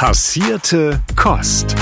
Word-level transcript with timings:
Passierte 0.00 1.02
Kost. 1.14 1.76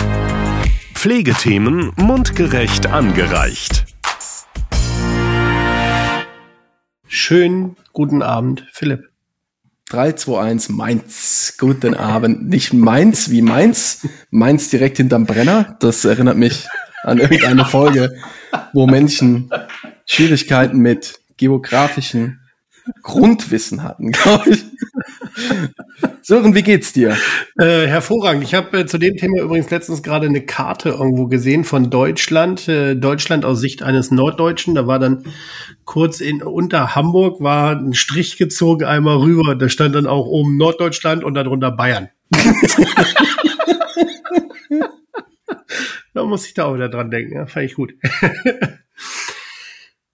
Pflegethemen 0.93 1.93
mundgerecht 1.95 2.89
angereicht. 2.89 3.85
Schönen 7.07 7.77
guten 7.93 8.23
Abend, 8.23 8.67
Philipp. 8.73 9.09
3, 9.91 10.15
2, 10.15 10.41
1, 10.41 10.69
Mainz. 10.71 11.55
Guten 11.61 11.95
Abend. 11.95 12.49
Nicht 12.49 12.73
Mainz 12.73 13.31
wie 13.31 13.41
Mainz. 13.41 14.09
Mainz 14.31 14.69
direkt 14.69 14.97
hinterm 14.97 15.25
Brenner. 15.25 15.77
Das 15.79 16.05
erinnert 16.05 16.39
mich 16.39 16.67
an 17.05 17.19
irgendeine 17.19 17.65
Folge, 17.67 18.17
wo 18.73 18.89
Menschen 18.89 19.49
Schwierigkeiten 20.07 20.79
mit 20.79 21.21
geografischen 21.37 22.38
Grundwissen 23.03 23.83
hatten, 23.83 24.13
glaube 24.13 24.51
ich. 24.51 24.65
Sören, 26.23 26.55
wie 26.55 26.63
geht's 26.63 26.93
dir? 26.93 27.17
Äh, 27.59 27.87
hervorragend. 27.87 28.45
Ich 28.45 28.55
habe 28.55 28.81
äh, 28.81 28.87
zu 28.87 28.99
dem 28.99 29.17
Thema 29.17 29.41
übrigens 29.41 29.71
letztens 29.71 30.03
gerade 30.03 30.27
eine 30.27 30.45
Karte 30.45 30.91
irgendwo 30.91 31.27
gesehen 31.27 31.65
von 31.65 31.91
Deutschland. 31.91 32.69
Äh, 32.69 32.97
Deutschland 32.97 33.45
aus 33.45 33.61
Sicht 33.61 33.83
eines 33.83 34.11
Norddeutschen. 34.11 34.75
Da 34.75 34.87
war 34.87 34.99
dann 34.99 35.25
kurz 35.85 36.21
in 36.21 36.43
unter 36.43 36.95
Hamburg 36.95 37.41
war 37.41 37.77
ein 37.77 37.95
Strich 37.95 38.37
gezogen 38.37 38.85
einmal 38.85 39.19
rüber. 39.19 39.55
Da 39.55 39.69
stand 39.69 39.95
dann 39.95 40.07
auch 40.07 40.27
oben 40.27 40.57
Norddeutschland 40.57 41.25
und 41.25 41.35
darunter 41.35 41.71
Bayern. 41.71 42.09
da 46.15 46.25
muss 46.25 46.47
ich 46.47 46.55
da 46.55 46.67
auch 46.67 46.75
wieder 46.75 46.89
dran 46.89 47.11
denken. 47.11 47.35
Ja, 47.35 47.47
fand 47.47 47.67
ich 47.67 47.75
gut. 47.75 47.95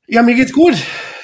ja, 0.07 0.23
mir 0.23 0.35
geht's 0.35 0.53
gut. 0.53 0.75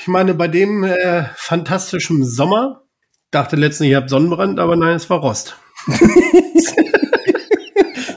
Ich 0.00 0.09
meine, 0.09 0.32
bei 0.32 0.48
dem 0.48 0.82
äh, 0.82 1.24
fantastischen 1.36 2.24
Sommer 2.24 2.84
dachte 3.30 3.56
letztens, 3.56 3.91
ich 3.91 3.95
habe 3.95 4.08
Sonnenbrand, 4.08 4.58
aber 4.58 4.74
nein, 4.74 4.96
es 4.96 5.10
war 5.10 5.18
Rost. 5.18 5.58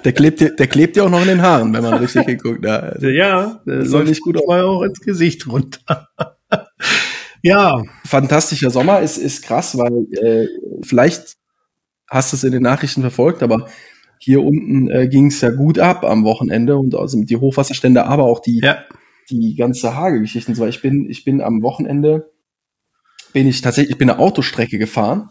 der 0.06 0.14
klebt 0.14 0.40
dir, 0.40 0.56
der 0.56 0.68
klebt 0.68 0.96
dir 0.96 1.04
auch 1.04 1.10
noch 1.10 1.22
in 1.22 1.28
den 1.28 1.42
Haaren, 1.42 1.74
wenn 1.74 1.84
man 1.84 1.96
richtig 1.96 2.26
hat. 2.26 2.66
Also, 2.66 3.08
ja, 3.10 3.62
der 3.66 3.86
soll 3.86 4.06
nicht 4.06 4.22
gut 4.22 4.40
mal 4.48 4.64
auch 4.64 4.84
ins 4.84 5.02
Gesicht 5.02 5.46
runter. 5.48 6.08
ja. 7.42 7.84
Fantastischer 8.06 8.70
Sommer 8.70 9.02
ist, 9.02 9.18
ist 9.18 9.44
krass, 9.44 9.78
weil 9.78 10.08
äh, 10.24 10.48
vielleicht 10.84 11.36
hast 12.10 12.32
du 12.32 12.38
es 12.38 12.46
in 12.46 12.54
den 12.54 12.64
Nachrichten 12.64 13.02
verfolgt, 13.02 13.44
aber 13.44 13.68
hier 14.20 14.42
unten 14.42 14.90
äh, 14.90 15.10
ging 15.10 15.28
es 15.28 15.42
ja 15.42 15.50
gut 15.50 15.80
ab 15.80 16.06
am 16.06 16.24
Wochenende 16.24 16.78
und 16.78 16.96
also 16.96 17.22
die 17.22 17.36
Hochwasserstände, 17.36 18.06
aber 18.06 18.24
auch 18.24 18.40
die 18.40 18.62
ja 18.64 18.78
die 19.30 19.56
ganze 19.56 19.96
Hagelgeschichte 19.96 20.52
und 20.52 20.56
so. 20.56 20.66
Ich 20.66 20.82
bin, 20.82 21.10
ich 21.10 21.24
bin 21.24 21.42
am 21.42 21.62
Wochenende, 21.62 22.32
bin 23.34 23.48
ich 23.48 23.62
tatsächlich, 23.62 23.92
ich 23.92 23.98
bin 23.98 24.10
eine 24.10 24.20
Autostrecke 24.20 24.78
gefahren 24.78 25.30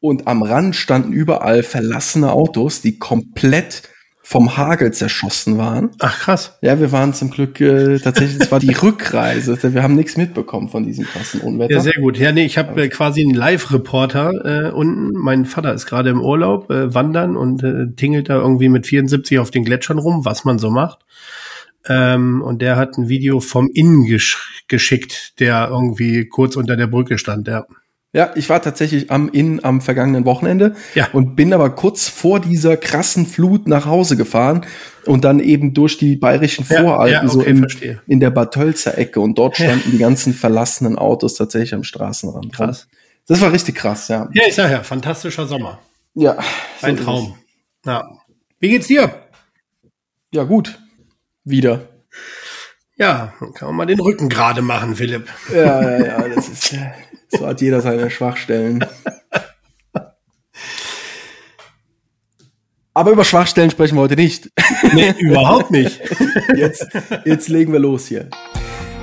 und 0.00 0.26
am 0.26 0.42
Rand 0.42 0.76
standen 0.76 1.12
überall 1.12 1.62
verlassene 1.62 2.32
Autos, 2.32 2.80
die 2.80 2.98
komplett 2.98 3.82
vom 4.30 4.56
Hagel 4.56 4.92
zerschossen 4.92 5.58
waren. 5.58 5.90
Ach 5.98 6.20
krass. 6.20 6.56
Ja, 6.62 6.78
wir 6.78 6.92
waren 6.92 7.12
zum 7.14 7.30
Glück 7.30 7.60
äh, 7.60 7.98
tatsächlich, 7.98 8.40
es 8.40 8.52
war 8.52 8.60
die 8.60 8.72
Rückreise. 8.82 9.58
Wir 9.74 9.82
haben 9.82 9.96
nichts 9.96 10.16
mitbekommen 10.16 10.68
von 10.68 10.84
diesem 10.84 11.04
krassen 11.04 11.40
Unwetter. 11.40 11.74
Ja, 11.74 11.80
sehr 11.80 11.94
gut. 11.94 12.16
Ja, 12.16 12.30
nee, 12.30 12.44
ich 12.44 12.56
habe 12.56 12.80
äh, 12.80 12.88
quasi 12.88 13.22
einen 13.22 13.34
Live-Reporter 13.34 14.68
äh, 14.68 14.70
unten. 14.70 15.18
Mein 15.18 15.46
Vater 15.46 15.74
ist 15.74 15.86
gerade 15.86 16.10
im 16.10 16.20
Urlaub, 16.20 16.70
äh, 16.70 16.94
wandern 16.94 17.36
und 17.36 17.64
äh, 17.64 17.92
tingelt 17.96 18.28
da 18.28 18.36
irgendwie 18.36 18.68
mit 18.68 18.86
74 18.86 19.40
auf 19.40 19.50
den 19.50 19.64
Gletschern 19.64 19.98
rum, 19.98 20.24
was 20.24 20.44
man 20.44 20.60
so 20.60 20.70
macht. 20.70 21.00
Ähm, 21.88 22.42
und 22.42 22.60
der 22.60 22.76
hat 22.76 22.98
ein 22.98 23.08
Video 23.08 23.40
vom 23.40 23.70
Innen 23.72 24.04
gesch 24.04 24.64
geschickt, 24.68 25.40
der 25.40 25.68
irgendwie 25.70 26.26
kurz 26.26 26.56
unter 26.56 26.76
der 26.76 26.86
Brücke 26.86 27.18
stand, 27.18 27.48
ja. 27.48 27.66
Ja, 28.12 28.32
ich 28.34 28.48
war 28.48 28.60
tatsächlich 28.60 29.12
am 29.12 29.28
Inn 29.28 29.62
am 29.62 29.80
vergangenen 29.80 30.24
Wochenende 30.24 30.74
ja. 30.96 31.08
und 31.12 31.36
bin 31.36 31.52
aber 31.52 31.70
kurz 31.70 32.08
vor 32.08 32.40
dieser 32.40 32.76
krassen 32.76 33.24
Flut 33.24 33.68
nach 33.68 33.86
Hause 33.86 34.16
gefahren 34.16 34.66
und 35.06 35.24
dann 35.24 35.38
eben 35.38 35.74
durch 35.74 35.96
die 35.96 36.16
bayerischen 36.16 36.64
Voralpen, 36.64 37.12
ja, 37.12 37.22
ja, 37.22 37.28
okay, 37.28 37.32
so 37.32 37.42
im, 37.42 38.00
in 38.08 38.18
der 38.18 38.30
Bad 38.30 38.52
Tölzer 38.52 38.98
Ecke 38.98 39.20
und 39.20 39.38
dort 39.38 39.56
standen 39.56 39.92
die 39.92 39.98
ganzen 39.98 40.34
verlassenen 40.34 40.98
Autos 40.98 41.34
tatsächlich 41.34 41.72
am 41.72 41.84
Straßenrand. 41.84 42.52
Krass. 42.52 42.88
Das 43.28 43.40
war 43.40 43.52
richtig 43.52 43.76
krass, 43.76 44.08
ja. 44.08 44.28
Ja, 44.32 44.42
ich 44.48 44.56
sag 44.56 44.72
ja, 44.72 44.82
fantastischer 44.82 45.46
Sommer. 45.46 45.78
Ja. 46.14 46.36
Ein 46.82 46.96
so 46.96 47.04
Traum. 47.04 47.34
Ja. 47.86 48.10
Wie 48.58 48.70
geht's 48.70 48.88
dir? 48.88 49.14
Ja, 50.32 50.42
gut 50.42 50.80
wieder. 51.44 51.88
Ja, 52.96 53.32
dann 53.40 53.54
kann 53.54 53.68
man 53.68 53.76
mal 53.76 53.86
den 53.86 54.00
Rücken 54.00 54.28
gerade 54.28 54.62
machen, 54.62 54.96
Philipp. 54.96 55.28
Ja, 55.52 55.82
ja, 55.82 56.04
ja, 56.04 56.28
das 56.28 56.48
ist, 56.48 56.76
so 57.30 57.46
hat 57.46 57.60
jeder 57.60 57.80
seine 57.80 58.10
Schwachstellen. 58.10 58.84
Aber 62.92 63.12
über 63.12 63.24
Schwachstellen 63.24 63.70
sprechen 63.70 63.96
wir 63.96 64.02
heute 64.02 64.16
nicht. 64.16 64.50
Nee, 64.92 65.14
überhaupt 65.18 65.70
nicht. 65.70 66.00
Jetzt, 66.54 66.86
jetzt 67.24 67.48
legen 67.48 67.72
wir 67.72 67.80
los 67.80 68.06
hier. 68.06 68.28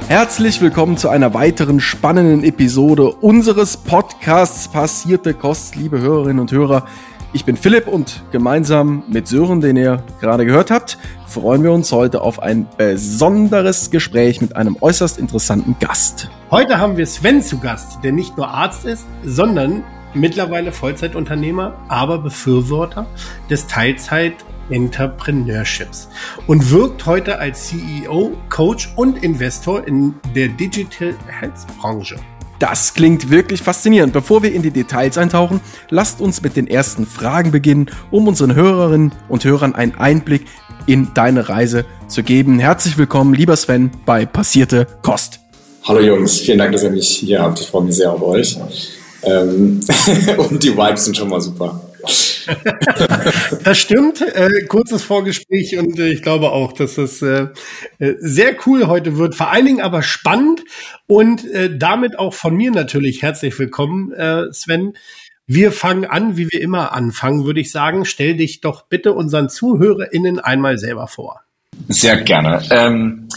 Herzlich 0.07 0.61
willkommen 0.61 0.97
zu 0.97 1.09
einer 1.09 1.33
weiteren 1.33 1.79
spannenden 1.79 2.43
Episode 2.43 3.09
unseres 3.11 3.77
Podcasts 3.77 4.67
Passierte 4.67 5.33
Kost, 5.33 5.75
liebe 5.75 5.99
Hörerinnen 5.99 6.39
und 6.39 6.51
Hörer. 6.51 6.87
Ich 7.33 7.43
bin 7.43 7.57
Philipp 7.57 7.88
und 7.88 8.23
gemeinsam 8.31 9.03
mit 9.09 9.27
Sören, 9.27 9.59
den 9.59 9.75
ihr 9.75 10.01
gerade 10.21 10.45
gehört 10.45 10.71
habt, 10.71 10.97
freuen 11.27 11.61
wir 11.61 11.73
uns 11.73 11.91
heute 11.91 12.21
auf 12.21 12.41
ein 12.41 12.65
besonderes 12.77 13.91
Gespräch 13.91 14.39
mit 14.39 14.55
einem 14.55 14.77
äußerst 14.79 15.19
interessanten 15.19 15.75
Gast. 15.79 16.29
Heute 16.51 16.79
haben 16.79 16.95
wir 16.95 17.05
Sven 17.05 17.41
zu 17.41 17.59
Gast, 17.59 17.99
der 18.01 18.13
nicht 18.13 18.38
nur 18.38 18.47
Arzt 18.47 18.85
ist, 18.85 19.05
sondern 19.25 19.83
mittlerweile 20.13 20.71
Vollzeitunternehmer, 20.71 21.73
aber 21.89 22.19
Befürworter 22.19 23.05
des 23.49 23.67
Teilzeit-Entrepreneurships 23.67 26.07
und 26.47 26.71
wirkt 26.71 27.05
heute 27.05 27.39
als 27.39 27.67
CEO, 27.67 28.38
Coach 28.49 28.94
und 28.95 29.21
Investor 29.21 29.85
in 29.85 30.13
der 30.33 30.47
Digital 30.47 31.13
Health 31.27 31.67
Branche. 31.77 32.15
Das 32.59 32.95
klingt 32.95 33.29
wirklich 33.29 33.62
faszinierend. 33.62 34.13
Bevor 34.13 34.41
wir 34.41 34.51
in 34.51 34.63
die 34.63 34.72
Details 34.72 35.18
eintauchen, 35.18 35.62
lasst 35.90 36.22
uns 36.22 36.41
mit 36.41 36.56
den 36.56 36.68
ersten 36.68 37.06
Fragen 37.06 37.51
beginnen, 37.51 37.91
um 38.09 38.28
unseren 38.28 38.56
Hörerinnen 38.56 39.12
und 39.29 39.45
Hörern 39.45 39.75
einen 39.75 39.95
Einblick 39.95 40.45
in 40.88 41.09
deine 41.13 41.50
Reise 41.50 41.85
zu 42.07 42.23
geben. 42.23 42.57
Herzlich 42.57 42.97
willkommen, 42.97 43.34
lieber 43.34 43.56
Sven, 43.56 43.91
bei 44.06 44.25
Passierte 44.25 44.88
Kost. 45.03 45.40
Hallo 45.84 46.00
Jungs, 46.00 46.40
vielen 46.40 46.57
Dank, 46.57 46.72
dass 46.72 46.84
ihr 46.84 46.90
mich 46.90 47.07
hier 47.09 47.41
habt. 47.41 47.59
Ich 47.59 47.68
freue 47.68 47.84
mich 47.84 47.95
sehr 47.95 48.12
auf 48.12 48.22
euch. 48.23 48.57
Ähm 49.24 49.79
und 50.38 50.63
die 50.63 50.75
Vibes 50.75 51.06
sind 51.06 51.16
schon 51.16 51.29
mal 51.29 51.41
super. 51.41 51.86
Das 53.63 53.78
stimmt. 53.78 54.22
Äh, 54.22 54.66
kurzes 54.68 55.03
Vorgespräch 55.03 55.78
und 55.78 56.00
äh, 56.00 56.09
ich 56.09 56.22
glaube 56.22 56.51
auch, 56.51 56.73
dass 56.73 56.97
es 56.97 57.22
äh, 57.22 57.47
äh, 58.00 58.16
sehr 58.19 58.56
cool 58.66 58.88
heute 58.88 59.18
wird. 59.18 59.35
Vor 59.35 59.51
allen 59.51 59.66
Dingen 59.66 59.81
aber 59.81 60.03
spannend 60.03 60.63
und 61.07 61.45
äh, 61.51 61.78
damit 61.78 62.18
auch 62.19 62.34
von 62.34 62.56
mir 62.56 62.72
natürlich 62.72 63.22
herzlich 63.22 63.57
willkommen, 63.59 64.12
äh, 64.13 64.51
Sven. 64.51 64.94
Wir 65.45 65.72
fangen 65.72 66.06
an, 66.06 66.35
wie 66.35 66.51
wir 66.51 66.62
immer 66.62 66.91
anfangen, 66.91 67.45
würde 67.45 67.62
ich 67.62 67.72
sagen. 67.72 68.03
Stell 68.03 68.35
dich 68.35 68.59
doch 68.59 68.88
bitte 68.88 69.13
unseren 69.13 69.50
ZuhörerInnen 69.50 70.39
einmal 70.39 70.78
selber 70.78 71.07
vor. 71.07 71.41
Sehr 71.88 72.18
gerne. 72.22 72.62
Ähm, 72.69 73.29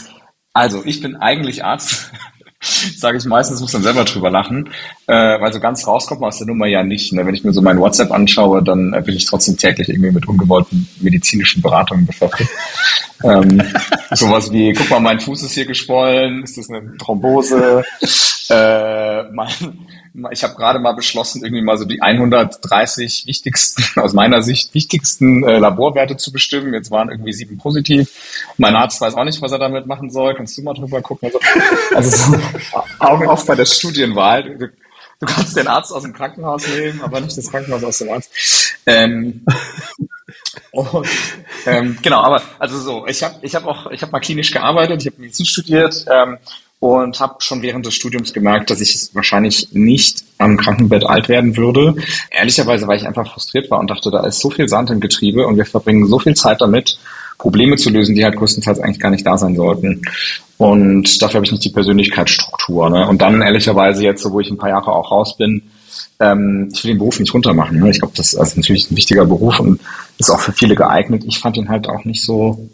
also, 0.53 0.83
ich 0.83 1.01
bin 1.01 1.15
eigentlich 1.15 1.63
Arzt 1.63 2.11
sage 2.95 3.17
ich 3.17 3.25
meistens, 3.25 3.59
muss 3.59 3.71
dann 3.71 3.81
selber 3.81 4.03
drüber 4.03 4.29
lachen, 4.29 4.69
äh, 5.07 5.13
weil 5.13 5.51
so 5.51 5.59
ganz 5.59 5.87
rauskommt 5.87 6.21
man 6.21 6.27
aus 6.27 6.37
der 6.37 6.47
Nummer 6.47 6.67
ja 6.67 6.83
nicht. 6.83 7.11
Ne? 7.13 7.25
Wenn 7.25 7.33
ich 7.33 7.43
mir 7.43 7.53
so 7.53 7.61
mein 7.61 7.79
WhatsApp 7.79 8.11
anschaue, 8.11 8.63
dann 8.63 8.93
äh, 8.93 9.01
bin 9.01 9.15
ich 9.15 9.25
trotzdem 9.25 9.57
täglich 9.57 9.89
irgendwie 9.89 10.11
mit 10.11 10.27
ungewollten 10.27 10.87
medizinischen 10.99 11.61
Beratungen 11.61 12.05
beschäftigt. 12.05 12.51
ähm, 13.23 13.61
sowas 14.11 14.51
wie, 14.51 14.73
guck 14.73 14.89
mal, 14.89 14.99
mein 14.99 15.19
Fuß 15.19 15.43
ist 15.43 15.53
hier 15.53 15.65
geschwollen, 15.65 16.43
ist 16.43 16.57
das 16.57 16.69
eine 16.69 16.97
Thrombose? 16.97 17.83
Äh, 18.49 19.23
mein, 19.31 19.87
ich 20.31 20.43
habe 20.43 20.55
gerade 20.55 20.79
mal 20.79 20.91
beschlossen, 20.91 21.43
irgendwie 21.43 21.61
mal 21.61 21.77
so 21.77 21.85
die 21.85 22.01
130 22.01 23.25
wichtigsten, 23.27 23.83
aus 23.99 24.13
meiner 24.13 24.41
Sicht 24.41 24.73
wichtigsten 24.73 25.43
äh, 25.43 25.57
Laborwerte 25.57 26.17
zu 26.17 26.31
bestimmen. 26.31 26.73
Jetzt 26.73 26.91
waren 26.91 27.09
irgendwie 27.09 27.33
sieben 27.33 27.57
positiv. 27.57 28.11
Mein 28.57 28.75
Arzt 28.75 28.99
weiß 28.99 29.15
auch 29.15 29.23
nicht, 29.23 29.41
was 29.41 29.51
er 29.51 29.59
damit 29.59 29.87
machen 29.87 30.09
soll. 30.09 30.35
Kannst 30.35 30.57
du 30.57 30.63
mal 30.63 30.73
drüber 30.73 31.01
gucken? 31.01 31.29
Also, 31.29 31.39
also 31.95 32.31
so, 32.33 32.37
Augen 32.99 33.27
auf 33.27 33.45
bei 33.45 33.55
der 33.55 33.65
Studienwahl. 33.65 34.43
Du, 34.43 34.67
du, 34.67 35.25
kannst 35.25 35.55
den 35.55 35.67
Arzt 35.67 35.93
aus 35.93 36.03
dem 36.03 36.13
Krankenhaus 36.13 36.67
nehmen, 36.67 37.01
aber 37.01 37.21
nicht 37.21 37.37
das 37.37 37.49
Krankenhaus 37.49 37.83
aus 37.83 37.99
dem 37.99 38.09
Arzt. 38.09 38.31
Ähm, 38.85 39.45
und, 40.71 41.07
ähm, 41.65 41.97
genau, 42.01 42.21
aber 42.21 42.41
also 42.59 42.79
so, 42.79 43.07
ich 43.07 43.23
habe 43.23 43.35
ich 43.41 43.55
hab 43.55 43.65
auch, 43.65 43.89
ich 43.91 44.01
habe 44.01 44.11
mal 44.11 44.19
klinisch 44.19 44.51
gearbeitet, 44.51 45.01
ich 45.01 45.07
habe 45.07 45.21
Medizin 45.21 45.45
studiert 45.45 46.05
ähm, 46.11 46.37
und 46.81 47.19
habe 47.19 47.35
schon 47.39 47.61
während 47.61 47.85
des 47.85 47.93
Studiums 47.93 48.33
gemerkt, 48.33 48.71
dass 48.71 48.81
ich 48.81 49.09
wahrscheinlich 49.13 49.67
nicht 49.71 50.23
am 50.39 50.57
Krankenbett 50.57 51.05
alt 51.05 51.29
werden 51.29 51.55
würde. 51.55 51.93
Ehrlicherweise, 52.31 52.87
weil 52.87 52.97
ich 52.97 53.05
einfach 53.05 53.31
frustriert 53.31 53.69
war 53.69 53.79
und 53.79 53.87
dachte, 53.87 54.09
da 54.09 54.25
ist 54.25 54.39
so 54.39 54.49
viel 54.49 54.67
Sand 54.67 54.89
im 54.89 54.99
Getriebe 54.99 55.45
und 55.45 55.57
wir 55.57 55.65
verbringen 55.65 56.07
so 56.07 56.17
viel 56.17 56.35
Zeit 56.35 56.59
damit, 56.59 56.97
Probleme 57.37 57.75
zu 57.75 57.91
lösen, 57.91 58.15
die 58.15 58.23
halt 58.23 58.35
größtenteils 58.35 58.79
eigentlich 58.79 58.99
gar 58.99 59.11
nicht 59.11 59.27
da 59.27 59.37
sein 59.37 59.55
sollten. 59.55 60.01
Und 60.57 61.21
dafür 61.21 61.35
habe 61.35 61.45
ich 61.45 61.51
nicht 61.51 61.63
die 61.63 61.69
Persönlichkeitsstruktur. 61.69 62.89
Ne? 62.89 63.07
Und 63.07 63.21
dann 63.21 63.43
ehrlicherweise 63.43 64.03
jetzt, 64.03 64.27
wo 64.31 64.39
ich 64.39 64.49
ein 64.49 64.57
paar 64.57 64.69
Jahre 64.69 64.91
auch 64.91 65.11
raus 65.11 65.37
bin, 65.37 65.61
ähm, 66.19 66.71
ich 66.73 66.83
will 66.83 66.93
den 66.93 66.97
Beruf 66.97 67.19
nicht 67.19 67.33
runtermachen. 67.35 67.79
Ne? 67.79 67.91
Ich 67.91 67.99
glaube, 67.99 68.15
das 68.17 68.33
ist 68.33 68.57
natürlich 68.57 68.89
ein 68.89 68.97
wichtiger 68.97 69.25
Beruf 69.25 69.59
und 69.59 69.79
ist 70.17 70.31
auch 70.31 70.39
für 70.39 70.51
viele 70.51 70.73
geeignet. 70.73 71.25
Ich 71.27 71.37
fand 71.37 71.57
ihn 71.57 71.69
halt 71.69 71.87
auch 71.87 72.05
nicht 72.05 72.23
so, 72.23 72.69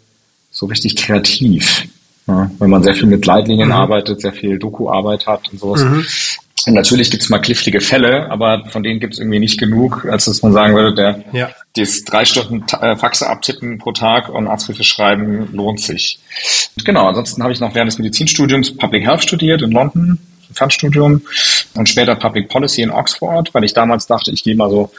so 0.50 0.64
richtig 0.64 0.96
kreativ. 0.96 1.86
Ja? 2.28 2.50
Wenn 2.58 2.70
man 2.70 2.82
sehr 2.82 2.94
viel 2.94 3.06
mit 3.06 3.26
Leitlinien 3.26 3.68
mhm. 3.68 3.74
arbeitet, 3.74 4.20
sehr 4.20 4.32
viel 4.32 4.58
Doku-Arbeit 4.58 5.26
hat 5.26 5.50
und 5.50 5.58
sowas. 5.58 5.82
Mhm. 5.82 6.04
Und 6.66 6.74
natürlich 6.74 7.10
gibt's 7.10 7.30
mal 7.30 7.38
knifflige 7.38 7.80
Fälle, 7.80 8.30
aber 8.30 8.64
von 8.66 8.82
denen 8.82 9.00
gibt's 9.00 9.18
irgendwie 9.18 9.38
nicht 9.38 9.58
genug, 9.58 10.04
als 10.04 10.26
dass 10.26 10.42
man 10.42 10.52
sagen 10.52 10.74
würde, 10.74 10.94
der 10.94 11.24
ja. 11.32 11.50
das 11.76 12.04
drei 12.04 12.24
Stunden 12.24 12.64
äh, 12.80 12.96
Faxe 12.96 13.26
abtippen 13.26 13.78
pro 13.78 13.92
Tag 13.92 14.28
und 14.28 14.48
Arztbriefe 14.48 14.84
schreiben 14.84 15.48
lohnt 15.52 15.80
sich. 15.80 16.18
Und 16.76 16.84
genau, 16.84 17.08
ansonsten 17.08 17.42
habe 17.42 17.52
ich 17.52 17.60
noch 17.60 17.74
während 17.74 17.90
des 17.90 17.98
Medizinstudiums 17.98 18.76
Public 18.76 19.06
Health 19.06 19.22
studiert 19.22 19.62
in 19.62 19.70
London, 19.70 20.18
Fernstudium 20.52 21.22
und 21.74 21.88
später 21.88 22.16
Public 22.16 22.48
Policy 22.48 22.82
in 22.82 22.90
Oxford, 22.90 23.54
weil 23.54 23.64
ich 23.64 23.72
damals 23.72 24.06
dachte, 24.06 24.30
ich 24.32 24.42
gehe 24.42 24.56
mal 24.56 24.70
so 24.70 24.90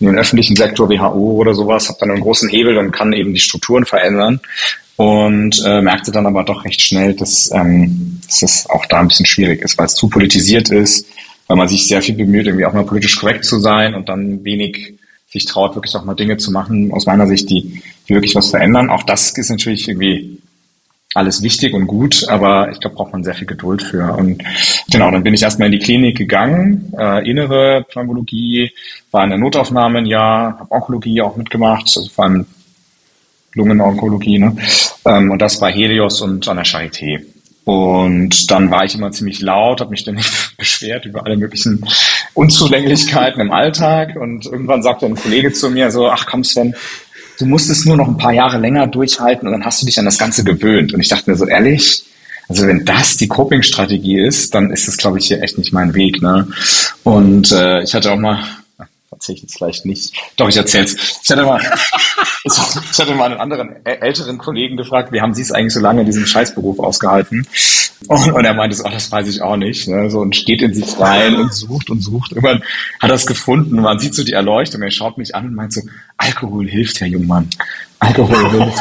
in 0.00 0.06
den 0.06 0.18
öffentlichen 0.18 0.56
Sektor 0.56 0.88
WHO 0.88 1.32
oder 1.32 1.54
sowas, 1.54 1.88
habe 1.88 1.98
dann 2.00 2.10
einen 2.10 2.20
großen 2.20 2.48
Hebel 2.48 2.78
und 2.78 2.92
kann 2.92 3.12
eben 3.12 3.32
die 3.32 3.40
Strukturen 3.40 3.84
verändern 3.84 4.40
und 4.96 5.62
äh, 5.64 5.80
merkte 5.80 6.12
dann 6.12 6.26
aber 6.26 6.44
doch 6.44 6.64
recht 6.64 6.80
schnell, 6.80 7.14
dass, 7.14 7.50
ähm, 7.52 8.20
dass 8.26 8.42
es 8.42 8.70
auch 8.70 8.86
da 8.86 9.00
ein 9.00 9.08
bisschen 9.08 9.26
schwierig 9.26 9.62
ist, 9.62 9.78
weil 9.78 9.86
es 9.86 9.94
zu 9.94 10.08
politisiert 10.08 10.70
ist, 10.70 11.06
weil 11.46 11.56
man 11.56 11.68
sich 11.68 11.86
sehr 11.86 12.02
viel 12.02 12.14
bemüht, 12.14 12.46
irgendwie 12.46 12.66
auch 12.66 12.72
mal 12.72 12.86
politisch 12.86 13.18
korrekt 13.18 13.44
zu 13.44 13.60
sein 13.60 13.94
und 13.94 14.08
dann 14.08 14.44
wenig 14.44 14.94
sich 15.28 15.46
traut, 15.46 15.74
wirklich 15.74 15.94
auch 15.96 16.04
mal 16.04 16.14
Dinge 16.14 16.36
zu 16.36 16.52
machen, 16.52 16.92
aus 16.92 17.06
meiner 17.06 17.26
Sicht, 17.26 17.50
die, 17.50 17.82
die 18.08 18.14
wirklich 18.14 18.36
was 18.36 18.50
verändern. 18.50 18.88
Auch 18.88 19.02
das 19.02 19.36
ist 19.36 19.50
natürlich 19.50 19.88
irgendwie 19.88 20.33
alles 21.14 21.42
wichtig 21.42 21.72
und 21.74 21.86
gut, 21.86 22.28
aber 22.28 22.70
ich 22.72 22.80
glaube, 22.80 22.96
braucht 22.96 23.12
man 23.12 23.22
sehr 23.22 23.34
viel 23.34 23.46
Geduld 23.46 23.82
für. 23.82 24.12
Und 24.14 24.42
genau, 24.90 25.10
dann 25.12 25.22
bin 25.22 25.32
ich 25.32 25.42
erstmal 25.42 25.66
in 25.66 25.78
die 25.78 25.84
Klinik 25.84 26.18
gegangen, 26.18 26.92
äh, 26.98 27.28
innere 27.28 27.86
Pneumologie, 27.88 28.72
war 29.12 29.22
in 29.22 29.30
der 29.30 29.38
Notaufnahme 29.38 29.98
ein 29.98 30.06
Jahr, 30.06 30.58
habe 30.58 30.72
Onkologie 30.72 31.22
auch 31.22 31.36
mitgemacht, 31.36 31.84
also 31.96 32.08
vor 32.08 32.24
allem 32.24 32.46
Lungenonkologie, 33.54 34.40
ne? 34.40 34.56
Ähm, 35.04 35.30
und 35.30 35.40
das 35.40 35.60
war 35.60 35.70
Helios 35.70 36.20
und 36.20 36.48
an 36.48 36.56
der 36.56 36.66
Charité. 36.66 37.24
Und 37.64 38.50
dann 38.50 38.70
war 38.70 38.84
ich 38.84 38.94
immer 38.94 39.10
ziemlich 39.12 39.40
laut, 39.40 39.80
habe 39.80 39.90
mich 39.90 40.00
ständig 40.00 40.26
beschwert 40.58 41.06
über 41.06 41.24
alle 41.24 41.36
möglichen 41.36 41.84
Unzulänglichkeiten 42.34 43.40
im 43.40 43.52
Alltag. 43.52 44.16
Und 44.16 44.46
irgendwann 44.46 44.82
sagte 44.82 45.06
ein 45.06 45.14
Kollege 45.14 45.52
zu 45.52 45.70
mir 45.70 45.90
so, 45.90 46.08
ach 46.08 46.26
komm 46.26 46.44
Sven, 46.44 46.74
du 47.38 47.46
musst 47.46 47.70
es 47.70 47.84
nur 47.84 47.96
noch 47.96 48.08
ein 48.08 48.16
paar 48.16 48.32
Jahre 48.32 48.58
länger 48.58 48.86
durchhalten 48.86 49.46
und 49.46 49.52
dann 49.52 49.64
hast 49.64 49.82
du 49.82 49.86
dich 49.86 49.98
an 49.98 50.04
das 50.04 50.18
Ganze 50.18 50.44
gewöhnt. 50.44 50.94
Und 50.94 51.00
ich 51.00 51.08
dachte 51.08 51.30
mir 51.30 51.36
so, 51.36 51.46
ehrlich, 51.46 52.04
also 52.48 52.66
wenn 52.66 52.84
das 52.84 53.16
die 53.16 53.28
Coping-Strategie 53.28 54.20
ist, 54.20 54.54
dann 54.54 54.70
ist 54.70 54.86
das, 54.86 54.96
glaube 54.96 55.18
ich, 55.18 55.26
hier 55.26 55.42
echt 55.42 55.58
nicht 55.58 55.72
mein 55.72 55.94
Weg. 55.94 56.20
Ne? 56.20 56.46
Und 57.02 57.52
äh, 57.52 57.82
ich 57.82 57.94
hatte 57.94 58.12
auch 58.12 58.18
mal 58.18 58.38
erzähle 59.24 59.36
ich 59.36 59.42
jetzt 59.42 59.56
vielleicht 59.56 59.86
nicht. 59.86 60.14
Doch, 60.36 60.48
ich 60.48 60.56
erzähl's. 60.56 60.96
Ich 61.22 61.30
hatte 61.30 61.44
mal, 61.44 61.60
ich 62.44 62.98
hatte 62.98 63.14
mal 63.14 63.30
einen 63.30 63.40
anderen 63.40 63.84
älteren 63.86 64.38
Kollegen 64.38 64.76
gefragt, 64.76 65.12
wie 65.12 65.20
haben 65.20 65.34
Sie 65.34 65.42
es 65.42 65.52
eigentlich 65.52 65.72
so 65.72 65.80
lange 65.80 66.00
in 66.00 66.06
diesem 66.06 66.26
Scheißberuf 66.26 66.78
ausgehalten? 66.78 67.46
Und, 68.08 68.32
und 68.32 68.44
er 68.44 68.54
meinte, 68.54 68.76
oh, 68.84 68.88
das 68.90 69.10
weiß 69.10 69.28
ich 69.28 69.40
auch 69.42 69.56
nicht. 69.56 69.88
Ne? 69.88 70.10
So, 70.10 70.20
und 70.20 70.36
steht 70.36 70.62
in 70.62 70.74
sich 70.74 70.98
rein 70.98 71.36
und 71.36 71.52
sucht 71.52 71.90
und 71.90 72.00
sucht. 72.00 72.32
Irgendwann 72.32 72.62
hat 73.00 73.10
er 73.10 73.16
es 73.16 73.26
gefunden. 73.26 73.80
Man 73.80 73.98
sieht 73.98 74.14
so 74.14 74.24
die 74.24 74.32
Erleuchtung. 74.32 74.82
Er 74.82 74.90
schaut 74.90 75.18
mich 75.18 75.34
an 75.34 75.46
und 75.46 75.54
meint 75.54 75.72
so, 75.72 75.80
Alkohol 76.16 76.68
hilft, 76.68 77.00
Herr 77.00 77.08
Jungmann. 77.08 77.48
Alkohol 77.98 78.50
hilft. 78.50 78.78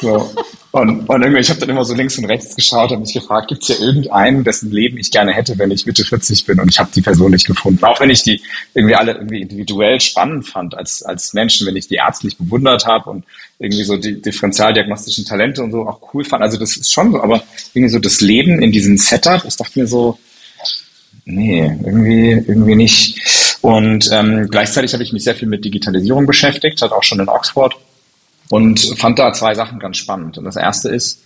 So. 0.00 0.30
Und, 0.70 1.08
und 1.08 1.22
irgendwie, 1.22 1.40
ich 1.40 1.48
habe 1.48 1.60
dann 1.60 1.70
immer 1.70 1.84
so 1.84 1.94
links 1.94 2.18
und 2.18 2.26
rechts 2.26 2.54
geschaut 2.54 2.92
und 2.92 3.00
mich 3.00 3.14
gefragt, 3.14 3.48
gibt 3.48 3.62
es 3.62 3.68
ja 3.68 3.76
irgendeinen, 3.76 4.44
dessen 4.44 4.70
Leben 4.70 4.98
ich 4.98 5.10
gerne 5.10 5.32
hätte, 5.32 5.58
wenn 5.58 5.70
ich 5.70 5.86
Mitte 5.86 6.04
40 6.04 6.44
bin? 6.44 6.60
Und 6.60 6.68
ich 6.70 6.78
habe 6.78 6.90
die 6.94 7.00
Person 7.00 7.30
nicht 7.30 7.46
gefunden. 7.46 7.82
Auch 7.84 8.00
wenn 8.00 8.10
ich 8.10 8.22
die 8.22 8.42
irgendwie 8.74 8.94
alle 8.94 9.12
irgendwie 9.12 9.40
individuell 9.40 9.98
spannend 10.00 10.46
fand 10.46 10.74
als, 10.76 11.02
als 11.02 11.32
Menschen, 11.32 11.66
wenn 11.66 11.76
ich 11.76 11.88
die 11.88 11.94
ärztlich 11.94 12.36
bewundert 12.36 12.84
habe 12.86 13.08
und 13.08 13.24
irgendwie 13.58 13.84
so 13.84 13.96
die 13.96 14.20
differenzialdiagnostischen 14.20 15.24
Talente 15.24 15.62
und 15.62 15.72
so 15.72 15.88
auch 15.88 16.12
cool 16.12 16.24
fand. 16.24 16.42
Also 16.42 16.58
das 16.58 16.76
ist 16.76 16.92
schon 16.92 17.12
so, 17.12 17.22
aber 17.22 17.42
irgendwie 17.72 17.92
so 17.92 17.98
das 17.98 18.20
Leben 18.20 18.60
in 18.60 18.70
diesem 18.70 18.98
Setup, 18.98 19.44
ich 19.46 19.56
dachte 19.56 19.80
mir 19.80 19.86
so, 19.86 20.18
nee, 21.24 21.62
irgendwie, 21.82 22.30
irgendwie 22.30 22.74
nicht. 22.74 23.58
Und 23.62 24.10
ähm, 24.12 24.48
gleichzeitig 24.50 24.92
habe 24.92 25.02
ich 25.02 25.14
mich 25.14 25.24
sehr 25.24 25.34
viel 25.34 25.48
mit 25.48 25.64
Digitalisierung 25.64 26.26
beschäftigt, 26.26 26.82
hat 26.82 26.92
auch 26.92 27.02
schon 27.02 27.20
in 27.20 27.28
Oxford 27.28 27.74
und 28.50 28.80
fand 28.98 29.18
da 29.18 29.32
zwei 29.32 29.54
Sachen 29.54 29.78
ganz 29.78 29.96
spannend. 29.96 30.38
Und 30.38 30.44
das 30.44 30.56
erste 30.56 30.88
ist, 30.88 31.20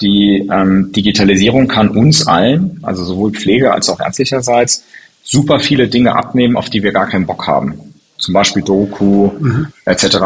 die 0.00 0.48
ähm, 0.52 0.92
Digitalisierung 0.92 1.68
kann 1.68 1.88
uns 1.88 2.26
allen, 2.26 2.80
also 2.82 3.04
sowohl 3.04 3.32
Pflege 3.32 3.72
als 3.72 3.88
auch 3.88 4.00
ärztlicherseits, 4.00 4.84
super 5.22 5.58
viele 5.58 5.88
Dinge 5.88 6.14
abnehmen, 6.14 6.56
auf 6.56 6.70
die 6.70 6.82
wir 6.82 6.92
gar 6.92 7.08
keinen 7.08 7.26
Bock 7.26 7.46
haben. 7.46 7.94
Zum 8.18 8.34
Beispiel 8.34 8.62
Doku 8.62 9.30
mhm. 9.38 9.68
etc. 9.84 10.16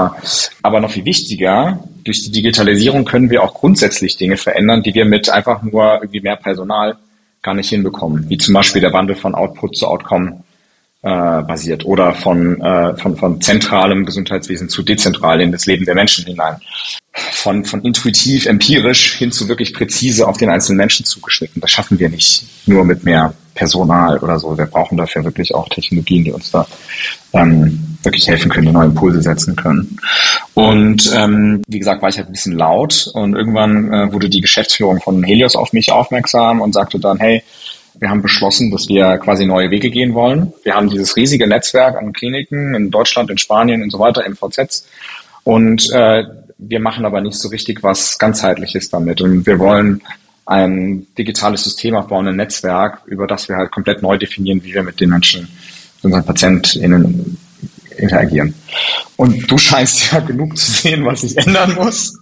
Aber 0.63 0.81
noch 0.81 0.91
viel 0.91 1.05
wichtiger, 1.05 1.85
durch 2.05 2.23
die 2.23 2.31
Digitalisierung 2.31 3.05
können 3.05 3.31
wir 3.31 3.43
auch 3.43 3.55
grundsätzlich 3.55 4.17
Dinge 4.17 4.37
verändern, 4.37 4.83
die 4.83 4.95
wir 4.95 5.05
mit 5.05 5.29
einfach 5.31 5.63
nur 5.63 5.95
irgendwie 5.95 6.21
mehr 6.21 6.37
Personal 6.37 6.97
gar 7.43 7.55
nicht 7.55 7.69
hinbekommen. 7.69 8.29
Wie 8.29 8.39
zum 8.39 8.55
Beispiel 8.55 8.81
der 8.81 8.93
Wandel 8.93 9.17
von 9.17 9.35
Output 9.35 9.77
zu 9.77 9.87
Outcome 9.87 10.43
äh, 11.03 11.43
basiert 11.43 11.85
oder 11.85 12.13
von, 12.13 12.61
äh, 12.61 12.97
von, 12.97 13.17
von 13.17 13.41
zentralem 13.41 14.05
Gesundheitswesen 14.05 14.69
zu 14.69 14.83
dezentral 14.83 15.41
in 15.41 15.53
das 15.53 15.67
Leben 15.67 15.85
der 15.87 15.95
Menschen 15.95 16.27
hinein. 16.27 16.57
Von, 17.13 17.65
von 17.65 17.83
intuitiv, 17.83 18.47
empirisch 18.47 19.15
hin 19.15 19.33
zu 19.33 19.49
wirklich 19.49 19.75
präzise 19.75 20.29
auf 20.29 20.37
den 20.37 20.51
einzelnen 20.51 20.77
Menschen 20.77 21.05
zugeschnitten. 21.05 21.61
Das 21.61 21.71
schaffen 21.71 21.99
wir 21.99 22.09
nicht 22.09 22.45
nur 22.67 22.85
mit 22.85 23.03
mehr 23.03 23.35
Personal 23.55 24.19
oder 24.19 24.39
so. 24.39 24.57
Wir 24.57 24.67
brauchen 24.67 24.97
dafür 24.97 25.25
wirklich 25.25 25.55
auch 25.55 25.69
Technologien, 25.69 26.25
die 26.25 26.33
uns 26.33 26.51
da 26.51 26.67
ähm, 27.33 27.97
wirklich 28.03 28.29
helfen 28.29 28.51
können, 28.51 28.67
die 28.67 28.73
neue 28.73 28.87
Impulse 28.87 29.23
setzen 29.23 29.57
können. 29.57 29.99
Und 30.55 31.11
ähm, 31.15 31.63
wie 31.67 31.79
gesagt, 31.79 32.03
war 32.03 32.09
ich 32.09 32.17
halt 32.17 32.29
ein 32.29 32.33
bisschen 32.33 32.57
laut 32.57 33.11
und 33.13 33.35
irgendwann 33.35 33.93
äh, 33.93 34.13
wurde 34.13 34.29
die 34.29 34.41
Geschäftsführung 34.41 35.01
von 35.01 35.23
Helios 35.23 35.57
auf 35.57 35.73
mich 35.73 35.93
aufmerksam 35.93 36.61
und 36.61 36.73
sagte 36.73 36.99
dann, 36.99 37.19
hey, 37.19 37.43
wir 38.01 38.09
haben 38.09 38.23
beschlossen, 38.23 38.71
dass 38.71 38.89
wir 38.89 39.19
quasi 39.19 39.45
neue 39.45 39.71
Wege 39.71 39.91
gehen 39.91 40.15
wollen. 40.15 40.53
Wir 40.65 40.75
haben 40.75 40.89
dieses 40.89 41.17
riesige 41.17 41.47
Netzwerk 41.47 41.97
an 41.97 42.15
Kliniken 42.15 42.75
in 42.75 42.91
Deutschland, 42.91 43.31
in 43.31 43.39
Spanien 43.39 43.83
und 43.83 43.91
so 43.91 43.99
weiter, 43.99 44.25
MVZs. 44.29 44.87
Und 45.45 45.91
äh, 45.93 46.25
wir 46.57 46.81
machen 46.81 47.05
aber 47.05 47.21
nicht 47.21 47.39
so 47.39 47.49
richtig 47.49 47.83
was 47.83 48.19
ganzheitliches 48.19 48.89
damit. 48.89 49.21
Und 49.21 49.47
wir 49.47 49.59
wollen 49.59 50.03
ein 50.47 51.07
digitales 51.17 51.63
System 51.63 51.95
aufbauen, 51.95 52.27
ein 52.27 52.37
Netzwerk, 52.37 53.03
über 53.07 53.27
das 53.27 53.49
wir 53.49 53.57
halt 53.57 53.71
komplett 53.71 54.03
neu 54.03 54.17
definieren, 54.17 54.65
wie 54.65 54.75
wir 54.75 54.83
mit 54.83 54.99
den 54.99 55.11
Menschen, 55.11 55.49
unseren 56.03 56.25
PatientInnen 56.25 57.39
interagieren. 58.01 58.55
Und 59.17 59.51
du 59.51 59.59
scheinst 59.59 60.13
ja 60.13 60.21
genug 60.21 60.57
zu 60.57 60.71
sehen, 60.71 61.05
was 61.05 61.21
sich 61.21 61.37
ändern 61.37 61.75
muss. 61.75 62.19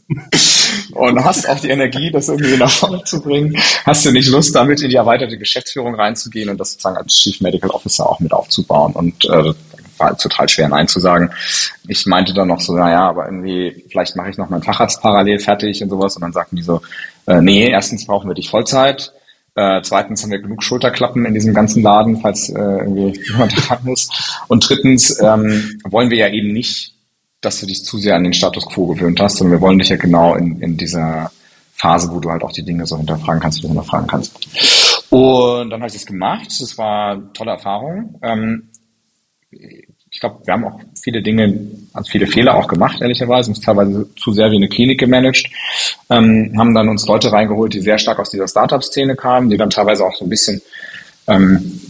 Und 0.93 1.25
hast 1.25 1.49
auch 1.49 1.61
die 1.61 1.69
Energie, 1.71 2.11
das 2.11 2.29
irgendwie 2.29 2.57
nach 2.57 2.71
vorne 2.71 3.05
zu 3.05 3.21
bringen. 3.21 3.57
Hast 3.85 4.05
du 4.05 4.11
nicht 4.11 4.29
Lust, 4.29 4.55
damit 4.55 4.81
in 4.83 4.91
die 4.91 4.97
erweiterte 4.97 5.39
Geschäftsführung 5.39 5.95
reinzugehen 5.95 6.49
und 6.49 6.59
das 6.59 6.73
sozusagen 6.73 6.97
als 6.97 7.15
Chief 7.15 7.41
Medical 7.41 7.71
Officer 7.71 8.09
auch 8.09 8.21
mit 8.21 8.33
aufzubauen? 8.33 8.93
Und 8.93 9.25
äh, 9.27 9.53
war 9.99 10.17
total 10.17 10.49
schwer 10.49 10.69
Nein 10.69 10.89
zu 10.89 11.01
sagen. 11.01 11.31
Ich 11.87 12.07
meinte 12.07 12.33
dann 12.33 12.49
noch 12.49 12.61
so, 12.61 12.75
naja, 12.75 13.09
aber 13.09 13.27
irgendwie, 13.27 13.85
vielleicht 13.89 14.17
mache 14.17 14.31
ich 14.31 14.39
noch 14.39 14.49
meinen 14.49 14.63
Facharzt 14.63 15.01
parallel 15.03 15.39
fertig 15.39 15.83
und 15.83 15.91
sowas. 15.91 16.17
Und 16.17 16.23
dann 16.23 16.33
sagten 16.33 16.57
die 16.57 16.63
so, 16.63 16.81
äh, 17.27 17.41
nee, 17.41 17.69
erstens 17.69 18.07
brauchen 18.07 18.29
wir 18.29 18.35
dich 18.35 18.49
Vollzeit. 18.49 19.13
Äh, 19.59 19.83
zweitens 19.83 20.23
haben 20.23 20.31
wir 20.31 20.39
genug 20.39 20.63
Schulterklappen 20.63 21.25
in 21.25 21.35
diesem 21.35 21.53
ganzen 21.53 21.83
Laden, 21.83 22.21
falls 22.21 22.49
äh, 22.49 22.61
irgendwie 22.61 23.21
jemand 23.29 23.71
ran 23.71 23.81
muss. 23.83 24.09
Und 24.47 24.69
drittens 24.69 25.21
ähm, 25.21 25.81
wollen 25.83 26.11
wir 26.11 26.17
ja 26.17 26.29
eben 26.29 26.53
nicht, 26.53 26.95
dass 27.41 27.59
du 27.59 27.67
dich 27.67 27.83
zu 27.83 27.99
sehr 27.99 28.15
an 28.15 28.23
den 28.23 28.35
Status 28.35 28.67
quo 28.67 28.87
gewöhnt 28.87 29.21
hast, 29.21 29.39
sondern 29.39 29.59
wir 29.59 29.61
wollen 29.61 29.81
dich 29.81 29.89
ja 29.89 29.97
genau 29.97 30.37
in, 30.37 30.61
in 30.61 30.77
dieser 30.77 31.33
Phase, 31.73 32.09
wo 32.13 32.21
du 32.21 32.31
halt 32.31 32.45
auch 32.45 32.53
die 32.53 32.63
Dinge 32.63 32.87
so 32.87 32.97
hinterfragen 32.99 33.41
kannst, 33.43 33.65
du 33.65 33.67
hinterfragen 33.67 34.07
kannst. 34.07 35.11
Und 35.11 35.71
dann 35.71 35.81
habe 35.81 35.89
ich 35.89 35.95
das 35.95 36.07
gemacht. 36.07 36.47
Das 36.61 36.79
war 36.79 37.33
tolle 37.33 37.51
Erfahrung. 37.51 38.21
Ähm, 38.23 38.69
ich 40.11 40.21
glaube, 40.21 40.41
wir 40.45 40.55
haben 40.55 40.65
auch 40.65 40.81
viele 41.01 41.23
Dinge, 41.23 41.69
also 41.93 42.11
viele 42.11 42.27
Fehler 42.27 42.57
auch 42.57 42.69
gemacht, 42.69 43.01
ehrlicherweise, 43.01 43.51
uns 43.51 43.61
teilweise 43.61 44.09
zu 44.17 44.33
sehr 44.33 44.51
wie 44.51 44.57
eine 44.57 44.69
Klinik 44.69 44.99
gemanagt, 44.99 45.49
ähm, 46.11 46.55
haben 46.57 46.75
dann 46.75 46.89
uns 46.89 47.07
Leute 47.07 47.31
reingeholt, 47.31 47.75
die 47.75 47.81
sehr 47.81 47.99
stark 47.99 48.19
aus 48.19 48.31
dieser 48.31 48.49
Startup-Szene 48.49 49.17
kamen, 49.17 49.51
die 49.51 49.57
dann 49.57 49.71
teilweise 49.71 50.05
auch 50.05 50.15
so 50.15 50.25
ein 50.25 50.29
bisschen 50.29 50.63
ähm, 51.27 51.81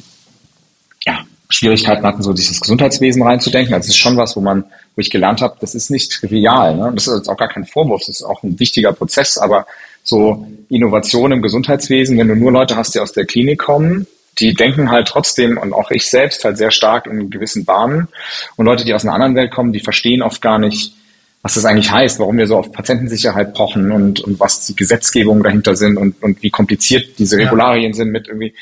ja, 1.06 1.20
Schwierigkeiten 1.48 2.04
hatten, 2.04 2.22
so 2.22 2.32
dieses 2.32 2.60
Gesundheitswesen 2.60 3.22
reinzudenken. 3.22 3.74
Also 3.74 3.86
es 3.86 3.90
ist 3.90 3.98
schon 3.98 4.16
was, 4.16 4.36
wo 4.36 4.40
man, 4.40 4.64
wo 4.96 5.00
ich 5.00 5.10
gelernt 5.10 5.40
habe, 5.40 5.56
das 5.60 5.74
ist 5.74 5.90
nicht 5.90 6.12
trivial. 6.12 6.76
Ne? 6.76 6.90
Das 6.94 7.06
ist 7.06 7.14
jetzt 7.14 7.28
auch 7.28 7.36
gar 7.36 7.48
kein 7.48 7.64
Vorwurf, 7.64 8.02
das 8.06 8.20
ist 8.20 8.24
auch 8.24 8.42
ein 8.42 8.58
wichtiger 8.58 8.92
Prozess, 8.92 9.38
aber 9.38 9.66
so 10.02 10.46
Innovation 10.68 11.32
im 11.32 11.42
Gesundheitswesen, 11.42 12.18
wenn 12.18 12.28
du 12.28 12.34
nur 12.34 12.50
Leute 12.50 12.76
hast, 12.76 12.94
die 12.94 13.00
aus 13.00 13.12
der 13.12 13.26
Klinik 13.26 13.60
kommen, 13.60 14.06
die 14.38 14.54
denken 14.54 14.90
halt 14.90 15.08
trotzdem 15.08 15.58
und 15.58 15.72
auch 15.72 15.90
ich 15.90 16.08
selbst 16.08 16.44
halt 16.44 16.58
sehr 16.58 16.70
stark 16.70 17.06
in 17.06 17.30
gewissen 17.30 17.64
Bahnen. 17.64 18.08
Und 18.56 18.66
Leute, 18.66 18.84
die 18.84 18.94
aus 18.94 19.04
einer 19.04 19.14
anderen 19.14 19.34
Welt 19.34 19.50
kommen, 19.50 19.72
die 19.72 19.80
verstehen 19.80 20.22
oft 20.22 20.40
gar 20.40 20.58
nicht, 20.58 20.94
was 21.42 21.54
das 21.54 21.64
eigentlich 21.64 21.90
heißt, 21.90 22.18
warum 22.18 22.36
wir 22.36 22.46
so 22.46 22.56
auf 22.56 22.72
Patientensicherheit 22.72 23.54
pochen 23.54 23.92
und, 23.92 24.20
und 24.20 24.40
was 24.40 24.66
die 24.66 24.74
Gesetzgebungen 24.74 25.42
dahinter 25.42 25.76
sind 25.76 25.96
und, 25.96 26.22
und 26.22 26.42
wie 26.42 26.50
kompliziert 26.50 27.18
diese 27.18 27.36
Regularien 27.36 27.92
ja. 27.92 27.96
sind 27.96 28.10
mit 28.10 28.28
irgendwie 28.28 28.54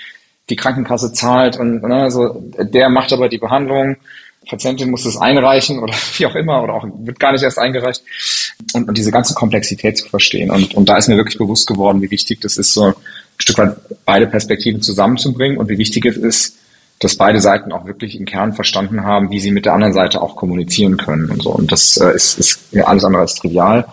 die 0.49 0.57
Krankenkasse 0.57 1.13
zahlt 1.13 1.57
und 1.59 1.83
ne, 1.83 2.03
also 2.03 2.43
der 2.59 2.89
macht 2.89 3.13
aber 3.13 3.29
die 3.29 3.39
Behandlung, 3.39 3.97
Patientin 4.49 4.91
muss 4.91 5.05
es 5.05 5.17
einreichen 5.17 5.81
oder 5.81 5.95
wie 6.19 6.27
auch 6.27 6.35
immer 6.35 6.63
oder 6.63 6.75
auch 6.75 6.87
wird 6.99 7.19
gar 7.19 7.33
nicht 7.33 7.43
erst 7.43 7.59
eingereicht 7.59 8.03
und, 8.75 8.89
und 8.89 8.97
diese 8.97 9.11
ganze 9.11 9.35
Komplexität 9.35 9.99
zu 9.99 10.09
verstehen 10.09 10.51
und, 10.51 10.75
und 10.75 10.89
da 10.89 10.97
ist 10.99 11.09
mir 11.09 11.17
wirklich 11.17 11.39
bewusst 11.39 11.67
geworden, 11.67 12.03
wie 12.03 12.11
wichtig 12.11 12.41
das 12.41 12.57
ist, 12.59 12.75
so 12.75 12.95
Stück 13.39 13.59
weit 13.59 13.77
beide 14.05 14.27
Perspektiven 14.27 14.83
zusammenzubringen 14.83 15.59
und 15.59 15.69
wie 15.69 15.79
wichtig 15.79 16.07
es 16.07 16.17
ist, 16.17 16.57
dass 16.99 17.17
beide 17.17 17.41
Seiten 17.41 17.73
auch 17.73 17.85
wirklich 17.85 18.19
im 18.19 18.25
Kern 18.25 18.55
verstanden 18.55 19.05
haben, 19.05 19.31
wie 19.31 19.39
sie 19.39 19.51
mit 19.51 19.67
der 19.67 19.75
anderen 19.75 19.93
Seite 19.93 20.23
auch 20.23 20.35
kommunizieren 20.35 20.97
können 20.97 21.31
und 21.31 21.43
so. 21.43 21.51
Und 21.51 21.71
das 21.71 21.99
äh, 21.99 22.15
ist, 22.15 22.39
ist 22.39 22.61
ja 22.73 22.85
alles 22.85 23.05
andere 23.05 23.23
als 23.23 23.35
trivial. 23.35 23.87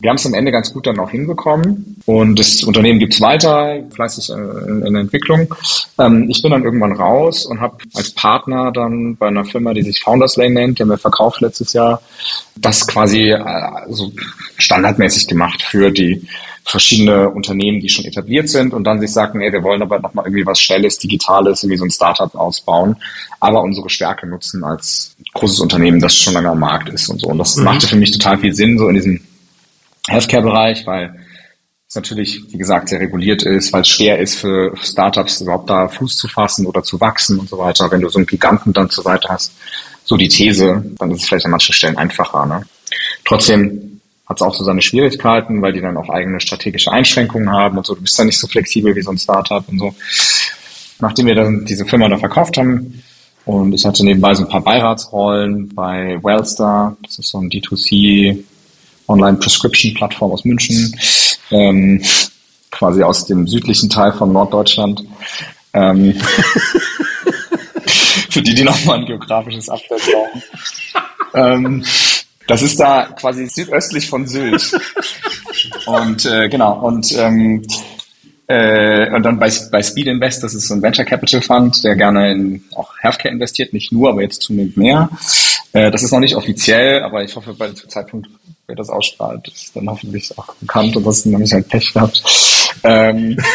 Wir 0.00 0.10
haben 0.10 0.16
es 0.16 0.26
am 0.26 0.34
Ende 0.34 0.50
ganz 0.50 0.72
gut 0.72 0.86
dann 0.86 0.98
auch 0.98 1.10
hinbekommen 1.10 1.96
und 2.04 2.36
das 2.36 2.64
Unternehmen 2.64 2.98
gibt's 2.98 3.20
weiter, 3.20 3.80
fleißig 3.90 4.30
äh, 4.30 4.32
in, 4.68 4.84
in 4.84 4.96
Entwicklung. 4.96 5.54
Ähm, 6.00 6.28
ich 6.28 6.42
bin 6.42 6.50
dann 6.50 6.64
irgendwann 6.64 6.92
raus 6.92 7.46
und 7.46 7.60
habe 7.60 7.76
als 7.94 8.10
Partner 8.10 8.72
dann 8.72 9.16
bei 9.16 9.28
einer 9.28 9.44
Firma, 9.44 9.72
die 9.72 9.82
sich 9.82 10.00
Founders 10.00 10.36
Lane 10.36 10.54
nennt, 10.54 10.78
die 10.78 10.82
haben 10.82 10.90
wir 10.90 10.98
verkauft 10.98 11.40
letztes 11.40 11.72
Jahr, 11.74 12.02
das 12.56 12.88
quasi 12.88 13.30
äh, 13.30 13.40
so 13.88 14.10
standardmäßig 14.56 15.28
gemacht 15.28 15.62
für 15.62 15.92
die 15.92 16.26
verschiedene 16.68 17.30
Unternehmen, 17.30 17.80
die 17.80 17.88
schon 17.88 18.04
etabliert 18.04 18.48
sind 18.48 18.74
und 18.74 18.84
dann 18.84 19.00
sich 19.00 19.12
sagen, 19.12 19.40
ey, 19.40 19.52
wir 19.52 19.62
wollen 19.62 19.80
aber 19.80 19.98
nochmal 19.98 20.26
irgendwie 20.26 20.44
was 20.44 20.60
Schnelles, 20.60 20.98
Digitales, 20.98 21.62
irgendwie 21.62 21.78
so 21.78 21.84
ein 21.84 21.90
Startup 21.90 22.34
ausbauen, 22.34 22.96
aber 23.40 23.62
unsere 23.62 23.88
Stärke 23.88 24.26
nutzen 24.26 24.62
als 24.64 25.16
großes 25.32 25.60
Unternehmen, 25.60 26.00
das 26.00 26.14
schon 26.14 26.34
lange 26.34 26.50
am 26.50 26.60
Markt 26.60 26.90
ist 26.90 27.08
und 27.08 27.20
so. 27.20 27.28
Und 27.28 27.38
das 27.38 27.56
mhm. 27.56 27.64
machte 27.64 27.86
für 27.86 27.96
mich 27.96 28.10
total 28.10 28.38
viel 28.38 28.52
Sinn, 28.52 28.78
so 28.78 28.88
in 28.88 28.94
diesem 28.96 29.20
Healthcare-Bereich, 30.08 30.86
weil 30.86 31.18
es 31.88 31.94
natürlich, 31.94 32.42
wie 32.50 32.58
gesagt, 32.58 32.90
sehr 32.90 33.00
reguliert 33.00 33.44
ist, 33.44 33.72
weil 33.72 33.80
es 33.80 33.88
schwer 33.88 34.18
ist 34.18 34.34
für 34.34 34.74
Startups 34.76 35.40
überhaupt 35.40 35.70
da 35.70 35.88
Fuß 35.88 36.18
zu 36.18 36.28
fassen 36.28 36.66
oder 36.66 36.82
zu 36.82 37.00
wachsen 37.00 37.38
und 37.38 37.48
so 37.48 37.56
weiter. 37.56 37.90
Wenn 37.90 38.02
du 38.02 38.10
so 38.10 38.18
einen 38.18 38.26
Giganten 38.26 38.74
dann 38.74 38.90
zur 38.90 39.04
Seite 39.04 39.28
hast, 39.30 39.52
so 40.04 40.18
die 40.18 40.28
These, 40.28 40.84
dann 40.98 41.10
ist 41.10 41.22
es 41.22 41.28
vielleicht 41.28 41.46
an 41.46 41.50
manchen 41.50 41.72
Stellen 41.72 41.96
einfacher. 41.96 42.44
Ne? 42.44 42.62
Trotzdem 43.24 43.87
hat 44.28 44.36
es 44.36 44.42
auch 44.42 44.54
so 44.54 44.62
seine 44.62 44.82
Schwierigkeiten, 44.82 45.62
weil 45.62 45.72
die 45.72 45.80
dann 45.80 45.96
auch 45.96 46.10
eigene 46.10 46.40
strategische 46.40 46.92
Einschränkungen 46.92 47.50
haben 47.50 47.78
und 47.78 47.86
so. 47.86 47.94
Du 47.94 48.02
bist 48.02 48.18
dann 48.18 48.26
nicht 48.26 48.38
so 48.38 48.46
flexibel 48.46 48.94
wie 48.94 49.02
so 49.02 49.10
ein 49.10 49.18
Startup 49.18 49.66
und 49.66 49.78
so. 49.78 49.94
Nachdem 51.00 51.26
wir 51.26 51.34
dann 51.34 51.64
diese 51.64 51.86
Firma 51.86 52.08
da 52.08 52.18
verkauft 52.18 52.58
haben 52.58 53.02
und 53.46 53.72
ich 53.72 53.86
hatte 53.86 54.04
nebenbei 54.04 54.34
so 54.34 54.44
ein 54.44 54.50
paar 54.50 54.60
Beiratsrollen 54.60 55.74
bei 55.74 56.18
Wellstar, 56.22 56.96
das 57.02 57.18
ist 57.18 57.28
so 57.28 57.38
ein 57.38 57.48
D2C 57.48 58.44
Online-Prescription-Plattform 59.06 60.32
aus 60.32 60.44
München, 60.44 60.94
ähm, 61.50 62.02
quasi 62.70 63.02
aus 63.02 63.26
dem 63.26 63.46
südlichen 63.46 63.88
Teil 63.88 64.12
von 64.12 64.32
Norddeutschland. 64.32 65.02
Ähm, 65.72 66.14
für 68.28 68.42
die, 68.42 68.54
die 68.54 68.64
nochmal 68.64 68.98
ein 68.98 69.06
geografisches 69.06 69.70
Update 69.70 70.02
brauchen. 70.12 70.42
ähm, 71.34 71.84
das 72.48 72.62
ist 72.62 72.80
da 72.80 73.04
quasi 73.04 73.46
südöstlich 73.46 74.08
von 74.08 74.26
Sylt. 74.26 74.72
und 75.86 76.24
äh, 76.26 76.48
genau, 76.48 76.80
und 76.80 77.16
ähm, 77.16 77.62
äh, 78.48 79.14
und 79.14 79.22
dann 79.22 79.38
bei, 79.38 79.52
bei 79.70 79.82
Speed 79.82 80.06
Invest, 80.06 80.42
das 80.42 80.54
ist 80.54 80.68
so 80.68 80.74
ein 80.74 80.82
Venture 80.82 81.04
Capital 81.04 81.42
Fund, 81.42 81.84
der 81.84 81.94
gerne 81.96 82.32
in 82.32 82.64
auch 82.74 82.90
Healthcare 83.00 83.32
investiert, 83.32 83.74
nicht 83.74 83.92
nur, 83.92 84.08
aber 84.08 84.22
jetzt 84.22 84.40
zunehmend 84.40 84.76
mehr. 84.78 85.10
Äh, 85.72 85.90
das 85.90 86.02
ist 86.02 86.12
noch 86.12 86.20
nicht 86.20 86.34
offiziell, 86.34 87.02
aber 87.02 87.22
ich 87.22 87.36
hoffe, 87.36 87.52
bei 87.52 87.66
dem 87.66 87.76
Zeitpunkt, 87.76 88.28
wer 88.66 88.74
das 88.74 88.88
ausstrahlt, 88.88 89.46
ist 89.48 89.76
dann 89.76 89.90
hoffentlich 89.90 90.36
auch 90.38 90.54
bekannt 90.54 90.96
und 90.96 91.04
das 91.06 91.18
ist 91.18 91.26
nämlich 91.26 91.54
ein 91.54 91.64
Pech 91.64 91.92
gehabt. 91.92 92.22
Ähm, 92.84 93.36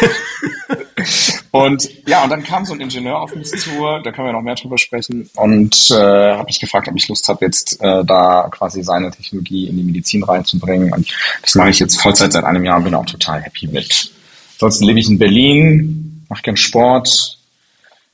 und 1.53 1.87
ja, 2.07 2.23
und 2.23 2.31
dann 2.31 2.43
kam 2.43 2.65
so 2.65 2.73
ein 2.73 2.81
Ingenieur 2.81 3.21
auf 3.21 3.35
mich 3.35 3.47
zu, 3.47 3.69
da 4.03 4.11
können 4.11 4.27
wir 4.27 4.33
noch 4.33 4.41
mehr 4.41 4.55
drüber 4.55 4.79
sprechen, 4.79 5.29
und 5.35 5.91
äh, 5.91 5.93
habe 5.93 6.45
mich 6.45 6.59
gefragt, 6.59 6.87
ob 6.87 6.95
ich 6.95 7.07
Lust 7.07 7.29
habe, 7.29 7.45
jetzt 7.45 7.79
äh, 7.79 8.03
da 8.03 8.49
quasi 8.49 8.81
seine 8.81 9.11
Technologie 9.11 9.67
in 9.67 9.77
die 9.77 9.83
Medizin 9.83 10.23
reinzubringen. 10.23 10.91
Und 10.91 11.07
das 11.43 11.53
mache 11.53 11.69
ich 11.69 11.77
jetzt 11.77 12.01
Vollzeit 12.01 12.33
seit 12.33 12.43
einem 12.43 12.63
Jahr 12.65 12.77
und 12.77 12.85
bin 12.85 12.95
auch 12.95 13.05
total 13.05 13.39
happy 13.43 13.67
mit. 13.67 14.11
Ansonsten 14.55 14.85
lebe 14.85 14.99
ich 14.99 15.07
in 15.07 15.19
Berlin, 15.19 16.25
mache 16.27 16.41
gern 16.41 16.57
Sport, 16.57 17.37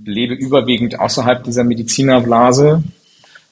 lebe 0.04 0.34
überwiegend 0.34 1.00
außerhalb 1.00 1.42
dieser 1.42 1.64
Medizinerblase, 1.64 2.84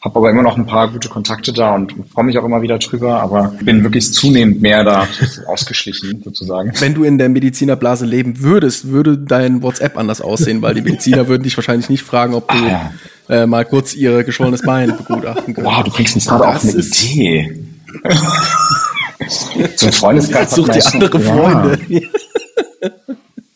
habe 0.02 0.18
aber 0.18 0.30
immer 0.30 0.44
noch 0.44 0.58
ein 0.58 0.68
paar 0.68 0.90
gute 0.90 1.10
Kontakte 1.10 1.52
da 1.52 1.74
und 1.74 1.94
freue 2.14 2.26
mich 2.26 2.38
auch 2.38 2.46
immer 2.46 2.62
wieder 2.62 2.78
drüber, 2.78 3.20
aber 3.20 3.56
bin 3.62 3.84
wirklich 3.84 4.14
zunehmend 4.14 4.62
mehr 4.62 4.84
da 4.84 5.08
ausgeschlichen 5.48 6.22
sozusagen. 6.26 6.72
Wenn 6.80 6.94
du 6.94 7.04
in 7.04 7.18
der 7.18 7.30
Medizinerblase 7.30 8.06
leben 8.06 8.42
würdest, 8.42 8.90
würde 8.90 9.18
dein 9.18 9.64
WhatsApp 9.64 9.98
anders 9.98 10.22
aussehen, 10.22 10.62
weil 10.62 10.76
die 10.76 10.82
Mediziner 10.84 11.28
würden 11.28 11.44
dich 11.44 11.58
wahrscheinlich 11.58 11.90
nicht 11.90 12.04
fragen, 12.04 12.36
ob 12.36 12.48
du 12.48 12.58
ah, 12.58 12.92
ja. 13.30 13.44
äh, 13.44 13.48
mal 13.48 13.66
kurz 13.66 13.96
ihr 13.96 14.24
geschwollenes 14.24 14.62
Bein 14.62 14.96
begutachten 14.96 15.56
kannst. 15.56 15.70
Wow, 15.70 15.84
du 15.84 15.92
bringst 15.92 16.16
mich 16.16 16.28
gerade 16.28 16.48
auf 16.48 16.64
eine 16.64 16.74
Idee. 16.74 17.64
ein 19.82 19.92
Freundeskreis 19.92 20.52
Such 20.52 20.70
dir 20.70 20.86
andere 20.94 21.20
Freunde. 21.20 21.80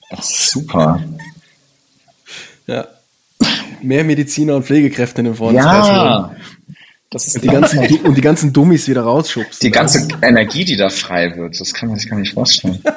Das 0.10 0.29
ist 0.29 0.51
super. 0.51 1.00
Ja 2.65 2.88
mehr 3.83 4.03
Mediziner 4.03 4.55
und 4.55 4.65
Pflegekräfte 4.65 5.21
in 5.21 5.25
dem 5.25 5.35
Freundeskreis 5.35 5.88
ja. 5.88 6.35
Das 7.11 7.27
ist 7.27 7.35
und, 7.35 7.43
die 7.43 7.50
ganzen, 7.50 7.79
und 8.05 8.15
die 8.15 8.21
ganzen 8.21 8.53
Dummies 8.53 8.88
wieder 8.88 9.01
rausschubst. 9.01 9.61
Die 9.61 9.69
ganze 9.69 10.07
Energie, 10.21 10.63
die 10.63 10.77
da 10.77 10.89
frei 10.89 11.35
wird, 11.35 11.59
das 11.59 11.73
kann 11.73 11.89
man 11.89 11.97
sich 11.97 12.09
gar 12.09 12.17
nicht 12.17 12.33
vorstellen. 12.33 12.81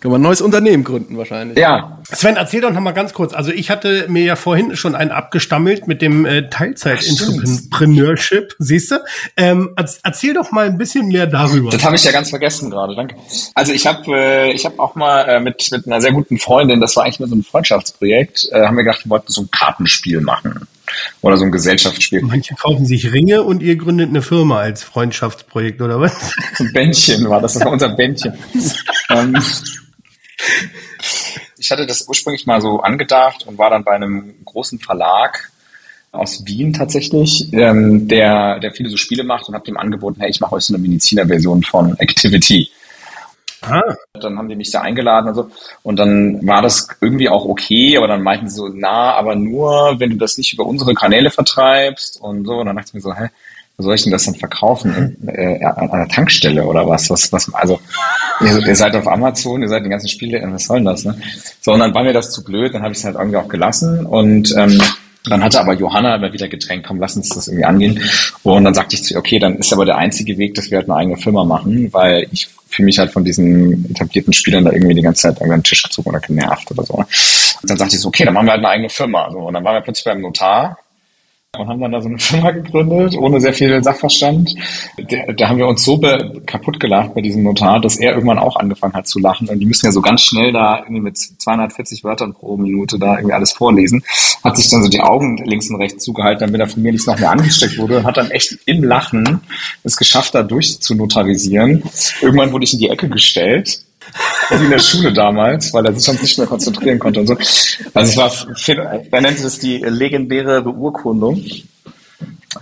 Kann 0.00 0.12
man 0.12 0.20
ein 0.20 0.22
neues 0.22 0.40
Unternehmen 0.40 0.84
gründen 0.84 1.18
wahrscheinlich. 1.18 1.58
Ja. 1.58 1.98
Sven, 2.04 2.36
erzähl 2.36 2.60
doch 2.60 2.72
noch 2.72 2.80
mal 2.80 2.92
ganz 2.92 3.12
kurz. 3.12 3.34
Also 3.34 3.50
ich 3.50 3.68
hatte 3.68 4.06
mir 4.08 4.22
ja 4.22 4.36
vorhin 4.36 4.76
schon 4.76 4.94
einen 4.94 5.10
abgestammelt 5.10 5.88
mit 5.88 6.02
dem 6.02 6.24
äh, 6.24 6.48
Teilzeit-Entrepreneurship, 6.48 8.54
siehst 8.60 8.92
du? 8.92 8.98
Ähm, 9.36 9.70
erzähl 9.76 10.34
doch 10.34 10.52
mal 10.52 10.66
ein 10.66 10.78
bisschen 10.78 11.08
mehr 11.08 11.26
darüber. 11.26 11.70
Das 11.70 11.84
habe 11.84 11.96
ich 11.96 12.04
ja 12.04 12.12
ganz 12.12 12.30
vergessen 12.30 12.70
gerade, 12.70 12.94
danke. 12.94 13.16
Also 13.54 13.72
ich 13.72 13.88
habe 13.88 14.04
äh, 14.12 14.52
ich 14.52 14.64
hab 14.64 14.78
auch 14.78 14.94
mal 14.94 15.22
äh, 15.22 15.40
mit, 15.40 15.68
mit 15.72 15.86
einer 15.86 16.00
sehr 16.00 16.12
guten 16.12 16.38
Freundin, 16.38 16.80
das 16.80 16.94
war 16.94 17.02
eigentlich 17.02 17.18
mal 17.18 17.28
so 17.28 17.34
ein 17.34 17.42
Freundschaftsprojekt, 17.42 18.50
äh, 18.52 18.66
haben 18.66 18.76
wir 18.76 18.84
gedacht, 18.84 19.04
wir 19.04 19.10
wollten 19.10 19.32
so 19.32 19.42
ein 19.42 19.50
Kartenspiel 19.50 20.20
machen. 20.20 20.68
Oder 21.20 21.36
so 21.36 21.44
ein 21.44 21.52
Gesellschaftsspiel. 21.52 22.22
Manche 22.22 22.54
kaufen 22.54 22.86
sich 22.86 23.12
Ringe 23.12 23.42
und 23.42 23.62
ihr 23.62 23.76
gründet 23.76 24.08
eine 24.08 24.22
Firma 24.22 24.60
als 24.60 24.84
Freundschaftsprojekt, 24.84 25.82
oder 25.82 26.00
was? 26.00 26.32
Ein 26.58 26.72
Bändchen 26.72 27.28
war 27.28 27.42
das, 27.42 27.52
das 27.54 27.64
war 27.64 27.72
unser 27.72 27.90
Bändchen. 27.90 28.32
ähm, 29.10 29.36
ich 31.58 31.70
hatte 31.70 31.86
das 31.86 32.08
ursprünglich 32.08 32.46
mal 32.46 32.60
so 32.60 32.80
angedacht 32.80 33.46
und 33.46 33.58
war 33.58 33.70
dann 33.70 33.84
bei 33.84 33.92
einem 33.92 34.34
großen 34.44 34.78
Verlag 34.78 35.50
aus 36.10 36.46
Wien 36.46 36.72
tatsächlich, 36.72 37.52
ähm, 37.52 38.08
der, 38.08 38.60
der 38.60 38.72
viele 38.72 38.88
so 38.88 38.96
Spiele 38.96 39.24
macht 39.24 39.48
und 39.48 39.54
habe 39.54 39.64
dem 39.64 39.76
angeboten, 39.76 40.20
hey, 40.20 40.30
ich 40.30 40.40
mache 40.40 40.54
euch 40.54 40.64
so 40.64 40.74
eine 40.74 40.82
Mediziner-Version 40.82 41.62
von 41.62 41.98
Activity. 41.98 42.70
Ah. 43.60 43.82
Dann 44.14 44.38
haben 44.38 44.48
die 44.48 44.56
mich 44.56 44.70
da 44.70 44.82
eingeladen 44.82 45.28
und 45.28 45.34
so. 45.34 45.50
Und 45.82 45.98
dann 45.98 46.46
war 46.46 46.62
das 46.62 46.88
irgendwie 47.00 47.28
auch 47.28 47.44
okay, 47.44 47.96
aber 47.96 48.06
dann 48.06 48.22
meinten 48.22 48.48
sie 48.48 48.56
so, 48.56 48.68
na, 48.68 49.14
aber 49.14 49.34
nur, 49.34 49.96
wenn 49.98 50.10
du 50.10 50.16
das 50.16 50.38
nicht 50.38 50.52
über 50.52 50.64
unsere 50.64 50.94
Kanäle 50.94 51.30
vertreibst 51.30 52.20
und 52.20 52.46
so. 52.46 52.54
Und 52.54 52.66
dann 52.66 52.76
dachte 52.76 52.88
ich 52.88 52.94
mir 52.94 53.00
so, 53.00 53.14
hä, 53.14 53.28
soll 53.78 53.94
ich 53.94 54.02
denn 54.02 54.12
das 54.12 54.24
dann 54.24 54.34
verkaufen? 54.34 55.16
Äh, 55.28 55.64
an 55.64 55.90
einer 55.90 56.08
Tankstelle 56.08 56.64
oder 56.64 56.86
was? 56.86 57.08
Was, 57.10 57.32
was, 57.32 57.52
also, 57.54 57.80
ihr, 58.40 58.66
ihr, 58.66 58.76
seid 58.76 58.96
auf 58.96 59.06
Amazon, 59.06 59.62
ihr 59.62 59.68
seid 59.68 59.84
die 59.84 59.88
ganzen 59.88 60.08
Spiele, 60.08 60.42
was 60.50 60.64
soll 60.64 60.78
denn 60.78 60.86
das, 60.86 61.04
ne? 61.04 61.16
So, 61.60 61.72
und 61.72 61.80
dann 61.80 61.94
war 61.94 62.02
mir 62.02 62.12
das 62.12 62.32
zu 62.32 62.42
blöd, 62.42 62.74
dann 62.74 62.82
habe 62.82 62.92
ich 62.92 62.98
es 62.98 63.04
halt 63.04 63.14
irgendwie 63.16 63.36
auch 63.36 63.48
gelassen 63.48 64.04
und, 64.04 64.54
ähm, 64.56 64.80
dann 65.24 65.42
hatte 65.42 65.60
aber 65.60 65.74
Johanna 65.74 66.16
immer 66.16 66.32
wieder 66.32 66.48
gedrängt, 66.48 66.86
komm, 66.86 67.00
lass 67.00 67.16
uns 67.16 67.28
das 67.28 67.48
irgendwie 67.48 67.64
angehen. 67.64 68.00
Und 68.44 68.64
dann 68.64 68.72
sagte 68.72 68.94
ich 68.94 69.02
zu 69.02 69.14
ihr, 69.14 69.18
okay, 69.18 69.38
dann 69.38 69.56
ist 69.56 69.72
aber 69.72 69.84
der 69.84 69.96
einzige 69.96 70.38
Weg, 70.38 70.54
dass 70.54 70.70
wir 70.70 70.78
halt 70.78 70.88
eine 70.88 70.96
eigene 70.96 71.16
Firma 71.18 71.44
machen, 71.44 71.92
weil 71.92 72.26
ich 72.32 72.48
fühle 72.68 72.86
mich 72.86 72.98
halt 72.98 73.10
von 73.10 73.24
diesen 73.24 73.90
etablierten 73.90 74.32
Spielern 74.32 74.64
da 74.64 74.72
irgendwie 74.72 74.94
die 74.94 75.02
ganze 75.02 75.22
Zeit 75.22 75.36
irgendwie 75.36 75.54
an 75.54 75.60
den 75.60 75.64
Tisch 75.64 75.82
gezogen 75.82 76.10
oder 76.10 76.20
genervt 76.20 76.70
oder 76.70 76.84
so. 76.84 76.94
Und 76.94 77.06
dann 77.64 77.76
sagte 77.76 77.96
ich 77.96 78.00
so, 78.00 78.08
okay, 78.08 78.24
dann 78.24 78.32
machen 78.32 78.46
wir 78.46 78.52
halt 78.52 78.60
eine 78.60 78.68
eigene 78.68 78.88
Firma. 78.88 79.30
So, 79.30 79.38
und 79.38 79.54
dann 79.54 79.64
waren 79.64 79.74
wir 79.74 79.80
plötzlich 79.82 80.04
beim 80.04 80.20
Notar 80.20 80.78
und 81.56 81.66
haben 81.66 81.80
dann 81.80 81.92
da 81.92 82.02
so 82.02 82.08
eine 82.08 82.18
Firma 82.18 82.50
gegründet, 82.50 83.16
ohne 83.16 83.40
sehr 83.40 83.54
viel 83.54 83.82
Sachverstand. 83.82 84.54
Da, 85.36 85.48
haben 85.48 85.58
wir 85.58 85.66
uns 85.66 85.82
so 85.82 85.98
kaputt 86.44 86.78
gelacht 86.78 87.14
bei 87.14 87.22
diesem 87.22 87.42
Notar, 87.42 87.80
dass 87.80 87.96
er 87.96 88.12
irgendwann 88.12 88.38
auch 88.38 88.56
angefangen 88.56 88.92
hat 88.92 89.08
zu 89.08 89.18
lachen. 89.18 89.48
Und 89.48 89.58
die 89.58 89.64
müssen 89.64 89.86
ja 89.86 89.92
so 89.92 90.02
ganz 90.02 90.20
schnell 90.20 90.52
da 90.52 90.80
irgendwie 90.80 91.00
mit 91.00 91.16
240 91.16 92.04
Wörtern 92.04 92.34
pro 92.34 92.58
Minute 92.58 92.98
da 92.98 93.16
irgendwie 93.16 93.32
alles 93.32 93.52
vorlesen. 93.52 94.04
Hat 94.44 94.58
sich 94.58 94.68
dann 94.68 94.82
so 94.82 94.90
die 94.90 95.00
Augen 95.00 95.38
links 95.38 95.70
und 95.70 95.76
rechts 95.76 96.04
zugehalten, 96.04 96.40
damit 96.40 96.60
er 96.60 96.68
von 96.68 96.82
mir 96.82 96.92
nicht 96.92 97.06
noch 97.06 97.18
mehr 97.18 97.30
angesteckt 97.30 97.78
wurde. 97.78 97.98
Und 97.98 98.04
hat 98.04 98.18
dann 98.18 98.30
echt 98.30 98.58
im 98.66 98.84
Lachen 98.84 99.40
es 99.84 99.96
geschafft, 99.96 100.34
da 100.34 100.42
durchzunotarisieren. 100.42 101.82
Irgendwann 102.20 102.52
wurde 102.52 102.64
ich 102.64 102.74
in 102.74 102.80
die 102.80 102.90
Ecke 102.90 103.08
gestellt 103.08 103.84
wie 104.50 104.64
in 104.64 104.70
der 104.70 104.78
Schule 104.78 105.12
damals, 105.12 105.72
weil 105.72 105.86
er 105.86 105.94
sich 105.94 106.04
sonst 106.04 106.22
nicht 106.22 106.38
mehr 106.38 106.46
konzentrieren 106.46 106.98
konnte 106.98 107.20
und 107.20 107.26
so. 107.26 107.36
Also 107.94 108.22
es 108.22 108.68
war, 108.68 108.78
er 109.10 109.20
nannte 109.20 109.42
das 109.42 109.58
die 109.58 109.78
legendäre 109.78 110.62
Beurkundung. 110.62 111.42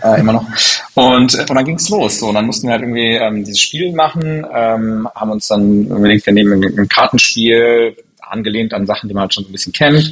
Äh, 0.02 0.20
immer 0.20 0.32
noch. 0.32 0.46
Und, 0.94 1.34
äh, 1.34 1.40
und 1.40 1.54
dann 1.54 1.64
ging's 1.64 1.88
los. 1.88 2.18
So, 2.18 2.28
und 2.28 2.34
dann 2.34 2.46
mussten 2.46 2.66
wir 2.66 2.72
halt 2.72 2.82
irgendwie 2.82 3.14
ähm, 3.14 3.44
dieses 3.44 3.60
Spiel 3.60 3.92
machen, 3.92 4.44
ähm, 4.52 5.08
haben 5.14 5.30
uns 5.30 5.46
dann 5.48 5.86
überlegt, 5.86 6.26
wir 6.26 6.32
nehmen 6.32 6.64
ein, 6.64 6.88
Kartenspiel, 6.88 7.96
angelehnt 8.20 8.74
an 8.74 8.86
Sachen, 8.86 9.08
die 9.08 9.14
man 9.14 9.22
halt 9.22 9.34
schon 9.34 9.44
ein 9.44 9.52
bisschen 9.52 9.72
kennt 9.72 10.10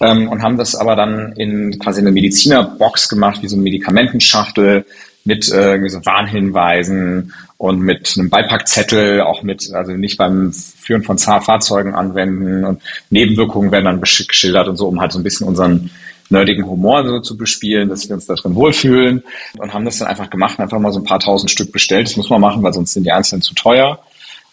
ähm, 0.00 0.28
und 0.28 0.42
haben 0.42 0.56
das 0.56 0.76
aber 0.76 0.94
dann 0.94 1.32
in 1.32 1.78
quasi 1.80 2.00
eine 2.00 2.12
Medizinerbox 2.12 3.08
gemacht, 3.08 3.42
wie 3.42 3.48
so 3.48 3.56
eine 3.56 3.64
Medikamentenschachtel 3.64 4.86
mit 5.24 5.50
äh, 5.50 5.72
irgendwie 5.72 5.90
so 5.90 6.04
Warnhinweisen 6.06 7.32
und 7.58 7.80
mit 7.80 8.14
einem 8.16 8.28
Beipackzettel, 8.28 9.22
auch 9.22 9.42
mit, 9.42 9.72
also 9.72 9.92
nicht 9.92 10.18
beim 10.18 10.52
Führen 10.52 11.02
von 11.02 11.18
Fahrzeugen 11.18 11.94
anwenden 11.94 12.64
und 12.64 12.82
Nebenwirkungen 13.10 13.72
werden 13.72 13.84
dann 13.86 14.00
geschildert 14.00 14.68
und 14.68 14.76
so, 14.76 14.88
um 14.88 15.00
halt 15.00 15.12
so 15.12 15.18
ein 15.18 15.22
bisschen 15.22 15.46
unseren 15.46 15.90
nerdigen 16.28 16.66
Humor 16.66 17.06
so 17.06 17.20
zu 17.20 17.36
bespielen, 17.36 17.88
dass 17.88 18.08
wir 18.08 18.14
uns 18.14 18.26
da 18.26 18.34
drin 18.34 18.54
wohlfühlen 18.54 19.22
und 19.58 19.72
haben 19.72 19.84
das 19.84 19.98
dann 19.98 20.08
einfach 20.08 20.28
gemacht, 20.28 20.58
einfach 20.58 20.78
mal 20.78 20.92
so 20.92 21.00
ein 21.00 21.04
paar 21.04 21.20
tausend 21.20 21.50
Stück 21.50 21.72
bestellt. 21.72 22.08
Das 22.08 22.16
muss 22.16 22.30
man 22.30 22.40
machen, 22.40 22.62
weil 22.62 22.72
sonst 22.72 22.92
sind 22.92 23.04
die 23.04 23.12
einzelnen 23.12 23.42
zu 23.42 23.54
teuer 23.54 24.00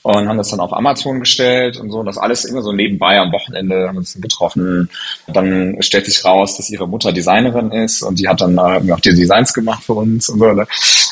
und 0.03 0.27
haben 0.27 0.37
das 0.37 0.49
dann 0.49 0.59
auf 0.59 0.73
Amazon 0.73 1.19
gestellt 1.19 1.77
und 1.77 1.89
so. 1.89 1.99
Und 1.99 2.05
das 2.05 2.17
alles 2.17 2.45
immer 2.45 2.61
so 2.61 2.73
nebenbei 2.73 3.17
am 3.19 3.31
Wochenende 3.31 3.87
haben 3.87 3.97
uns 3.97 4.19
getroffen. 4.19 4.89
Dann 5.27 5.77
stellt 5.81 6.05
sich 6.05 6.23
raus, 6.23 6.57
dass 6.57 6.69
ihre 6.69 6.87
Mutter 6.87 7.11
Designerin 7.11 7.71
ist 7.71 8.03
und 8.03 8.19
die 8.19 8.27
hat 8.27 8.41
dann 8.41 8.57
äh, 8.57 8.91
auch 8.91 8.99
die 8.99 9.15
Designs 9.15 9.53
gemacht 9.53 9.83
für 9.83 9.93
uns 9.93 10.29
und 10.29 10.39
so. 10.39 10.63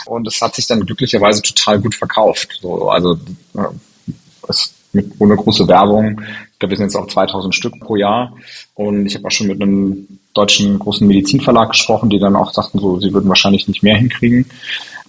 Und 0.06 0.28
es 0.28 0.42
hat 0.42 0.56
sich 0.56 0.68
dann 0.68 0.86
glücklicherweise 0.86 1.42
total 1.42 1.80
gut 1.80 1.96
verkauft. 1.96 2.60
So, 2.62 2.90
also 2.90 3.18
es 4.48 4.74
mit 4.94 5.12
ohne 5.20 5.36
große 5.36 5.68
Werbung. 5.68 6.22
Ich 6.54 6.60
glaube, 6.60 6.72
wir 6.72 6.78
sind 6.78 6.88
jetzt 6.88 6.96
auch 6.96 7.08
2000 7.08 7.56
Stück 7.56 7.80
pro 7.80 7.96
Jahr. 7.96 8.34
Und 8.76 9.06
ich 9.06 9.16
habe 9.16 9.28
auch 9.28 9.32
schon 9.32 9.48
mit 9.48 9.62
einem 9.62 10.08
deutschen 10.34 10.80
großen 10.80 11.08
Medizinverlag 11.08 11.72
gesprochen, 11.72 12.10
die 12.10 12.20
dann 12.20 12.36
auch 12.36 12.54
sagten, 12.54 12.80
so, 12.80 13.00
sie 13.00 13.14
würden 13.14 13.30
wahrscheinlich 13.30 13.68
nicht 13.68 13.84
mehr 13.84 13.98
hinkriegen. 13.98 14.46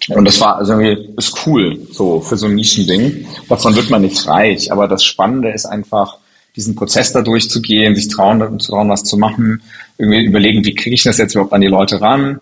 Und 0.09 0.25
das 0.25 0.41
war 0.41 0.57
also 0.57 0.73
irgendwie 0.73 1.15
ist 1.17 1.47
cool, 1.47 1.79
so 1.93 2.21
für 2.21 2.37
so 2.37 2.47
ein 2.47 2.55
Nischending. 2.55 3.27
Davon 3.49 3.75
wird 3.77 3.89
man 3.91 4.03
nicht 4.03 4.27
reich, 4.27 4.73
aber 4.73 4.89
das 4.89 5.05
Spannende 5.05 5.51
ist 5.51 5.65
einfach, 5.65 6.19
diesen 6.57 6.75
Prozess 6.75 7.13
da 7.13 7.23
durchzugehen, 7.23 7.95
sich 7.95 8.09
trauen, 8.09 8.59
trauen, 8.59 8.89
was 8.91 9.05
zu 9.05 9.17
machen, 9.17 9.63
irgendwie 9.97 10.25
überlegen, 10.25 10.65
wie 10.65 10.75
kriege 10.75 10.95
ich 10.95 11.05
das 11.05 11.19
jetzt 11.19 11.35
überhaupt 11.35 11.53
an 11.53 11.61
die 11.61 11.69
Leute 11.69 12.01
ran? 12.01 12.41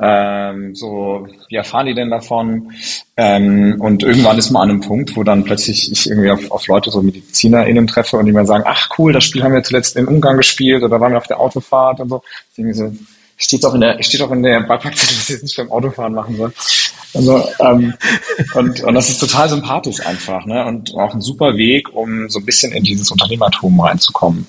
Ähm, 0.00 0.76
so, 0.76 1.26
wie 1.48 1.56
erfahren 1.56 1.86
die 1.86 1.94
denn 1.94 2.10
davon? 2.10 2.72
Ähm, 3.16 3.76
und 3.80 4.04
irgendwann 4.04 4.38
ist 4.38 4.50
man 4.50 4.62
an 4.62 4.70
einem 4.70 4.80
Punkt, 4.80 5.16
wo 5.16 5.24
dann 5.24 5.42
plötzlich 5.42 5.90
ich 5.90 6.08
irgendwie 6.08 6.30
auf, 6.30 6.50
auf 6.52 6.66
Leute, 6.68 6.90
so 6.90 7.02
MedizinerInnen 7.02 7.88
treffe 7.88 8.16
und 8.16 8.26
die 8.26 8.32
mir 8.32 8.46
sagen, 8.46 8.64
ach 8.66 8.88
cool, 8.98 9.12
das 9.12 9.24
Spiel 9.24 9.42
haben 9.42 9.54
wir 9.54 9.62
zuletzt 9.64 9.96
in 9.96 10.06
Ungarn 10.06 10.36
gespielt 10.36 10.84
oder 10.84 11.00
waren 11.00 11.12
wir 11.12 11.18
auf 11.18 11.26
der 11.26 11.40
Autofahrt 11.40 11.98
und 12.00 12.10
so. 12.10 12.22
Irgendwie 12.56 12.74
so 12.74 12.92
steht 13.38 13.64
auch 13.64 13.74
in 13.74 13.80
der, 13.80 14.02
steht 14.02 14.20
auch 14.22 14.30
in 14.30 14.42
der 14.42 14.60
Beipackzettel, 14.60 15.16
dass 15.16 15.24
ich 15.24 15.28
jetzt 15.30 15.42
nicht 15.42 15.56
beim 15.56 15.72
Autofahren 15.72 16.14
machen 16.14 16.36
soll. 16.36 16.52
Also, 17.14 17.48
ähm, 17.60 17.94
und, 18.54 18.82
und 18.82 18.94
das 18.94 19.08
ist 19.08 19.18
total 19.18 19.48
sympathisch 19.48 20.04
einfach, 20.04 20.44
ne? 20.44 20.66
Und 20.66 20.94
auch 20.94 21.14
ein 21.14 21.22
super 21.22 21.56
Weg, 21.56 21.94
um 21.94 22.28
so 22.28 22.38
ein 22.38 22.44
bisschen 22.44 22.72
in 22.72 22.84
dieses 22.84 23.10
Unternehmertum 23.10 23.80
reinzukommen. 23.80 24.46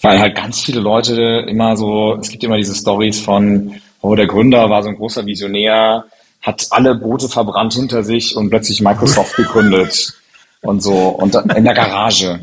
Weil 0.00 0.20
halt 0.20 0.36
ganz 0.36 0.60
viele 0.60 0.80
Leute 0.80 1.44
immer 1.48 1.76
so, 1.76 2.16
es 2.20 2.28
gibt 2.28 2.44
immer 2.44 2.56
diese 2.56 2.74
Stories 2.74 3.20
von, 3.20 3.74
oh, 4.02 4.14
der 4.14 4.26
Gründer 4.26 4.68
war 4.68 4.82
so 4.82 4.90
ein 4.90 4.96
großer 4.96 5.24
Visionär, 5.24 6.04
hat 6.42 6.66
alle 6.70 6.94
Boote 6.94 7.28
verbrannt 7.28 7.74
hinter 7.74 8.02
sich 8.02 8.36
und 8.36 8.50
plötzlich 8.50 8.82
Microsoft 8.82 9.36
gegründet 9.36 10.12
und 10.60 10.82
so 10.82 10.92
und 10.92 11.34
in 11.56 11.64
der 11.64 11.74
Garage. 11.74 12.40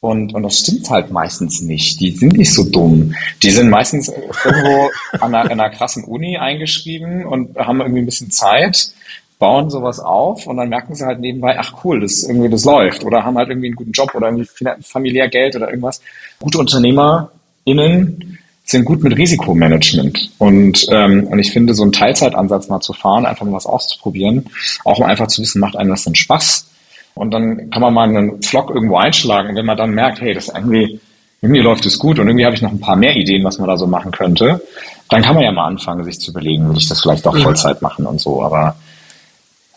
Und, 0.00 0.34
und 0.34 0.42
das 0.42 0.58
stimmt 0.58 0.90
halt 0.90 1.10
meistens 1.10 1.62
nicht. 1.62 1.98
Die 1.98 2.10
sind 2.10 2.36
nicht 2.36 2.52
so 2.52 2.64
dumm. 2.64 3.14
Die 3.42 3.50
sind 3.50 3.70
meistens 3.70 4.08
irgendwo 4.08 4.90
an 5.12 5.34
einer, 5.34 5.50
einer 5.50 5.70
krassen 5.70 6.04
Uni 6.04 6.36
eingeschrieben 6.36 7.24
und 7.24 7.56
haben 7.56 7.80
irgendwie 7.80 8.02
ein 8.02 8.06
bisschen 8.06 8.30
Zeit, 8.30 8.90
bauen 9.38 9.70
sowas 9.70 10.00
auf 10.00 10.46
und 10.46 10.58
dann 10.58 10.68
merken 10.68 10.94
sie 10.94 11.06
halt 11.06 11.20
nebenbei, 11.20 11.58
ach 11.58 11.82
cool, 11.82 12.00
das 12.00 12.22
irgendwie 12.22 12.50
das 12.50 12.66
läuft 12.66 13.04
oder 13.04 13.24
haben 13.24 13.38
halt 13.38 13.48
irgendwie 13.48 13.68
einen 13.68 13.76
guten 13.76 13.92
Job 13.92 14.14
oder 14.14 14.28
irgendwie 14.28 14.46
familiär 14.82 15.28
Geld 15.28 15.56
oder 15.56 15.68
irgendwas. 15.70 16.02
Gute 16.38 16.58
UnternehmerInnen 16.58 18.38
sind 18.64 18.84
gut 18.86 19.02
mit 19.02 19.16
Risikomanagement. 19.16 20.30
Und, 20.38 20.86
ähm, 20.90 21.24
und 21.24 21.38
ich 21.38 21.52
finde, 21.52 21.74
so 21.74 21.82
einen 21.82 21.92
Teilzeitansatz 21.92 22.68
mal 22.68 22.80
zu 22.80 22.94
fahren, 22.94 23.26
einfach 23.26 23.44
mal 23.44 23.52
was 23.52 23.66
auszuprobieren, 23.66 24.46
auch 24.84 24.98
um 24.98 25.04
einfach 25.04 25.26
zu 25.26 25.42
wissen, 25.42 25.60
macht 25.60 25.76
einem 25.76 25.90
das 25.90 26.04
denn 26.04 26.14
Spaß? 26.14 26.66
Und 27.14 27.30
dann 27.30 27.70
kann 27.70 27.82
man 27.82 27.94
mal 27.94 28.08
einen 28.08 28.42
Vlog 28.42 28.70
irgendwo 28.70 28.96
einschlagen. 28.96 29.50
Und 29.50 29.56
wenn 29.56 29.66
man 29.66 29.76
dann 29.76 29.90
merkt, 29.90 30.20
hey, 30.20 30.34
das 30.34 30.48
irgendwie, 30.48 30.98
irgendwie 31.42 31.60
läuft 31.60 31.86
es 31.86 31.98
gut 31.98 32.18
und 32.18 32.26
irgendwie 32.26 32.46
habe 32.46 32.56
ich 32.56 32.62
noch 32.62 32.72
ein 32.72 32.80
paar 32.80 32.96
mehr 32.96 33.14
Ideen, 33.14 33.44
was 33.44 33.58
man 33.58 33.68
da 33.68 33.76
so 33.76 33.86
machen 33.86 34.10
könnte, 34.10 34.62
dann 35.10 35.22
kann 35.22 35.34
man 35.34 35.44
ja 35.44 35.52
mal 35.52 35.66
anfangen, 35.66 36.02
sich 36.04 36.18
zu 36.18 36.30
überlegen, 36.30 36.68
will 36.68 36.78
ich 36.78 36.88
das 36.88 37.02
vielleicht 37.02 37.26
auch 37.26 37.36
Vollzeit 37.36 37.82
machen 37.82 38.06
und 38.06 38.20
so. 38.20 38.42
Aber 38.42 38.74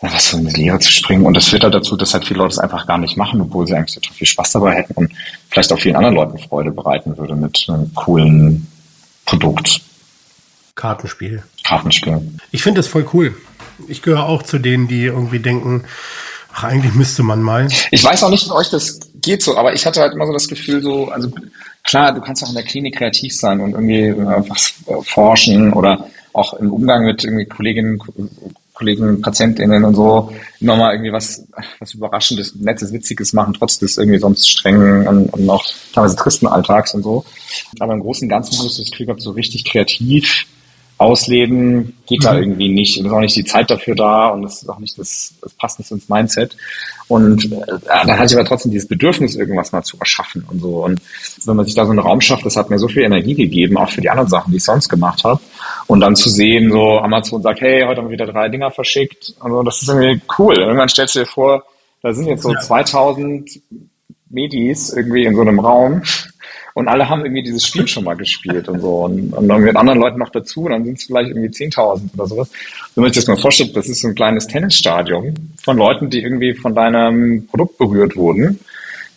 ja, 0.02 0.12
was 0.12 0.28
für 0.28 0.38
eine 0.38 0.50
Lehre 0.50 0.78
zu 0.78 0.90
springen. 0.90 1.26
Und 1.26 1.36
das 1.36 1.48
führt 1.48 1.62
halt 1.62 1.74
dazu, 1.74 1.96
dass 1.96 2.14
halt 2.14 2.24
viele 2.24 2.38
Leute 2.38 2.52
es 2.52 2.58
einfach 2.58 2.86
gar 2.86 2.98
nicht 2.98 3.16
machen, 3.16 3.40
obwohl 3.40 3.66
sie 3.66 3.74
eigentlich 3.74 3.94
total 3.94 4.14
viel 4.14 4.26
Spaß 4.26 4.52
dabei 4.52 4.76
hätten 4.76 4.94
und 4.94 5.12
vielleicht 5.50 5.72
auch 5.72 5.78
vielen 5.78 5.96
anderen 5.96 6.14
Leuten 6.14 6.38
Freude 6.38 6.70
bereiten 6.70 7.16
würde 7.18 7.36
mit 7.36 7.66
einem 7.68 7.92
coolen 7.94 8.66
Produkt. 9.28 9.80
Kartenspiel. 10.74 11.42
Kartenspiel. 11.64 12.20
Ich 12.50 12.62
finde 12.62 12.80
das 12.80 12.88
voll 12.88 13.06
cool. 13.12 13.34
Ich 13.88 14.02
gehöre 14.02 14.24
auch 14.24 14.42
zu 14.42 14.58
denen, 14.58 14.88
die 14.88 15.04
irgendwie 15.04 15.38
denken, 15.38 15.84
Ach, 16.58 16.64
eigentlich 16.64 16.94
müsste 16.94 17.22
man 17.22 17.40
mal. 17.40 17.68
Ich 17.92 18.02
weiß 18.02 18.24
auch 18.24 18.30
nicht, 18.30 18.48
wie 18.48 18.52
euch 18.52 18.70
das 18.70 18.98
geht 19.20 19.42
so, 19.42 19.56
aber 19.56 19.74
ich 19.74 19.86
hatte 19.86 20.00
halt 20.00 20.12
immer 20.14 20.26
so 20.26 20.32
das 20.32 20.48
Gefühl, 20.48 20.82
so, 20.82 21.08
also 21.08 21.30
klar, 21.84 22.12
du 22.12 22.20
kannst 22.20 22.42
auch 22.42 22.48
in 22.48 22.56
der 22.56 22.64
Klinik 22.64 22.96
kreativ 22.96 23.36
sein 23.36 23.60
und 23.60 23.72
irgendwie 23.72 24.12
was 24.16 24.74
forschen 25.02 25.72
oder 25.72 26.08
auch 26.32 26.54
im 26.54 26.72
Umgang 26.72 27.04
mit 27.04 27.22
irgendwie 27.22 27.44
Kolleginnen, 27.44 28.00
Kollegen, 28.78 29.20
PatientInnen 29.20 29.84
und 29.84 29.94
so 29.96 30.32
immer 30.60 30.76
mal 30.76 30.92
irgendwie 30.92 31.12
was, 31.12 31.44
was 31.80 31.94
Überraschendes, 31.94 32.54
Nettes, 32.54 32.92
Witziges 32.92 33.32
machen, 33.32 33.54
trotz 33.54 33.78
des 33.78 33.98
irgendwie 33.98 34.18
sonst 34.18 34.48
strengen 34.48 35.06
und, 35.06 35.26
und 35.30 35.44
noch 35.44 35.66
teilweise 35.92 36.14
tristen 36.14 36.46
Alltags 36.46 36.94
und 36.94 37.02
so. 37.02 37.24
Aber 37.80 37.94
im 37.94 38.00
Großen 38.00 38.26
und 38.26 38.28
Ganzen 38.28 38.56
habe 38.56 38.68
ich 38.68 38.76
das 38.76 38.90
Gefühl 38.90 39.06
gehabt, 39.06 39.20
so 39.20 39.32
richtig 39.32 39.64
kreativ 39.64 40.46
ausleben 40.98 41.96
geht 42.06 42.20
mhm. 42.20 42.24
da 42.24 42.38
irgendwie 42.38 42.68
nicht. 42.68 42.98
Und 42.98 43.06
ist 43.06 43.12
auch 43.12 43.20
nicht 43.20 43.36
die 43.36 43.44
Zeit 43.44 43.70
dafür 43.70 43.94
da 43.94 44.28
und 44.28 44.44
es 44.44 44.62
ist 44.62 44.68
auch 44.68 44.78
nicht 44.78 44.98
das, 44.98 45.34
das 45.40 45.52
passt 45.54 45.78
nicht 45.78 45.90
ins 45.90 46.08
Mindset. 46.08 46.56
Und 47.06 47.50
äh, 47.52 47.78
dann 47.86 48.18
hatte 48.18 48.26
ich 48.26 48.38
aber 48.38 48.46
trotzdem 48.46 48.72
dieses 48.72 48.88
Bedürfnis, 48.88 49.36
irgendwas 49.36 49.72
mal 49.72 49.82
zu 49.82 49.96
erschaffen 49.98 50.44
und 50.50 50.60
so. 50.60 50.84
Und 50.84 51.00
wenn 51.46 51.56
man 51.56 51.64
sich 51.64 51.74
da 51.74 51.84
so 51.84 51.90
einen 51.90 52.00
Raum 52.00 52.20
schafft, 52.20 52.44
das 52.44 52.56
hat 52.56 52.68
mir 52.68 52.78
so 52.78 52.88
viel 52.88 53.02
Energie 53.02 53.34
gegeben, 53.34 53.78
auch 53.78 53.90
für 53.90 54.00
die 54.00 54.10
anderen 54.10 54.28
Sachen, 54.28 54.50
die 54.50 54.58
ich 54.58 54.64
sonst 54.64 54.88
gemacht 54.88 55.24
habe. 55.24 55.40
Und 55.86 56.00
dann 56.00 56.16
zu 56.16 56.28
sehen, 56.28 56.70
so 56.70 56.98
Amazon 56.98 57.42
sagt, 57.42 57.60
hey, 57.60 57.84
heute 57.86 58.00
haben 58.00 58.08
wir 58.08 58.12
wieder 58.12 58.26
drei 58.26 58.48
Dinger 58.48 58.70
verschickt. 58.70 59.34
Also 59.40 59.62
das 59.62 59.80
ist 59.80 59.88
irgendwie 59.88 60.20
cool. 60.38 60.58
Irgendwann 60.58 60.88
stellst 60.88 61.14
du 61.14 61.20
dir 61.20 61.26
vor, 61.26 61.64
da 62.02 62.12
sind 62.12 62.26
jetzt 62.26 62.42
so 62.42 62.52
ja. 62.52 62.60
2000 62.60 63.60
Medis 64.30 64.92
irgendwie 64.92 65.24
in 65.24 65.34
so 65.34 65.40
einem 65.40 65.60
Raum 65.60 66.02
und 66.78 66.86
alle 66.86 67.08
haben 67.08 67.24
irgendwie 67.24 67.42
dieses 67.42 67.66
Spiel 67.66 67.88
schon 67.88 68.04
mal 68.04 68.14
gespielt 68.14 68.68
und 68.68 68.80
so. 68.80 69.04
Und, 69.04 69.32
und 69.32 69.48
dann 69.48 69.62
mit 69.62 69.74
anderen 69.74 69.98
Leuten 69.98 70.18
noch 70.18 70.30
dazu, 70.30 70.62
und 70.62 70.70
dann 70.70 70.84
sind 70.84 70.98
es 70.98 71.04
vielleicht 71.06 71.30
irgendwie 71.30 71.48
10.000 71.48 72.14
oder 72.14 72.26
sowas. 72.26 72.50
Wenn 72.94 73.02
man 73.02 73.12
sich 73.12 73.24
das 73.24 73.26
mal 73.26 73.40
vorstellt, 73.40 73.76
das 73.76 73.88
ist 73.88 74.02
so 74.02 74.08
ein 74.08 74.14
kleines 74.14 74.46
Tennisstadion 74.46 75.34
von 75.60 75.76
Leuten, 75.76 76.08
die 76.08 76.22
irgendwie 76.22 76.54
von 76.54 76.76
deinem 76.76 77.48
Produkt 77.48 77.78
berührt 77.78 78.14
wurden. 78.14 78.60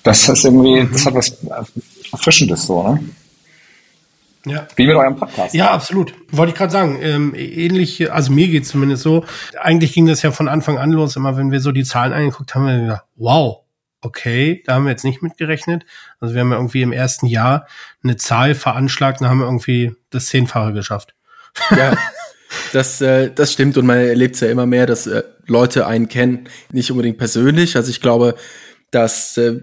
Das 0.01 0.27
ist 0.27 0.43
irgendwie, 0.43 0.87
das 0.91 1.05
hat 1.05 1.13
was 1.13 1.37
Erfrischendes 2.11 2.65
so, 2.65 2.81
ne? 2.81 2.99
Ja. 4.47 4.67
Wie 4.75 4.87
mit 4.87 4.95
eurem 4.95 5.15
Podcast. 5.15 5.53
Ja, 5.53 5.69
absolut. 5.69 6.15
Wollte 6.31 6.53
ich 6.53 6.57
gerade 6.57 6.71
sagen. 6.71 6.97
Ähm, 6.99 7.35
ähnlich, 7.35 8.11
also 8.11 8.31
mir 8.31 8.47
geht 8.47 8.65
zumindest 8.65 9.03
so. 9.03 9.23
Eigentlich 9.61 9.93
ging 9.93 10.07
das 10.07 10.23
ja 10.23 10.31
von 10.31 10.47
Anfang 10.47 10.79
an 10.79 10.91
los, 10.91 11.15
immer 11.15 11.37
wenn 11.37 11.51
wir 11.51 11.59
so 11.59 11.71
die 11.71 11.83
Zahlen 11.83 12.11
angeguckt 12.11 12.55
haben, 12.55 12.63
haben 12.63 12.77
wir 12.77 12.81
gedacht, 12.81 13.05
wow, 13.17 13.60
okay, 14.01 14.63
da 14.65 14.73
haben 14.75 14.85
wir 14.85 14.91
jetzt 14.91 15.05
nicht 15.05 15.21
mitgerechnet. 15.21 15.85
Also 16.19 16.33
wir 16.33 16.41
haben 16.41 16.51
ja 16.51 16.57
irgendwie 16.57 16.81
im 16.81 16.91
ersten 16.91 17.27
Jahr 17.27 17.67
eine 18.03 18.17
Zahl 18.17 18.55
veranschlagt 18.55 19.21
und 19.21 19.27
haben 19.27 19.39
wir 19.39 19.45
irgendwie 19.45 19.95
das 20.09 20.25
Zehnfache 20.27 20.73
geschafft. 20.73 21.13
Ja, 21.69 21.95
das, 22.73 23.01
äh, 23.01 23.31
das 23.31 23.53
stimmt 23.53 23.77
und 23.77 23.85
man 23.85 23.97
erlebt 23.97 24.35
es 24.35 24.41
ja 24.41 24.49
immer 24.49 24.65
mehr, 24.65 24.85
dass 24.85 25.07
äh, 25.07 25.23
Leute 25.45 25.87
einen 25.87 26.07
kennen, 26.07 26.49
nicht 26.71 26.91
unbedingt 26.91 27.17
persönlich. 27.17 27.75
Also 27.75 27.89
ich 27.89 28.01
glaube, 28.01 28.35
dass 28.89 29.37
äh, 29.37 29.61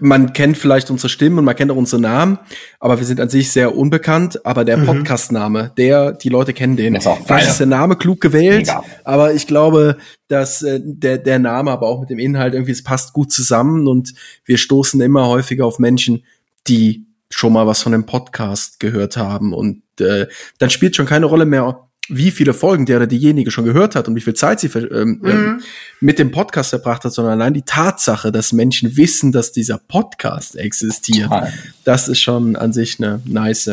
man 0.00 0.32
kennt 0.32 0.56
vielleicht 0.56 0.90
unsere 0.90 1.08
Stimmen 1.08 1.38
und 1.38 1.44
man 1.44 1.56
kennt 1.56 1.70
auch 1.70 1.76
unsere 1.76 2.00
Namen, 2.00 2.38
aber 2.80 2.98
wir 2.98 3.06
sind 3.06 3.20
an 3.20 3.28
sich 3.28 3.50
sehr 3.50 3.76
unbekannt. 3.76 4.44
Aber 4.44 4.64
der 4.64 4.78
mhm. 4.78 4.86
Podcast-Name, 4.86 5.72
der, 5.76 6.12
die 6.12 6.28
Leute 6.28 6.52
kennen 6.52 6.76
den. 6.76 6.94
Ist 6.94 7.08
vielleicht 7.24 7.48
ist 7.48 7.60
der 7.60 7.66
Name 7.66 7.96
klug 7.96 8.20
gewählt, 8.20 8.66
Mega. 8.66 8.84
aber 9.04 9.34
ich 9.34 9.46
glaube, 9.46 9.96
dass 10.28 10.62
äh, 10.62 10.80
der, 10.82 11.18
der 11.18 11.38
Name 11.38 11.70
aber 11.70 11.86
auch 11.86 12.00
mit 12.00 12.10
dem 12.10 12.18
Inhalt 12.18 12.54
irgendwie, 12.54 12.72
es 12.72 12.82
passt 12.82 13.12
gut 13.12 13.32
zusammen 13.32 13.86
und 13.86 14.14
wir 14.44 14.58
stoßen 14.58 15.00
immer 15.00 15.26
häufiger 15.26 15.66
auf 15.66 15.78
Menschen, 15.78 16.24
die 16.68 17.06
schon 17.30 17.52
mal 17.52 17.66
was 17.66 17.82
von 17.82 17.92
dem 17.92 18.06
Podcast 18.06 18.80
gehört 18.80 19.16
haben 19.16 19.52
und 19.52 19.82
äh, 20.00 20.26
dann 20.58 20.70
spielt 20.70 20.96
schon 20.96 21.06
keine 21.06 21.26
Rolle 21.26 21.46
mehr, 21.46 21.85
wie 22.08 22.30
viele 22.30 22.54
Folgen 22.54 22.86
der 22.86 22.98
oder 22.98 23.06
diejenige 23.06 23.50
schon 23.50 23.64
gehört 23.64 23.96
hat 23.96 24.08
und 24.08 24.14
wie 24.14 24.20
viel 24.20 24.34
Zeit 24.34 24.60
sie 24.60 24.68
ähm, 24.68 25.20
mhm. 25.22 25.28
ähm, 25.28 25.60
mit 26.00 26.18
dem 26.18 26.30
Podcast 26.30 26.70
verbracht 26.70 27.04
hat, 27.04 27.12
sondern 27.12 27.40
allein 27.40 27.54
die 27.54 27.62
Tatsache, 27.62 28.30
dass 28.32 28.52
Menschen 28.52 28.96
wissen, 28.96 29.32
dass 29.32 29.52
dieser 29.52 29.78
Podcast 29.78 30.56
existiert, 30.56 31.30
Total. 31.30 31.52
das 31.84 32.08
ist 32.08 32.20
schon 32.20 32.56
an 32.56 32.72
sich 32.72 33.00
eine 33.00 33.20
nice 33.24 33.70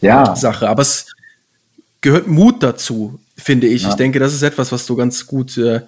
ja. 0.00 0.36
Sache. 0.36 0.68
Aber 0.68 0.82
es 0.82 1.06
gehört 2.00 2.26
Mut 2.26 2.62
dazu, 2.62 3.18
finde 3.36 3.66
ich. 3.66 3.82
Ja. 3.82 3.90
Ich 3.90 3.94
denke, 3.94 4.18
das 4.18 4.34
ist 4.34 4.42
etwas, 4.42 4.70
was 4.72 4.86
du 4.86 4.94
ganz 4.94 5.26
gut 5.26 5.56
äh, 5.58 5.80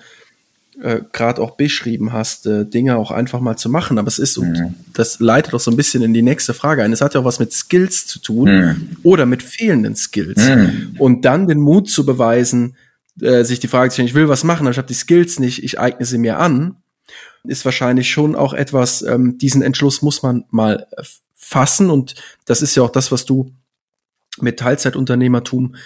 äh, 0.80 1.00
gerade 1.12 1.40
auch 1.40 1.52
beschrieben 1.52 2.12
hast, 2.12 2.46
äh, 2.46 2.66
Dinge 2.66 2.96
auch 2.96 3.10
einfach 3.10 3.40
mal 3.40 3.56
zu 3.56 3.68
machen. 3.68 3.98
Aber 3.98 4.08
es 4.08 4.18
ist, 4.18 4.36
und 4.36 4.58
mhm. 4.58 4.74
das 4.92 5.20
leitet 5.20 5.54
auch 5.54 5.60
so 5.60 5.70
ein 5.70 5.76
bisschen 5.76 6.02
in 6.02 6.12
die 6.12 6.22
nächste 6.22 6.54
Frage 6.54 6.82
ein, 6.82 6.92
es 6.92 7.00
hat 7.00 7.14
ja 7.14 7.20
auch 7.20 7.24
was 7.24 7.38
mit 7.38 7.52
Skills 7.52 8.06
zu 8.06 8.18
tun 8.18 8.50
mhm. 8.50 8.96
oder 9.02 9.26
mit 9.26 9.42
fehlenden 9.42 9.96
Skills. 9.96 10.46
Mhm. 10.46 10.96
Und 10.98 11.24
dann 11.24 11.48
den 11.48 11.60
Mut 11.60 11.88
zu 11.88 12.04
beweisen, 12.04 12.76
äh, 13.20 13.44
sich 13.44 13.60
die 13.60 13.68
Frage 13.68 13.90
zu 13.90 13.94
stellen, 13.94 14.08
ich 14.08 14.14
will 14.14 14.28
was 14.28 14.44
machen, 14.44 14.66
aber 14.66 14.72
ich 14.72 14.78
habe 14.78 14.88
die 14.88 14.94
Skills 14.94 15.38
nicht, 15.38 15.64
ich 15.64 15.80
eigne 15.80 16.04
sie 16.04 16.18
mir 16.18 16.38
an, 16.38 16.76
ist 17.44 17.64
wahrscheinlich 17.64 18.10
schon 18.10 18.34
auch 18.34 18.52
etwas, 18.52 19.02
ähm, 19.02 19.38
diesen 19.38 19.62
Entschluss 19.62 20.02
muss 20.02 20.22
man 20.22 20.44
mal 20.50 20.86
fassen. 21.34 21.90
Und 21.90 22.16
das 22.44 22.60
ist 22.60 22.74
ja 22.74 22.82
auch 22.82 22.90
das, 22.90 23.10
was 23.12 23.24
du 23.24 23.52
mit 24.40 24.58
Teilzeitunternehmertum 24.58 25.76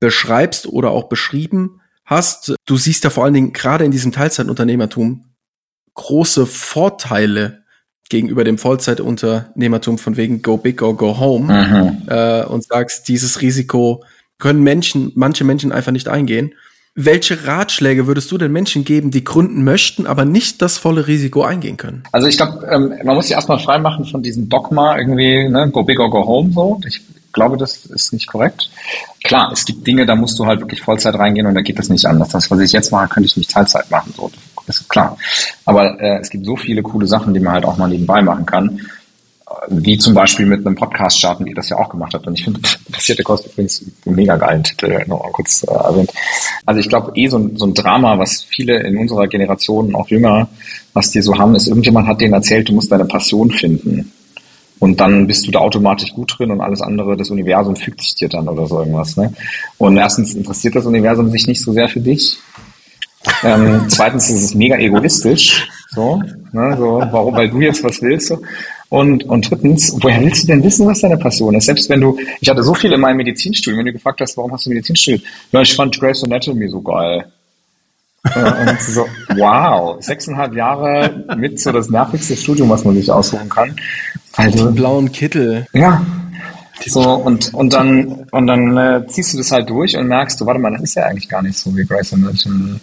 beschreibst 0.00 0.66
oder 0.66 0.90
auch 0.90 1.08
beschrieben 1.08 1.80
hast. 2.04 2.54
Du 2.66 2.76
siehst 2.76 3.04
ja 3.04 3.10
vor 3.10 3.24
allen 3.24 3.34
Dingen 3.34 3.52
gerade 3.52 3.84
in 3.84 3.90
diesem 3.90 4.12
Teilzeitunternehmertum 4.12 5.24
große 5.94 6.46
Vorteile 6.46 7.64
gegenüber 8.08 8.44
dem 8.44 8.58
Vollzeitunternehmertum 8.58 9.98
von 9.98 10.16
wegen 10.16 10.42
go 10.42 10.56
big 10.56 10.82
or 10.82 10.96
go 10.96 11.18
home 11.18 11.52
mhm. 11.52 12.08
äh, 12.08 12.44
und 12.44 12.64
sagst, 12.64 13.08
dieses 13.08 13.40
Risiko 13.40 14.04
können 14.38 14.62
Menschen, 14.62 15.12
manche 15.14 15.44
Menschen 15.44 15.72
einfach 15.72 15.92
nicht 15.92 16.08
eingehen. 16.08 16.54
Welche 16.96 17.46
Ratschläge 17.46 18.06
würdest 18.06 18.30
du 18.30 18.38
den 18.38 18.52
Menschen 18.52 18.84
geben, 18.84 19.10
die 19.10 19.24
gründen 19.24 19.64
möchten, 19.64 20.06
aber 20.06 20.24
nicht 20.24 20.62
das 20.62 20.78
volle 20.78 21.08
Risiko 21.08 21.42
eingehen 21.42 21.76
können? 21.76 22.04
Also 22.12 22.28
ich 22.28 22.36
glaube, 22.36 22.68
ähm, 22.70 22.94
man 23.04 23.16
muss 23.16 23.26
sich 23.26 23.34
erstmal 23.34 23.58
freimachen 23.58 24.04
von 24.04 24.22
diesem 24.22 24.48
Dogma 24.48 24.96
irgendwie, 24.96 25.48
ne, 25.48 25.70
go 25.72 25.82
big 25.82 25.98
or 25.98 26.10
go 26.10 26.24
home 26.24 26.52
so. 26.52 26.80
Ich 26.86 27.00
glaube, 27.34 27.58
das 27.58 27.84
ist 27.84 28.12
nicht 28.12 28.26
korrekt. 28.26 28.70
Klar, 29.22 29.52
es 29.52 29.64
gibt 29.64 29.86
Dinge, 29.86 30.06
da 30.06 30.14
musst 30.14 30.38
du 30.38 30.46
halt 30.46 30.60
wirklich 30.60 30.80
Vollzeit 30.80 31.14
reingehen 31.14 31.46
und 31.46 31.54
da 31.54 31.60
geht 31.60 31.78
das 31.78 31.90
nicht 31.90 32.06
anders. 32.06 32.30
Das, 32.30 32.50
was 32.50 32.60
ich 32.60 32.72
jetzt 32.72 32.90
mache, 32.90 33.08
könnte 33.08 33.26
ich 33.26 33.36
nicht 33.36 33.50
Teilzeit 33.50 33.90
machen. 33.90 34.14
So, 34.16 34.30
das 34.66 34.80
ist 34.80 34.88
klar. 34.88 35.18
Aber 35.66 36.00
äh, 36.00 36.20
es 36.20 36.30
gibt 36.30 36.46
so 36.46 36.56
viele 36.56 36.82
coole 36.82 37.06
Sachen, 37.06 37.34
die 37.34 37.40
man 37.40 37.52
halt 37.52 37.64
auch 37.66 37.76
mal 37.76 37.88
nebenbei 37.88 38.22
machen 38.22 38.46
kann. 38.46 38.80
Wie 39.68 39.98
zum 39.98 40.14
Beispiel 40.14 40.46
mit 40.46 40.66
einem 40.66 40.74
Podcast 40.74 41.18
starten, 41.18 41.44
wie 41.44 41.54
das 41.54 41.68
ja 41.68 41.76
auch 41.76 41.88
gemacht 41.88 42.14
hat. 42.14 42.26
Und 42.26 42.38
ich 42.38 42.44
finde, 42.44 42.60
passierte 42.90 43.22
Kost 43.22 43.46
übrigens 43.46 43.84
einen 44.04 44.16
mega 44.16 44.36
geilen 44.36 44.64
Titel, 44.64 45.04
noch 45.06 45.22
mal 45.22 45.30
kurz 45.32 45.62
äh, 45.62 45.72
erwähnt. 45.72 46.10
Also 46.66 46.80
ich 46.80 46.88
glaube, 46.88 47.12
eh 47.14 47.28
so 47.28 47.38
ein, 47.38 47.56
so 47.56 47.66
ein 47.66 47.74
Drama, 47.74 48.18
was 48.18 48.42
viele 48.42 48.80
in 48.82 48.96
unserer 48.96 49.26
Generation, 49.26 49.94
auch 49.94 50.08
jünger, 50.08 50.48
was 50.92 51.10
die 51.10 51.20
so 51.20 51.36
haben, 51.38 51.54
ist, 51.54 51.68
irgendjemand 51.68 52.06
hat 52.06 52.20
denen 52.20 52.34
erzählt, 52.34 52.68
du 52.68 52.72
musst 52.72 52.90
deine 52.90 53.04
Passion 53.04 53.50
finden. 53.50 54.12
Und 54.80 55.00
dann 55.00 55.26
bist 55.26 55.46
du 55.46 55.50
da 55.50 55.60
automatisch 55.60 56.12
gut 56.12 56.34
drin 56.36 56.50
und 56.50 56.60
alles 56.60 56.82
andere, 56.82 57.16
das 57.16 57.30
Universum 57.30 57.76
fügt 57.76 58.02
sich 58.02 58.14
dir 58.16 58.28
dann 58.28 58.48
oder 58.48 58.66
so 58.66 58.80
irgendwas. 58.80 59.16
Ne? 59.16 59.32
Und 59.78 59.96
erstens 59.96 60.34
interessiert 60.34 60.76
das 60.76 60.84
Universum 60.84 61.30
sich 61.30 61.46
nicht 61.46 61.62
so 61.62 61.72
sehr 61.72 61.88
für 61.88 62.00
dich. 62.00 62.36
Ähm, 63.42 63.84
zweitens 63.88 64.30
ist 64.30 64.42
es 64.42 64.54
mega 64.54 64.76
egoistisch. 64.76 65.68
So, 65.94 66.20
ne, 66.52 66.76
so, 66.76 67.00
warum, 67.10 67.34
weil 67.34 67.48
du 67.48 67.60
jetzt 67.60 67.84
was 67.84 68.02
willst. 68.02 68.28
So. 68.28 68.42
Und, 68.88 69.24
und 69.24 69.50
drittens, 69.50 69.96
woher 70.02 70.20
willst 70.20 70.42
du 70.42 70.46
denn 70.48 70.62
wissen, 70.62 70.86
was 70.86 71.00
deine 71.00 71.16
Passion 71.16 71.54
ist? 71.54 71.66
Selbst 71.66 71.88
wenn 71.88 72.00
du, 72.00 72.18
ich 72.40 72.48
hatte 72.48 72.62
so 72.62 72.74
viel 72.74 72.92
in 72.92 73.00
meinem 73.00 73.18
Medizinstudium, 73.18 73.78
wenn 73.78 73.86
du 73.86 73.92
gefragt 73.92 74.20
hast, 74.20 74.36
warum 74.36 74.52
hast 74.52 74.66
du 74.66 74.70
Medizin 74.70 74.96
studiert? 74.96 75.22
Ja, 75.52 75.62
ich 75.62 75.74
fand 75.74 75.98
Grace 75.98 76.24
Anatomy 76.24 76.68
so 76.68 76.80
geil. 76.80 77.24
und 78.24 78.80
so, 78.80 79.06
wow, 79.36 80.02
sechseinhalb 80.02 80.54
Jahre 80.54 81.24
mit 81.36 81.60
so 81.60 81.72
das 81.72 81.90
nervigste 81.90 82.36
Studium, 82.36 82.70
was 82.70 82.84
man 82.84 82.94
sich 82.94 83.10
aussuchen 83.10 83.48
kann. 83.48 83.76
Also, 84.36 84.66
Den 84.66 84.74
blauen 84.74 85.12
Kittel. 85.12 85.66
Ja. 85.72 86.04
So, 86.86 87.00
und, 87.00 87.54
und 87.54 87.72
dann, 87.72 88.26
und 88.30 88.46
dann 88.46 88.76
äh, 88.76 89.06
ziehst 89.06 89.32
du 89.32 89.38
das 89.38 89.52
halt 89.52 89.70
durch 89.70 89.96
und 89.96 90.08
merkst 90.08 90.40
du, 90.40 90.46
warte 90.46 90.60
mal, 90.60 90.72
das 90.72 90.82
ist 90.82 90.96
ja 90.96 91.04
eigentlich 91.04 91.28
gar 91.28 91.40
nicht 91.40 91.56
so 91.56 91.74
wie 91.76 91.84
Grace 91.84 92.12
Anatomy. 92.12 92.80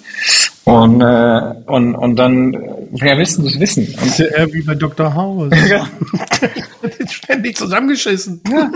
Und, 0.64 1.02
äh, 1.02 1.54
und, 1.66 1.96
und 1.96 2.16
dann, 2.16 2.58
wer 2.92 3.18
willst 3.18 3.38
du 3.38 3.44
das 3.44 3.60
wissen? 3.60 3.86
Und, 3.88 3.98
das 3.98 4.08
ist 4.08 4.20
ja 4.20 4.26
eher 4.28 4.54
wie 4.54 4.62
bei 4.62 4.76
Dr. 4.76 5.14
House. 5.14 5.52
ja. 5.70 5.88
Ständig 7.08 7.58
zusammengeschissen. 7.58 8.42
Ja. 8.50 8.72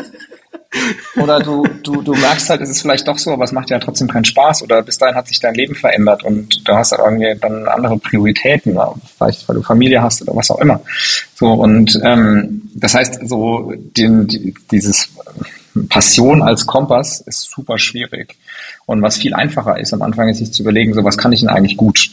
Oder 1.16 1.40
du, 1.40 1.66
du, 1.84 2.02
du 2.02 2.14
merkst 2.14 2.50
halt, 2.50 2.62
es 2.62 2.70
ist 2.70 2.82
vielleicht 2.82 3.08
doch 3.08 3.18
so, 3.18 3.32
aber 3.32 3.46
es 3.46 3.52
macht 3.52 3.70
ja 3.70 3.80
trotzdem 3.80 4.10
keinen 4.10 4.26
Spaß. 4.26 4.64
Oder 4.64 4.84
bis 4.84 4.98
dahin 4.98 5.16
hat 5.16 5.28
sich 5.28 5.40
dein 5.40 5.56
Leben 5.56 5.76
verändert 5.76 6.24
und 6.24 6.68
du 6.68 6.74
hast 6.74 6.92
irgendwie 6.92 7.34
dann 7.40 7.68
andere 7.68 7.98
Prioritäten, 7.98 8.78
vielleicht 9.18 9.48
weil 9.48 9.56
du 9.56 9.62
Familie 9.62 10.02
hast 10.02 10.22
oder 10.22 10.36
was 10.36 10.52
auch 10.52 10.60
immer. 10.60 10.82
So 11.36 11.54
und 11.54 12.00
ähm, 12.04 12.65
das 12.76 12.94
heißt, 12.94 13.28
so 13.28 13.74
den, 13.76 14.28
die, 14.28 14.54
dieses 14.70 15.10
Passion 15.90 16.42
als 16.42 16.66
Kompass 16.66 17.22
ist 17.22 17.50
super 17.50 17.80
schwierig. 17.80 18.36
Und 18.86 19.02
was 19.02 19.18
viel 19.18 19.34
einfacher 19.34 19.80
ist 19.80 19.94
am 19.94 20.02
Anfang, 20.02 20.30
ist 20.30 20.40
sich 20.40 20.52
zu 20.52 20.62
überlegen, 20.62 20.94
so 20.94 21.04
was 21.04 21.18
kann 21.18 21.32
ich 21.32 21.40
denn 21.40 21.50
eigentlich 21.50 21.78
gut? 21.78 22.12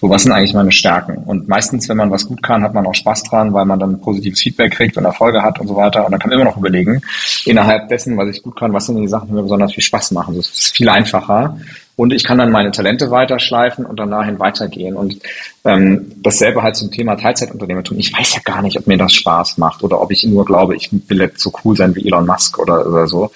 So, 0.00 0.08
was 0.08 0.22
sind 0.22 0.32
eigentlich 0.32 0.54
meine 0.54 0.72
Stärken? 0.72 1.18
Und 1.26 1.46
meistens, 1.46 1.86
wenn 1.90 1.98
man 1.98 2.10
was 2.10 2.26
gut 2.26 2.42
kann, 2.42 2.62
hat 2.62 2.72
man 2.72 2.86
auch 2.86 2.94
Spaß 2.94 3.22
dran, 3.24 3.52
weil 3.52 3.66
man 3.66 3.78
dann 3.78 4.00
positives 4.00 4.40
Feedback 4.40 4.72
kriegt 4.72 4.96
und 4.96 5.04
Erfolge 5.04 5.42
hat 5.42 5.60
und 5.60 5.68
so 5.68 5.76
weiter. 5.76 6.06
Und 6.06 6.12
dann 6.12 6.18
kann 6.18 6.30
man 6.30 6.38
immer 6.38 6.50
noch 6.50 6.56
überlegen, 6.56 7.02
innerhalb 7.44 7.88
dessen, 7.90 8.16
was 8.16 8.34
ich 8.34 8.42
gut 8.42 8.58
kann, 8.58 8.72
was 8.72 8.86
sind 8.86 8.96
die 8.96 9.08
Sachen, 9.08 9.28
die 9.28 9.34
mir 9.34 9.42
besonders 9.42 9.74
viel 9.74 9.84
Spaß 9.84 10.12
machen. 10.12 10.36
Das 10.36 10.48
ist 10.48 10.74
viel 10.74 10.88
einfacher. 10.88 11.58
Und 11.96 12.14
ich 12.14 12.24
kann 12.24 12.38
dann 12.38 12.50
meine 12.50 12.70
Talente 12.70 13.10
weiterschleifen 13.10 13.84
und 13.84 14.00
dann 14.00 14.10
dahin 14.10 14.38
weitergehen. 14.38 14.96
Und 14.96 15.20
ähm, 15.66 16.12
dasselbe 16.22 16.62
halt 16.62 16.76
zum 16.76 16.90
Thema 16.90 17.16
Teilzeitunternehmertum. 17.16 17.98
Ich 17.98 18.16
weiß 18.18 18.36
ja 18.36 18.40
gar 18.42 18.62
nicht, 18.62 18.78
ob 18.78 18.86
mir 18.86 18.96
das 18.96 19.12
Spaß 19.12 19.58
macht 19.58 19.82
oder 19.82 20.00
ob 20.00 20.10
ich 20.10 20.24
nur 20.24 20.46
glaube, 20.46 20.76
ich 20.76 20.88
will 21.08 21.20
jetzt 21.20 21.40
so 21.40 21.52
cool 21.62 21.76
sein 21.76 21.94
wie 21.94 22.06
Elon 22.06 22.24
Musk 22.24 22.58
oder, 22.58 22.86
oder 22.86 23.06
so 23.06 23.30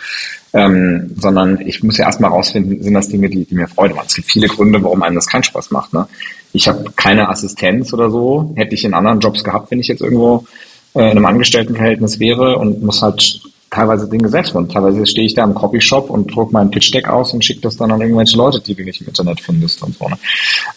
ähm, 0.55 1.11
sondern 1.17 1.61
ich 1.61 1.83
muss 1.83 1.99
ja 1.99 2.07
erstmal 2.07 2.31
rausfinden, 2.31 2.83
sind 2.83 2.95
das 2.95 3.09
Dinge, 3.09 3.29
die, 3.29 3.45
die 3.45 3.55
mir 3.55 3.67
Freude 3.67 3.95
machen. 3.95 4.07
Es 4.09 4.15
gibt 4.15 4.31
viele 4.31 4.47
Gründe, 4.47 4.83
warum 4.83 5.03
einem 5.03 5.17
das 5.17 5.27
keinen 5.27 5.43
Spaß 5.43 5.73
macht. 5.73 5.93
Ne? 5.93 6.07
Ich 6.53 6.69
habe 6.69 6.85
keine 6.95 7.29
Assistenz 7.29 7.93
oder 7.93 8.09
so, 8.09 8.53
hätte 8.55 8.75
ich 8.75 8.85
in 8.85 8.95
anderen 8.95 9.19
Jobs 9.19 9.43
gehabt, 9.43 9.73
wenn 9.73 9.81
ich 9.81 9.89
jetzt 9.89 10.01
irgendwo 10.01 10.47
äh, 10.95 11.11
in 11.11 11.11
einem 11.11 11.27
Angestelltenverhältnis 11.27 12.21
wäre 12.21 12.57
und 12.57 12.83
muss 12.83 13.03
halt 13.03 13.43
teilweise 13.71 14.09
Dinge 14.09 14.29
selbst 14.29 14.55
machen. 14.55 14.69
Teilweise 14.69 15.05
stehe 15.07 15.27
ich 15.27 15.35
da 15.35 15.43
im 15.43 15.55
Copyshop 15.55 16.09
und 16.09 16.33
druck 16.33 16.53
meinen 16.53 16.71
Pitch-Deck 16.71 17.09
aus 17.09 17.35
und 17.35 17.45
schicke 17.45 17.63
das 17.63 17.77
dann 17.77 17.91
an 17.91 18.01
irgendwelche 18.01 18.37
Leute, 18.37 18.61
die 18.61 18.77
du 18.77 18.85
nicht 18.85 19.01
im 19.01 19.09
Internet 19.09 19.41
findest 19.41 19.83
und 19.83 19.97
so. 19.99 20.09
Ne? 20.09 20.17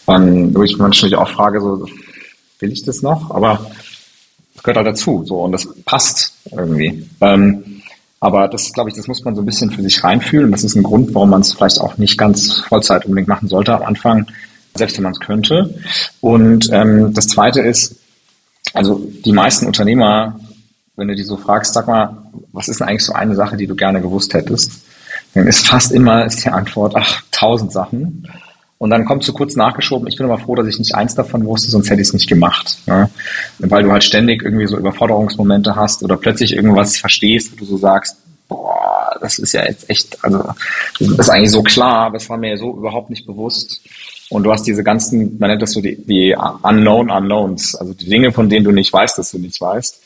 Ähm, 0.08 0.54
wo 0.56 0.64
ich 0.64 0.76
manchmal 0.76 1.14
auch 1.14 1.28
frage, 1.28 1.60
so, 1.60 1.86
will 2.58 2.72
ich 2.72 2.82
das 2.82 3.02
noch? 3.02 3.30
Aber 3.30 3.70
das 4.54 4.64
gehört 4.64 4.78
halt 4.78 4.88
dazu, 4.88 5.22
so, 5.24 5.36
und 5.42 5.52
das 5.52 5.68
passt 5.84 6.32
irgendwie. 6.50 7.06
Ähm, 7.20 7.77
aber 8.20 8.48
das, 8.48 8.72
glaube 8.72 8.90
ich, 8.90 8.96
das 8.96 9.06
muss 9.06 9.24
man 9.24 9.34
so 9.34 9.42
ein 9.42 9.46
bisschen 9.46 9.70
für 9.70 9.82
sich 9.82 10.02
reinfühlen. 10.02 10.50
Das 10.50 10.64
ist 10.64 10.74
ein 10.74 10.82
Grund, 10.82 11.14
warum 11.14 11.30
man 11.30 11.42
es 11.42 11.52
vielleicht 11.52 11.80
auch 11.80 11.98
nicht 11.98 12.18
ganz 12.18 12.60
Vollzeit 12.68 13.04
unbedingt 13.04 13.28
machen 13.28 13.48
sollte 13.48 13.74
am 13.74 13.82
Anfang, 13.82 14.26
selbst 14.74 14.96
wenn 14.96 15.04
man 15.04 15.12
es 15.12 15.20
könnte. 15.20 15.74
Und 16.20 16.68
ähm, 16.72 17.14
das 17.14 17.28
Zweite 17.28 17.60
ist, 17.60 17.96
also 18.74 19.00
die 19.24 19.32
meisten 19.32 19.66
Unternehmer, 19.66 20.38
wenn 20.96 21.08
du 21.08 21.14
die 21.14 21.22
so 21.22 21.36
fragst, 21.36 21.74
sag 21.74 21.86
mal, 21.86 22.16
was 22.52 22.68
ist 22.68 22.80
denn 22.80 22.88
eigentlich 22.88 23.04
so 23.04 23.12
eine 23.12 23.36
Sache, 23.36 23.56
die 23.56 23.66
du 23.66 23.76
gerne 23.76 24.00
gewusst 24.00 24.34
hättest? 24.34 24.72
Dann 25.34 25.46
ist 25.46 25.66
fast 25.66 25.92
immer 25.92 26.26
ist 26.26 26.44
die 26.44 26.48
Antwort, 26.48 26.94
ach, 26.96 27.22
tausend 27.30 27.72
Sachen. 27.72 28.26
Und 28.78 28.90
dann 28.90 29.04
kommt 29.04 29.24
so 29.24 29.32
kurz 29.32 29.56
nachgeschoben, 29.56 30.06
ich 30.06 30.16
bin 30.16 30.26
aber 30.26 30.38
froh, 30.38 30.54
dass 30.54 30.68
ich 30.68 30.78
nicht 30.78 30.94
eins 30.94 31.16
davon 31.16 31.44
wusste, 31.44 31.68
sonst 31.70 31.90
hätte 31.90 32.00
ich 32.00 32.08
es 32.08 32.14
nicht 32.14 32.28
gemacht. 32.28 32.78
Ne? 32.86 33.10
Weil 33.58 33.82
du 33.82 33.90
halt 33.90 34.04
ständig 34.04 34.44
irgendwie 34.44 34.66
so 34.66 34.78
Überforderungsmomente 34.78 35.74
hast 35.74 36.04
oder 36.04 36.16
plötzlich 36.16 36.54
irgendwas 36.54 36.96
verstehst, 36.96 37.52
wo 37.52 37.56
du 37.56 37.64
so 37.64 37.76
sagst, 37.76 38.16
boah, 38.46 39.16
das 39.20 39.40
ist 39.40 39.52
ja 39.52 39.64
jetzt 39.64 39.90
echt, 39.90 40.24
also 40.24 40.44
das 41.00 41.18
ist 41.18 41.28
eigentlich 41.28 41.50
so 41.50 41.62
klar, 41.62 42.06
aber 42.06 42.16
es 42.18 42.30
war 42.30 42.38
mir 42.38 42.50
ja 42.50 42.56
so 42.56 42.76
überhaupt 42.76 43.10
nicht 43.10 43.26
bewusst. 43.26 43.80
Und 44.30 44.44
du 44.44 44.52
hast 44.52 44.62
diese 44.64 44.84
ganzen, 44.84 45.38
man 45.38 45.50
nennt 45.50 45.62
das 45.62 45.72
so 45.72 45.80
die, 45.80 45.96
die 45.96 46.36
Unknown 46.62 47.10
Unknowns, 47.10 47.74
also 47.74 47.94
die 47.94 48.08
Dinge, 48.08 48.30
von 48.30 48.48
denen 48.48 48.64
du 48.64 48.70
nicht 48.70 48.92
weißt, 48.92 49.18
dass 49.18 49.32
du 49.32 49.38
nicht 49.38 49.60
weißt. 49.60 50.00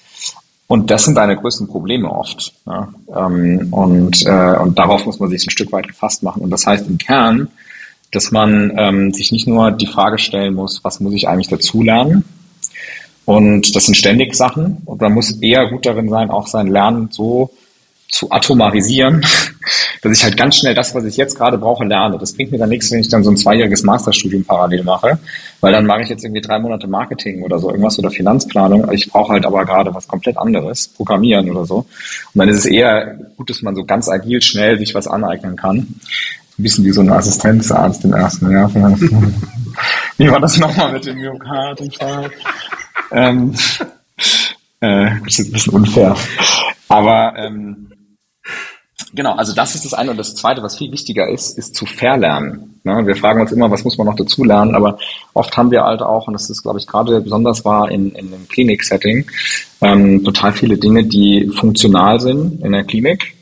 Und 0.67 0.91
das 0.91 1.05
sind 1.05 1.17
deine 1.17 1.37
größten 1.37 1.69
Probleme 1.69 2.11
oft. 2.11 2.55
Ähm, 3.15 3.69
und, 3.71 4.25
äh, 4.25 4.57
und 4.59 4.79
darauf 4.79 5.05
muss 5.05 5.21
man 5.21 5.29
sich 5.29 5.47
ein 5.47 5.51
Stück 5.51 5.73
weit 5.73 5.89
gefasst 5.89 6.23
machen. 6.23 6.41
Und 6.41 6.51
das 6.51 6.67
heißt 6.67 6.87
im 6.89 6.97
Kern, 6.97 7.49
dass 8.13 8.31
man 8.31 8.73
ähm, 8.77 9.13
sich 9.13 9.33
nicht 9.33 9.49
nur 9.49 9.73
die 9.73 9.87
Frage 9.87 10.19
stellen 10.19 10.55
muss, 10.55 10.85
was 10.85 11.01
muss 11.01 11.15
ich 11.15 11.29
eigentlich 11.29 11.49
dazulernen? 11.49 12.25
Und 13.25 13.75
das 13.75 13.87
sind 13.87 13.95
ständig 13.97 14.35
Sachen. 14.35 14.79
Und 14.85 15.01
man 15.01 15.13
muss 15.13 15.31
eher 15.41 15.69
gut 15.69 15.87
darin 15.87 16.09
sein, 16.09 16.31
auch 16.31 16.47
sein 16.47 16.67
Lernen 16.67 17.09
so 17.11 17.51
zu 18.11 18.31
atomarisieren, 18.31 19.25
dass 20.03 20.13
ich 20.13 20.23
halt 20.23 20.37
ganz 20.37 20.57
schnell 20.57 20.75
das, 20.75 20.95
was 20.95 21.05
ich 21.07 21.17
jetzt 21.17 21.39
gerade 21.39 21.57
brauche, 21.57 21.85
lerne. 21.85 22.19
Das 22.19 22.35
bringt 22.35 22.53
mir 22.53 22.59
dann 22.59 22.69
nichts, 22.69 22.91
wenn 22.91 22.99
ich 22.99 23.09
dann 23.09 23.25
so 23.25 23.31
ein 23.31 23.39
zweijähriges 23.39 23.85
Masterstudium 23.85 24.45
parallel 24.45 24.85
mache, 24.85 25.19
weil 25.63 25.73
dann 25.73 25.87
mache 25.87 26.03
ich 26.03 26.11
jetzt 26.11 26.23
irgendwie 26.23 26.43
drei 26.43 26.59
Monate 26.59 26.87
Marketing 26.87 27.43
oder 27.43 27.59
so 27.59 27.71
irgendwas 27.71 27.99
oder 27.99 28.11
Finanzplanung. 28.11 28.93
Ich 28.93 29.09
brauche 29.11 29.33
halt 29.33 29.47
aber 29.47 29.65
gerade 29.65 29.95
was 29.95 30.07
komplett 30.07 30.37
anderes, 30.37 30.89
Programmieren 30.89 31.51
oder 31.51 31.65
so. 31.65 31.77
Und 31.77 32.39
dann 32.39 32.51
ist 32.51 32.59
es 32.59 32.67
eher 32.67 33.19
gut, 33.39 33.49
dass 33.49 33.63
man 33.63 33.75
so 33.75 33.85
ganz 33.85 34.11
agil 34.11 34.43
schnell 34.43 34.79
sich 34.79 34.95
was 34.95 35.07
aneignen 35.07 35.57
kann 35.57 35.95
ein 36.63 36.65
bisschen 36.65 36.85
wie 36.85 36.93
so 36.93 37.01
ein 37.01 37.11
Assistenzarzt 37.11 38.05
im 38.05 38.13
ersten 38.13 38.51
Jahr. 38.51 38.73
wie 40.19 40.31
war 40.31 40.41
das 40.41 40.59
nochmal 40.59 40.93
mit 40.93 41.05
dem 41.05 41.19
Myokardinfarkt? 41.19 42.37
ähm, 43.11 43.55
äh, 44.81 45.11
das 45.25 45.39
ist 45.39 45.49
ein 45.49 45.53
bisschen 45.53 45.75
unfair. 45.75 46.17
Aber 46.89 47.35
ähm, 47.37 47.91
genau, 49.13 49.35
also 49.35 49.53
das 49.55 49.75
ist 49.75 49.85
das 49.85 49.95
eine. 49.95 50.13
Und 50.13 50.19
das 50.19 50.37
zweite, 50.37 50.63
was 50.63 50.79
viel 50.79 50.93
wichtiger 50.93 51.29
ist, 51.29 51.59
ist 51.59 51.75
zu 51.75 51.85
verlernen. 51.85 52.81
Ne? 52.85 53.07
Wir 53.07 53.17
fragen 53.17 53.41
uns 53.41 53.51
immer, 53.51 53.71
was 53.71 53.83
muss 53.83 53.99
man 53.99 54.07
noch 54.07 54.17
dazu 54.17 54.45
lernen, 54.45 54.77
aber 54.77 54.99
oft 55.35 55.57
haben 55.57 55.71
wir 55.73 55.83
halt 55.83 56.01
auch, 56.01 56.29
und 56.29 56.35
das 56.35 56.49
ist, 56.49 56.63
glaube 56.63 56.79
ich, 56.79 56.87
gerade 56.87 57.21
besonders 57.21 57.65
wahr 57.65 57.91
in, 57.91 58.13
in 58.13 58.29
einem 58.33 58.47
Klinik-Setting, 58.49 59.27
ähm, 59.81 60.23
total 60.23 60.53
viele 60.53 60.79
Dinge, 60.79 61.05
die 61.05 61.51
funktional 61.59 62.21
sind 62.21 62.63
in 62.63 62.73
der 62.73 62.85
Klinik 62.85 63.35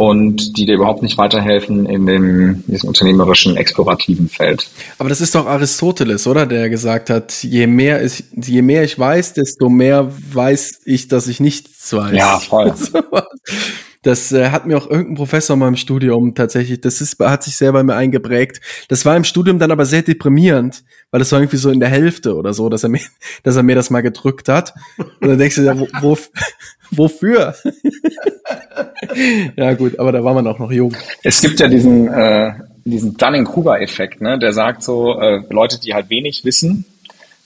und 0.00 0.56
die 0.56 0.64
dir 0.64 0.76
überhaupt 0.76 1.02
nicht 1.02 1.18
weiterhelfen 1.18 1.84
in 1.84 2.06
dem 2.06 2.64
diesem 2.66 2.88
unternehmerischen, 2.88 3.58
explorativen 3.58 4.30
Feld. 4.30 4.66
Aber 4.96 5.10
das 5.10 5.20
ist 5.20 5.34
doch 5.34 5.44
Aristoteles, 5.44 6.26
oder? 6.26 6.46
Der 6.46 6.70
gesagt 6.70 7.10
hat, 7.10 7.42
je 7.42 7.66
mehr 7.66 8.02
ich, 8.02 8.24
je 8.34 8.62
mehr 8.62 8.82
ich 8.82 8.98
weiß, 8.98 9.34
desto 9.34 9.68
mehr 9.68 10.10
weiß 10.32 10.80
ich, 10.86 11.08
dass 11.08 11.28
ich 11.28 11.38
nichts 11.38 11.92
weiß. 11.92 12.16
Ja, 12.16 12.38
voll. 12.38 12.72
Das 14.02 14.32
äh, 14.32 14.48
hat 14.48 14.66
mir 14.66 14.78
auch 14.78 14.88
irgendein 14.88 15.16
Professor 15.16 15.56
mal 15.56 15.68
im 15.68 15.76
Studium 15.76 16.34
tatsächlich, 16.34 16.80
das 16.80 17.02
ist, 17.02 17.18
hat 17.20 17.42
sich 17.42 17.56
sehr 17.56 17.72
bei 17.72 17.82
mir 17.82 17.96
eingeprägt. 17.96 18.60
Das 18.88 19.04
war 19.04 19.14
im 19.14 19.24
Studium 19.24 19.58
dann 19.58 19.70
aber 19.70 19.84
sehr 19.84 20.00
deprimierend, 20.00 20.84
weil 21.10 21.18
das 21.18 21.30
war 21.32 21.40
irgendwie 21.40 21.58
so 21.58 21.70
in 21.70 21.80
der 21.80 21.90
Hälfte 21.90 22.34
oder 22.34 22.54
so, 22.54 22.70
dass 22.70 22.82
er 22.82 22.88
mir, 22.88 23.00
dass 23.42 23.56
er 23.56 23.62
mir 23.62 23.74
das 23.74 23.90
mal 23.90 24.00
gedrückt 24.00 24.48
hat. 24.48 24.72
Und 24.96 25.28
dann 25.28 25.38
denkst 25.38 25.56
du 25.56 25.62
ja, 25.62 25.78
wo, 25.78 25.86
wo, 26.00 26.16
wofür? 26.90 27.54
ja 29.56 29.74
gut, 29.74 29.98
aber 29.98 30.12
da 30.12 30.24
war 30.24 30.32
man 30.32 30.46
auch 30.46 30.58
noch 30.58 30.72
jung. 30.72 30.96
Es 31.22 31.42
gibt 31.42 31.60
ja 31.60 31.68
diesen, 31.68 32.08
äh, 32.08 32.52
diesen 32.86 33.18
Dunning-Kruger-Effekt, 33.18 34.22
ne? 34.22 34.38
der 34.38 34.54
sagt 34.54 34.82
so, 34.82 35.20
äh, 35.20 35.42
Leute, 35.50 35.78
die 35.78 35.92
halt 35.92 36.08
wenig 36.08 36.44
wissen, 36.44 36.86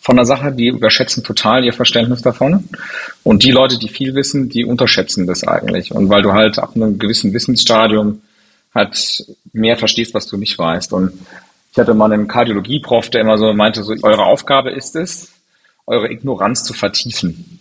von 0.04 0.16
der 0.16 0.26
Sache, 0.26 0.52
die 0.52 0.66
überschätzen 0.68 1.24
total 1.24 1.64
ihr 1.64 1.72
Verständnis 1.72 2.20
davon. 2.20 2.68
Und 3.22 3.42
die 3.42 3.50
Leute, 3.50 3.78
die 3.78 3.88
viel 3.88 4.14
wissen, 4.14 4.50
die 4.50 4.66
unterschätzen 4.66 5.26
das 5.26 5.44
eigentlich. 5.44 5.92
Und 5.92 6.10
weil 6.10 6.20
du 6.20 6.34
halt 6.34 6.58
ab 6.58 6.72
einem 6.76 6.98
gewissen 6.98 7.32
Wissensstadium 7.32 8.20
halt 8.74 9.24
mehr 9.54 9.78
verstehst, 9.78 10.12
was 10.12 10.26
du 10.26 10.36
nicht 10.36 10.58
weißt. 10.58 10.92
Und 10.92 11.12
ich 11.72 11.78
hatte 11.78 11.94
mal 11.94 12.12
einen 12.12 12.28
Kardiologie-Prof, 12.28 13.08
der 13.08 13.22
immer 13.22 13.38
so 13.38 13.50
meinte, 13.54 13.82
so, 13.82 13.94
eure 14.02 14.24
Aufgabe 14.24 14.72
ist 14.72 14.94
es, 14.94 15.28
eure 15.86 16.12
Ignoranz 16.12 16.64
zu 16.64 16.74
vertiefen. 16.74 17.60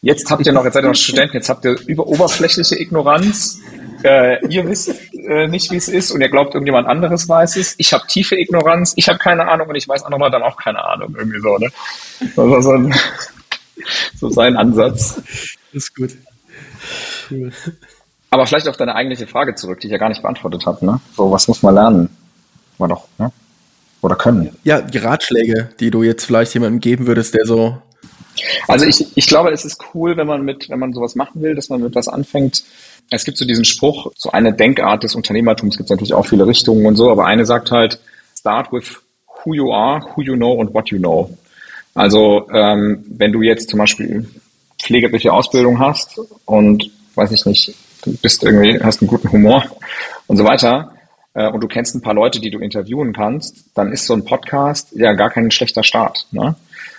Jetzt 0.00 0.30
habt 0.30 0.46
ihr 0.46 0.52
noch, 0.52 0.64
jetzt 0.64 0.74
seid 0.74 0.84
ihr 0.84 0.88
noch 0.88 0.96
Studenten, 0.96 1.34
jetzt 1.34 1.50
habt 1.50 1.66
ihr 1.66 1.76
über 1.86 2.06
oberflächliche 2.06 2.80
Ignoranz 2.80 3.60
äh, 4.04 4.44
ihr 4.46 4.66
wisst 4.68 4.90
äh, 5.14 5.48
nicht, 5.48 5.70
wie 5.70 5.76
es 5.76 5.88
ist 5.88 6.10
und 6.10 6.20
ihr 6.20 6.28
glaubt, 6.28 6.54
irgendjemand 6.54 6.88
anderes 6.88 7.28
weiß 7.28 7.56
es. 7.56 7.74
Ich 7.78 7.92
habe 7.92 8.06
tiefe 8.06 8.36
Ignoranz, 8.36 8.94
ich 8.96 9.08
habe 9.08 9.18
keine 9.18 9.48
Ahnung 9.48 9.68
und 9.68 9.76
ich 9.76 9.88
weiß 9.88 10.08
nochmal 10.08 10.30
dann 10.30 10.42
auch 10.42 10.56
keine 10.56 10.84
Ahnung. 10.84 11.14
Irgendwie 11.16 11.40
so, 11.40 11.56
ne? 11.58 11.68
Das 12.20 12.36
war 12.36 12.62
so, 12.62 12.72
ein, 12.72 12.94
so 14.16 14.30
sein 14.30 14.56
Ansatz. 14.56 15.16
Das 15.72 15.84
ist 15.84 15.96
gut. 15.96 16.10
Cool. 17.30 17.52
Aber 18.30 18.46
vielleicht 18.46 18.68
auf 18.68 18.76
deine 18.76 18.94
eigentliche 18.94 19.26
Frage 19.26 19.54
zurück, 19.54 19.80
die 19.80 19.88
ich 19.88 19.92
ja 19.92 19.98
gar 19.98 20.08
nicht 20.08 20.22
beantwortet 20.22 20.66
habe. 20.66 20.84
Ne? 20.84 21.00
So, 21.16 21.30
was 21.30 21.48
muss 21.48 21.62
man 21.62 21.74
lernen? 21.74 22.16
War 22.78 22.88
doch, 22.88 23.06
ne? 23.18 23.30
Oder 24.00 24.16
können. 24.16 24.56
Ja, 24.64 24.80
die 24.80 24.98
Ratschläge, 24.98 25.70
die 25.78 25.90
du 25.90 26.02
jetzt 26.02 26.24
vielleicht 26.24 26.54
jemandem 26.54 26.80
geben 26.80 27.06
würdest, 27.06 27.34
der 27.34 27.44
so 27.44 27.80
also 28.68 28.86
ich, 28.86 29.16
ich 29.16 29.26
glaube, 29.26 29.50
es 29.50 29.64
ist 29.64 29.78
cool, 29.94 30.16
wenn 30.16 30.26
man 30.26 30.42
mit, 30.42 30.68
wenn 30.70 30.78
man 30.78 30.92
sowas 30.92 31.14
machen 31.14 31.42
will, 31.42 31.54
dass 31.54 31.68
man 31.68 31.82
mit 31.82 31.94
was 31.94 32.08
anfängt. 32.08 32.64
Es 33.14 33.24
gibt 33.24 33.36
so 33.36 33.44
diesen 33.44 33.64
Spruch, 33.64 34.10
so 34.16 34.30
eine 34.30 34.52
Denkart 34.52 35.04
des 35.04 35.14
Unternehmertums 35.14 35.76
gibt 35.76 35.86
es 35.86 35.90
natürlich 35.90 36.14
auch 36.14 36.26
viele 36.26 36.46
Richtungen 36.46 36.86
und 36.86 36.96
so, 36.96 37.10
aber 37.10 37.26
eine 37.26 37.44
sagt 37.44 37.70
halt, 37.70 37.98
start 38.36 38.72
with 38.72 38.96
who 39.44 39.54
you 39.54 39.72
are, 39.72 40.02
who 40.14 40.22
you 40.22 40.34
know 40.34 40.60
and 40.60 40.72
what 40.72 40.88
you 40.88 40.98
know. 40.98 41.36
Also 41.94 42.48
ähm, 42.52 43.04
wenn 43.08 43.32
du 43.32 43.42
jetzt 43.42 43.68
zum 43.68 43.78
Beispiel 43.78 44.26
pflegerische 44.80 45.32
Ausbildung 45.32 45.78
hast 45.78 46.18
und 46.46 46.90
weiß 47.14 47.32
ich 47.32 47.44
nicht, 47.44 47.74
du 48.04 48.16
bist 48.16 48.42
irgendwie, 48.42 48.82
hast 48.82 49.02
einen 49.02 49.08
guten 49.08 49.30
Humor 49.30 49.64
und 50.26 50.38
so 50.38 50.44
weiter, 50.44 50.92
äh, 51.34 51.48
und 51.48 51.60
du 51.60 51.68
kennst 51.68 51.94
ein 51.94 52.02
paar 52.02 52.14
Leute, 52.14 52.40
die 52.40 52.50
du 52.50 52.58
interviewen 52.58 53.12
kannst, 53.12 53.64
dann 53.74 53.92
ist 53.92 54.06
so 54.06 54.14
ein 54.14 54.24
Podcast 54.24 54.92
ja 54.92 55.12
gar 55.12 55.30
kein 55.30 55.50
schlechter 55.50 55.82
Start. 55.82 56.26
Ne? 56.30 56.54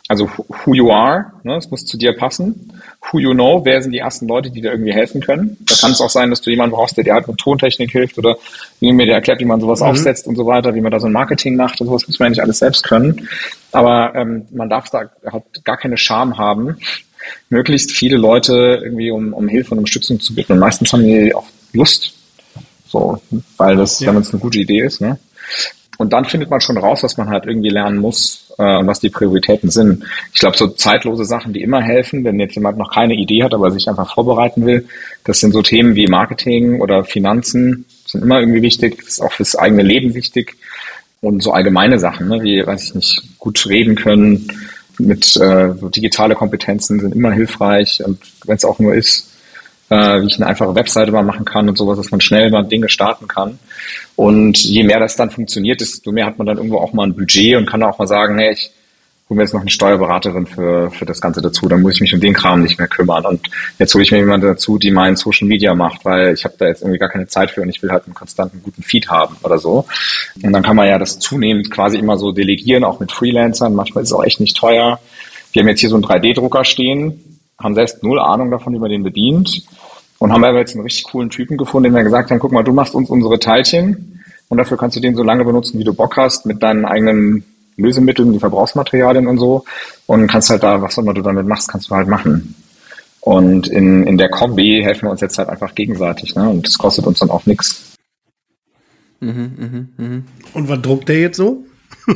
Also 0.08 0.30
who 0.38 0.74
you 0.74 0.92
are, 0.92 1.34
ne, 1.44 1.58
es 1.58 1.70
muss 1.70 1.86
zu 1.86 1.98
dir 1.98 2.14
passen. 2.14 2.73
Who 3.12 3.20
you 3.20 3.34
know, 3.34 3.64
wer 3.66 3.82
sind 3.82 3.92
die 3.92 4.00
ersten 4.00 4.28
Leute, 4.28 4.50
die 4.50 4.62
dir 4.62 4.72
irgendwie 4.72 4.94
helfen 4.94 5.22
können. 5.22 5.58
Da 5.62 5.76
kann 5.76 5.92
es 5.92 6.02
auch 6.02 6.10
sein, 6.10 6.30
dass 6.30 6.42
du 6.42 6.50
jemanden 6.50 6.76
brauchst, 6.76 6.96
der 6.96 7.04
dir 7.04 7.14
halt 7.14 7.28
mit 7.28 7.38
Tontechnik 7.38 7.92
hilft 7.92 8.18
oder 8.18 8.38
mir 8.80 9.06
dir 9.06 9.14
erklärt, 9.14 9.40
wie 9.40 9.46
man 9.46 9.60
sowas 9.60 9.82
mhm. 9.82 9.88
aufsetzt 9.88 10.28
und 10.28 10.36
so 10.36 10.46
weiter, 10.46 10.74
wie 10.74 10.82
man 10.82 10.92
da 10.92 11.00
so 11.00 11.08
ein 11.08 11.14
Marketing 11.14 11.56
macht 11.56 11.82
und 11.82 11.88
sowas 11.88 12.08
muss 12.08 12.20
man 12.20 12.28
ja 12.28 12.30
nicht 12.32 12.42
alles 12.42 12.60
selbst 12.60 12.84
können. 12.84 13.28
Aber 13.72 14.16
ähm, 14.16 14.46
man 14.52 14.70
darf 14.70 14.90
da 14.90 15.12
halt 15.32 15.44
gar 15.64 15.78
keine 15.78 15.98
Scham 15.98 16.38
haben, 16.38 16.78
möglichst 17.50 17.92
viele 17.92 18.18
Leute 18.18 18.82
irgendwie 18.84 19.12
um, 19.12 19.34
um 19.34 19.48
Hilfe 19.48 19.72
und 19.72 19.80
Unterstützung 19.80 20.20
zu 20.20 20.34
bitten. 20.34 20.54
Und 20.54 20.60
meistens 20.60 20.92
haben 20.94 21.04
die 21.04 21.34
auch 21.36 21.46
Lust, 21.74 22.14
so, 22.88 23.22
weil 23.58 23.76
das, 23.76 24.00
ja. 24.00 24.14
wenn 24.14 24.22
es 24.22 24.32
eine 24.32 24.40
gute 24.40 24.60
Idee 24.60 24.82
ist, 24.82 25.02
ne? 25.02 25.20
Und 25.98 26.12
dann 26.12 26.26
findet 26.26 26.50
man 26.50 26.60
schon 26.60 26.78
raus, 26.78 27.04
was 27.04 27.18
man 27.18 27.30
halt 27.30 27.46
irgendwie 27.46 27.70
lernen 27.70 28.00
muss 28.00 28.52
äh, 28.58 28.78
und 28.78 28.88
was 28.88 29.00
die 29.00 29.10
Prioritäten 29.10 29.70
sind. 29.70 30.04
Ich 30.34 30.40
glaube, 30.40 30.58
so 30.58 30.68
zeitlose 30.68 31.26
Sachen, 31.26 31.54
die 31.54 31.62
immer 31.62 31.82
helfen, 31.82 32.24
wenn 32.24 32.40
jetzt 32.40 32.56
jemand 32.56 32.78
noch 32.78 32.92
keine 32.92 33.14
Idee 33.14 33.44
hat, 33.44 33.54
aber 33.54 33.72
sich 33.72 33.88
einfach 33.88 34.14
vorbereiten 34.14 34.66
will, 34.66 34.88
das 35.24 35.40
sind 35.40 35.52
so 35.54 35.62
Themen 35.62 35.96
wie 35.96 36.08
Marketing 36.08 36.82
oder 36.82 37.04
Finanzen, 37.04 37.86
sind 38.06 38.24
immer 38.24 38.40
irgendwie 38.40 38.62
wichtig, 38.62 38.98
das 38.98 39.08
ist 39.08 39.22
auch 39.22 39.32
fürs 39.32 39.56
eigene 39.56 39.84
Leben 39.84 40.16
wichtig. 40.16 40.56
Und 41.22 41.42
so 41.42 41.52
allgemeine 41.52 42.00
Sachen, 42.00 42.28
ne, 42.28 42.42
wie, 42.42 42.66
weiß 42.66 42.84
ich 42.84 42.96
nicht, 42.96 43.24
gut 43.40 43.66
reden 43.68 43.96
können, 43.96 44.48
mit 45.00 45.36
äh, 45.38 45.74
so 45.74 45.90
digitale 45.90 46.36
Kompetenzen 46.36 47.00
sind 47.00 47.16
immer 47.16 47.32
hilfreich 47.32 48.04
und 48.06 48.20
wenn 48.46 48.56
es 48.56 48.66
auch 48.66 48.80
nur 48.80 48.94
ist, 48.94 49.33
äh, 49.90 50.22
wie 50.22 50.28
ich 50.28 50.36
eine 50.38 50.48
einfache 50.48 50.76
Webseite 50.76 51.12
mal 51.12 51.24
machen 51.24 51.46
kann 51.46 51.70
und 51.70 51.78
sowas, 51.78 51.98
dass 51.98 52.12
man 52.12 52.22
schnell 52.22 52.50
mal 52.50 52.64
Dinge 52.64 52.90
starten 52.90 53.28
kann. 53.28 53.60
Und 54.16 54.64
je 54.64 54.84
mehr 54.84 55.00
das 55.00 55.16
dann 55.16 55.32
funktioniert, 55.32 55.82
desto 55.82 56.12
mehr 56.12 56.26
hat 56.26 56.38
man 56.38 56.48
dann 56.48 56.58
irgendwo 56.58 56.78
auch 56.78 56.94
mal 56.94 57.08
ein 57.08 57.16
Budget 57.16 57.56
und 57.58 57.70
kann 57.70 57.84
auch 57.84 57.98
mal 57.98 58.08
sagen, 58.08 58.38
hey, 58.38 58.54
ich 58.54 58.72
hole 59.30 59.38
mir 59.38 59.44
jetzt 59.44 59.54
noch 59.54 59.62
eine 59.62 59.70
Steuerberaterin 59.70 60.46
für, 60.46 60.92
für 60.92 61.06
das 61.06 61.22
Ganze 61.22 61.42
dazu, 61.42 61.68
dann 61.68 61.82
muss 61.82 61.96
ich 61.96 62.02
mich 62.02 62.14
um 62.14 62.20
den 62.20 62.34
Kram 62.34 62.62
nicht 62.62 62.78
mehr 62.78 62.88
kümmern. 62.88 63.26
Und 63.26 63.50
jetzt 63.80 63.94
hole 63.94 64.04
ich 64.04 64.12
mir 64.12 64.18
jemanden 64.18 64.48
dazu, 64.48 64.78
die 64.78 64.92
meinen 64.92 65.16
Social 65.16 65.48
Media 65.48 65.74
macht, 65.74 66.06
weil 66.06 66.34
ich 66.34 66.44
habe 66.44 66.56
da 66.58 66.68
jetzt 66.68 66.82
irgendwie 66.82 67.00
gar 67.00 67.10
keine 67.10 67.28
Zeit 67.28 67.52
für 67.52 67.62
und 67.62 67.70
ich 67.70 67.82
will 67.82 67.90
halt 67.90 68.06
einen 68.06 68.14
konstanten 68.14 68.62
guten 68.62 68.84
Feed 68.84 69.10
haben 69.10 69.38
oder 69.44 69.58
so. 69.58 69.86
Und 70.42 70.54
dann 70.54 70.62
kann 70.62 70.76
man 70.76 70.88
ja 70.88 71.00
das 71.00 71.20
zunehmend 71.20 71.72
quasi 71.72 71.98
immer 71.98 72.18
so 72.18 72.32
delegieren, 72.32 72.84
auch 72.84 73.00
mit 73.00 73.12
Freelancern. 73.12 73.74
Manchmal 73.74 74.04
ist 74.04 74.10
es 74.10 74.14
auch 74.14 74.24
echt 74.24 74.40
nicht 74.40 74.58
teuer. 74.58 75.00
Wir 75.54 75.62
haben 75.62 75.70
jetzt 75.70 75.80
hier 75.80 75.90
so 75.90 75.96
einen 75.96 76.06
3D-Drucker 76.06 76.66
stehen, 76.66 77.40
haben 77.58 77.76
selbst 77.76 78.04
null 78.04 78.20
Ahnung 78.20 78.52
davon, 78.52 78.74
wie 78.74 78.80
man 78.80 78.90
den 78.90 79.04
bedient 79.04 79.64
und 80.20 80.32
haben 80.32 80.44
aber 80.44 80.60
jetzt 80.60 80.76
einen 80.76 80.84
richtig 80.84 81.06
coolen 81.06 81.30
Typen 81.30 81.58
gefunden, 81.58 81.86
dem 81.86 81.96
wir 81.96 82.04
gesagt 82.04 82.32
haben, 82.32 82.40
guck 82.40 82.52
mal, 82.52 82.64
du 82.64 82.74
machst 82.74 82.96
uns 82.96 83.10
unsere 83.10 83.40
Teilchen 83.40 84.24
und 84.50 84.58
dafür 84.58 84.78
kannst 84.78 84.96
du 84.96 85.02
den 85.02 85.16
so 85.16 85.24
lange 85.24 85.46
benutzen, 85.46 85.80
wie 85.80 85.84
du 85.84 85.94
Bock 85.94 86.18
hast, 86.18 86.46
mit 86.46 86.62
deinen 86.62 86.86
eigenen 86.86 87.44
Lösemitteln, 87.76 88.34
die 88.34 88.40
Verbrauchsmaterialien 88.40 89.28
und 89.28 89.40
so 89.40 89.66
und 90.06 90.28
kannst 90.28 90.50
halt 90.50 90.64
da, 90.64 90.82
was 90.82 90.98
immer 90.98 91.14
du 91.14 91.22
damit 91.22 91.48
machst, 91.48 91.70
kannst 91.70 91.90
du 91.90 91.96
halt 91.96 92.08
machen. 92.08 92.56
Und 93.22 93.68
in, 93.68 94.06
in 94.06 94.18
der 94.18 94.30
Kombi 94.30 94.82
helfen 94.84 95.08
wir 95.08 95.12
uns 95.12 95.22
jetzt 95.22 95.38
halt 95.38 95.48
einfach 95.48 95.74
gegenseitig, 95.76 96.36
ne? 96.36 96.50
Und 96.50 96.68
das 96.68 96.78
kostet 96.78 97.06
uns 97.08 97.20
dann 97.20 97.30
auch 97.30 97.46
nichts. 97.46 97.96
Mhm, 99.22 99.88
mh, 99.98 100.06
mh. 100.06 100.22
Und 100.54 100.70
was 100.70 100.82
druckt 100.82 101.10
der 101.10 101.20
jetzt 101.20 101.38
so? 101.38 101.64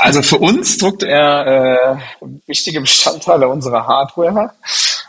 Also 0.00 0.22
für 0.22 0.38
uns 0.38 0.78
druckt 0.78 1.02
er 1.02 1.98
äh, 2.22 2.28
wichtige 2.46 2.80
Bestandteile 2.80 3.48
unserer 3.48 3.86
Hardware. 3.86 4.52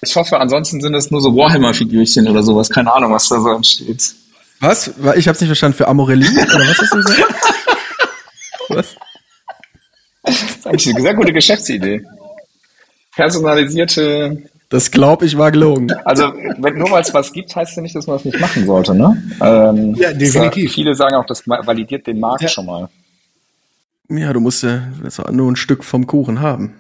Ich 0.01 0.15
hoffe, 0.15 0.39
ansonsten 0.39 0.81
sind 0.81 0.93
es 0.93 1.10
nur 1.12 1.21
so 1.21 1.36
Warhammer-Figürchen 1.36 2.27
oder 2.27 2.43
sowas. 2.43 2.69
Keine 2.69 2.93
Ahnung, 2.93 3.12
was 3.12 3.29
da 3.29 3.39
so 3.39 3.49
entsteht. 3.49 4.13
Was? 4.60 4.91
Ich 5.15 5.27
hab's 5.27 5.39
nicht 5.39 5.49
verstanden. 5.49 5.77
Für 5.77 5.88
Amorelli? 5.88 6.27
Oder 6.27 6.67
was 6.67 6.79
hast 6.79 6.93
du 6.93 6.97
gesagt? 6.97 7.36
was? 8.69 8.95
Das 10.23 10.41
ist 10.41 10.67
eigentlich 10.67 10.95
eine 10.95 11.01
sehr 11.01 11.13
gute 11.13 11.33
Geschäftsidee. 11.33 12.03
Personalisierte. 13.15 14.43
Das 14.69 14.91
glaube 14.91 15.25
ich 15.25 15.38
war 15.38 15.51
gelogen. 15.51 15.91
Also, 16.03 16.33
wenn, 16.57 16.77
nur 16.77 16.91
weil 16.91 17.01
es 17.01 17.13
was 17.13 17.31
gibt, 17.31 17.55
heißt 17.55 17.77
ja 17.77 17.81
nicht, 17.81 17.95
dass 17.95 18.05
man 18.05 18.17
das 18.17 18.25
nicht 18.25 18.39
machen 18.39 18.65
sollte, 18.65 18.93
ne? 18.93 19.23
Ähm, 19.41 19.95
ja, 19.95 20.12
definitiv. 20.12 20.73
Viele 20.73 20.93
sagen 20.93 21.15
auch, 21.15 21.25
das 21.25 21.47
validiert 21.47 22.05
den 22.05 22.19
Markt 22.19 22.41
ja. 22.41 22.49
schon 22.49 22.65
mal. 22.65 22.89
Ja, 24.10 24.33
du 24.33 24.41
musst 24.41 24.63
ja 24.63 24.81
nur 25.31 25.51
ein 25.51 25.55
Stück 25.55 25.83
vom 25.83 26.05
Kuchen 26.05 26.41
haben. 26.41 26.73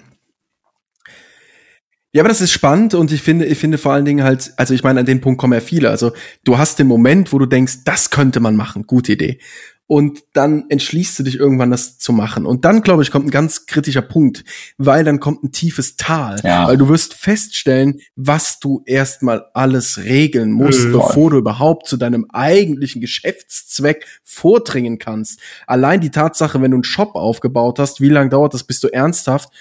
Ja, 2.17 2.23
aber 2.23 2.29
das 2.29 2.41
ist 2.41 2.51
spannend 2.51 2.95
und 2.95 3.11
ich 3.11 3.21
finde, 3.21 3.45
ich 3.45 3.59
finde 3.59 3.77
vor 3.77 3.93
allen 3.93 4.03
Dingen 4.03 4.23
halt, 4.23 4.51
also 4.57 4.73
ich 4.73 4.83
meine, 4.83 5.01
an 5.01 5.05
den 5.05 5.21
Punkt 5.21 5.39
kommen 5.39 5.53
ja 5.53 5.59
viele. 5.59 5.91
Also 5.91 6.13
du 6.45 6.57
hast 6.57 6.79
den 6.79 6.87
Moment, 6.87 7.31
wo 7.31 7.37
du 7.37 7.45
denkst, 7.45 7.83
das 7.85 8.09
könnte 8.09 8.39
man 8.39 8.55
machen, 8.55 8.87
gute 8.87 9.11
Idee 9.11 9.37
und 9.85 10.23
dann 10.33 10.65
entschließt 10.67 11.19
du 11.19 11.23
dich 11.23 11.35
irgendwann, 11.35 11.69
das 11.69 11.99
zu 11.99 12.11
machen. 12.11 12.47
Und 12.47 12.65
dann, 12.65 12.81
glaube 12.81 13.03
ich, 13.03 13.11
kommt 13.11 13.27
ein 13.27 13.29
ganz 13.29 13.67
kritischer 13.67 14.01
Punkt, 14.01 14.45
weil 14.79 15.03
dann 15.03 15.19
kommt 15.19 15.43
ein 15.43 15.51
tiefes 15.51 15.95
Tal, 15.95 16.41
ja. 16.43 16.67
weil 16.67 16.77
du 16.77 16.89
wirst 16.89 17.13
feststellen, 17.13 17.99
was 18.15 18.59
du 18.59 18.81
erstmal 18.87 19.45
alles 19.53 19.99
regeln 19.99 20.53
musst, 20.53 20.87
mhm. 20.87 20.93
bevor 20.93 21.29
du 21.29 21.37
überhaupt 21.37 21.87
zu 21.87 21.97
deinem 21.97 22.25
eigentlichen 22.31 22.99
Geschäftszweck 22.99 24.07
vordringen 24.23 24.97
kannst. 24.97 25.39
Allein 25.67 26.01
die 26.01 26.09
Tatsache, 26.09 26.63
wenn 26.63 26.71
du 26.71 26.77
einen 26.77 26.83
Shop 26.83 27.13
aufgebaut 27.13 27.77
hast, 27.77 28.01
wie 28.01 28.09
lange 28.09 28.31
dauert 28.31 28.55
das, 28.55 28.63
bis 28.63 28.79
du 28.79 28.87
ernsthaft 28.87 29.51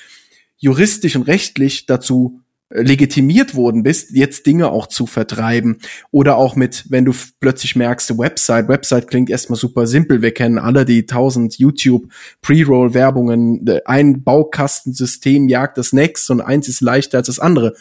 juristisch 0.58 1.16
und 1.16 1.24
rechtlich 1.24 1.84
dazu 1.84 2.40
legitimiert 2.70 3.54
worden 3.54 3.82
bist, 3.82 4.10
jetzt 4.10 4.46
Dinge 4.46 4.70
auch 4.70 4.88
zu 4.88 5.06
vertreiben. 5.06 5.78
Oder 6.10 6.36
auch 6.36 6.56
mit, 6.56 6.84
wenn 6.88 7.04
du 7.04 7.12
plötzlich 7.40 7.76
merkst, 7.76 8.18
Website, 8.18 8.68
Website 8.68 9.08
klingt 9.08 9.30
erstmal 9.30 9.58
super 9.58 9.86
simpel. 9.86 10.20
Wir 10.20 10.32
kennen 10.32 10.58
alle 10.58 10.84
die 10.84 11.06
tausend 11.06 11.58
YouTube 11.58 12.10
Pre-Roll 12.42 12.92
Werbungen. 12.92 13.64
Ein 13.84 14.24
Baukastensystem 14.24 15.48
jagt 15.48 15.78
das 15.78 15.92
nächste 15.92 16.32
und 16.32 16.40
eins 16.40 16.68
ist 16.68 16.80
leichter 16.80 17.18
als 17.18 17.28
das 17.28 17.38
andere. 17.38 17.74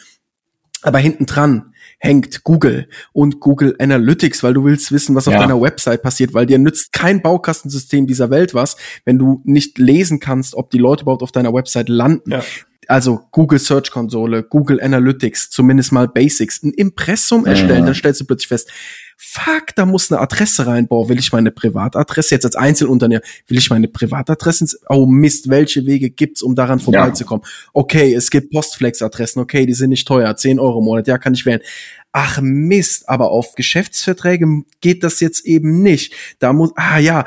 Aber 0.82 0.98
hinten 0.98 1.26
dran 1.26 1.72
hängt 1.98 2.44
Google 2.44 2.88
und 3.12 3.40
Google 3.40 3.74
Analytics, 3.80 4.42
weil 4.42 4.54
du 4.54 4.64
willst 4.64 4.92
wissen, 4.92 5.16
was 5.16 5.26
auf 5.26 5.34
ja. 5.34 5.40
deiner 5.40 5.60
Website 5.60 6.02
passiert, 6.02 6.34
weil 6.34 6.46
dir 6.46 6.58
nützt 6.58 6.92
kein 6.92 7.22
Baukastensystem 7.22 8.06
dieser 8.06 8.30
Welt 8.30 8.54
was, 8.54 8.76
wenn 9.04 9.18
du 9.18 9.40
nicht 9.44 9.78
lesen 9.78 10.20
kannst, 10.20 10.54
ob 10.54 10.70
die 10.70 10.78
Leute 10.78 11.02
überhaupt 11.02 11.22
auf 11.22 11.32
deiner 11.32 11.52
Website 11.52 11.88
landen. 11.88 12.30
Ja 12.30 12.44
also 12.88 13.20
Google 13.30 13.58
Search 13.58 13.90
Konsole, 13.90 14.42
Google 14.42 14.80
Analytics, 14.80 15.50
zumindest 15.50 15.92
mal 15.92 16.08
Basics, 16.08 16.62
ein 16.62 16.72
Impressum 16.72 17.46
erstellen, 17.46 17.80
ja. 17.80 17.86
dann 17.86 17.94
stellst 17.94 18.20
du 18.20 18.24
plötzlich 18.24 18.48
fest, 18.48 18.70
fuck, 19.16 19.74
da 19.74 19.86
muss 19.86 20.12
eine 20.12 20.20
Adresse 20.20 20.66
rein. 20.66 20.88
Boah, 20.88 21.08
will 21.08 21.18
ich 21.18 21.32
meine 21.32 21.50
Privatadresse 21.50 22.34
jetzt 22.34 22.44
als 22.44 22.56
Einzelunternehmer, 22.56 23.22
will 23.46 23.58
ich 23.58 23.70
meine 23.70 23.88
Privatadresse 23.88 24.64
ins, 24.64 24.78
oh 24.88 25.06
Mist, 25.06 25.48
welche 25.48 25.86
Wege 25.86 26.10
gibt's, 26.10 26.42
um 26.42 26.54
daran 26.54 26.78
vorbeizukommen? 26.78 27.42
Ja. 27.44 27.70
Okay, 27.72 28.14
es 28.14 28.30
gibt 28.30 28.52
Postflex-Adressen, 28.52 29.40
okay, 29.40 29.66
die 29.66 29.74
sind 29.74 29.90
nicht 29.90 30.06
teuer, 30.06 30.36
10 30.36 30.60
Euro 30.60 30.80
im 30.80 30.84
Monat, 30.84 31.06
ja, 31.06 31.18
kann 31.18 31.34
ich 31.34 31.46
wählen. 31.46 31.60
Ach 32.12 32.40
Mist, 32.40 33.08
aber 33.08 33.30
auf 33.30 33.54
Geschäftsverträge 33.54 34.62
geht 34.80 35.02
das 35.02 35.20
jetzt 35.20 35.44
eben 35.44 35.82
nicht. 35.82 36.14
Da 36.38 36.54
muss, 36.54 36.72
ah 36.76 36.98
ja, 36.98 37.26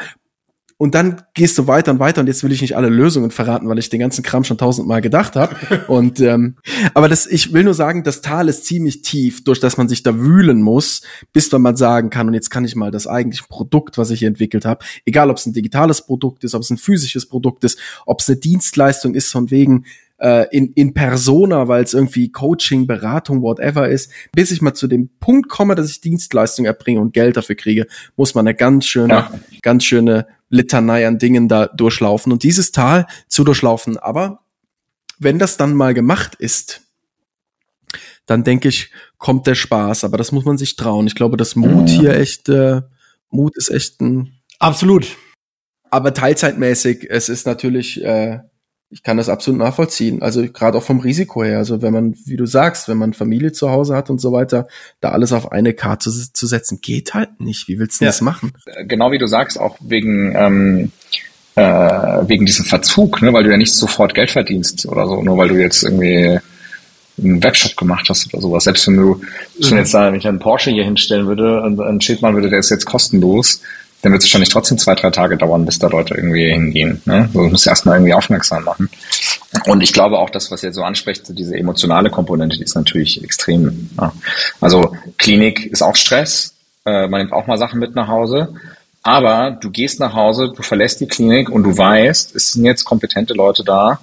und 0.82 0.96
dann 0.96 1.24
gehst 1.34 1.58
du 1.58 1.68
weiter 1.68 1.92
und 1.92 2.00
weiter 2.00 2.22
und 2.22 2.28
jetzt 2.28 2.42
will 2.42 2.54
ich 2.54 2.62
nicht 2.62 2.78
alle 2.78 2.88
Lösungen 2.88 3.32
verraten, 3.32 3.68
weil 3.68 3.78
ich 3.80 3.90
den 3.90 4.00
ganzen 4.00 4.24
Kram 4.24 4.46
schon 4.46 4.58
tausendmal 4.58 5.02
gedacht 5.02 5.36
habe. 5.36 5.54
und 5.90 6.22
ähm, 6.22 6.56
aber 6.94 7.10
das, 7.10 7.28
ich 7.28 7.52
will 7.52 7.66
nur 7.66 7.74
sagen, 7.74 8.06
das 8.06 8.22
Tal 8.22 8.48
ist 8.48 8.64
ziemlich 8.64 9.02
tief, 9.02 9.44
durch 9.44 9.60
das 9.60 9.76
man 9.76 9.90
sich 9.90 10.04
da 10.04 10.18
wühlen 10.18 10.62
muss, 10.62 11.02
bis 11.34 11.52
man 11.52 11.64
mal 11.64 11.76
sagen 11.76 12.10
kann, 12.10 12.28
und 12.28 12.34
jetzt 12.34 12.50
kann 12.50 12.64
ich 12.64 12.78
mal 12.78 12.92
das 12.92 13.08
eigentliche 13.08 13.44
Produkt, 13.50 13.98
was 13.98 14.10
ich 14.10 14.20
hier 14.20 14.30
entwickelt 14.30 14.64
habe, 14.64 14.86
egal 15.06 15.30
ob 15.30 15.36
es 15.36 15.46
ein 15.46 15.52
digitales 15.52 16.06
Produkt 16.06 16.46
ist, 16.46 16.56
ob 16.56 16.62
es 16.62 16.70
ein 16.70 16.78
physisches 16.78 17.28
Produkt 17.28 17.66
ist, 17.66 17.78
ob 18.06 18.22
es 18.22 18.30
eine 18.30 18.38
Dienstleistung 18.38 19.16
ist, 19.16 19.34
von 19.34 19.52
wegen, 19.52 19.84
äh, 20.20 20.48
in, 20.56 20.72
in 20.74 20.94
Persona, 20.94 21.68
weil 21.68 21.84
es 21.84 21.94
irgendwie 21.94 22.32
Coaching, 22.32 22.88
Beratung, 22.88 23.42
whatever 23.42 23.90
ist, 23.90 24.12
bis 24.34 24.52
ich 24.52 24.62
mal 24.62 24.74
zu 24.74 24.88
dem 24.88 25.10
Punkt 25.20 25.50
komme, 25.50 25.76
dass 25.76 25.90
ich 25.90 26.00
Dienstleistung 26.00 26.66
erbringe 26.66 27.02
und 27.02 27.14
Geld 27.14 27.36
dafür 27.36 27.56
kriege, 27.56 27.86
muss 28.16 28.34
man 28.34 28.48
eine 28.48 28.56
ganz 28.56 28.86
schöne, 28.86 29.14
ja. 29.14 29.32
ganz 29.62 29.84
schöne 29.84 30.26
Litanei 30.50 31.08
an 31.08 31.20
Dingen 31.20 31.48
da 31.48 31.68
durchlaufen 31.68 32.32
und 32.32 32.44
dieses 32.44 32.72
Tal 32.72 33.08
zu 33.28 33.44
durchlaufen. 33.44 33.98
Aber 33.98 34.42
wenn 35.20 35.40
das 35.40 35.58
dann 35.58 35.74
mal 35.74 35.94
gemacht 35.94 36.36
ist, 36.36 36.82
dann 38.26 38.44
denke 38.44 38.68
ich, 38.68 38.92
kommt 39.18 39.48
der 39.48 39.56
Spaß. 39.56 40.04
Aber 40.04 40.18
das 40.18 40.32
muss 40.32 40.46
man 40.46 40.58
sich 40.58 40.76
trauen. 40.76 41.08
Ich 41.08 41.16
glaube, 41.16 41.38
dass 41.38 41.56
Mut 41.56 41.90
hier 41.90 42.16
echt, 42.16 42.50
äh, 42.50 42.82
Mut 43.30 43.58
ist 43.58 43.70
echt 43.70 44.02
ein. 44.02 44.34
Absolut. 44.60 45.08
Aber 45.90 46.14
teilzeitmäßig, 46.14 47.08
es 47.10 47.30
ist 47.30 47.46
natürlich, 47.48 48.04
äh, 48.04 48.40
ich 48.92 49.04
kann 49.04 49.18
das 49.18 49.30
absolut 49.30 49.60
nachvollziehen. 49.60 50.22
Also 50.22 50.44
gerade 50.52 50.78
auch 50.78 50.84
vom 50.84 51.00
Risiko 51.00 51.44
her. 51.44 51.60
Also 51.60 51.82
wenn 51.82 51.94
man, 51.94 52.16
wie 52.26 52.38
du 52.38 52.46
sagst, 52.48 52.88
wenn 52.88 52.98
man 52.98 53.14
Familie 53.14 53.52
zu 53.52 53.70
Hause 53.70 53.96
hat 53.96 54.10
und 54.10 54.20
so 54.20 54.32
weiter, 54.32 54.68
da 55.00 55.10
alles 55.10 55.32
auf 55.32 55.52
eine 55.52 55.74
Karte 55.74 56.10
zu, 56.10 56.34
zu 56.34 56.48
setzen, 56.48 56.80
geht 56.82 57.14
halt 57.14 57.40
nicht. 57.40 57.68
Wie 57.68 57.78
willst 57.78 58.02
du 58.02 58.06
ja. 58.06 58.10
das 58.10 58.22
machen? 58.22 58.54
Genau 58.88 59.12
wie 59.12 59.20
du 59.20 59.28
sagst, 59.28 59.60
auch 59.60 59.78
wegen 59.80 60.34
ähm, 60.36 60.92
äh, 61.56 62.28
wegen 62.28 62.46
diesem 62.46 62.66
Verzug, 62.66 63.22
ne, 63.22 63.34
weil 63.34 63.44
du 63.44 63.52
ja 63.52 63.58
nicht 63.58 63.74
sofort 63.74 64.16
Geld 64.16 64.32
verdienst 64.32 64.86
oder 64.88 65.06
so, 65.08 65.22
nur 65.22 65.38
weil 65.38 65.50
du 65.50 65.56
jetzt 65.56 65.84
irgendwie 65.84 66.40
einen 67.22 67.44
Webshop 67.44 67.76
gemacht 67.76 68.08
hast 68.10 68.34
oder 68.34 68.42
sowas. 68.42 68.64
Selbst 68.64 68.88
wenn 68.88 68.96
du 68.96 69.22
schon 69.62 69.78
jetzt 69.78 69.94
da, 69.94 70.08
wenn 70.08 70.20
ich 70.20 70.28
einen 70.28 70.40
Porsche 70.40 70.72
hier 70.72 70.86
hinstellen 70.86 71.28
würde 71.28 71.62
und 71.62 71.80
ein 71.80 72.02
Schild 72.02 72.22
machen 72.22 72.36
würde, 72.36 72.50
der 72.50 72.60
ist 72.60 72.70
jetzt 72.70 72.86
kostenlos, 72.86 73.62
dann 74.02 74.12
wird 74.14 74.22
es 74.22 74.28
wahrscheinlich 74.28 74.50
trotzdem 74.50 74.78
zwei, 74.78 74.96
drei 74.96 75.10
Tage 75.10 75.38
dauern, 75.38 75.66
bis 75.66 75.80
da 75.80 75.88
Leute 75.88 76.16
irgendwie 76.16 76.50
hingehen. 76.50 77.02
Ne? 77.06 77.30
So, 77.34 77.42
du 77.42 77.50
musst 77.50 77.68
erstmal 77.68 77.96
irgendwie 77.96 78.14
aufmerksam 78.14 78.64
machen. 78.64 78.90
Und 79.66 79.82
ich 79.82 79.92
glaube 79.92 80.20
auch, 80.20 80.30
das, 80.30 80.52
was 80.52 80.64
ihr 80.64 80.72
so 80.72 80.84
anspricht, 80.84 81.24
diese 81.30 81.56
emotionale 81.56 82.10
Komponente, 82.10 82.58
die 82.58 82.64
ist 82.64 82.76
natürlich 82.76 83.24
extrem. 83.24 83.90
Ja. 84.00 84.14
Also 84.62 84.96
Klinik 85.18 85.66
ist 85.66 85.82
auch 85.82 85.96
Stress. 85.96 86.54
Äh, 86.86 87.08
man 87.08 87.22
nimmt 87.22 87.34
auch 87.34 87.48
mal 87.48 87.58
Sachen 87.58 87.80
mit 87.80 87.96
nach 87.96 88.08
Hause. 88.08 88.54
Aber 89.04 89.52
du 89.52 89.70
gehst 89.70 90.00
nach 90.00 90.14
Hause, 90.14 90.54
du 90.56 90.62
verlässt 90.62 91.02
die 91.02 91.08
Klinik 91.08 91.50
und 91.50 91.64
du 91.64 91.78
weißt, 91.78 92.36
es 92.36 92.54
sind 92.54 92.66
jetzt 92.66 92.84
kompetente 92.86 93.34
Leute 93.34 93.64
da, 93.64 94.00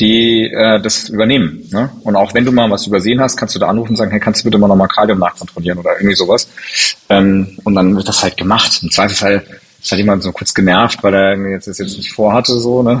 die 0.00 0.44
äh, 0.52 0.80
das 0.80 1.08
übernehmen. 1.08 1.66
Ne? 1.70 1.90
Und 2.02 2.16
auch 2.16 2.34
wenn 2.34 2.44
du 2.44 2.52
mal 2.52 2.70
was 2.70 2.86
übersehen 2.86 3.20
hast, 3.20 3.36
kannst 3.36 3.54
du 3.54 3.58
da 3.58 3.68
anrufen 3.68 3.90
und 3.90 3.96
sagen, 3.96 4.10
hey, 4.10 4.20
kannst 4.20 4.40
du 4.40 4.44
bitte 4.44 4.58
mal 4.58 4.68
nochmal 4.68 4.88
Kalium 4.88 5.18
nachkontrollieren 5.18 5.78
oder 5.78 5.94
irgendwie 5.96 6.14
sowas. 6.14 6.48
Ähm, 7.08 7.58
und 7.64 7.74
dann 7.74 7.96
wird 7.96 8.08
das 8.08 8.22
halt 8.22 8.36
gemacht. 8.36 8.80
Im 8.82 8.90
Zweifelsfall 8.90 9.42
ist 9.80 9.90
halt 9.90 9.98
jemand 9.98 10.22
so 10.22 10.32
kurz 10.32 10.52
genervt, 10.52 11.02
weil 11.02 11.14
er 11.14 11.50
jetzt 11.50 11.66
das 11.66 11.78
jetzt 11.78 11.96
nicht 11.96 12.12
vorhatte, 12.12 12.58
so, 12.58 12.82
ne? 12.82 13.00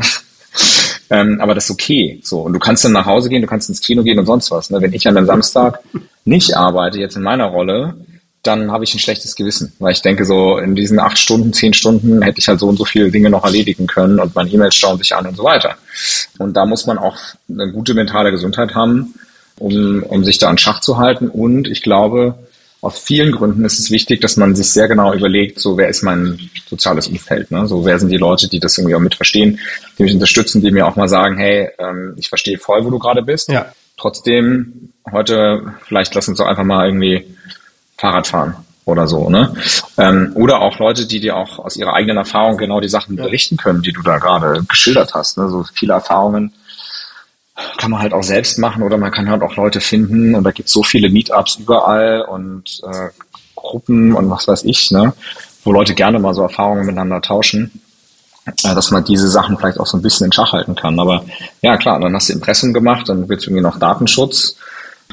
ähm, 1.10 1.38
aber 1.40 1.54
das 1.54 1.64
ist 1.64 1.70
okay. 1.70 2.20
So. 2.22 2.40
Und 2.40 2.54
du 2.54 2.58
kannst 2.58 2.84
dann 2.84 2.92
nach 2.92 3.06
Hause 3.06 3.28
gehen, 3.28 3.42
du 3.42 3.48
kannst 3.48 3.68
ins 3.68 3.80
Kino 3.80 4.02
gehen 4.02 4.18
und 4.18 4.26
sonst 4.26 4.50
was. 4.50 4.70
Ne? 4.70 4.80
Wenn 4.80 4.92
ich 4.92 5.06
an 5.06 5.16
einem 5.16 5.26
Samstag 5.26 5.80
nicht 6.24 6.56
arbeite, 6.56 6.98
jetzt 6.98 7.16
in 7.16 7.22
meiner 7.22 7.46
Rolle, 7.46 7.94
dann 8.46 8.72
habe 8.72 8.84
ich 8.84 8.94
ein 8.94 8.98
schlechtes 8.98 9.36
Gewissen. 9.36 9.72
Weil 9.78 9.92
ich 9.92 10.02
denke, 10.02 10.24
so 10.24 10.58
in 10.58 10.74
diesen 10.74 10.98
acht 10.98 11.18
Stunden, 11.18 11.52
zehn 11.52 11.72
Stunden 11.72 12.22
hätte 12.22 12.38
ich 12.38 12.48
halt 12.48 12.60
so 12.60 12.68
und 12.68 12.76
so 12.76 12.84
viele 12.84 13.10
Dinge 13.10 13.30
noch 13.30 13.44
erledigen 13.44 13.86
können 13.86 14.20
und 14.20 14.34
meine 14.34 14.50
E-Mails 14.50 14.74
schauen 14.74 14.98
sich 14.98 15.14
an 15.14 15.26
und 15.26 15.36
so 15.36 15.44
weiter. 15.44 15.76
Und 16.38 16.54
da 16.54 16.66
muss 16.66 16.86
man 16.86 16.98
auch 16.98 17.16
eine 17.48 17.72
gute 17.72 17.94
mentale 17.94 18.30
Gesundheit 18.30 18.74
haben, 18.74 19.14
um, 19.58 20.02
um 20.02 20.24
sich 20.24 20.38
da 20.38 20.48
an 20.48 20.58
Schach 20.58 20.80
zu 20.80 20.98
halten. 20.98 21.28
Und 21.28 21.68
ich 21.68 21.82
glaube, 21.82 22.34
aus 22.80 22.98
vielen 22.98 23.32
Gründen 23.32 23.64
ist 23.64 23.78
es 23.78 23.90
wichtig, 23.90 24.20
dass 24.20 24.36
man 24.36 24.54
sich 24.54 24.70
sehr 24.70 24.86
genau 24.86 25.12
überlegt, 25.12 25.58
so 25.58 25.76
wer 25.76 25.88
ist 25.88 26.02
mein 26.02 26.38
soziales 26.68 27.08
Umfeld, 27.08 27.50
ne? 27.50 27.66
so 27.66 27.84
wer 27.84 27.98
sind 27.98 28.10
die 28.10 28.16
Leute, 28.16 28.48
die 28.48 28.60
das 28.60 28.76
irgendwie 28.78 28.94
auch 28.94 29.00
mit 29.00 29.14
verstehen, 29.14 29.58
die 29.98 30.02
mich 30.04 30.14
unterstützen, 30.14 30.60
die 30.62 30.70
mir 30.70 30.86
auch 30.86 30.94
mal 30.94 31.08
sagen, 31.08 31.38
hey, 31.38 31.70
ähm, 31.78 32.14
ich 32.16 32.28
verstehe 32.28 32.58
voll, 32.58 32.84
wo 32.84 32.90
du 32.90 32.98
gerade 32.98 33.22
bist. 33.22 33.48
Ja. 33.48 33.72
Trotzdem 33.96 34.92
heute 35.10 35.74
vielleicht 35.86 36.14
lass 36.14 36.28
uns 36.28 36.38
doch 36.38 36.46
einfach 36.46 36.64
mal 36.64 36.86
irgendwie 36.86 37.24
Fahrrad 37.98 38.26
fahren 38.26 38.56
oder 38.84 39.08
so, 39.08 39.28
ne? 39.28 39.52
Ähm, 39.98 40.32
oder 40.34 40.60
auch 40.60 40.78
Leute, 40.78 41.06
die 41.06 41.20
dir 41.20 41.36
auch 41.36 41.58
aus 41.58 41.76
ihrer 41.76 41.94
eigenen 41.94 42.16
Erfahrung 42.16 42.56
genau 42.56 42.80
die 42.80 42.88
Sachen 42.88 43.16
berichten 43.16 43.56
können, 43.56 43.82
die 43.82 43.92
du 43.92 44.02
da 44.02 44.18
gerade 44.18 44.62
geschildert 44.68 45.14
hast. 45.14 45.38
Ne? 45.38 45.48
So 45.48 45.64
viele 45.74 45.94
Erfahrungen 45.94 46.52
kann 47.78 47.90
man 47.90 48.00
halt 48.00 48.12
auch 48.12 48.22
selbst 48.22 48.58
machen 48.58 48.82
oder 48.82 48.96
man 48.96 49.10
kann 49.10 49.28
halt 49.28 49.42
auch 49.42 49.56
Leute 49.56 49.80
finden 49.80 50.34
und 50.34 50.44
da 50.44 50.52
gibt 50.52 50.68
es 50.68 50.74
so 50.74 50.82
viele 50.82 51.10
Meetups 51.10 51.56
überall 51.56 52.22
und 52.22 52.80
äh, 52.84 53.08
Gruppen 53.54 54.12
und 54.12 54.30
was 54.30 54.46
weiß 54.46 54.64
ich, 54.64 54.90
ne? 54.90 55.14
wo 55.64 55.72
Leute 55.72 55.94
gerne 55.94 56.18
mal 56.20 56.34
so 56.34 56.42
Erfahrungen 56.42 56.86
miteinander 56.86 57.20
tauschen, 57.20 57.80
äh, 58.46 58.52
dass 58.74 58.92
man 58.92 59.04
diese 59.04 59.28
Sachen 59.28 59.58
vielleicht 59.58 59.80
auch 59.80 59.86
so 59.86 59.96
ein 59.96 60.02
bisschen 60.02 60.26
in 60.26 60.32
Schach 60.32 60.52
halten 60.52 60.76
kann. 60.76 61.00
Aber 61.00 61.24
ja, 61.60 61.76
klar, 61.76 61.98
dann 61.98 62.14
hast 62.14 62.28
du 62.28 62.34
Impressum 62.34 62.72
gemacht, 62.72 63.08
dann 63.08 63.28
wird 63.28 63.42
irgendwie 63.42 63.62
noch 63.62 63.78
Datenschutz 63.78 64.56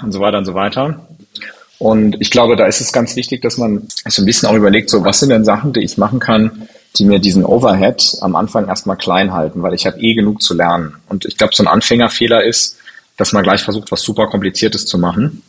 und 0.04 0.12
so 0.12 0.19
weiter 0.19 0.38
und 0.38 0.46
so 0.46 0.54
weiter. 0.54 1.00
Und 1.84 2.15
ich 2.22 2.32
glaube, 2.32 2.56
da 2.56 2.65
ist 2.65 2.80
es 2.80 2.93
ganz 2.93 3.17
wichtig, 3.17 3.41
dass 3.41 3.58
man 3.58 3.89
so 4.08 4.22
ein 4.22 4.26
bisschen 4.26 4.48
auch 4.48 4.54
überlegt, 4.54 4.89
so 4.89 5.04
was 5.04 5.19
sind 5.19 5.32
denn 5.32 5.43
Sachen, 5.43 5.74
die 5.74 5.82
ich 5.82 5.98
machen 5.98 6.22
kann, 6.22 6.69
die 6.96 7.04
mir 7.04 7.19
diesen 7.19 7.43
Overhead 7.43 8.02
am 8.22 8.38
Anfang 8.38 8.69
erstmal 8.69 8.96
klein 8.96 9.34
halten, 9.34 9.62
weil 9.62 9.74
ich 9.74 9.86
habe 9.86 10.00
eh 10.00 10.13
genug 10.13 10.41
zu 10.41 10.54
lernen. 10.54 10.96
Und 11.10 11.26
ich 11.26 11.36
glaube, 11.36 11.54
so 11.54 11.62
ein 11.62 11.67
Anfängerfehler 11.67 12.41
ist, 12.41 12.78
dass 13.17 13.34
man 13.34 13.43
gleich 13.43 13.63
versucht, 13.63 13.91
was 13.91 14.02
super 14.02 14.28
Kompliziertes 14.28 14.86
zu 14.86 14.98
machen, 14.98 15.43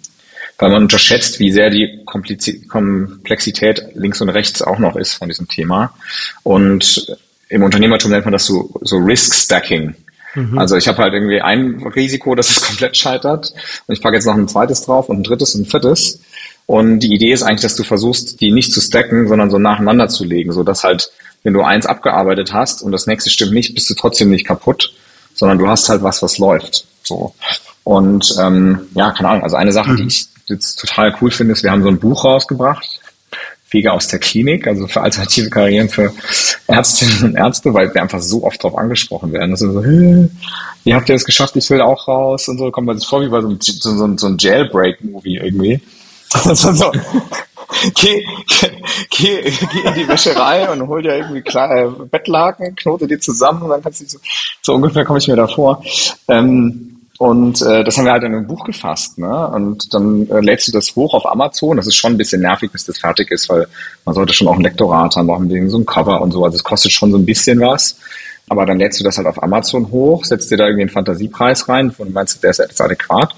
weil 0.59 0.71
man 0.71 0.83
unterschätzt, 0.83 1.39
wie 1.39 1.53
sehr 1.53 1.71
die 1.71 2.01
Komplexität 2.05 3.85
links 3.95 4.21
und 4.21 4.29
rechts 4.31 4.61
auch 4.61 4.81
noch 4.81 4.97
ist 4.97 5.15
von 5.15 5.29
diesem 5.29 5.47
Thema. 5.47 5.95
Und 6.43 7.17
im 7.49 7.63
Unternehmertum 7.63 8.11
nennt 8.11 8.25
man 8.25 8.33
das 8.33 8.47
so, 8.47 8.75
so 8.81 8.97
Risk 8.97 9.35
Stacking. 9.35 9.95
Mhm. 10.35 10.59
Also 10.59 10.77
ich 10.77 10.89
habe 10.89 10.99
halt 10.99 11.15
irgendwie 11.15 11.41
ein 11.41 11.83
Risiko, 11.95 12.35
dass 12.35 12.51
es 12.51 12.63
komplett 12.67 12.97
scheitert 12.97 13.53
und 13.87 13.95
ich 13.95 14.03
packe 14.03 14.17
jetzt 14.17 14.27
noch 14.27 14.35
ein 14.35 14.49
zweites 14.49 14.83
drauf 14.83 15.09
und 15.09 15.19
ein 15.19 15.23
drittes 15.23 15.55
und 15.55 15.63
ein 15.63 15.67
viertes. 15.67 16.21
Und 16.67 17.01
die 17.01 17.15
Idee 17.15 17.33
ist 17.33 17.43
eigentlich, 17.43 17.61
dass 17.61 17.77
du 17.77 17.85
versuchst, 17.85 18.41
die 18.41 18.51
nicht 18.51 18.73
zu 18.73 18.81
stacken, 18.81 19.29
sondern 19.29 19.51
so 19.51 19.59
nacheinander 19.59 20.09
zu 20.09 20.25
legen, 20.25 20.53
so 20.53 20.63
dass 20.63 20.83
halt, 20.83 21.11
wenn 21.43 21.53
du 21.53 21.63
eins 21.63 21.87
abgearbeitet 21.87 22.53
hast 22.53 22.83
und 22.83 22.93
das 22.93 23.07
nächste 23.07 23.31
stimmt 23.31 23.53
nicht, 23.53 23.75
bist 23.75 23.91
du 23.91 23.95
trotzdem 23.95 24.31
nicht 24.31 24.47
kaputt, 24.47 24.95
sondern 25.35 25.59
du 25.59 25.69
hast 25.69 25.89
halt 25.89 26.03
was, 26.03 26.23
was 26.23 26.39
läuft. 26.39 26.87
So. 27.03 27.35
Und 27.83 28.35
ähm, 28.41 28.87
ja, 28.95 29.11
keine 29.13 29.29
Ahnung, 29.29 29.43
also 29.43 29.57
eine 29.57 29.73
Sache, 29.73 29.91
mhm. 29.91 29.97
die 29.97 30.07
ich 30.07 30.27
jetzt 30.47 30.77
total 30.77 31.15
cool 31.21 31.31
finde, 31.31 31.53
ist, 31.53 31.63
wir 31.63 31.71
haben 31.71 31.83
so 31.83 31.89
ein 31.89 31.99
Buch 31.99 32.25
rausgebracht, 32.25 33.01
Wege 33.75 33.93
aus 33.93 34.09
der 34.09 34.19
Klinik, 34.19 34.67
also 34.67 34.87
für 34.87 35.03
alternative 35.03 35.51
Karrieren 35.51 35.91
für 35.91 36.15
Ärztinnen 36.67 37.25
und 37.25 37.37
Ärzte, 37.37 37.75
weil 37.75 37.93
wir 37.93 38.01
einfach 38.01 38.21
so 38.21 38.45
oft 38.45 38.63
drauf 38.63 38.79
angesprochen 38.79 39.33
werden. 39.33 39.51
Das 39.51 39.61
ist 39.61 39.73
so, 39.73 39.85
wie 39.85 40.95
habt 40.95 41.09
ihr 41.11 41.15
das 41.15 41.27
geschafft? 41.27 41.57
Ich 41.57 41.69
will 41.69 41.83
auch 41.83 42.09
raus 42.09 42.49
und 42.49 42.59
so. 42.59 42.71
Kommt 42.71 42.87
man 42.87 42.99
sich 42.99 43.07
vor 43.07 43.21
wie 43.21 43.29
bei 43.29 43.43
so 43.43 43.49
einem, 43.49 43.59
so, 43.61 44.17
so 44.17 44.27
einem 44.27 44.37
Jailbreak-Movie 44.39 45.37
irgendwie. 45.37 45.81
Also 46.45 46.73
so, 46.73 46.91
geh, 47.95 48.25
geh, 48.49 48.73
geh 49.11 49.39
in 49.85 49.95
die 49.95 50.09
Wäscherei 50.09 50.69
und 50.69 50.89
hol 50.89 51.01
dir 51.01 51.15
irgendwie 51.15 51.43
kleine 51.43 51.91
Bettlaken, 51.91 52.75
knote 52.75 53.07
die 53.07 53.21
zusammen 53.21 53.63
und 53.63 53.71
dann 53.71 53.83
kannst 53.83 54.01
du 54.01 54.07
so, 54.07 54.19
so 54.61 54.75
ungefähr 54.75 55.05
komme 55.05 55.21
ich 55.21 55.29
mir 55.29 55.37
da 55.37 55.47
vor. 55.47 55.81
Ähm, 56.27 56.94
Und 57.19 57.63
äh, 57.63 57.85
das 57.85 57.97
haben 57.97 58.07
wir 58.07 58.13
halt 58.13 58.25
in 58.25 58.35
einem 58.35 58.47
Buch 58.47 58.65
gefasst. 58.65 59.19
Ne? 59.19 59.49
Und 59.49 59.95
dann 59.95 60.29
äh, 60.29 60.41
lädst 60.41 60.67
du 60.67 60.73
das 60.73 60.97
hoch 60.97 61.15
auf 61.15 61.31
Amazon. 61.31 61.77
Das 61.77 61.87
ist 61.87 61.95
schon 61.95 62.15
ein 62.15 62.19
bisschen 62.19 62.43
nervig, 62.43 62.73
bis 62.73 62.85
das 62.85 62.99
fertig 62.99 63.31
ist, 63.31 63.49
weil 63.49 63.69
man 64.05 64.15
sollte 64.15 64.33
schon 64.33 64.49
auch 64.49 64.57
ein 64.57 64.63
Lektorat 64.63 65.15
haben, 65.15 65.31
auch 65.31 65.41
wegen 65.43 65.71
so 65.71 65.79
ein 65.79 65.87
Cover 65.87 66.21
und 66.21 66.33
so. 66.33 66.45
Also 66.45 66.57
es 66.57 66.65
kostet 66.65 66.93
schon 66.93 67.13
so 67.13 67.19
ein 67.19 67.25
bisschen 67.25 67.61
was. 67.61 67.99
Aber 68.49 68.67
dann 68.67 68.79
lädst 68.79 69.01
du 69.01 69.05
das 69.05 69.17
halt 69.17 69.27
auf 69.27 69.43
Amazon 69.43 69.91
hoch, 69.91 70.25
setzt 70.25 70.51
dir 70.51 70.57
da 70.57 70.67
irgendwie 70.67 70.83
einen 70.83 70.91
Fantasiepreis 70.91 71.69
rein, 71.69 71.93
von 71.93 72.13
meinst 72.13 72.37
du, 72.37 72.41
der 72.41 72.51
ist 72.51 72.59
jetzt 72.59 72.81
adäquat. 72.81 73.35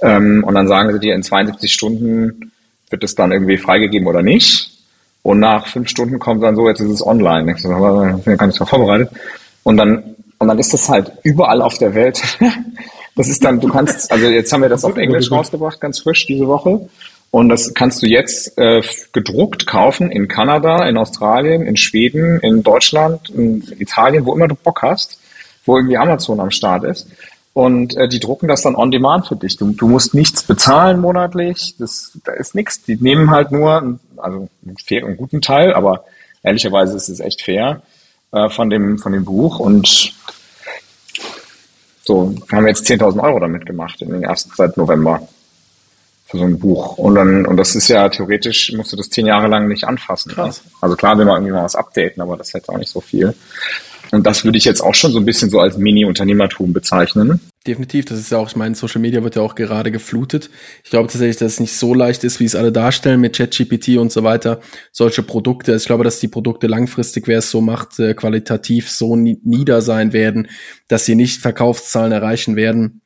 Ähm, 0.00 0.42
und 0.44 0.54
dann 0.54 0.66
sagen 0.66 0.92
sie 0.92 0.98
dir, 0.98 1.14
in 1.14 1.22
72 1.22 1.72
Stunden 1.72 2.50
wird 2.90 3.04
es 3.04 3.14
dann 3.14 3.30
irgendwie 3.30 3.58
freigegeben 3.58 4.08
oder 4.08 4.22
nicht. 4.22 4.70
Und 5.22 5.40
nach 5.40 5.66
fünf 5.66 5.88
Stunden 5.88 6.18
kommt 6.18 6.42
dann 6.42 6.56
so, 6.56 6.66
jetzt 6.68 6.80
ist 6.80 6.90
es 6.90 7.06
online. 7.06 7.52
Ich 7.54 7.62
bin 7.62 7.70
ja 7.70 8.36
gar 8.36 8.46
nicht 8.46 8.58
vorbereitet. 8.58 9.10
Und 9.62 9.76
dann, 9.76 10.16
und 10.38 10.48
dann 10.48 10.58
ist 10.58 10.72
das 10.72 10.88
halt 10.88 11.12
überall 11.22 11.60
auf 11.60 11.78
der 11.78 11.94
Welt 11.94 12.22
Das 13.18 13.26
ist 13.26 13.44
dann, 13.44 13.58
du 13.58 13.66
kannst, 13.66 14.12
also 14.12 14.28
jetzt 14.28 14.52
haben 14.52 14.62
wir 14.62 14.68
das 14.68 14.84
auf 14.84 14.96
Englisch 14.96 15.32
rausgebracht, 15.32 15.80
ganz 15.80 15.98
frisch 15.98 16.24
diese 16.26 16.46
Woche. 16.46 16.88
Und 17.32 17.48
das 17.48 17.74
kannst 17.74 18.00
du 18.00 18.06
jetzt 18.06 18.56
äh, 18.56 18.80
gedruckt 19.12 19.66
kaufen 19.66 20.12
in 20.12 20.28
Kanada, 20.28 20.88
in 20.88 20.96
Australien, 20.96 21.62
in 21.62 21.76
Schweden, 21.76 22.38
in 22.38 22.62
Deutschland, 22.62 23.28
in 23.30 23.64
Italien, 23.80 24.24
wo 24.24 24.36
immer 24.36 24.46
du 24.46 24.54
Bock 24.54 24.82
hast, 24.82 25.18
wo 25.66 25.76
irgendwie 25.76 25.96
Amazon 25.96 26.38
am 26.38 26.52
Start 26.52 26.84
ist. 26.84 27.08
Und 27.54 27.96
äh, 27.96 28.08
die 28.08 28.20
drucken 28.20 28.46
das 28.46 28.62
dann 28.62 28.76
on 28.76 28.92
demand 28.92 29.26
für 29.26 29.34
dich. 29.34 29.56
Du, 29.56 29.72
du 29.72 29.88
musst 29.88 30.14
nichts 30.14 30.44
bezahlen 30.44 31.00
monatlich. 31.00 31.74
Das, 31.76 32.16
da 32.24 32.32
ist 32.34 32.54
nichts. 32.54 32.84
Die 32.84 32.94
nehmen 32.94 33.32
halt 33.32 33.50
nur, 33.50 33.98
also 34.16 34.48
einen, 34.64 34.76
fair, 34.76 35.04
einen 35.04 35.16
guten 35.16 35.42
Teil, 35.42 35.74
aber 35.74 36.04
ehrlicherweise 36.44 36.96
ist 36.96 37.08
es 37.08 37.18
echt 37.18 37.42
fair 37.42 37.82
äh, 38.30 38.48
von 38.48 38.70
dem 38.70 38.98
von 38.98 39.12
dem 39.12 39.24
Buch 39.24 39.58
und 39.58 40.14
so, 42.08 42.34
wir 42.48 42.56
haben 42.56 42.66
jetzt 42.66 42.88
10.000 42.90 43.22
Euro 43.22 43.38
damit 43.38 43.66
gemacht 43.66 44.00
in 44.00 44.08
den 44.08 44.22
ersten 44.22 44.50
seit 44.56 44.78
November 44.78 45.28
für 46.24 46.38
so 46.38 46.44
ein 46.44 46.58
Buch. 46.58 46.96
Und 46.96 47.16
dann, 47.16 47.44
und 47.44 47.58
das 47.58 47.74
ist 47.74 47.88
ja 47.88 48.08
theoretisch, 48.08 48.72
musst 48.74 48.92
du 48.92 48.96
das 48.96 49.10
zehn 49.10 49.26
Jahre 49.26 49.46
lang 49.46 49.68
nicht 49.68 49.84
anfassen. 49.84 50.32
Krass. 50.32 50.62
Also 50.80 50.96
klar 50.96 51.18
will 51.18 51.26
man 51.26 51.36
irgendwie 51.36 51.52
mal 51.52 51.64
was 51.64 51.76
updaten, 51.76 52.22
aber 52.22 52.38
das 52.38 52.54
hätte 52.54 52.70
auch 52.70 52.78
nicht 52.78 52.90
so 52.90 53.02
viel. 53.02 53.34
Und 54.10 54.26
das 54.26 54.42
würde 54.42 54.56
ich 54.56 54.64
jetzt 54.64 54.80
auch 54.80 54.94
schon 54.94 55.12
so 55.12 55.18
ein 55.18 55.26
bisschen 55.26 55.50
so 55.50 55.60
als 55.60 55.76
Mini-Unternehmertum 55.76 56.72
bezeichnen. 56.72 57.40
Definitiv, 57.68 58.06
das 58.06 58.18
ist 58.18 58.32
ja 58.32 58.38
auch, 58.38 58.48
ich 58.48 58.56
meine, 58.56 58.74
Social 58.74 59.02
Media 59.02 59.22
wird 59.22 59.36
ja 59.36 59.42
auch 59.42 59.54
gerade 59.54 59.92
geflutet. 59.92 60.48
Ich 60.84 60.88
glaube 60.88 61.08
tatsächlich, 61.08 61.36
dass 61.36 61.52
es 61.52 61.60
nicht 61.60 61.76
so 61.76 61.92
leicht 61.92 62.24
ist, 62.24 62.40
wie 62.40 62.46
es 62.46 62.54
alle 62.54 62.72
darstellen 62.72 63.20
mit 63.20 63.36
ChatGPT 63.36 63.98
und 63.98 64.10
so 64.10 64.24
weiter. 64.24 64.60
Solche 64.90 65.22
Produkte, 65.22 65.74
ich 65.74 65.84
glaube, 65.84 66.02
dass 66.02 66.18
die 66.18 66.28
Produkte 66.28 66.66
langfristig, 66.66 67.28
wer 67.28 67.40
es 67.40 67.50
so 67.50 67.60
macht, 67.60 67.98
äh, 67.98 68.14
qualitativ 68.14 68.90
so 68.90 69.16
nieder 69.16 69.82
sein 69.82 70.14
werden, 70.14 70.48
dass 70.88 71.04
sie 71.04 71.14
nicht 71.14 71.42
Verkaufszahlen 71.42 72.10
erreichen 72.10 72.56
werden, 72.56 73.02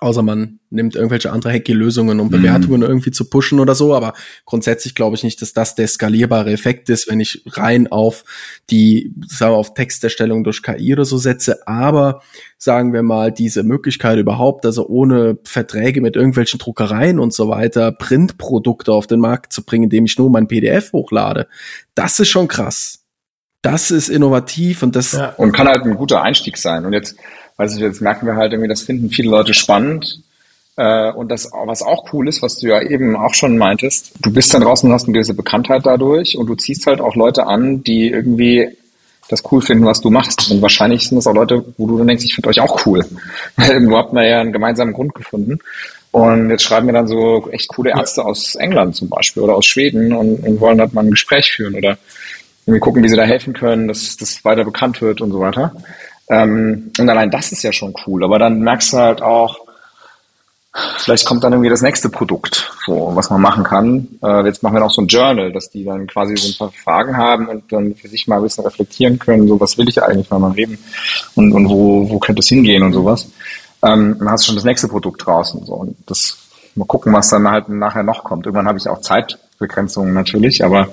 außer 0.00 0.22
man 0.22 0.60
nimmt 0.70 0.94
irgendwelche 0.94 1.30
andere 1.30 1.52
hacky 1.52 1.72
Lösungen, 1.72 2.20
um 2.20 2.28
mhm. 2.28 2.30
Bewertungen 2.30 2.82
irgendwie 2.82 3.10
zu 3.10 3.28
pushen 3.28 3.60
oder 3.60 3.74
so. 3.74 3.94
Aber 3.94 4.14
grundsätzlich 4.46 4.94
glaube 4.94 5.16
ich 5.16 5.22
nicht, 5.22 5.42
dass 5.42 5.52
das 5.52 5.74
der 5.74 5.88
skalierbare 5.88 6.50
Effekt 6.50 6.88
ist, 6.88 7.08
wenn 7.08 7.20
ich 7.20 7.42
rein 7.46 7.86
auf 7.88 8.24
die, 8.70 9.14
sagen 9.26 9.52
wir, 9.52 9.58
auf 9.58 9.74
Texterstellung 9.74 10.42
durch 10.42 10.62
KI 10.62 10.92
oder 10.94 11.04
so 11.04 11.18
setze. 11.18 11.66
Aber 11.66 12.22
sagen 12.56 12.92
wir 12.92 13.02
mal, 13.02 13.30
diese 13.30 13.62
Möglichkeit 13.62 14.18
überhaupt, 14.18 14.64
also 14.64 14.86
ohne 14.86 15.38
Verträge 15.44 16.00
mit 16.00 16.16
irgendwelchen 16.16 16.58
Druckereien 16.58 17.18
und 17.18 17.34
so 17.34 17.48
weiter, 17.48 17.92
Printprodukte 17.92 18.92
auf 18.92 19.06
den 19.06 19.20
Markt 19.20 19.52
zu 19.52 19.64
bringen, 19.64 19.84
indem 19.84 20.06
ich 20.06 20.18
nur 20.18 20.30
mein 20.30 20.48
PDF 20.48 20.92
hochlade, 20.92 21.46
das 21.94 22.18
ist 22.20 22.28
schon 22.28 22.48
krass. 22.48 23.00
Das 23.62 23.90
ist 23.90 24.08
innovativ 24.08 24.82
und 24.82 24.96
das. 24.96 25.12
Ja. 25.12 25.34
Und 25.36 25.52
kann 25.52 25.68
halt 25.68 25.84
ein 25.84 25.94
guter 25.94 26.22
Einstieg 26.22 26.56
sein. 26.56 26.86
Und 26.86 26.94
jetzt, 26.94 27.16
weiß 27.60 27.74
ich, 27.74 27.80
jetzt 27.82 28.00
merken 28.00 28.26
wir 28.26 28.36
halt 28.36 28.52
irgendwie, 28.52 28.70
das 28.70 28.82
finden 28.82 29.10
viele 29.10 29.30
Leute 29.30 29.52
spannend 29.52 30.22
äh, 30.76 31.12
und 31.12 31.30
das, 31.30 31.50
was 31.66 31.82
auch 31.82 32.10
cool 32.14 32.26
ist, 32.26 32.40
was 32.40 32.56
du 32.56 32.68
ja 32.68 32.80
eben 32.80 33.16
auch 33.16 33.34
schon 33.34 33.58
meintest, 33.58 34.12
du 34.20 34.32
bist 34.32 34.54
dann 34.54 34.62
draußen 34.62 34.88
und 34.88 34.94
hast 34.94 35.04
eine 35.04 35.12
gewisse 35.12 35.34
Bekanntheit 35.34 35.84
dadurch 35.84 36.38
und 36.38 36.46
du 36.46 36.54
ziehst 36.54 36.86
halt 36.86 37.02
auch 37.02 37.16
Leute 37.16 37.46
an, 37.46 37.84
die 37.84 38.08
irgendwie 38.08 38.68
das 39.28 39.42
cool 39.52 39.60
finden, 39.60 39.84
was 39.84 40.00
du 40.00 40.10
machst. 40.10 40.50
Und 40.50 40.62
wahrscheinlich 40.62 41.06
sind 41.06 41.16
das 41.16 41.26
auch 41.26 41.34
Leute, 41.34 41.64
wo 41.76 41.86
du 41.86 41.98
dann 41.98 42.06
denkst, 42.06 42.24
ich 42.24 42.34
finde 42.34 42.48
euch 42.48 42.60
auch 42.60 42.86
cool. 42.86 43.04
Weil 43.56 43.70
irgendwo 43.72 43.98
habt 43.98 44.14
ihr 44.14 44.26
ja 44.26 44.40
einen 44.40 44.52
gemeinsamen 44.52 44.94
Grund 44.94 45.14
gefunden. 45.14 45.58
Und 46.12 46.50
jetzt 46.50 46.64
schreiben 46.64 46.86
mir 46.86 46.94
dann 46.94 47.06
so 47.06 47.48
echt 47.52 47.68
coole 47.68 47.90
Ärzte 47.90 48.24
aus 48.24 48.56
England 48.56 48.96
zum 48.96 49.08
Beispiel 49.10 49.42
oder 49.42 49.54
aus 49.54 49.66
Schweden 49.66 50.12
und, 50.12 50.44
und 50.44 50.60
wollen 50.60 50.80
halt 50.80 50.94
mal 50.94 51.04
ein 51.04 51.10
Gespräch 51.10 51.52
führen 51.52 51.74
oder 51.76 51.98
irgendwie 52.66 52.80
gucken, 52.80 53.02
wie 53.02 53.08
sie 53.08 53.16
da 53.16 53.22
helfen 53.22 53.52
können, 53.52 53.86
dass 53.86 54.16
das 54.16 54.44
weiter 54.44 54.64
bekannt 54.64 55.00
wird 55.02 55.20
und 55.20 55.30
so 55.30 55.40
weiter. 55.40 55.72
Ähm, 56.30 56.92
und 56.98 57.08
allein 57.10 57.30
das 57.30 57.52
ist 57.52 57.62
ja 57.62 57.72
schon 57.72 57.94
cool. 58.06 58.24
Aber 58.24 58.38
dann 58.38 58.60
merkst 58.60 58.92
du 58.92 58.96
halt 58.98 59.22
auch, 59.22 59.58
Vielleicht 60.98 61.26
kommt 61.26 61.42
dann 61.42 61.52
irgendwie 61.52 61.68
das 61.68 61.82
nächste 61.82 62.08
Produkt, 62.08 62.70
so, 62.86 63.10
was 63.14 63.28
man 63.28 63.40
machen 63.40 63.64
kann. 63.64 64.06
Äh, 64.22 64.46
jetzt 64.46 64.62
machen 64.62 64.74
wir 64.74 64.80
noch 64.80 64.92
so 64.92 65.02
ein 65.02 65.08
Journal, 65.08 65.50
dass 65.52 65.68
die 65.68 65.84
dann 65.84 66.06
quasi 66.06 66.36
so 66.36 66.48
ein 66.48 66.56
paar 66.56 66.70
Fragen 66.70 67.16
haben 67.16 67.48
und 67.48 67.72
dann 67.72 67.96
für 67.96 68.06
sich 68.06 68.28
mal 68.28 68.36
ein 68.36 68.44
bisschen 68.44 68.64
reflektieren 68.64 69.18
können, 69.18 69.48
so 69.48 69.58
was 69.58 69.76
will 69.78 69.88
ich 69.88 70.00
eigentlich 70.00 70.30
mal 70.30 70.38
mal 70.38 70.52
reden 70.52 70.78
und, 71.34 71.52
und 71.52 71.68
wo, 71.68 72.08
wo 72.08 72.20
könnte 72.20 72.38
es 72.38 72.48
hingehen 72.48 72.84
und 72.84 72.92
sowas. 72.92 73.28
Ähm, 73.82 74.16
dann 74.20 74.30
hast 74.30 74.44
du 74.44 74.46
schon 74.46 74.54
das 74.54 74.64
nächste 74.64 74.86
Produkt 74.86 75.26
draußen. 75.26 75.64
So. 75.66 75.74
Und 75.74 75.96
das 76.06 76.38
mal 76.76 76.84
gucken, 76.84 77.12
was 77.12 77.30
dann 77.30 77.50
halt 77.50 77.68
nachher 77.68 78.04
noch 78.04 78.22
kommt. 78.22 78.46
Irgendwann 78.46 78.68
habe 78.68 78.78
ich 78.78 78.88
auch 78.88 79.00
Zeitbegrenzungen 79.60 80.14
natürlich, 80.14 80.64
aber 80.64 80.88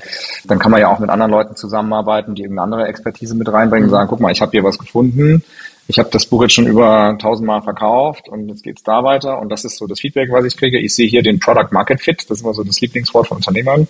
dann 0.45 0.59
kann 0.59 0.71
man 0.71 0.81
ja 0.81 0.89
auch 0.89 0.99
mit 0.99 1.09
anderen 1.09 1.31
Leuten 1.31 1.55
zusammenarbeiten, 1.55 2.35
die 2.35 2.43
irgendeine 2.43 2.63
andere 2.63 2.87
Expertise 2.87 3.33
mit 3.35 3.51
reinbringen 3.51 3.85
und 3.85 3.91
sagen, 3.91 4.09
guck 4.09 4.19
mal, 4.19 4.31
ich 4.31 4.41
habe 4.41 4.51
hier 4.51 4.63
was 4.63 4.77
gefunden, 4.77 5.43
ich 5.87 5.99
habe 5.99 6.09
das 6.11 6.25
Buch 6.25 6.41
jetzt 6.41 6.53
schon 6.53 6.67
über 6.67 7.17
tausendmal 7.19 7.61
verkauft 7.61 8.27
und 8.27 8.49
jetzt 8.49 8.63
geht's 8.63 8.83
da 8.83 9.03
weiter 9.03 9.39
und 9.39 9.49
das 9.49 9.63
ist 9.63 9.77
so 9.77 9.87
das 9.87 10.01
Feedback, 10.01 10.29
was 10.31 10.45
ich 10.45 10.57
kriege. 10.57 10.79
Ich 10.79 10.93
sehe 10.93 11.07
hier 11.07 11.23
den 11.23 11.39
Product 11.39 11.71
Market 11.71 12.01
Fit, 12.01 12.25
das 12.29 12.39
ist 12.39 12.43
immer 12.43 12.53
so 12.53 12.63
das 12.63 12.81
Lieblingswort 12.81 13.27
von 13.27 13.37
Unternehmern 13.37 13.87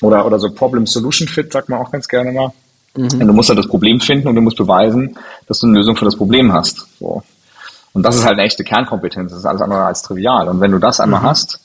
oder, 0.00 0.24
oder 0.24 0.38
so 0.38 0.50
Problem 0.50 0.86
Solution 0.86 1.28
Fit, 1.28 1.52
sagt 1.52 1.68
man 1.68 1.80
auch 1.80 1.90
ganz 1.90 2.08
gerne 2.08 2.32
mal. 2.32 2.52
Mhm. 2.96 3.20
Und 3.20 3.26
du 3.26 3.32
musst 3.34 3.50
halt 3.50 3.58
das 3.58 3.68
Problem 3.68 4.00
finden 4.00 4.28
und 4.28 4.34
du 4.34 4.40
musst 4.40 4.56
beweisen, 4.56 5.18
dass 5.46 5.60
du 5.60 5.66
eine 5.66 5.76
Lösung 5.76 5.96
für 5.96 6.06
das 6.06 6.16
Problem 6.16 6.52
hast. 6.52 6.86
So. 6.98 7.22
Und 7.92 8.02
das 8.02 8.16
ist 8.16 8.24
halt 8.24 8.38
eine 8.38 8.46
echte 8.46 8.64
Kernkompetenz, 8.64 9.30
das 9.32 9.40
ist 9.40 9.46
alles 9.46 9.60
andere 9.60 9.84
als 9.84 10.02
trivial. 10.02 10.48
Und 10.48 10.60
wenn 10.60 10.70
du 10.70 10.78
das 10.78 10.98
einmal 10.98 11.20
mhm. 11.20 11.26
hast, 11.26 11.60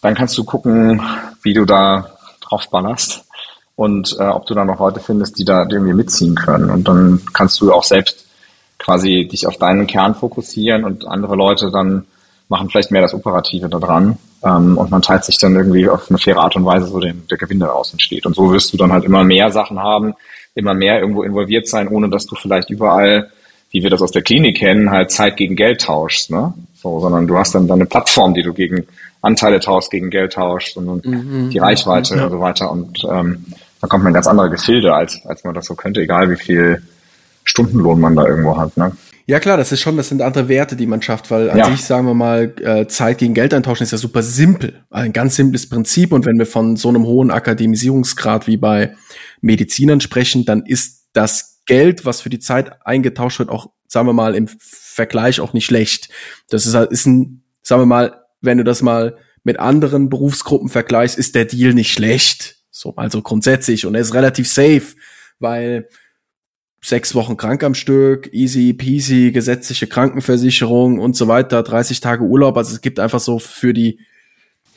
dann 0.00 0.14
kannst 0.14 0.36
du 0.38 0.44
gucken, 0.44 1.02
wie 1.42 1.54
du 1.54 1.64
da 1.64 2.10
drauf 2.40 2.68
ballerst 2.70 3.24
und 3.76 4.16
äh, 4.18 4.24
ob 4.24 4.46
du 4.46 4.54
da 4.54 4.64
noch 4.64 4.78
Leute 4.78 5.00
findest, 5.00 5.38
die 5.38 5.44
da 5.44 5.66
irgendwie 5.68 5.94
mitziehen 5.94 6.34
können. 6.34 6.70
Und 6.70 6.86
dann 6.88 7.22
kannst 7.32 7.60
du 7.60 7.72
auch 7.72 7.84
selbst 7.84 8.26
quasi 8.78 9.28
dich 9.30 9.46
auf 9.46 9.56
deinen 9.58 9.86
Kern 9.86 10.14
fokussieren 10.14 10.84
und 10.84 11.06
andere 11.06 11.36
Leute 11.36 11.70
dann 11.70 12.06
machen 12.48 12.68
vielleicht 12.68 12.90
mehr 12.90 13.02
das 13.02 13.14
Operative 13.14 13.68
da 13.68 13.78
dran. 13.78 14.18
Ähm, 14.42 14.76
und 14.76 14.90
man 14.90 15.02
teilt 15.02 15.24
sich 15.24 15.38
dann 15.38 15.54
irgendwie 15.54 15.88
auf 15.88 16.10
eine 16.10 16.18
faire 16.18 16.40
Art 16.40 16.56
und 16.56 16.64
Weise, 16.64 16.86
so 16.86 16.98
den, 16.98 17.26
der 17.30 17.38
Gewinn 17.38 17.60
daraus 17.60 17.92
entsteht. 17.92 18.26
Und 18.26 18.34
so 18.34 18.52
wirst 18.52 18.72
du 18.72 18.76
dann 18.76 18.92
halt 18.92 19.04
immer 19.04 19.22
mehr 19.22 19.50
Sachen 19.50 19.78
haben, 19.78 20.14
immer 20.54 20.74
mehr 20.74 21.00
irgendwo 21.00 21.22
involviert 21.22 21.68
sein, 21.68 21.88
ohne 21.88 22.08
dass 22.08 22.26
du 22.26 22.34
vielleicht 22.34 22.70
überall, 22.70 23.30
wie 23.70 23.82
wir 23.82 23.90
das 23.90 24.02
aus 24.02 24.10
der 24.10 24.22
Klinik 24.22 24.58
kennen, 24.58 24.90
halt 24.90 25.10
Zeit 25.10 25.36
gegen 25.36 25.56
Geld 25.56 25.82
tauschst, 25.82 26.30
ne? 26.30 26.52
So, 26.82 27.00
sondern 27.00 27.26
du 27.26 27.36
hast 27.36 27.54
dann, 27.54 27.68
dann 27.68 27.78
eine 27.78 27.86
Plattform, 27.86 28.32
die 28.34 28.42
du 28.42 28.54
gegen 28.54 28.86
Anteile 29.20 29.60
tauschst, 29.60 29.90
gegen 29.90 30.08
Geld 30.10 30.32
tauschst 30.32 30.76
und, 30.76 31.04
mhm, 31.04 31.50
die 31.50 31.58
Reichweite 31.58 32.16
ja. 32.16 32.24
und 32.24 32.30
so 32.30 32.40
weiter. 32.40 32.70
Und 32.70 33.04
ähm, 33.04 33.44
da 33.80 33.86
kommt 33.86 34.04
man 34.04 34.10
in 34.10 34.14
ganz 34.14 34.26
andere 34.26 34.50
Gefilde, 34.50 34.94
als, 34.94 35.24
als 35.26 35.44
man 35.44 35.54
das 35.54 35.66
so 35.66 35.74
könnte, 35.74 36.00
egal 36.00 36.30
wie 36.30 36.36
viel 36.36 36.82
Stundenlohn 37.44 38.00
man 38.00 38.16
da 38.16 38.26
irgendwo 38.26 38.56
hat. 38.56 38.76
Ne? 38.76 38.92
Ja 39.26 39.38
klar, 39.38 39.56
das 39.56 39.72
ist 39.72 39.80
schon, 39.80 39.96
das 39.96 40.08
sind 40.08 40.22
andere 40.22 40.48
Werte, 40.48 40.74
die 40.74 40.86
man 40.86 41.02
schafft, 41.02 41.30
weil 41.30 41.50
an 41.50 41.58
ja. 41.58 41.70
sich, 41.70 41.84
sagen 41.84 42.06
wir 42.06 42.14
mal, 42.14 42.52
äh, 42.62 42.86
Zeit 42.88 43.18
gegen 43.18 43.34
Geld 43.34 43.54
eintauschen 43.54 43.84
ist 43.84 43.92
ja 43.92 43.98
super 43.98 44.22
simpel. 44.22 44.80
Ein 44.90 45.12
ganz 45.12 45.36
simples 45.36 45.68
Prinzip. 45.68 46.12
Und 46.12 46.26
wenn 46.26 46.38
wir 46.38 46.46
von 46.46 46.76
so 46.76 46.88
einem 46.88 47.04
hohen 47.04 47.30
Akademisierungsgrad 47.30 48.46
wie 48.46 48.56
bei 48.56 48.94
Medizinern 49.40 50.00
sprechen, 50.00 50.46
dann 50.46 50.64
ist 50.64 51.06
das 51.12 51.60
Geld, 51.66 52.04
was 52.04 52.20
für 52.20 52.30
die 52.30 52.40
Zeit 52.40 52.84
eingetauscht 52.84 53.38
wird, 53.38 53.50
auch, 53.50 53.68
sagen 53.90 54.06
wir 54.06 54.12
mal, 54.12 54.36
im 54.36 54.48
Vergleich 54.48 55.40
auch 55.40 55.52
nicht 55.52 55.66
schlecht. 55.66 56.08
Das 56.48 56.64
ist, 56.64 56.74
ist 56.74 57.06
ein, 57.06 57.42
sagen 57.62 57.82
wir 57.82 57.86
mal, 57.86 58.24
wenn 58.40 58.58
du 58.58 58.64
das 58.64 58.82
mal 58.82 59.18
mit 59.42 59.58
anderen 59.58 60.08
Berufsgruppen 60.08 60.68
vergleichst, 60.68 61.18
ist 61.18 61.34
der 61.34 61.44
Deal 61.44 61.74
nicht 61.74 61.92
schlecht. 61.92 62.56
So, 62.70 62.94
also 62.94 63.20
grundsätzlich. 63.20 63.86
Und 63.86 63.96
er 63.96 64.00
ist 64.00 64.14
relativ 64.14 64.48
safe, 64.48 64.94
weil 65.40 65.88
sechs 66.80 67.16
Wochen 67.16 67.36
krank 67.36 67.64
am 67.64 67.74
Stück, 67.74 68.32
easy 68.32 68.72
peasy, 68.74 69.32
gesetzliche 69.32 69.88
Krankenversicherung 69.88 71.00
und 71.00 71.16
so 71.16 71.26
weiter, 71.26 71.64
30 71.64 72.00
Tage 72.00 72.22
Urlaub. 72.22 72.56
Also 72.56 72.72
es 72.72 72.80
gibt 72.80 73.00
einfach 73.00 73.20
so 73.20 73.40
für 73.40 73.74
die 73.74 73.98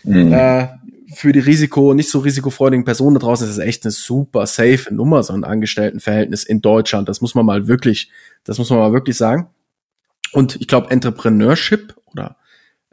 mhm. 0.03 0.33
äh, 0.33 0.69
für 1.13 1.31
die 1.31 1.39
Risiko, 1.39 1.93
nicht 1.93 2.09
so 2.09 2.19
risikofreudigen 2.19 2.85
Personen 2.85 3.15
da 3.15 3.19
draußen 3.19 3.47
ist 3.47 3.53
es 3.53 3.59
echt 3.59 3.83
eine 3.83 3.91
super 3.91 4.45
safe 4.45 4.93
Nummer, 4.93 5.23
so 5.23 5.33
ein 5.33 5.43
Angestelltenverhältnis 5.43 6.43
in 6.43 6.61
Deutschland. 6.61 7.09
Das 7.09 7.21
muss 7.21 7.35
man 7.35 7.45
mal 7.45 7.67
wirklich, 7.67 8.09
das 8.43 8.57
muss 8.57 8.69
man 8.69 8.79
mal 8.79 8.93
wirklich 8.93 9.17
sagen. 9.17 9.47
Und 10.31 10.55
ich 10.59 10.67
glaube, 10.67 10.91
Entrepreneurship 10.91 11.95
oder 12.11 12.37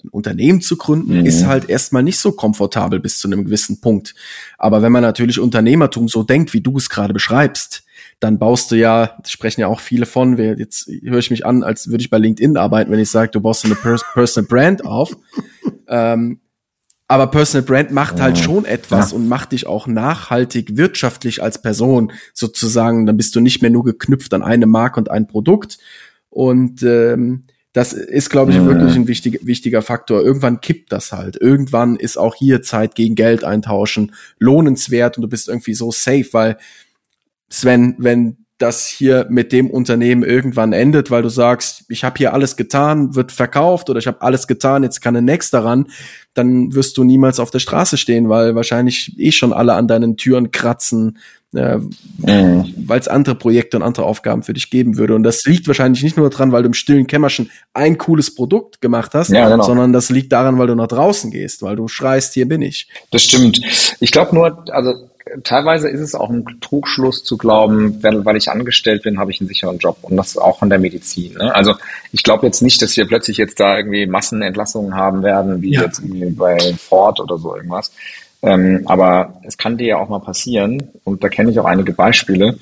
ein 0.04 0.08
Unternehmen 0.08 0.60
zu 0.60 0.76
gründen, 0.76 1.20
mhm. 1.20 1.26
ist 1.26 1.46
halt 1.46 1.68
erstmal 1.68 2.02
nicht 2.02 2.18
so 2.18 2.32
komfortabel 2.32 3.00
bis 3.00 3.18
zu 3.18 3.28
einem 3.28 3.44
gewissen 3.44 3.80
Punkt. 3.80 4.14
Aber 4.58 4.82
wenn 4.82 4.92
man 4.92 5.02
natürlich 5.02 5.38
Unternehmertum 5.38 6.08
so 6.08 6.22
denkt, 6.22 6.52
wie 6.52 6.60
du 6.60 6.76
es 6.76 6.88
gerade 6.88 7.12
beschreibst, 7.12 7.84
dann 8.18 8.38
baust 8.38 8.70
du 8.70 8.76
ja, 8.76 9.18
sprechen 9.26 9.62
ja 9.62 9.66
auch 9.66 9.80
viele 9.80 10.06
von, 10.06 10.36
wir, 10.36 10.58
jetzt 10.58 10.88
höre 11.02 11.18
ich 11.18 11.30
mich 11.30 11.46
an, 11.46 11.62
als 11.62 11.88
würde 11.88 12.02
ich 12.02 12.10
bei 12.10 12.18
LinkedIn 12.18 12.56
arbeiten, 12.56 12.90
wenn 12.90 12.98
ich 12.98 13.10
sage, 13.10 13.30
du 13.30 13.40
baust 13.40 13.64
eine 13.64 13.74
Personal 13.74 14.48
Brand 14.48 14.84
auf. 14.84 15.16
ähm, 15.88 16.40
aber 17.10 17.26
Personal 17.26 17.66
Brand 17.66 17.90
macht 17.90 18.20
halt 18.20 18.38
schon 18.38 18.64
etwas 18.64 19.10
ja. 19.10 19.16
und 19.16 19.26
macht 19.26 19.50
dich 19.50 19.66
auch 19.66 19.88
nachhaltig 19.88 20.76
wirtschaftlich 20.76 21.42
als 21.42 21.60
Person 21.60 22.12
sozusagen. 22.34 23.04
Dann 23.04 23.16
bist 23.16 23.34
du 23.34 23.40
nicht 23.40 23.62
mehr 23.62 23.70
nur 23.72 23.82
geknüpft 23.82 24.32
an 24.32 24.44
eine 24.44 24.66
Marke 24.66 25.00
und 25.00 25.10
ein 25.10 25.26
Produkt. 25.26 25.78
Und 26.28 26.84
ähm, 26.84 27.46
das 27.72 27.94
ist, 27.94 28.30
glaube 28.30 28.52
ich, 28.52 28.58
mhm. 28.58 28.66
wirklich 28.66 28.94
ein 28.94 29.08
wichtig, 29.08 29.40
wichtiger 29.42 29.82
Faktor. 29.82 30.22
Irgendwann 30.22 30.60
kippt 30.60 30.92
das 30.92 31.10
halt. 31.10 31.36
Irgendwann 31.36 31.96
ist 31.96 32.16
auch 32.16 32.36
hier 32.36 32.62
Zeit 32.62 32.94
gegen 32.94 33.16
Geld 33.16 33.42
eintauschen 33.42 34.14
lohnenswert 34.38 35.18
und 35.18 35.22
du 35.22 35.28
bist 35.28 35.48
irgendwie 35.48 35.74
so 35.74 35.90
safe, 35.90 36.28
weil 36.30 36.58
Sven, 37.48 37.96
wenn 37.98 38.46
das 38.60 38.86
hier 38.86 39.26
mit 39.30 39.52
dem 39.52 39.70
Unternehmen 39.70 40.22
irgendwann 40.22 40.74
endet, 40.74 41.10
weil 41.10 41.22
du 41.22 41.30
sagst, 41.30 41.84
ich 41.88 42.04
habe 42.04 42.18
hier 42.18 42.34
alles 42.34 42.56
getan, 42.56 43.14
wird 43.14 43.32
verkauft 43.32 43.88
oder 43.88 43.98
ich 43.98 44.06
habe 44.06 44.20
alles 44.20 44.46
getan, 44.46 44.82
jetzt 44.82 45.00
kann 45.00 45.16
ein 45.16 45.24
nächster 45.24 45.64
ran, 45.64 45.86
dann 46.34 46.74
wirst 46.74 46.98
du 46.98 47.04
niemals 47.04 47.40
auf 47.40 47.50
der 47.50 47.58
Straße 47.58 47.96
stehen, 47.96 48.28
weil 48.28 48.54
wahrscheinlich 48.54 49.18
eh 49.18 49.32
schon 49.32 49.54
alle 49.54 49.74
an 49.74 49.88
deinen 49.88 50.18
Türen 50.18 50.50
kratzen, 50.50 51.18
äh, 51.54 51.78
mhm. 51.78 52.74
weil 52.86 53.00
es 53.00 53.08
andere 53.08 53.34
Projekte 53.34 53.78
und 53.78 53.82
andere 53.82 54.04
Aufgaben 54.04 54.42
für 54.42 54.52
dich 54.52 54.70
geben 54.70 54.98
würde. 54.98 55.14
Und 55.14 55.22
das 55.22 55.42
liegt 55.44 55.66
wahrscheinlich 55.66 56.02
nicht 56.02 56.18
nur 56.18 56.28
daran, 56.28 56.52
weil 56.52 56.62
du 56.62 56.68
im 56.68 56.74
stillen 56.74 57.06
Kämmerchen 57.06 57.50
ein 57.72 57.96
cooles 57.96 58.34
Produkt 58.34 58.82
gemacht 58.82 59.14
hast, 59.14 59.30
ja, 59.30 59.48
genau. 59.48 59.64
sondern 59.64 59.94
das 59.94 60.10
liegt 60.10 60.32
daran, 60.32 60.58
weil 60.58 60.66
du 60.66 60.74
nach 60.74 60.88
draußen 60.88 61.30
gehst, 61.30 61.62
weil 61.62 61.76
du 61.76 61.88
schreist, 61.88 62.34
hier 62.34 62.46
bin 62.46 62.60
ich. 62.60 62.88
Das 63.10 63.22
stimmt. 63.22 63.60
Ich 64.00 64.12
glaube 64.12 64.34
nur, 64.34 64.64
also 64.70 65.09
teilweise 65.44 65.88
ist 65.88 66.00
es 66.00 66.14
auch 66.14 66.30
ein 66.30 66.44
Trugschluss 66.60 67.24
zu 67.24 67.36
glauben, 67.36 68.02
weil 68.02 68.36
ich 68.36 68.50
angestellt 68.50 69.02
bin, 69.02 69.18
habe 69.18 69.30
ich 69.30 69.40
einen 69.40 69.48
sicheren 69.48 69.78
Job. 69.78 69.98
Und 70.02 70.16
das 70.16 70.36
auch 70.36 70.58
von 70.58 70.70
der 70.70 70.78
Medizin. 70.78 71.34
Ne? 71.34 71.54
Also 71.54 71.74
ich 72.12 72.22
glaube 72.22 72.46
jetzt 72.46 72.62
nicht, 72.62 72.82
dass 72.82 72.96
wir 72.96 73.06
plötzlich 73.06 73.36
jetzt 73.36 73.60
da 73.60 73.76
irgendwie 73.76 74.06
Massenentlassungen 74.06 74.94
haben 74.94 75.22
werden, 75.22 75.62
wie 75.62 75.74
ja. 75.74 75.82
jetzt 75.82 76.00
irgendwie 76.00 76.30
bei 76.30 76.58
Ford 76.78 77.20
oder 77.20 77.38
so 77.38 77.54
irgendwas. 77.54 77.92
Ähm, 78.42 78.82
aber 78.86 79.40
es 79.44 79.58
kann 79.58 79.76
dir 79.76 79.86
ja 79.86 79.98
auch 79.98 80.08
mal 80.08 80.20
passieren, 80.20 80.90
und 81.04 81.22
da 81.22 81.28
kenne 81.28 81.50
ich 81.50 81.60
auch 81.60 81.66
einige 81.66 81.92
Beispiele, 81.92 82.58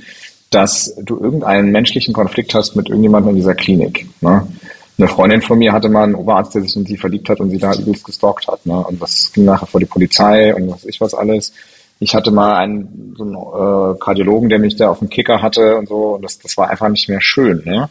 dass 0.51 0.95
du 1.03 1.21
irgendeinen 1.21 1.71
menschlichen 1.71 2.15
Konflikt 2.15 2.55
hast 2.55 2.75
mit 2.75 2.89
irgendjemandem 2.89 3.31
in 3.31 3.37
dieser 3.37 3.55
Klinik. 3.55 4.07
Ne? 4.21 4.47
Eine 4.99 5.09
Freundin 5.09 5.43
von 5.43 5.59
mir 5.59 5.73
hatte 5.73 5.89
mal 5.89 6.05
einen 6.05 6.17
Oberarzt, 6.17 6.55
der 6.55 6.63
sich 6.63 6.75
in 6.75 6.85
sie 6.85 6.97
verliebt 6.97 7.29
hat 7.29 7.39
und 7.39 7.51
sie 7.51 7.59
da 7.59 7.73
übelst 7.73 8.05
gestalkt 8.05 8.49
hat. 8.49 8.67
Ne? 8.67 8.77
Und 8.85 9.01
das 9.01 9.33
ging 9.33 9.45
nachher 9.45 9.67
vor 9.67 9.79
die 9.79 9.87
Polizei 9.87 10.53
und 10.55 10.71
was 10.71 10.85
ich 10.85 11.01
was 11.01 11.15
alles. 11.15 11.53
Ich 12.01 12.15
hatte 12.15 12.31
mal 12.31 12.55
einen, 12.57 13.15
so 13.17 13.25
einen 13.25 13.35
äh, 13.35 13.99
Kardiologen, 13.99 14.49
der 14.49 14.59
mich 14.59 14.77
da 14.77 14.91
auf 14.91 15.01
dem 15.01 15.09
Kicker 15.09 15.43
hatte 15.43 15.77
und 15.77 15.89
so, 15.89 16.15
und 16.15 16.23
das, 16.23 16.39
das 16.39 16.57
war 16.57 16.71
einfach 16.71 16.89
nicht 16.89 17.09
mehr 17.09 17.21
schön. 17.21 17.63
Ne? 17.65 17.89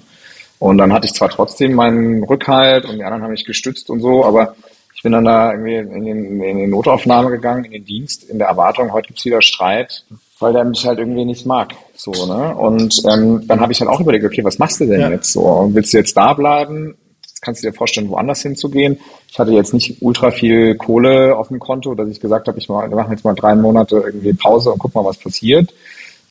Und 0.59 0.77
dann 0.77 0.93
hatte 0.93 1.05
ich 1.05 1.13
zwar 1.13 1.29
trotzdem 1.29 1.73
meinen 1.73 2.23
Rückhalt 2.23 2.85
und 2.85 2.97
die 2.97 3.03
anderen 3.03 3.23
haben 3.23 3.31
mich 3.31 3.45
gestützt 3.45 3.89
und 3.89 3.99
so, 3.99 4.25
aber 4.25 4.55
ich 4.95 5.03
bin 5.03 5.11
dann 5.11 5.25
da 5.25 5.51
irgendwie 5.51 5.75
in, 5.75 6.05
den, 6.05 6.41
in 6.41 6.57
die 6.57 6.67
Notaufnahme 6.67 7.29
gegangen, 7.29 7.65
in 7.65 7.71
den 7.71 7.85
Dienst, 7.85 8.23
in 8.23 8.39
der 8.39 8.47
Erwartung, 8.47 8.91
heute 8.91 9.07
gibt's 9.07 9.25
wieder 9.25 9.43
Streit, 9.43 10.03
weil 10.39 10.53
der 10.53 10.63
mich 10.63 10.87
halt 10.87 10.97
irgendwie 10.97 11.25
nicht 11.25 11.45
mag. 11.45 11.73
So, 11.95 12.11
ne? 12.25 12.55
Und 12.55 13.03
ähm, 13.05 13.45
dann 13.47 13.59
habe 13.59 13.71
ich 13.71 13.79
halt 13.79 13.91
auch 13.91 13.99
überlegt, 13.99 14.25
okay, 14.25 14.43
was 14.43 14.57
machst 14.57 14.79
du 14.79 14.85
denn 14.85 15.01
ja. 15.01 15.11
jetzt 15.11 15.33
so? 15.33 15.69
Willst 15.71 15.93
du 15.93 15.97
jetzt 15.97 16.17
da 16.17 16.33
bleiben? 16.33 16.95
Kannst 17.41 17.63
du 17.63 17.67
dir 17.67 17.73
vorstellen, 17.73 18.09
woanders 18.09 18.41
hinzugehen. 18.41 18.99
Ich 19.29 19.39
hatte 19.39 19.51
jetzt 19.51 19.73
nicht 19.73 20.01
ultra 20.01 20.31
viel 20.31 20.75
Kohle 20.75 21.35
auf 21.35 21.49
dem 21.49 21.59
Konto, 21.59 21.95
dass 21.95 22.09
ich 22.09 22.19
gesagt 22.19 22.47
habe, 22.47 22.59
ich 22.59 22.69
mache 22.69 23.11
jetzt 23.11 23.23
mal 23.23 23.33
drei 23.33 23.55
Monate 23.55 24.03
irgendwie 24.05 24.33
Pause 24.33 24.71
und 24.71 24.79
guck 24.79 24.95
mal, 24.95 25.05
was 25.05 25.17
passiert. 25.17 25.73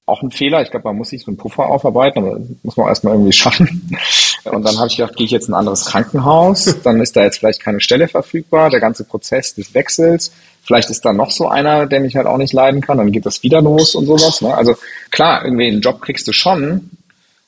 Auch 0.04 0.22
ein 0.22 0.30
Fehler. 0.30 0.62
Ich 0.62 0.70
glaube, 0.70 0.88
man 0.88 0.96
muss 0.96 1.08
sich 1.08 1.22
so 1.22 1.32
einen 1.32 1.36
Puffer 1.36 1.66
aufarbeiten, 1.66 2.18
aber 2.20 2.38
muss 2.62 2.76
man 2.76 2.86
erstmal 2.88 3.14
irgendwie 3.14 3.32
schaffen. 3.32 3.90
Und 4.44 4.64
dann 4.64 4.78
habe 4.78 4.86
ich 4.86 4.96
gedacht, 4.96 5.16
gehe 5.16 5.26
ich 5.26 5.32
jetzt 5.32 5.48
in 5.48 5.54
ein 5.54 5.58
anderes 5.58 5.86
Krankenhaus, 5.86 6.76
dann 6.84 7.00
ist 7.00 7.16
da 7.16 7.24
jetzt 7.24 7.38
vielleicht 7.38 7.60
keine 7.60 7.80
Stelle 7.80 8.06
verfügbar, 8.06 8.70
der 8.70 8.78
ganze 8.78 9.02
Prozess 9.02 9.54
des 9.54 9.74
Wechsels. 9.74 10.32
Vielleicht 10.62 10.90
ist 10.90 11.04
da 11.04 11.12
noch 11.12 11.30
so 11.30 11.48
einer, 11.48 11.86
der 11.86 12.00
mich 12.00 12.16
halt 12.16 12.26
auch 12.26 12.38
nicht 12.38 12.52
leiden 12.52 12.80
kann, 12.80 12.98
dann 12.98 13.12
geht 13.12 13.26
das 13.26 13.42
wieder 13.42 13.60
los 13.60 13.94
und 13.94 14.06
sowas. 14.06 14.42
Ne? 14.42 14.54
Also 14.54 14.74
klar, 15.10 15.44
irgendwie 15.44 15.68
einen 15.68 15.80
Job 15.80 16.00
kriegst 16.00 16.26
du 16.26 16.32
schon, 16.32 16.90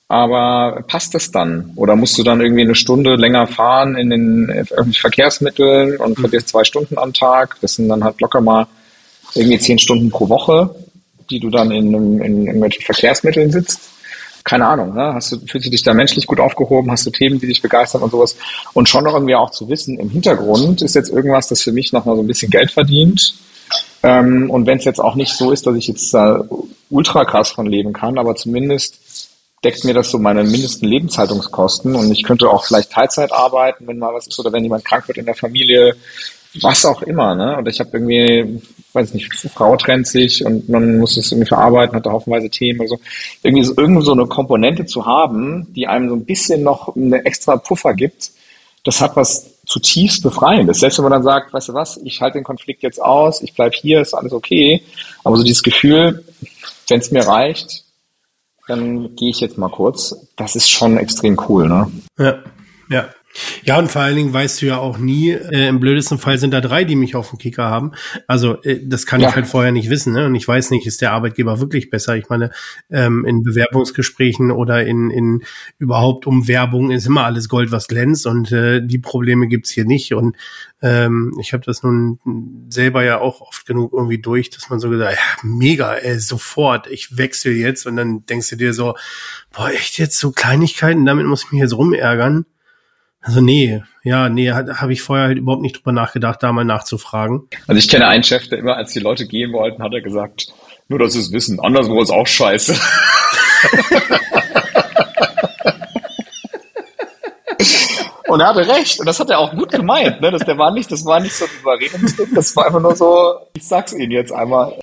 aber 0.08 0.84
passt 0.86 1.14
das 1.14 1.30
dann? 1.30 1.72
Oder 1.76 1.94
musst 1.94 2.16
du 2.16 2.22
dann 2.22 2.40
irgendwie 2.40 2.62
eine 2.62 2.74
Stunde 2.74 3.16
länger 3.16 3.46
fahren 3.46 3.94
in 3.94 4.08
den 4.08 4.50
öffentlichen 4.50 5.02
Verkehrsmitteln 5.02 5.98
und 5.98 6.18
verlierst 6.18 6.48
zwei 6.48 6.64
Stunden 6.64 6.98
am 6.98 7.12
Tag? 7.12 7.56
Das 7.60 7.74
sind 7.74 7.90
dann 7.90 8.02
halt 8.02 8.20
locker 8.20 8.40
mal 8.40 8.66
irgendwie 9.34 9.58
zehn 9.58 9.78
Stunden 9.78 10.08
pro 10.08 10.30
Woche, 10.30 10.74
die 11.28 11.38
du 11.38 11.50
dann 11.50 11.70
in, 11.70 11.92
in, 11.92 12.20
in 12.22 12.46
irgendwelchen 12.46 12.82
Verkehrsmitteln 12.82 13.52
sitzt. 13.52 13.80
Keine 14.44 14.66
Ahnung, 14.66 14.94
ne? 14.94 15.12
Hast 15.12 15.32
du, 15.32 15.40
fühlst 15.40 15.66
du 15.66 15.70
dich 15.70 15.82
da 15.82 15.92
menschlich 15.92 16.26
gut 16.26 16.40
aufgehoben? 16.40 16.90
Hast 16.90 17.04
du 17.04 17.10
Themen, 17.10 17.38
die 17.38 17.46
dich 17.46 17.60
begeistern 17.60 18.00
und 18.00 18.10
sowas? 18.10 18.34
Und 18.72 18.88
schon 18.88 19.04
noch 19.04 19.12
irgendwie 19.12 19.34
auch 19.34 19.50
zu 19.50 19.68
wissen, 19.68 19.98
im 19.98 20.08
Hintergrund 20.08 20.80
ist 20.80 20.94
jetzt 20.94 21.10
irgendwas, 21.10 21.48
das 21.48 21.60
für 21.60 21.72
mich 21.72 21.92
nochmal 21.92 22.16
so 22.16 22.22
ein 22.22 22.26
bisschen 22.26 22.50
Geld 22.50 22.70
verdient. 22.70 23.34
Ähm, 24.02 24.48
und 24.48 24.64
wenn 24.66 24.78
es 24.78 24.86
jetzt 24.86 25.00
auch 25.00 25.16
nicht 25.16 25.34
so 25.34 25.50
ist, 25.50 25.66
dass 25.66 25.76
ich 25.76 25.88
jetzt 25.88 26.14
da 26.14 26.46
ultra 26.88 27.26
krass 27.26 27.50
von 27.50 27.66
leben 27.66 27.92
kann, 27.92 28.16
aber 28.16 28.36
zumindest 28.36 29.27
deckt 29.64 29.84
mir 29.84 29.94
das 29.94 30.10
so 30.10 30.18
meine 30.18 30.44
mindesten 30.44 30.88
Lebenshaltungskosten 30.88 31.96
und 31.96 32.10
ich 32.12 32.22
könnte 32.22 32.48
auch 32.48 32.64
vielleicht 32.64 32.92
Teilzeit 32.92 33.32
arbeiten, 33.32 33.86
wenn 33.86 33.98
mal 33.98 34.14
was 34.14 34.26
ist 34.26 34.38
oder 34.38 34.52
wenn 34.52 34.62
jemand 34.62 34.84
krank 34.84 35.08
wird 35.08 35.18
in 35.18 35.26
der 35.26 35.34
Familie, 35.34 35.96
was 36.62 36.84
auch 36.84 37.02
immer, 37.02 37.34
ne? 37.34 37.56
Und 37.58 37.68
ich 37.68 37.78
habe 37.80 37.90
irgendwie, 37.92 38.62
weiß 38.92 39.14
nicht, 39.14 39.34
Frau 39.34 39.76
trennt 39.76 40.06
sich 40.06 40.44
und 40.44 40.68
man 40.68 40.98
muss 40.98 41.16
es 41.16 41.30
irgendwie 41.30 41.48
verarbeiten, 41.48 41.94
hat 41.96 42.06
da 42.06 42.12
haufenweise 42.12 42.48
Themen 42.48 42.80
oder 42.80 42.88
so. 42.88 43.00
Irgendwie 43.42 43.64
so, 43.64 43.74
irgendwo 43.76 44.00
so 44.00 44.12
eine 44.12 44.26
Komponente 44.26 44.86
zu 44.86 45.04
haben, 45.04 45.72
die 45.74 45.86
einem 45.86 46.08
so 46.08 46.14
ein 46.14 46.24
bisschen 46.24 46.62
noch 46.62 46.96
eine 46.96 47.24
extra 47.24 47.56
Puffer 47.56 47.94
gibt, 47.94 48.30
das 48.84 49.00
hat 49.00 49.16
was 49.16 49.58
zutiefst 49.66 50.22
Befreiendes. 50.22 50.80
Selbst 50.80 50.98
wenn 50.98 51.04
man 51.04 51.12
dann 51.12 51.22
sagt, 51.22 51.52
weißt 51.52 51.68
du 51.68 51.74
was, 51.74 51.98
ich 51.98 52.22
halte 52.22 52.38
den 52.38 52.44
Konflikt 52.44 52.82
jetzt 52.82 53.02
aus, 53.02 53.42
ich 53.42 53.54
bleib 53.54 53.74
hier, 53.74 54.00
ist 54.00 54.14
alles 54.14 54.32
okay. 54.32 54.82
Aber 55.24 55.36
so 55.36 55.42
dieses 55.42 55.62
Gefühl, 55.62 56.24
wenn 56.88 57.00
es 57.00 57.10
mir 57.10 57.26
reicht, 57.26 57.84
dann 58.68 59.16
gehe 59.16 59.30
ich 59.30 59.40
jetzt 59.40 59.58
mal 59.58 59.70
kurz. 59.70 60.28
Das 60.36 60.54
ist 60.54 60.68
schon 60.70 60.98
extrem 60.98 61.38
cool, 61.48 61.68
ne? 61.68 61.90
Ja, 62.18 62.38
ja. 62.88 63.08
Ja, 63.64 63.78
und 63.78 63.90
vor 63.90 64.02
allen 64.02 64.16
Dingen 64.16 64.32
weißt 64.32 64.62
du 64.62 64.66
ja 64.66 64.78
auch 64.78 64.98
nie, 64.98 65.30
äh, 65.30 65.68
im 65.68 65.80
blödesten 65.80 66.18
Fall 66.18 66.38
sind 66.38 66.52
da 66.52 66.60
drei, 66.60 66.84
die 66.84 66.96
mich 66.96 67.14
auf 67.14 67.30
dem 67.30 67.38
Kicker 67.38 67.64
haben. 67.64 67.92
Also 68.26 68.62
äh, 68.62 68.80
das 68.84 69.06
kann 69.06 69.20
ja. 69.20 69.28
ich 69.28 69.34
halt 69.34 69.46
vorher 69.46 69.72
nicht 69.72 69.90
wissen. 69.90 70.12
Ne? 70.12 70.26
Und 70.26 70.34
ich 70.34 70.46
weiß 70.46 70.70
nicht, 70.70 70.86
ist 70.86 71.00
der 71.00 71.12
Arbeitgeber 71.12 71.60
wirklich 71.60 71.90
besser? 71.90 72.16
Ich 72.16 72.28
meine, 72.28 72.50
ähm, 72.90 73.24
in 73.24 73.42
Bewerbungsgesprächen 73.42 74.50
oder 74.50 74.86
in, 74.86 75.10
in 75.10 75.42
überhaupt 75.78 76.26
um 76.26 76.48
Werbung 76.48 76.90
ist 76.90 77.06
immer 77.06 77.24
alles 77.24 77.48
Gold, 77.48 77.70
was 77.70 77.88
glänzt. 77.88 78.26
Und 78.26 78.52
äh, 78.52 78.80
die 78.84 78.98
Probleme 78.98 79.48
gibt's 79.48 79.70
hier 79.70 79.84
nicht. 79.84 80.14
Und 80.14 80.36
ähm, 80.80 81.36
ich 81.40 81.52
habe 81.52 81.64
das 81.64 81.82
nun 81.82 82.18
selber 82.68 83.04
ja 83.04 83.20
auch 83.20 83.40
oft 83.40 83.66
genug 83.66 83.92
irgendwie 83.92 84.18
durch, 84.18 84.50
dass 84.50 84.70
man 84.70 84.80
so 84.80 84.90
gesagt, 84.90 85.14
ja, 85.14 85.48
mega, 85.48 85.94
ey, 85.94 86.18
sofort, 86.18 86.86
ich 86.86 87.16
wechsle 87.16 87.52
jetzt. 87.52 87.86
Und 87.86 87.96
dann 87.96 88.24
denkst 88.26 88.50
du 88.50 88.56
dir 88.56 88.72
so, 88.72 88.94
boah, 89.52 89.70
echt 89.70 89.98
jetzt 89.98 90.18
so 90.18 90.30
Kleinigkeiten, 90.30 91.04
damit 91.04 91.26
muss 91.26 91.44
ich 91.44 91.52
mich 91.52 91.60
jetzt 91.60 91.76
rumärgern. 91.76 92.46
Also 93.28 93.42
nee, 93.42 93.82
ja, 94.04 94.30
nee, 94.30 94.50
habe 94.50 94.90
ich 94.90 95.02
vorher 95.02 95.26
halt 95.26 95.36
überhaupt 95.36 95.60
nicht 95.60 95.76
drüber 95.76 95.92
nachgedacht, 95.92 96.42
da 96.42 96.50
mal 96.50 96.64
nachzufragen. 96.64 97.46
Also 97.66 97.78
ich 97.78 97.86
kenne 97.86 98.08
einen 98.08 98.24
Chef, 98.24 98.48
der 98.48 98.58
immer, 98.58 98.76
als 98.76 98.94
die 98.94 99.00
Leute 99.00 99.26
gehen 99.26 99.52
wollten, 99.52 99.82
hat 99.82 99.92
er 99.92 100.00
gesagt, 100.00 100.46
nur 100.88 100.98
dass 100.98 101.12
sie 101.12 101.20
es 101.20 101.30
wissen, 101.30 101.60
anderswo 101.60 102.00
ist 102.00 102.08
auch 102.08 102.26
scheiße. 102.26 102.74
Und 108.28 108.40
er 108.40 108.46
hatte 108.46 108.66
recht. 108.66 108.98
Und 108.98 109.04
das 109.04 109.20
hat 109.20 109.28
er 109.28 109.40
auch 109.40 109.54
gut 109.54 109.72
gemeint. 109.72 110.22
Ne? 110.22 110.30
Das, 110.30 110.44
der 110.46 110.56
war 110.56 110.70
nicht, 110.70 110.90
das 110.90 111.04
war 111.04 111.20
nicht 111.20 111.34
so 111.34 111.44
ein 111.44 111.50
Überredungsding. 111.60 112.28
Das 112.34 112.56
war 112.56 112.64
einfach 112.64 112.80
nur 112.80 112.96
so, 112.96 113.40
ich 113.54 113.66
sag's 113.66 113.92
Ihnen 113.92 114.12
jetzt 114.12 114.32
einmal. 114.32 114.74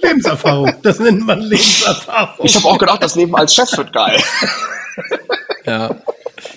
Lebenserfahrung. 0.00 0.72
Das 0.82 0.98
nennt 1.00 1.26
man 1.26 1.40
Lebenserfahrung. 1.40 2.46
Ich 2.46 2.56
habe 2.56 2.66
auch 2.66 2.78
gedacht, 2.78 3.02
das 3.02 3.14
Leben 3.14 3.36
als 3.36 3.54
Chef 3.54 3.76
wird 3.76 3.92
geil. 3.92 4.18
Ja. 5.64 5.96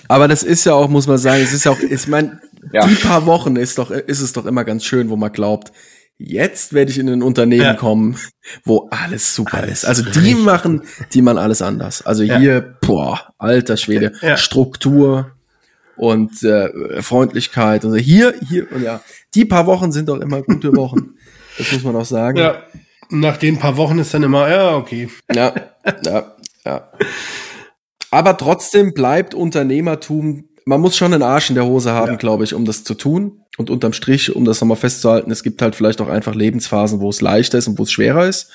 Aber 0.08 0.28
das 0.28 0.42
ist 0.42 0.64
ja 0.64 0.74
auch, 0.74 0.88
muss 0.88 1.06
man 1.06 1.18
sagen, 1.18 1.42
es 1.42 1.52
ist 1.52 1.64
ja 1.64 1.72
auch, 1.72 1.80
ich 1.80 2.08
meine, 2.08 2.40
ja. 2.72 2.86
die 2.86 2.94
paar 2.94 3.26
Wochen 3.26 3.56
ist 3.56 3.78
doch, 3.78 3.90
ist 3.90 4.20
es 4.20 4.32
doch 4.32 4.46
immer 4.46 4.64
ganz 4.64 4.84
schön, 4.84 5.10
wo 5.10 5.16
man 5.16 5.32
glaubt, 5.32 5.72
jetzt 6.18 6.72
werde 6.72 6.90
ich 6.90 6.98
in 6.98 7.08
ein 7.08 7.22
Unternehmen 7.22 7.62
ja. 7.62 7.74
kommen, 7.74 8.16
wo 8.64 8.88
alles 8.90 9.34
super 9.34 9.58
alles 9.58 9.82
ist. 9.82 9.84
Also 9.86 10.02
die 10.02 10.34
machen, 10.34 10.82
die 11.14 11.22
machen 11.22 11.38
alles 11.38 11.62
anders. 11.62 12.02
Also 12.02 12.22
ja. 12.22 12.38
hier, 12.38 12.76
boah, 12.80 13.32
alter 13.38 13.76
Schwede, 13.76 14.12
Struktur 14.36 15.32
und 15.96 16.42
äh, 16.42 17.02
Freundlichkeit. 17.02 17.84
Also 17.84 17.96
hier, 17.96 18.34
hier 18.48 18.70
und 18.72 18.82
ja, 18.82 19.00
die 19.34 19.44
paar 19.44 19.66
Wochen 19.66 19.92
sind 19.92 20.08
doch 20.08 20.20
immer 20.20 20.42
gute 20.42 20.74
Wochen. 20.76 21.14
Das 21.58 21.72
muss 21.72 21.82
man 21.82 21.94
auch 21.96 22.06
sagen. 22.06 22.38
Ja. 22.38 22.62
Nach 23.10 23.36
den 23.36 23.58
paar 23.58 23.76
Wochen 23.76 23.98
ist 23.98 24.14
dann 24.14 24.22
immer, 24.22 24.48
ja, 24.48 24.76
okay. 24.76 25.10
Ja, 25.30 25.52
ja, 26.06 26.34
ja. 26.64 26.88
Aber 28.10 28.36
trotzdem 28.36 28.92
bleibt 28.92 29.34
Unternehmertum, 29.34 30.48
man 30.64 30.80
muss 30.80 30.96
schon 30.96 31.14
einen 31.14 31.22
Arsch 31.22 31.50
in 31.50 31.56
der 31.56 31.66
Hose 31.66 31.92
haben, 31.92 32.12
ja. 32.12 32.16
glaube 32.16 32.44
ich, 32.44 32.54
um 32.54 32.64
das 32.64 32.84
zu 32.84 32.94
tun. 32.94 33.44
Und 33.56 33.70
unterm 33.70 33.92
Strich, 33.92 34.34
um 34.34 34.44
das 34.44 34.60
nochmal 34.60 34.76
festzuhalten, 34.76 35.30
es 35.30 35.42
gibt 35.42 35.60
halt 35.62 35.74
vielleicht 35.74 36.00
auch 36.00 36.08
einfach 36.08 36.34
Lebensphasen, 36.34 37.00
wo 37.00 37.10
es 37.10 37.20
leichter 37.20 37.58
ist 37.58 37.68
und 37.68 37.78
wo 37.78 37.82
es 37.82 37.92
schwerer 37.92 38.26
ist. 38.26 38.50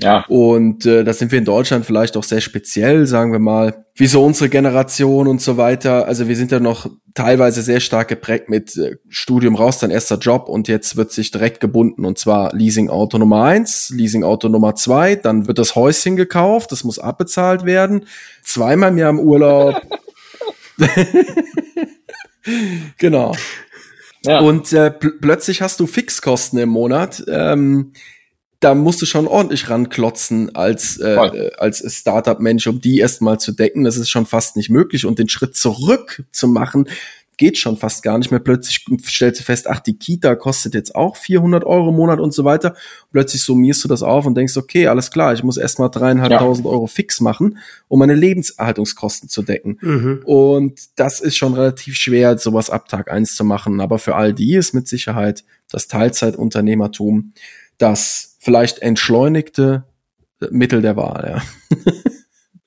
Ja. 0.00 0.24
Und 0.28 0.86
äh, 0.86 1.02
da 1.02 1.12
sind 1.12 1.32
wir 1.32 1.40
in 1.40 1.44
Deutschland 1.44 1.84
vielleicht 1.84 2.16
auch 2.16 2.22
sehr 2.22 2.40
speziell, 2.40 3.06
sagen 3.06 3.32
wir 3.32 3.40
mal, 3.40 3.84
wie 3.96 4.06
so 4.06 4.24
unsere 4.24 4.48
Generation 4.48 5.26
und 5.26 5.42
so 5.42 5.56
weiter. 5.56 6.06
Also 6.06 6.28
wir 6.28 6.36
sind 6.36 6.52
ja 6.52 6.60
noch 6.60 6.88
teilweise 7.14 7.62
sehr 7.62 7.80
stark 7.80 8.06
geprägt 8.06 8.48
mit 8.48 8.76
äh, 8.76 8.96
Studium 9.08 9.56
raus, 9.56 9.78
dein 9.78 9.90
erster 9.90 10.16
Job 10.18 10.48
und 10.48 10.68
jetzt 10.68 10.96
wird 10.96 11.10
sich 11.10 11.32
direkt 11.32 11.58
gebunden 11.58 12.04
und 12.04 12.16
zwar 12.16 12.54
Leasing 12.54 12.90
Auto 12.90 13.18
Nummer 13.18 13.42
eins, 13.42 13.90
Leasing 13.92 14.22
Auto 14.22 14.48
Nummer 14.48 14.76
zwei, 14.76 15.16
dann 15.16 15.48
wird 15.48 15.58
das 15.58 15.74
Häuschen 15.74 16.14
gekauft, 16.14 16.70
das 16.70 16.84
muss 16.84 17.00
abbezahlt 17.00 17.64
werden, 17.64 18.06
zweimal 18.44 18.90
im 18.90 18.98
Jahr 18.98 19.10
im 19.10 19.18
Urlaub. 19.18 19.82
genau. 22.98 23.34
Ja. 24.24 24.40
Und 24.40 24.72
äh, 24.72 24.90
pl 24.90 25.12
plötzlich 25.20 25.62
hast 25.62 25.80
du 25.80 25.86
Fixkosten 25.86 26.58
im 26.58 26.68
Monat. 26.68 27.24
Ähm, 27.28 27.92
da 28.60 28.74
musst 28.74 29.00
du 29.00 29.06
schon 29.06 29.28
ordentlich 29.28 29.70
ranklotzen 29.70 30.54
als, 30.54 30.98
äh, 30.98 31.14
äh 31.14 31.50
als 31.58 31.84
Startup-Mensch, 31.86 32.66
um 32.66 32.80
die 32.80 32.98
erstmal 32.98 33.38
zu 33.38 33.52
decken. 33.52 33.84
Das 33.84 33.96
ist 33.96 34.10
schon 34.10 34.26
fast 34.26 34.56
nicht 34.56 34.70
möglich. 34.70 35.06
Und 35.06 35.18
den 35.18 35.28
Schritt 35.28 35.56
zurück 35.56 36.24
zu 36.32 36.48
machen, 36.48 36.88
geht 37.36 37.56
schon 37.56 37.76
fast 37.76 38.02
gar 38.02 38.18
nicht 38.18 38.32
mehr. 38.32 38.40
Plötzlich 38.40 38.84
stellst 39.06 39.40
du 39.40 39.44
fest, 39.44 39.68
ach, 39.70 39.78
die 39.78 39.96
Kita 39.96 40.34
kostet 40.34 40.74
jetzt 40.74 40.96
auch 40.96 41.14
400 41.16 41.64
Euro 41.64 41.90
im 41.90 41.94
Monat 41.94 42.18
und 42.18 42.34
so 42.34 42.44
weiter. 42.44 42.74
Plötzlich 43.12 43.42
summierst 43.42 43.84
du 43.84 43.88
das 43.88 44.02
auf 44.02 44.26
und 44.26 44.34
denkst, 44.34 44.56
okay, 44.56 44.88
alles 44.88 45.12
klar, 45.12 45.32
ich 45.32 45.44
muss 45.44 45.56
erstmal 45.56 45.88
dreieinhalbtausend 45.88 46.66
ja. 46.66 46.72
Euro 46.72 46.88
fix 46.88 47.20
machen, 47.20 47.58
um 47.86 48.00
meine 48.00 48.16
Lebenserhaltungskosten 48.16 49.28
zu 49.28 49.42
decken. 49.42 49.78
Mhm. 49.80 50.22
Und 50.24 50.80
das 50.96 51.20
ist 51.20 51.36
schon 51.36 51.54
relativ 51.54 51.94
schwer, 51.94 52.36
sowas 52.38 52.70
ab 52.70 52.88
Tag 52.88 53.08
eins 53.08 53.36
zu 53.36 53.44
machen. 53.44 53.80
Aber 53.80 54.00
für 54.00 54.16
all 54.16 54.34
die 54.34 54.56
ist 54.56 54.74
mit 54.74 54.88
Sicherheit 54.88 55.44
das 55.70 55.86
Teilzeitunternehmertum 55.86 57.32
das 57.78 58.27
vielleicht 58.38 58.78
entschleunigte 58.80 59.84
Mittel 60.50 60.82
der 60.82 60.96
Wahl, 60.96 61.42
ja. 61.70 61.86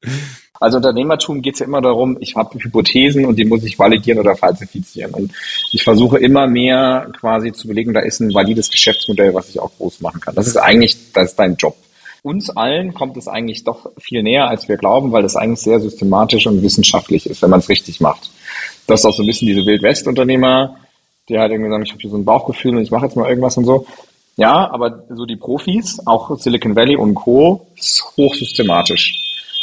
Also 0.61 0.77
Unternehmertum 0.77 1.41
geht 1.41 1.55
es 1.55 1.59
ja 1.59 1.65
immer 1.65 1.81
darum, 1.81 2.17
ich 2.19 2.35
habe 2.35 2.59
Hypothesen 2.59 3.25
und 3.25 3.39
die 3.39 3.45
muss 3.45 3.63
ich 3.63 3.79
validieren 3.79 4.19
oder 4.19 4.35
falsifizieren. 4.35 5.11
Und 5.11 5.33
ich 5.71 5.83
versuche 5.83 6.19
immer 6.19 6.45
mehr 6.45 7.09
quasi 7.19 7.51
zu 7.51 7.67
belegen, 7.67 7.95
da 7.95 8.01
ist 8.01 8.19
ein 8.19 8.31
valides 8.31 8.69
Geschäftsmodell, 8.69 9.33
was 9.33 9.49
ich 9.49 9.59
auch 9.59 9.71
groß 9.77 10.01
machen 10.01 10.21
kann. 10.21 10.35
Das 10.35 10.45
ist 10.45 10.57
eigentlich, 10.57 11.13
das 11.13 11.31
ist 11.31 11.39
dein 11.39 11.55
Job. 11.55 11.75
Uns 12.21 12.51
allen 12.51 12.93
kommt 12.93 13.17
es 13.17 13.27
eigentlich 13.27 13.63
doch 13.63 13.89
viel 13.97 14.21
näher, 14.21 14.49
als 14.49 14.69
wir 14.69 14.77
glauben, 14.77 15.11
weil 15.11 15.23
das 15.23 15.35
eigentlich 15.35 15.61
sehr 15.61 15.79
systematisch 15.79 16.45
und 16.45 16.61
wissenschaftlich 16.61 17.25
ist, 17.25 17.41
wenn 17.41 17.49
man 17.49 17.61
es 17.61 17.69
richtig 17.69 17.99
macht. 17.99 18.29
Das 18.85 18.99
ist 18.99 19.05
auch 19.07 19.15
so 19.15 19.23
ein 19.23 19.25
bisschen 19.25 19.47
diese 19.47 19.65
Wildwest-Unternehmer, 19.65 20.77
die 21.27 21.39
halt 21.39 21.51
irgendwie 21.51 21.71
sagen, 21.71 21.83
ich 21.83 21.91
habe 21.91 22.01
hier 22.01 22.11
so 22.11 22.17
ein 22.17 22.25
Bauchgefühl 22.25 22.75
und 22.75 22.83
ich 22.83 22.91
mache 22.91 23.05
jetzt 23.07 23.15
mal 23.15 23.27
irgendwas 23.27 23.57
und 23.57 23.65
so. 23.65 23.87
Ja, 24.41 24.71
aber 24.71 25.03
so 25.09 25.27
die 25.27 25.35
Profis, 25.35 25.99
auch 26.07 26.35
Silicon 26.39 26.75
Valley 26.75 26.95
und 26.95 27.13
Co., 27.13 27.67
ist 27.77 28.03
hochsystematisch. 28.17 29.15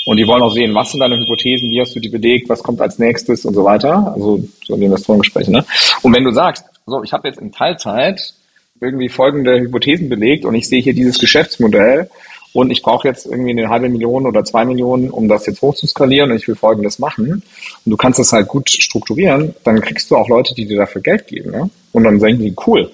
Und 0.07 0.19
die 0.19 0.27
wollen 0.29 0.41
auch 0.41 0.55
sehen, 0.55 0.73
was 0.73 0.93
sind 0.93 1.01
deine 1.01 1.19
Hypothesen, 1.19 1.69
wie 1.69 1.81
hast 1.81 1.97
du 1.97 2.01
die 2.01 2.09
belegt, 2.09 2.49
was 2.49 2.63
kommt 2.63 2.81
als 2.81 2.97
nächstes 2.97 3.45
und 3.45 3.55
so 3.55 3.65
weiter. 3.65 4.13
Also 4.15 4.39
so 4.65 4.77
die 4.77 4.85
Investorengespräche. 4.85 5.51
Ne? 5.51 5.65
Und 6.03 6.15
wenn 6.15 6.23
du 6.23 6.31
sagst, 6.31 6.65
so, 6.87 7.03
ich 7.03 7.13
habe 7.13 7.27
jetzt 7.27 7.41
in 7.41 7.51
Teilzeit 7.51 8.35
irgendwie 8.81 9.09
folgende 9.09 9.59
Hypothesen 9.59 10.09
belegt 10.09 10.45
und 10.45 10.55
ich 10.55 10.69
sehe 10.69 10.81
hier 10.81 10.95
dieses 10.95 11.19
Geschäftsmodell 11.19 12.09
und 12.53 12.71
ich 12.71 12.81
brauche 12.81 13.09
jetzt 13.09 13.27
irgendwie 13.27 13.51
eine 13.51 13.69
halbe 13.71 13.89
Million 13.89 14.27
oder 14.27 14.45
zwei 14.45 14.65
Millionen, 14.65 15.11
um 15.11 15.27
das 15.27 15.45
jetzt 15.47 15.61
hochzuskalieren 15.61 16.31
und 16.31 16.37
ich 16.37 16.47
will 16.47 16.55
folgendes 16.55 17.01
machen 17.01 17.43
und 17.85 17.91
du 17.91 17.97
kannst 17.97 18.21
das 18.21 18.33
halt 18.33 18.47
gut 18.47 18.71
strukturieren, 18.71 19.57
dann 19.65 19.81
kriegst 19.81 20.09
du 20.13 20.17
auch 20.17 20.29
Leute, 20.29 20.55
die 20.55 20.67
dir 20.67 20.77
dafür 20.79 21.03
Geld 21.03 21.27
geben. 21.27 21.51
Ne? 21.51 21.69
Und 21.91 22.05
dann 22.05 22.21
denken 22.21 22.45
die, 22.45 22.55
cool, 22.65 22.89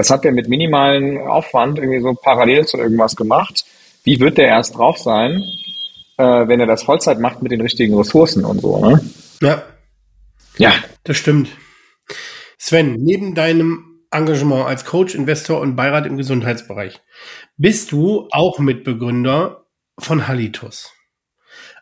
das 0.00 0.10
hat 0.10 0.24
der 0.24 0.32
mit 0.32 0.48
minimalen 0.48 1.18
Aufwand 1.18 1.78
irgendwie 1.78 2.00
so 2.00 2.14
parallel 2.14 2.66
zu 2.66 2.76
irgendwas 2.78 3.16
gemacht. 3.16 3.64
Wie 4.02 4.18
wird 4.18 4.38
der 4.38 4.48
erst 4.48 4.76
drauf 4.76 4.98
sein? 4.98 5.42
äh, 6.20 6.48
wenn 6.48 6.60
er 6.60 6.66
das 6.66 6.82
Vollzeit 6.82 7.18
macht 7.18 7.42
mit 7.42 7.50
den 7.50 7.62
richtigen 7.62 7.96
Ressourcen 7.96 8.44
und 8.44 8.60
so. 8.60 8.78
Ne? 8.84 9.00
Ja. 9.40 9.62
Ja. 10.58 10.74
Das 11.04 11.16
stimmt. 11.16 11.48
Sven, 12.58 12.96
neben 13.02 13.34
deinem 13.34 14.02
Engagement 14.10 14.66
als 14.66 14.84
Coach, 14.84 15.14
Investor 15.14 15.60
und 15.60 15.76
Beirat 15.76 16.06
im 16.06 16.18
Gesundheitsbereich, 16.18 17.00
bist 17.56 17.92
du 17.92 18.28
auch 18.32 18.58
Mitbegründer 18.58 19.64
von 19.98 20.28
Halitus. 20.28 20.92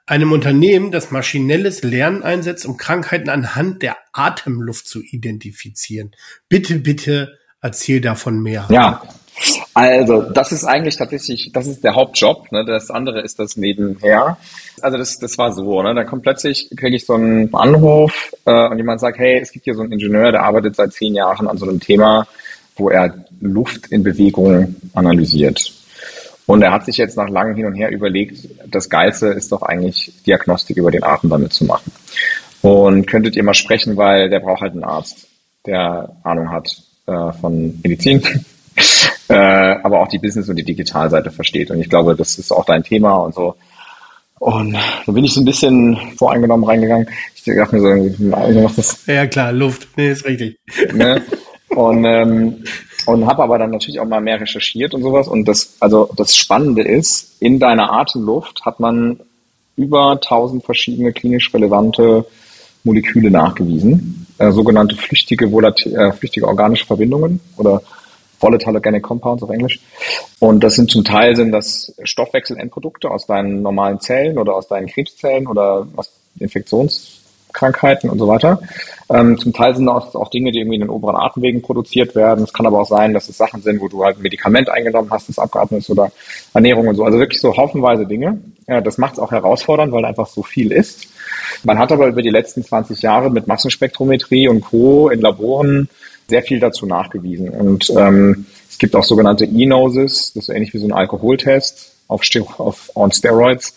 Einem 0.07 0.31
Unternehmen, 0.33 0.93
das 0.93 1.11
maschinelles 1.11 1.83
Lernen 1.83 2.23
einsetzt, 2.23 2.64
um 2.64 2.77
Krankheiten 2.77 3.29
anhand 3.29 3.83
der 3.83 3.97
Atemluft 4.12 4.87
zu 4.87 5.03
identifizieren. 5.03 6.12
Bitte, 6.49 6.77
bitte 6.77 7.39
erzähl 7.61 8.00
davon 8.00 8.40
mehr. 8.40 8.66
Ja, 8.70 9.02
also, 9.74 10.22
das 10.22 10.52
ist 10.52 10.64
eigentlich 10.64 10.96
tatsächlich, 10.96 11.50
das 11.52 11.66
ist 11.66 11.84
der 11.84 11.94
Hauptjob. 11.94 12.50
Ne? 12.50 12.64
Das 12.64 12.90
andere 12.90 13.20
ist 13.20 13.38
das 13.38 13.56
nebenher. 13.56 14.36
Also 14.80 14.98
das, 14.98 15.18
das 15.18 15.38
war 15.38 15.52
so. 15.52 15.82
Ne? 15.82 15.94
Da 15.94 16.04
kommt 16.04 16.22
plötzlich, 16.22 16.70
kriege 16.76 16.96
ich 16.96 17.06
so 17.06 17.14
einen 17.14 17.54
Anruf 17.54 18.32
äh, 18.44 18.68
und 18.68 18.78
jemand 18.78 19.00
sagt, 19.00 19.18
hey, 19.18 19.38
es 19.38 19.52
gibt 19.52 19.64
hier 19.64 19.74
so 19.74 19.82
einen 19.82 19.92
Ingenieur, 19.92 20.32
der 20.32 20.42
arbeitet 20.42 20.76
seit 20.76 20.92
zehn 20.92 21.14
Jahren 21.14 21.46
an 21.46 21.59
so 21.59 21.66
einem 21.66 21.80
Thema, 21.80 22.26
wo 22.76 22.90
er 22.90 23.14
Luft 23.40 23.88
in 23.88 24.02
Bewegung 24.02 24.76
analysiert. 24.94 25.72
Und 26.46 26.62
er 26.62 26.72
hat 26.72 26.86
sich 26.86 26.96
jetzt 26.96 27.16
nach 27.16 27.28
langem 27.28 27.56
Hin 27.56 27.66
und 27.66 27.74
Her 27.74 27.90
überlegt, 27.90 28.48
das 28.66 28.88
Geilste 28.88 29.26
ist 29.28 29.52
doch 29.52 29.62
eigentlich 29.62 30.12
Diagnostik 30.26 30.78
über 30.78 30.90
den 30.90 31.04
Atem 31.04 31.28
damit 31.30 31.52
zu 31.52 31.64
machen. 31.64 31.92
Und 32.62 33.06
könntet 33.06 33.36
ihr 33.36 33.44
mal 33.44 33.54
sprechen, 33.54 33.96
weil 33.96 34.30
der 34.30 34.40
braucht 34.40 34.62
halt 34.62 34.72
einen 34.72 34.84
Arzt, 34.84 35.28
der 35.66 36.16
Ahnung 36.24 36.50
hat 36.50 36.88
äh, 37.09 37.32
von 37.40 37.80
Medizin 37.82 38.22
äh, 39.28 39.34
aber 39.34 40.00
auch 40.00 40.09
die 40.09 40.18
Business- 40.18 40.48
und 40.48 40.56
die 40.56 40.64
Digitalseite 40.64 41.30
versteht. 41.30 41.70
Und 41.70 41.80
ich 41.80 41.88
glaube, 41.88 42.14
das 42.14 42.38
ist 42.38 42.52
auch 42.52 42.64
dein 42.64 42.82
Thema 42.82 43.16
und 43.16 43.34
so. 43.34 43.56
Und 44.38 44.74
da 44.74 45.12
bin 45.12 45.24
ich 45.24 45.34
so 45.34 45.40
ein 45.40 45.44
bisschen 45.44 45.96
voreingenommen 46.16 46.68
reingegangen. 46.68 47.09
Ich 47.34 47.42
dachte 47.42 47.74
mir 47.74 47.80
so, 47.80 47.88
irgendwie 47.88 48.61
noch 48.61 48.74
das. 48.74 49.04
Ja, 49.06 49.26
klar, 49.26 49.52
Luft. 49.52 49.88
Nee, 49.96 50.11
ist 50.11 50.24
richtig. 50.24 50.59
Ne? 50.92 51.22
Und, 51.70 52.02
ähm, 52.06 52.64
und 53.04 53.26
habe 53.26 53.42
aber 53.42 53.59
dann 53.59 53.70
natürlich 53.70 54.00
auch 54.00 54.06
mal 54.06 54.22
mehr 54.22 54.40
recherchiert 54.40 54.94
und 54.94 55.02
sowas. 55.02 55.28
Und 55.28 55.46
das, 55.46 55.76
also 55.80 56.09
das 56.16 56.34
Spannende 56.34 56.82
ist, 56.82 57.36
in 57.40 57.59
deiner 57.59 57.92
Atemluft 57.92 58.64
hat 58.64 58.80
man 58.80 59.20
über 59.76 60.12
1000 60.12 60.64
verschiedene 60.64 61.12
klinisch 61.12 61.52
relevante 61.52 62.24
Moleküle 62.84 63.30
nachgewiesen, 63.30 64.26
äh, 64.39 64.51
sogenannte 64.53 64.97
flüchtige, 64.97 65.51
volatil, 65.51 65.95
äh, 65.97 66.12
flüchtige 66.12 66.47
organische 66.47 66.86
Verbindungen 66.86 67.41
oder 67.57 67.82
Volatile 68.41 68.74
Organic 68.74 69.03
Compounds 69.03 69.43
auf 69.43 69.51
Englisch. 69.51 69.80
Und 70.39 70.62
das 70.62 70.74
sind 70.74 70.91
zum 70.91 71.05
Teil 71.05 71.34
sind 71.34 71.51
das 71.51 71.93
Stoffwechselendprodukte 72.05 73.11
aus 73.11 73.26
deinen 73.26 73.62
normalen 73.62 74.01
Zellen 74.01 74.39
oder 74.39 74.55
aus 74.55 74.68
deinen 74.68 74.86
Krebszellen 74.86 75.47
oder 75.49 75.86
aus 75.97 76.12
Infektionskrankheiten 77.49 78.11
und 78.11 78.18
so 78.18 78.28
weiter. 78.28 78.61
Ähm, 79.11 79.38
zum 79.38 79.53
Teil 79.53 79.74
sind 79.74 79.86
das 79.86 80.14
auch 80.14 80.30
Dinge, 80.30 80.53
die 80.53 80.61
irgendwie 80.61 80.76
in 80.76 80.82
den 80.82 80.90
oberen 80.90 81.16
Atemwegen 81.16 81.62
produziert 81.62 82.14
werden. 82.14 82.44
Es 82.44 82.53
kann 82.53 82.66
aber 82.66 82.80
auch 82.80 82.88
sein, 82.88 83.14
dass 83.14 83.28
es 83.28 83.38
Sachen 83.38 83.62
sind, 83.62 83.80
wo 83.80 83.88
du 83.88 84.05
halt 84.05 84.18
ein 84.18 84.22
Medikament 84.22 84.68
eingenommen 84.68 85.11
hast, 85.11 85.28
das 85.28 85.38
abgeatmet 85.38 85.80
ist 85.80 85.90
oder 85.90 86.12
Ernährung 86.55 86.88
und 86.88 86.96
so. 86.96 87.05
Also 87.05 87.18
wirklich 87.18 87.40
so 87.40 87.57
haufenweise 87.57 88.07
Dinge. 88.07 88.40
Ja, 88.66 88.80
das 88.80 88.99
macht 88.99 89.14
es 89.14 89.18
auch 89.18 89.30
herausfordernd, 89.30 89.92
weil 89.92 90.05
einfach 90.05 90.26
so 90.26 90.42
viel 90.42 90.72
ist. 90.72 91.09
Man 91.64 91.78
hat 91.78 91.90
aber 91.90 92.07
über 92.07 92.22
die 92.22 92.30
letzten 92.30 92.62
20 92.62 93.01
Jahre 93.03 93.30
mit 93.30 93.46
Massenspektrometrie 93.46 94.49
und 94.49 94.61
Co. 94.61 95.09
in 95.09 95.20
Laboren 95.20 95.88
sehr 96.28 96.42
viel 96.42 96.61
dazu 96.61 96.84
nachgewiesen. 96.84 97.49
Und 97.49 97.90
ähm, 97.96 98.46
es 98.68 98.76
gibt 98.76 98.94
auch 98.94 99.05
sogenannte 99.05 99.46
E-Noses, 99.46 100.32
das 100.34 100.49
ist 100.49 100.55
ähnlich 100.55 100.74
wie 100.74 100.78
so 100.78 100.86
ein 100.86 100.92
Alkoholtest 100.92 101.92
auf, 102.09 102.22
auf 102.59 102.90
on 102.94 103.11
Steroids. 103.11 103.74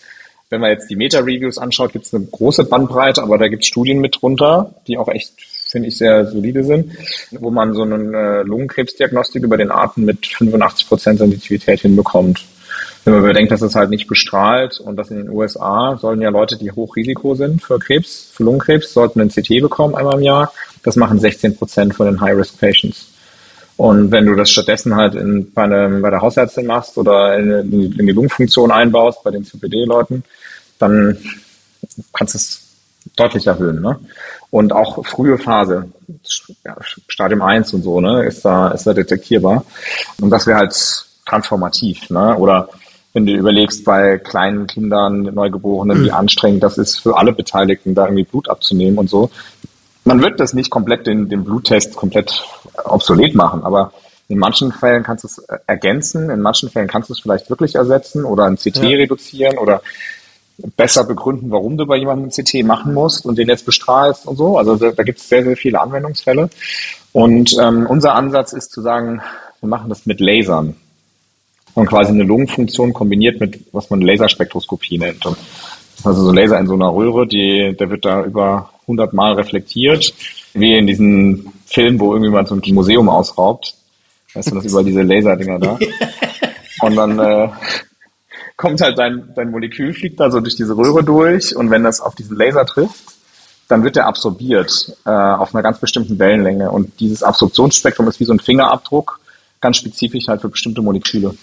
Wenn 0.52 0.60
man 0.60 0.68
jetzt 0.68 0.90
die 0.90 0.96
Meta-Reviews 0.96 1.56
anschaut, 1.56 1.94
gibt 1.94 2.04
es 2.04 2.12
eine 2.12 2.26
große 2.26 2.64
Bandbreite, 2.64 3.22
aber 3.22 3.38
da 3.38 3.48
gibt 3.48 3.62
es 3.62 3.68
Studien 3.68 4.00
mit 4.00 4.18
drunter, 4.20 4.74
die 4.86 4.98
auch 4.98 5.08
echt, 5.08 5.32
finde 5.70 5.88
ich, 5.88 5.96
sehr 5.96 6.26
solide 6.26 6.62
sind, 6.62 6.92
wo 7.30 7.50
man 7.50 7.72
so 7.72 7.80
eine 7.80 8.42
Lungenkrebsdiagnostik 8.42 9.44
über 9.44 9.56
den 9.56 9.70
Atem 9.70 10.04
mit 10.04 10.26
85 10.26 10.88
Prozent 10.88 11.18
Sensitivität 11.20 11.80
hinbekommt. 11.80 12.44
Wenn 13.06 13.14
man 13.14 13.22
bedenkt, 13.22 13.50
dass 13.50 13.62
es 13.62 13.74
halt 13.74 13.88
nicht 13.88 14.08
bestrahlt 14.08 14.78
und 14.78 14.96
dass 14.96 15.10
in 15.10 15.16
den 15.16 15.30
USA 15.30 15.96
sollen 15.98 16.20
ja 16.20 16.28
Leute, 16.28 16.58
die 16.58 16.70
Hochrisiko 16.70 17.34
sind 17.34 17.62
für 17.62 17.78
Krebs, 17.78 18.30
für 18.34 18.44
Lungenkrebs, 18.44 18.92
sollten 18.92 19.22
ein 19.22 19.30
CT 19.30 19.62
bekommen 19.62 19.94
einmal 19.94 20.18
im 20.18 20.22
Jahr. 20.22 20.52
Das 20.82 20.96
machen 20.96 21.18
16 21.18 21.56
Prozent 21.56 21.94
von 21.94 22.04
den 22.04 22.20
High-Risk-Patients. 22.20 23.06
Und 23.82 24.12
wenn 24.12 24.26
du 24.26 24.36
das 24.36 24.48
stattdessen 24.48 24.94
halt 24.94 25.16
in, 25.16 25.52
bei, 25.52 25.64
eine, 25.64 25.88
bei 26.00 26.10
der 26.10 26.20
Hausärztin 26.20 26.66
machst 26.66 26.96
oder 26.96 27.36
in, 27.36 27.50
in 27.98 28.06
die 28.06 28.12
Lungenfunktion 28.12 28.70
einbaust 28.70 29.24
bei 29.24 29.32
den 29.32 29.44
CPD-Leuten, 29.44 30.22
dann 30.78 31.18
kannst 32.12 32.34
du 32.34 32.38
es 32.38 32.62
deutlich 33.16 33.48
erhöhen. 33.48 33.82
Ne? 33.82 33.98
Und 34.50 34.72
auch 34.72 35.04
frühe 35.04 35.36
Phase, 35.36 35.90
ja, 36.64 36.76
Stadium 37.08 37.42
1 37.42 37.74
und 37.74 37.82
so, 37.82 38.00
ne, 38.00 38.24
ist 38.24 38.44
da, 38.44 38.68
ist 38.68 38.86
da 38.86 38.94
detektierbar. 38.94 39.64
Und 40.20 40.30
das 40.30 40.46
wäre 40.46 40.58
halt 40.58 40.76
transformativ. 41.26 42.08
Ne? 42.08 42.36
Oder 42.36 42.68
wenn 43.14 43.26
du 43.26 43.32
überlegst, 43.32 43.84
bei 43.84 44.18
kleinen 44.18 44.68
Kindern, 44.68 45.22
Neugeborenen, 45.22 46.04
wie 46.04 46.10
mhm. 46.10 46.14
anstrengend 46.14 46.62
das 46.62 46.78
ist 46.78 47.00
für 47.00 47.16
alle 47.16 47.32
Beteiligten, 47.32 47.96
da 47.96 48.04
irgendwie 48.04 48.26
Blut 48.26 48.48
abzunehmen 48.48 48.98
und 48.98 49.10
so 49.10 49.28
man 50.04 50.20
wird 50.20 50.40
das 50.40 50.52
nicht 50.54 50.70
komplett 50.70 51.06
den, 51.06 51.28
den 51.28 51.44
Bluttest 51.44 51.96
komplett 51.96 52.44
obsolet 52.84 53.34
machen, 53.34 53.62
aber 53.64 53.92
In 54.28 54.38
manchen 54.38 54.72
Fällen 54.72 55.02
kannst 55.02 55.24
du 55.24 55.28
es 55.28 55.38
äh, 55.38 55.58
ergänzen, 55.66 56.30
in 56.30 56.40
manchen 56.40 56.70
Fällen 56.70 56.88
kannst 56.88 57.10
du 57.10 57.12
es 57.12 57.20
vielleicht 57.20 57.50
wirklich 57.50 57.74
ersetzen 57.74 58.24
oder 58.24 58.44
ein 58.44 58.56
CT 58.56 58.76
ja. 58.76 58.96
reduzieren 58.96 59.58
oder 59.58 59.82
besser 60.76 61.04
begründen, 61.04 61.50
warum 61.50 61.76
du 61.76 61.86
bei 61.86 61.96
jemandem 61.96 62.28
ein 62.28 62.30
CT 62.30 62.64
machen 62.64 62.94
musst 62.94 63.26
und 63.26 63.36
den 63.36 63.48
jetzt 63.48 63.66
bestrahlst 63.66 64.26
und 64.26 64.36
so. 64.36 64.58
Also 64.58 64.76
da, 64.76 64.92
da 64.92 65.02
gibt 65.02 65.18
es 65.18 65.28
sehr, 65.28 65.44
sehr 65.44 65.56
viele 65.56 65.80
Anwendungsfälle. 65.80 66.50
Und 67.12 67.56
ähm, 67.60 67.86
unser 67.86 68.14
Ansatz 68.14 68.52
ist 68.52 68.72
zu 68.72 68.80
sagen, 68.80 69.20
wir 69.60 69.68
machen 69.68 69.88
das 69.88 70.06
mit 70.06 70.20
Lasern. 70.20 70.76
Und 71.74 71.86
quasi 71.86 72.12
eine 72.12 72.24
Lungenfunktion 72.24 72.92
kombiniert 72.92 73.40
mit, 73.40 73.60
was 73.72 73.90
man 73.90 74.02
Laserspektroskopie 74.02 74.98
nennt. 74.98 75.24
Und 75.24 75.36
also 76.04 76.22
so 76.22 76.30
ein 76.30 76.36
Laser 76.36 76.58
in 76.58 76.66
so 76.66 76.74
einer 76.74 76.92
Röhre, 76.92 77.26
die, 77.26 77.74
der 77.78 77.90
wird 77.90 78.04
da 78.04 78.24
über 78.24 78.71
100 78.82 79.12
Mal 79.12 79.34
reflektiert, 79.34 80.12
wie 80.54 80.74
in 80.74 80.86
diesen 80.86 81.52
Film, 81.66 81.98
wo 82.00 82.12
irgendjemand 82.12 82.48
so 82.48 82.54
ein 82.54 82.74
Museum 82.74 83.08
ausraubt. 83.08 83.74
Weißt 84.34 84.50
du, 84.50 84.56
das 84.56 84.64
über 84.66 84.82
diese 84.82 85.02
Laserdinger 85.02 85.58
da. 85.58 85.78
Und 86.80 86.96
dann 86.96 87.18
äh, 87.18 87.48
kommt 88.56 88.80
halt 88.80 88.98
dein, 88.98 89.32
dein 89.34 89.50
Molekül, 89.50 89.92
fliegt 89.92 90.20
da 90.20 90.30
so 90.30 90.40
durch 90.40 90.56
diese 90.56 90.76
Röhre 90.76 91.04
durch 91.04 91.54
und 91.56 91.70
wenn 91.70 91.82
das 91.84 92.00
auf 92.00 92.14
diesen 92.14 92.36
Laser 92.36 92.64
trifft, 92.64 93.14
dann 93.68 93.84
wird 93.84 93.96
der 93.96 94.06
absorbiert 94.06 94.96
äh, 95.04 95.10
auf 95.10 95.54
einer 95.54 95.62
ganz 95.62 95.78
bestimmten 95.78 96.18
Wellenlänge. 96.18 96.70
Und 96.70 97.00
dieses 97.00 97.22
Absorptionsspektrum 97.22 98.06
ist 98.08 98.20
wie 98.20 98.24
so 98.24 98.32
ein 98.32 98.40
Fingerabdruck, 98.40 99.20
ganz 99.60 99.78
spezifisch 99.78 100.28
halt 100.28 100.42
für 100.42 100.48
bestimmte 100.48 100.82
Moleküle. 100.82 101.34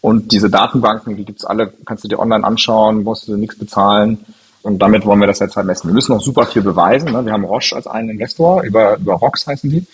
Und 0.00 0.32
diese 0.32 0.48
Datenbanken, 0.48 1.16
die 1.16 1.24
gibt's 1.24 1.44
alle, 1.44 1.72
kannst 1.84 2.04
du 2.04 2.08
dir 2.08 2.20
online 2.20 2.44
anschauen, 2.44 3.02
musst 3.02 3.28
du 3.28 3.36
nichts 3.36 3.58
bezahlen. 3.58 4.24
Und 4.62 4.80
damit 4.80 5.06
wollen 5.06 5.20
wir 5.20 5.26
das 5.26 5.38
jetzt 5.38 5.56
halt 5.56 5.66
messen. 5.66 5.88
Wir 5.88 5.94
müssen 5.94 6.12
noch 6.12 6.20
super 6.20 6.46
viel 6.46 6.62
beweisen. 6.62 7.12
Ne? 7.12 7.24
Wir 7.24 7.32
haben 7.32 7.44
Roche 7.44 7.76
als 7.76 7.86
einen 7.86 8.10
Investor, 8.10 8.62
über, 8.62 8.96
über 8.96 9.14
ROX 9.14 9.46
heißen 9.46 9.70
die. 9.70 9.86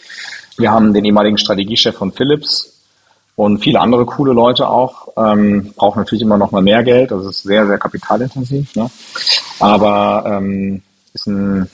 Wir 0.56 0.70
haben 0.70 0.94
den 0.94 1.04
ehemaligen 1.04 1.38
Strategiechef 1.38 1.96
von 1.96 2.12
Philips 2.12 2.74
und 3.36 3.58
viele 3.58 3.80
andere 3.80 4.06
coole 4.06 4.32
Leute 4.32 4.68
auch. 4.68 5.08
Ähm, 5.16 5.72
brauchen 5.76 5.98
natürlich 5.98 6.22
immer 6.22 6.38
noch 6.38 6.52
mal 6.52 6.62
mehr 6.62 6.82
Geld. 6.82 7.10
Das 7.10 7.24
ist 7.26 7.42
sehr, 7.42 7.66
sehr 7.66 7.78
kapitalintensiv. 7.78 8.74
Ne? 8.76 8.90
Aber 9.60 10.24
ähm, 10.26 10.82
ist 11.12 11.26
ein 11.26 11.68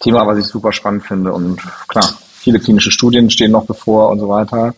Thema, 0.00 0.26
was 0.26 0.38
ich 0.38 0.46
super 0.46 0.72
spannend 0.72 1.04
finde. 1.04 1.32
Und 1.32 1.60
klar, 1.88 2.12
viele 2.34 2.58
klinische 2.58 2.90
Studien 2.90 3.30
stehen 3.30 3.52
noch 3.52 3.66
bevor 3.66 4.10
und 4.10 4.18
so 4.18 4.28
weiter. 4.28 4.74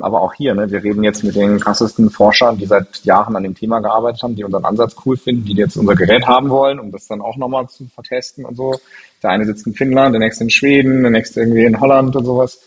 Aber 0.00 0.20
auch 0.20 0.34
hier, 0.34 0.54
ne, 0.54 0.70
wir 0.70 0.82
reden 0.82 1.02
jetzt 1.02 1.24
mit 1.24 1.36
den 1.36 1.58
krassesten 1.58 2.10
Forschern, 2.10 2.58
die 2.58 2.66
seit 2.66 3.04
Jahren 3.04 3.34
an 3.34 3.42
dem 3.42 3.54
Thema 3.54 3.80
gearbeitet 3.80 4.22
haben, 4.22 4.36
die 4.36 4.44
unseren 4.44 4.64
Ansatz 4.64 4.94
cool 5.06 5.16
finden, 5.16 5.46
die 5.46 5.54
jetzt 5.54 5.76
unser 5.76 5.94
Gerät 5.94 6.26
haben 6.26 6.50
wollen, 6.50 6.78
um 6.78 6.92
das 6.92 7.06
dann 7.06 7.22
auch 7.22 7.36
nochmal 7.36 7.66
zu 7.68 7.86
vertesten 7.94 8.44
und 8.44 8.56
so. 8.56 8.78
Der 9.22 9.30
eine 9.30 9.46
sitzt 9.46 9.66
in 9.66 9.74
Finnland, 9.74 10.12
der 10.12 10.20
nächste 10.20 10.44
in 10.44 10.50
Schweden, 10.50 11.02
der 11.02 11.10
nächste 11.10 11.40
irgendwie 11.40 11.64
in 11.64 11.80
Holland 11.80 12.14
und 12.14 12.24
sowas. 12.24 12.60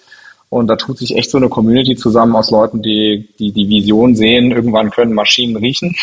Und 0.49 0.67
da 0.67 0.75
tut 0.75 0.97
sich 0.97 1.15
echt 1.15 1.29
so 1.29 1.37
eine 1.37 1.49
Community 1.49 1.95
zusammen 1.95 2.35
aus 2.35 2.49
Leuten, 2.49 2.81
die 2.81 3.29
die, 3.37 3.51
die 3.51 3.69
Vision 3.69 4.15
sehen, 4.15 4.51
irgendwann 4.51 4.89
können 4.89 5.13
Maschinen 5.13 5.55
riechen. 5.55 5.95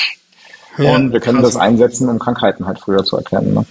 Ja, 0.78 0.94
und 0.94 1.12
wir 1.12 1.20
können 1.20 1.40
krass. 1.40 1.54
das 1.54 1.60
einsetzen, 1.60 2.08
um 2.08 2.18
Krankheiten 2.18 2.66
halt 2.66 2.78
früher 2.78 3.02
zu 3.02 3.16
erkennen. 3.16 3.54
Ne? 3.54 3.66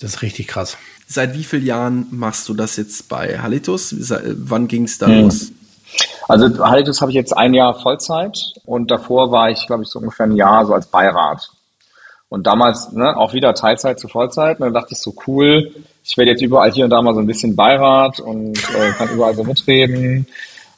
Das 0.00 0.14
ist 0.14 0.22
richtig 0.22 0.48
krass. 0.48 0.76
Seit 1.06 1.34
wie 1.34 1.44
vielen 1.44 1.64
Jahren 1.64 2.06
machst 2.10 2.48
du 2.48 2.54
das 2.54 2.76
jetzt 2.76 3.08
bei 3.08 3.38
Halitus? 3.38 3.94
Wann 3.98 4.68
ging 4.68 4.84
es 4.84 4.98
da 4.98 5.06
hm. 5.06 5.30
Also 6.28 6.64
Halitus 6.64 7.00
habe 7.00 7.10
ich 7.10 7.16
jetzt 7.16 7.36
ein 7.36 7.54
Jahr 7.54 7.74
Vollzeit 7.74 8.54
und 8.64 8.90
davor 8.90 9.32
war 9.32 9.50
ich, 9.50 9.66
glaube 9.66 9.82
ich, 9.82 9.88
so 9.88 9.98
ungefähr 9.98 10.26
ein 10.26 10.36
Jahr 10.36 10.64
so 10.66 10.74
als 10.74 10.86
Beirat. 10.86 11.50
Und 12.28 12.46
damals 12.46 12.92
ne, 12.92 13.16
auch 13.16 13.34
wieder 13.34 13.54
Teilzeit 13.54 14.00
zu 14.00 14.08
Vollzeit. 14.08 14.58
Und 14.58 14.64
dann 14.64 14.74
dachte 14.74 14.92
ich 14.92 14.98
so, 14.98 15.14
cool, 15.26 15.70
ich 16.02 16.16
werde 16.16 16.30
jetzt 16.30 16.42
überall 16.42 16.72
hier 16.72 16.84
und 16.84 16.90
da 16.90 17.02
mal 17.02 17.14
so 17.14 17.20
ein 17.20 17.26
bisschen 17.26 17.54
Beirat 17.54 18.20
und 18.20 18.56
äh, 18.74 18.92
kann 18.96 19.10
überall 19.10 19.34
so 19.34 19.44
mitreden. 19.44 20.26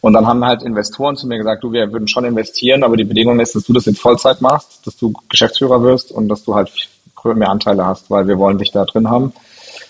Und 0.00 0.12
dann 0.14 0.26
haben 0.26 0.44
halt 0.44 0.62
Investoren 0.62 1.16
zu 1.16 1.26
mir 1.26 1.38
gesagt, 1.38 1.62
du, 1.62 1.72
wir 1.72 1.92
würden 1.92 2.08
schon 2.08 2.24
investieren, 2.24 2.82
aber 2.82 2.96
die 2.96 3.04
Bedingung 3.04 3.38
ist, 3.40 3.54
dass 3.54 3.64
du 3.64 3.72
das 3.72 3.86
in 3.86 3.94
Vollzeit 3.94 4.40
machst, 4.40 4.86
dass 4.86 4.96
du 4.96 5.12
Geschäftsführer 5.28 5.82
wirst 5.82 6.10
und 6.12 6.28
dass 6.28 6.44
du 6.44 6.54
halt 6.54 6.70
mehr 7.24 7.48
Anteile 7.48 7.86
hast, 7.86 8.10
weil 8.10 8.28
wir 8.28 8.36
wollen 8.36 8.58
dich 8.58 8.70
da 8.70 8.84
drin 8.84 9.08
haben. 9.08 9.32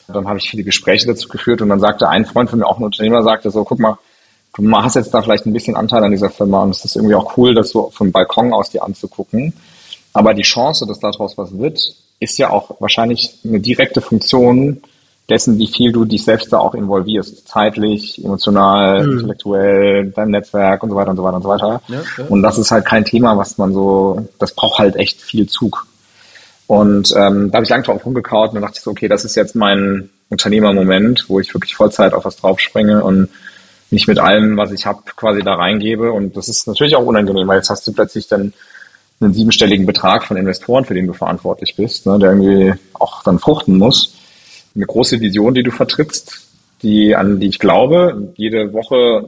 Dann 0.07 0.29
habe 0.29 0.39
ich 0.39 0.49
viele 0.49 0.63
Gespräche 0.63 1.07
dazu 1.07 1.29
geführt 1.29 1.63
und 1.63 1.71
dann 1.71 1.81
sagte 1.81 2.09
ein 2.09 2.27
Freund 2.27 2.51
von 2.51 2.59
mir, 2.59 2.67
auch 2.67 2.79
ein 2.79 2.85
Unternehmer, 2.85 3.23
sagte 3.23 3.51
so, 3.51 3.65
guck 3.65 3.81
mal, 3.81 3.99
du 4.57 4.71
hast 4.77 4.97
jetzt 4.97 5.13
da 5.13 5.23
vielleicht 5.23 5.47
ein 5.47 5.53
bisschen 5.53 5.77
Anteil 5.77 6.05
an 6.05 6.13
dieser 6.13 6.31
Firma 6.31 6.63
und 6.63 6.71
es 6.71 6.85
ist 6.85 6.97
irgendwie 6.97 7.15
auch 7.15 7.37
cool, 7.37 7.55
das 7.55 7.71
so 7.71 7.91
vom 7.91 8.13
Balkon 8.13 8.53
aus 8.53 8.71
dir 8.71 8.85
anzugucken. 8.85 9.53
Aber 10.13 10.33
die 10.33 10.43
Chance, 10.43 10.87
dass 10.87 11.01
daraus 11.01 11.37
was 11.37 11.57
wird, 11.59 11.79
ist 12.21 12.39
ja 12.39 12.51
auch 12.51 12.81
wahrscheinlich 12.81 13.39
eine 13.45 13.61
direkte 13.61 14.01
Funktion 14.01 14.83
dessen, 15.29 15.59
wie 15.59 15.67
viel 15.67 15.91
du 15.91 16.05
dich 16.05 16.25
selbst 16.25 16.53
da 16.53 16.59
auch 16.59 16.75
involvierst. 16.75 17.49
Zeitlich, 17.49 18.23
emotional, 18.23 19.05
mhm. 19.05 19.13
intellektuell, 19.13 20.13
dein 20.15 20.31
Netzwerk 20.31 20.83
und 20.83 20.91
so 20.91 20.97
weiter 20.97 21.11
und 21.11 21.17
so 21.17 21.25
weiter 21.25 21.37
und 21.37 21.43
so 21.43 21.49
weiter. 21.49 21.83
Ja, 21.89 22.03
ja. 22.19 22.25
Und 22.29 22.43
das 22.43 22.59
ist 22.59 22.71
halt 22.71 22.85
kein 22.85 23.05
Thema, 23.05 23.37
was 23.37 23.59
man 23.59 23.73
so, 23.73 24.29
das 24.39 24.55
braucht 24.55 24.79
halt 24.79 24.97
echt 24.97 25.21
viel 25.21 25.49
Zug. 25.49 25.87
Und 26.67 27.13
ähm, 27.17 27.51
da 27.51 27.57
habe 27.57 27.65
ich 27.65 27.71
lange 27.71 27.83
drauf 27.83 28.05
rumgekaut 28.05 28.51
und 28.51 28.55
dann 28.55 28.63
dachte 28.63 28.77
ich 28.79 28.83
so, 28.83 28.91
okay, 28.91 29.09
das 29.09 29.25
ist 29.25 29.35
jetzt 29.35 29.55
mein 29.55 30.11
Unternehmermoment, 30.31 31.27
wo 31.29 31.41
ich 31.41 31.53
wirklich 31.53 31.75
Vollzeit 31.75 32.15
auf 32.15 32.25
was 32.25 32.37
draufspringe 32.37 33.03
und 33.03 33.29
mich 33.91 34.07
mit 34.07 34.19
allem, 34.19 34.57
was 34.57 34.73
ich 34.73 34.87
habe, 34.87 35.03
quasi 35.17 35.43
da 35.43 35.55
reingebe. 35.55 36.13
Und 36.13 36.37
das 36.37 36.49
ist 36.49 36.67
natürlich 36.67 36.97
auch 36.97 37.07
unangenehm, 37.07 37.47
weil 37.49 37.59
jetzt 37.59 37.71
hast 37.71 37.87
du 37.87 37.93
plötzlich 37.93 38.29
dann 38.29 38.53
einen 39.21 39.35
siebenstelligen 39.35 39.87
Betrag 39.87 40.25
von 40.25 40.37
Investoren, 40.37 40.85
für 40.85 40.95
den 40.95 41.07
du 41.07 41.13
verantwortlich 41.13 41.77
bist, 41.77 42.07
ne, 42.07 42.19
der 42.19 42.31
irgendwie 42.31 42.75
auch 42.95 43.23
dann 43.23 43.39
fruchten 43.39 43.79
muss. 43.79 44.15
Eine 44.75 44.87
große 44.87 45.21
Vision, 45.21 45.55
die 45.55 45.63
du 45.63 45.71
vertrittst, 45.71 46.49
die, 46.83 47.15
an 47.15 47.39
die 47.39 47.49
ich 47.49 47.59
glaube. 47.59 48.33
Jede 48.37 48.73
Woche, 48.73 49.25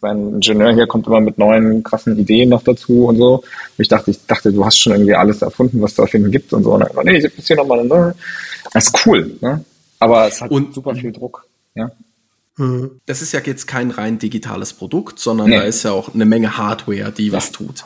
sein 0.00 0.34
Ingenieur 0.34 0.74
hier 0.74 0.86
kommt 0.86 1.06
immer 1.06 1.20
mit 1.20 1.38
neuen 1.38 1.82
krassen 1.82 2.18
Ideen 2.18 2.50
noch 2.50 2.62
dazu 2.62 3.06
und 3.06 3.16
so. 3.16 3.42
Ich 3.78 3.88
dachte, 3.88 4.10
ich 4.10 4.26
dachte, 4.26 4.52
du 4.52 4.64
hast 4.64 4.78
schon 4.78 4.92
irgendwie 4.92 5.14
alles 5.14 5.42
erfunden, 5.42 5.80
was 5.80 5.92
es 5.92 5.96
da 5.96 6.06
Fall 6.06 6.20
gibt 6.30 6.52
und 6.52 6.64
so. 6.64 6.74
Und 6.74 6.80
dann, 6.80 6.90
nee, 7.04 7.16
ich 7.16 7.24
habe 7.24 7.34
jetzt 7.36 7.46
hier 7.46 7.56
nochmal 7.56 7.80
eine, 7.80 8.14
das 8.72 8.86
ist 8.86 9.06
cool, 9.06 9.34
ne? 9.40 9.64
Aber 9.98 10.28
es 10.28 10.40
hat 10.42 10.50
und, 10.50 10.74
super 10.74 10.94
viel 10.94 11.10
Druck, 11.10 11.46
ja. 11.74 11.90
Mhm. 12.56 13.00
Das 13.06 13.22
ist 13.22 13.32
ja 13.32 13.40
jetzt 13.40 13.66
kein 13.66 13.90
rein 13.90 14.18
digitales 14.18 14.72
Produkt, 14.72 15.18
sondern 15.18 15.50
nee. 15.50 15.56
da 15.56 15.62
ist 15.62 15.82
ja 15.82 15.92
auch 15.92 16.14
eine 16.14 16.24
Menge 16.24 16.56
Hardware, 16.56 17.12
die 17.12 17.28
ja. 17.28 17.32
was 17.32 17.52
tut. 17.52 17.84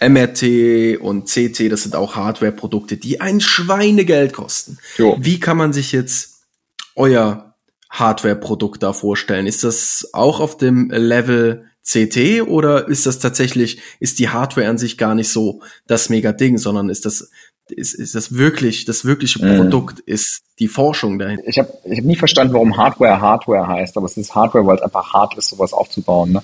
MRT 0.00 1.00
und 1.00 1.28
CT, 1.28 1.72
das 1.72 1.82
sind 1.82 1.96
auch 1.96 2.14
Hardware-Produkte, 2.14 2.96
die 2.96 3.20
ein 3.20 3.40
Schweinegeld 3.40 4.32
kosten. 4.32 4.78
Jo. 4.96 5.16
Wie 5.20 5.40
kann 5.40 5.56
man 5.56 5.72
sich 5.72 5.92
jetzt 5.92 6.42
euer 6.94 7.54
Hardware-Produkt 7.90 8.82
da 8.82 8.92
vorstellen? 8.92 9.46
Ist 9.46 9.64
das 9.64 10.10
auch 10.12 10.40
auf 10.40 10.56
dem 10.56 10.90
Level 10.90 11.64
CT 11.88 12.42
oder 12.42 12.86
ist 12.86 13.06
das 13.06 13.18
tatsächlich, 13.18 13.80
ist 13.98 14.18
die 14.18 14.28
Hardware 14.28 14.68
an 14.68 14.78
sich 14.78 14.98
gar 14.98 15.14
nicht 15.14 15.30
so 15.30 15.62
das 15.86 16.10
mega 16.10 16.32
Ding, 16.32 16.58
sondern 16.58 16.90
ist 16.90 17.06
das 17.06 17.30
ist, 17.72 17.94
ist 17.94 18.14
das 18.14 18.36
wirklich, 18.36 18.84
das 18.84 19.04
wirkliche 19.04 19.44
mhm. 19.44 19.58
Produkt 19.58 20.00
ist 20.00 20.42
die 20.58 20.68
Forschung 20.68 21.18
dahinter. 21.18 21.44
Ich 21.46 21.58
habe 21.58 21.72
ich 21.84 21.98
hab 21.98 22.04
nie 22.04 22.16
verstanden, 22.16 22.54
warum 22.54 22.76
Hardware 22.76 23.20
Hardware 23.20 23.66
heißt, 23.66 23.96
aber 23.96 24.06
es 24.06 24.16
ist 24.16 24.34
Hardware, 24.34 24.66
weil 24.66 24.76
es 24.76 24.82
einfach 24.82 25.12
hart 25.12 25.36
ist, 25.36 25.50
sowas 25.50 25.72
aufzubauen. 25.72 26.32
Ne? 26.32 26.42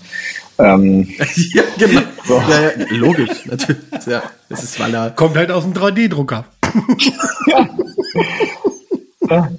Ähm, 0.59 1.09
ja, 1.55 1.62
genau. 1.79 2.03
So. 2.25 2.37
Ja, 2.37 2.62
ja, 2.62 2.70
logisch, 2.91 3.47
natürlich. 3.47 3.83
Ja, 4.07 4.22
das 4.49 4.62
ist, 4.62 4.79
weil 4.79 4.95
er 4.95 5.11
Kommt 5.11 5.37
halt 5.37 5.51
aus 5.51 5.64
dem 5.64 5.72
3D-Drucker. 5.72 6.45
ja. 7.47 7.68
ja. 9.29 9.51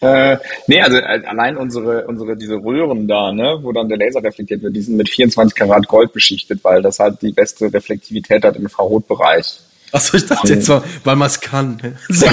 Äh, 0.00 0.38
nee, 0.66 0.80
also 0.80 0.96
äh, 0.96 1.22
allein 1.26 1.58
unsere, 1.58 2.06
unsere, 2.06 2.36
diese 2.36 2.54
Röhren 2.54 3.06
da, 3.06 3.32
ne, 3.32 3.58
wo 3.60 3.72
dann 3.72 3.88
der 3.88 3.98
Laser 3.98 4.22
reflektiert 4.22 4.62
wird, 4.62 4.74
die 4.74 4.80
sind 4.80 4.96
mit 4.96 5.10
24 5.10 5.54
Karat 5.54 5.88
Gold 5.88 6.12
beschichtet, 6.14 6.64
weil 6.64 6.80
das 6.80 7.00
halt 7.00 7.20
die 7.20 7.32
beste 7.32 7.72
Reflektivität 7.72 8.44
hat 8.44 8.56
im 8.56 8.62
Infrarotbereich. 8.62 9.60
Achso, 9.94 10.16
ich 10.16 10.26
dachte 10.26 10.54
jetzt 10.54 10.68
mal, 10.68 10.82
weil 11.04 11.14
man 11.14 11.26
es 11.28 11.40
kann. 11.40 11.80
So, 12.08 12.26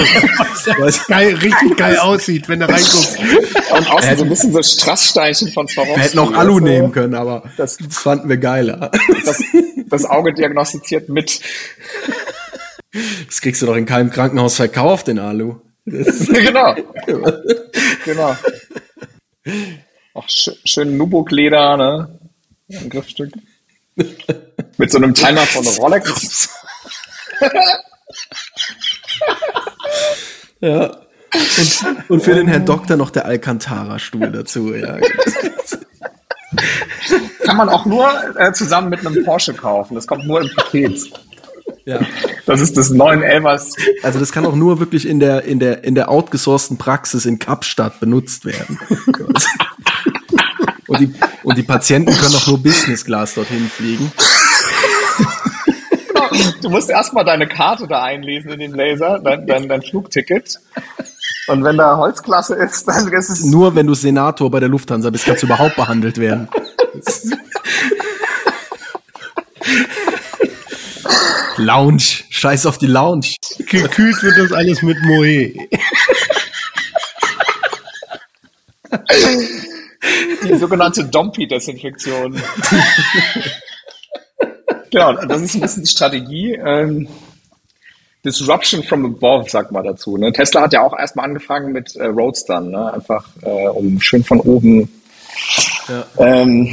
geil, 1.06 1.36
richtig 1.36 1.76
geil 1.76 1.96
aussieht, 1.96 2.48
wenn 2.48 2.58
du 2.58 2.68
reinguckst. 2.68 3.18
Und 3.70 3.88
außen 3.88 4.16
so 4.16 4.24
ein 4.24 4.28
bisschen 4.28 4.52
so 4.52 4.60
Strasssteinchen 4.60 5.52
von 5.52 5.68
Swarovski. 5.68 5.96
Wir 5.96 6.02
hätten 6.02 6.18
auch 6.18 6.32
Alu 6.32 6.54
so. 6.54 6.64
nehmen 6.64 6.90
können, 6.90 7.14
aber 7.14 7.44
das, 7.56 7.76
das 7.76 7.98
fanden 7.98 8.28
wir 8.28 8.38
geiler. 8.38 8.90
Das, 9.24 9.40
das 9.86 10.04
Auge 10.04 10.34
diagnostiziert 10.34 11.08
mit. 11.08 11.40
Das 13.28 13.40
kriegst 13.40 13.62
du 13.62 13.66
doch 13.66 13.76
in 13.76 13.86
keinem 13.86 14.10
Krankenhaus 14.10 14.56
verkauft, 14.56 15.06
den 15.06 15.20
Alu. 15.20 15.60
genau. 15.84 16.74
genau. 18.04 18.36
Auch 20.14 20.28
schön 20.28 20.96
Nubuk-Leder, 20.96 21.76
ne? 21.76 22.18
Ein 22.72 22.90
Griffstück. 22.90 23.32
Mit 24.78 24.90
so 24.90 24.98
einem 24.98 25.14
Timer 25.14 25.42
von 25.42 25.64
Rolex. 25.64 26.50
ja. 30.60 30.96
Und, 31.34 32.10
und, 32.10 32.22
für 32.22 32.34
den 32.34 32.46
Herrn 32.46 32.66
Doktor 32.66 32.96
noch 32.96 33.10
der 33.10 33.24
Alcantara-Stuhl 33.24 34.30
dazu, 34.30 34.74
ja. 34.74 34.98
Kann 37.44 37.56
man 37.56 37.70
auch 37.70 37.86
nur 37.86 38.10
äh, 38.36 38.52
zusammen 38.52 38.90
mit 38.90 39.06
einem 39.06 39.24
Porsche 39.24 39.54
kaufen. 39.54 39.94
Das 39.94 40.06
kommt 40.06 40.26
nur 40.26 40.42
im 40.42 40.50
Paket. 40.54 41.10
Ja. 41.84 42.00
Das 42.46 42.60
ist 42.60 42.76
das 42.76 42.90
911. 42.90 43.74
Also 44.02 44.20
das 44.20 44.32
kann 44.32 44.46
auch 44.46 44.54
nur 44.54 44.78
wirklich 44.78 45.08
in 45.08 45.20
der, 45.20 45.44
in 45.44 45.58
der, 45.58 45.84
in 45.84 45.94
der 45.94 46.10
outgesourcten 46.10 46.76
Praxis 46.76 47.24
in 47.24 47.38
Kapstadt 47.38 48.00
benutzt 48.00 48.44
werden. 48.44 48.78
Und 50.86 51.00
die, 51.00 51.14
und 51.42 51.56
die 51.56 51.62
Patienten 51.62 52.14
können 52.14 52.34
auch 52.34 52.46
nur 52.46 52.62
Business 52.62 53.04
Class 53.04 53.34
dorthin 53.34 53.68
fliegen. 53.68 54.12
Du 56.62 56.70
musst 56.70 56.90
erstmal 56.90 57.24
deine 57.24 57.46
Karte 57.46 57.86
da 57.86 58.02
einlesen 58.02 58.52
in 58.52 58.60
den 58.60 58.72
Laser, 58.72 59.18
dein, 59.18 59.46
dein, 59.46 59.68
dein 59.68 59.82
Flugticket. 59.82 60.58
Und 61.48 61.64
wenn 61.64 61.76
da 61.76 61.96
Holzklasse 61.96 62.54
ist, 62.54 62.86
dann 62.86 63.12
ist 63.12 63.28
es. 63.30 63.44
Nur 63.44 63.74
wenn 63.74 63.86
du 63.86 63.94
Senator 63.94 64.50
bei 64.50 64.60
der 64.60 64.68
Lufthansa 64.68 65.10
bist, 65.10 65.24
kannst 65.24 65.42
du 65.42 65.46
überhaupt 65.46 65.76
behandelt 65.76 66.18
werden. 66.18 66.48
Lounge. 71.56 72.02
Scheiß 72.30 72.66
auf 72.66 72.78
die 72.78 72.86
Lounge. 72.86 73.34
Gekühlt 73.58 74.22
wird 74.22 74.38
das 74.38 74.52
alles 74.52 74.82
mit 74.82 75.00
Moe. 75.02 75.52
Die 80.44 80.58
sogenannte 80.58 81.04
Dompi-Desinfektion. 81.04 82.42
Genau, 84.92 85.12
das 85.14 85.42
ist 85.42 85.54
ein 85.56 85.60
bisschen 85.60 85.82
die 85.82 85.88
Strategie. 85.88 86.54
Ähm, 86.54 87.08
Disruption 88.24 88.84
from 88.84 89.04
above, 89.04 89.50
sagt 89.50 89.72
man 89.72 89.84
dazu. 89.84 90.16
Ne? 90.16 90.32
Tesla 90.32 90.62
hat 90.62 90.72
ja 90.72 90.82
auch 90.82 90.96
erstmal 90.96 91.26
angefangen 91.26 91.72
mit 91.72 91.96
äh, 91.96 92.04
Roadstern, 92.04 92.70
ne? 92.70 92.92
einfach 92.92 93.26
äh, 93.42 93.68
um 93.68 94.00
schön 94.00 94.22
von 94.22 94.38
oben. 94.40 94.88
Ja. 95.88 96.06
Ähm, 96.18 96.68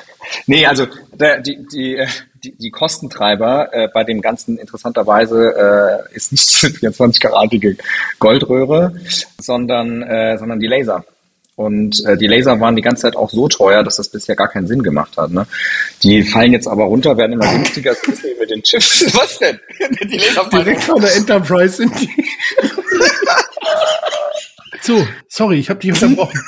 nee, 0.46 0.64
also 0.64 0.86
der, 1.12 1.40
die, 1.40 1.66
die, 1.66 2.06
die, 2.44 2.52
die 2.52 2.70
Kostentreiber 2.70 3.70
äh, 3.72 3.88
bei 3.92 4.04
dem 4.04 4.20
Ganzen 4.20 4.56
interessanterweise 4.56 6.06
äh, 6.12 6.14
ist 6.14 6.30
nicht 6.30 6.62
die 6.62 6.68
24-karatige 6.68 7.76
Goldröhre, 8.20 8.94
sondern, 9.40 10.02
äh, 10.02 10.38
sondern 10.38 10.60
die 10.60 10.68
Laser. 10.68 11.04
Und 11.56 12.04
äh, 12.04 12.16
die 12.16 12.26
Laser 12.26 12.58
waren 12.58 12.74
die 12.74 12.82
ganze 12.82 13.02
Zeit 13.02 13.16
auch 13.16 13.30
so 13.30 13.48
teuer, 13.48 13.84
dass 13.84 13.96
das 13.96 14.08
bisher 14.08 14.34
gar 14.34 14.48
keinen 14.48 14.66
Sinn 14.66 14.82
gemacht 14.82 15.16
hat. 15.16 15.30
Ne? 15.30 15.46
Die 16.02 16.22
fallen 16.22 16.52
jetzt 16.52 16.66
aber 16.66 16.84
runter, 16.84 17.16
werden 17.16 17.34
immer 17.34 17.50
günstiger. 17.52 17.94
Das 17.94 18.02
ist 18.08 18.24
mit 18.40 18.50
den 18.50 18.62
Chips. 18.62 19.06
Was 19.14 19.38
denn? 19.38 19.60
Die 20.10 20.18
Laser 20.18 20.48
Direkt 20.50 20.82
von 20.82 21.00
der 21.00 21.14
Enterprise 21.14 21.76
sind 21.76 21.92
die. 22.00 22.10
so, 24.82 25.06
sorry, 25.28 25.60
ich 25.60 25.70
habe 25.70 25.80
die 25.80 25.92
unterbrochen. 25.92 26.40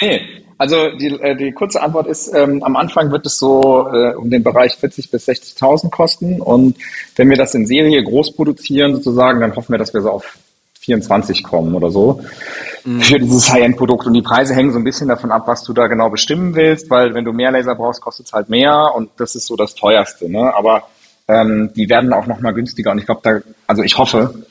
nee, 0.00 0.22
also 0.58 0.90
die, 0.92 1.08
äh, 1.08 1.36
die 1.36 1.52
kurze 1.52 1.82
Antwort 1.82 2.06
ist, 2.06 2.32
ähm, 2.34 2.62
am 2.62 2.76
Anfang 2.76 3.10
wird 3.10 3.26
es 3.26 3.38
so 3.38 3.88
äh, 3.92 4.14
um 4.14 4.30
den 4.30 4.42
Bereich 4.42 4.72
40.000 4.72 5.10
bis 5.10 5.28
60.000 5.28 5.90
kosten. 5.90 6.40
Und 6.40 6.76
wenn 7.16 7.28
wir 7.28 7.36
das 7.36 7.54
in 7.54 7.66
Serie 7.66 8.02
groß 8.02 8.34
produzieren 8.34 8.94
sozusagen, 8.94 9.40
dann 9.40 9.54
hoffen 9.54 9.72
wir, 9.72 9.78
dass 9.78 9.92
wir 9.92 10.00
so 10.00 10.10
auf 10.10 10.38
24 10.86 11.42
kommen 11.42 11.74
oder 11.74 11.90
so 11.90 12.22
mhm. 12.84 13.00
für 13.00 13.18
dieses 13.18 13.52
High-End-Produkt. 13.52 14.06
Und 14.06 14.14
die 14.14 14.22
Preise 14.22 14.54
hängen 14.54 14.72
so 14.72 14.78
ein 14.78 14.84
bisschen 14.84 15.08
davon 15.08 15.32
ab, 15.32 15.46
was 15.46 15.64
du 15.64 15.72
da 15.72 15.88
genau 15.88 16.08
bestimmen 16.08 16.54
willst, 16.54 16.88
weil 16.90 17.14
wenn 17.14 17.24
du 17.24 17.32
mehr 17.32 17.50
Laser 17.50 17.74
brauchst, 17.74 18.00
kostet 18.00 18.26
es 18.26 18.32
halt 18.32 18.48
mehr 18.48 18.92
und 18.94 19.10
das 19.18 19.34
ist 19.34 19.46
so 19.46 19.56
das 19.56 19.74
teuerste. 19.74 20.30
Ne? 20.30 20.54
Aber 20.54 20.84
ähm, 21.28 21.72
die 21.74 21.88
werden 21.88 22.12
auch 22.12 22.26
nochmal 22.26 22.54
günstiger 22.54 22.92
und 22.92 22.98
ich 22.98 23.06
glaube, 23.06 23.20
da, 23.24 23.40
also 23.66 23.82
ich 23.82 23.98
hoffe, 23.98 24.46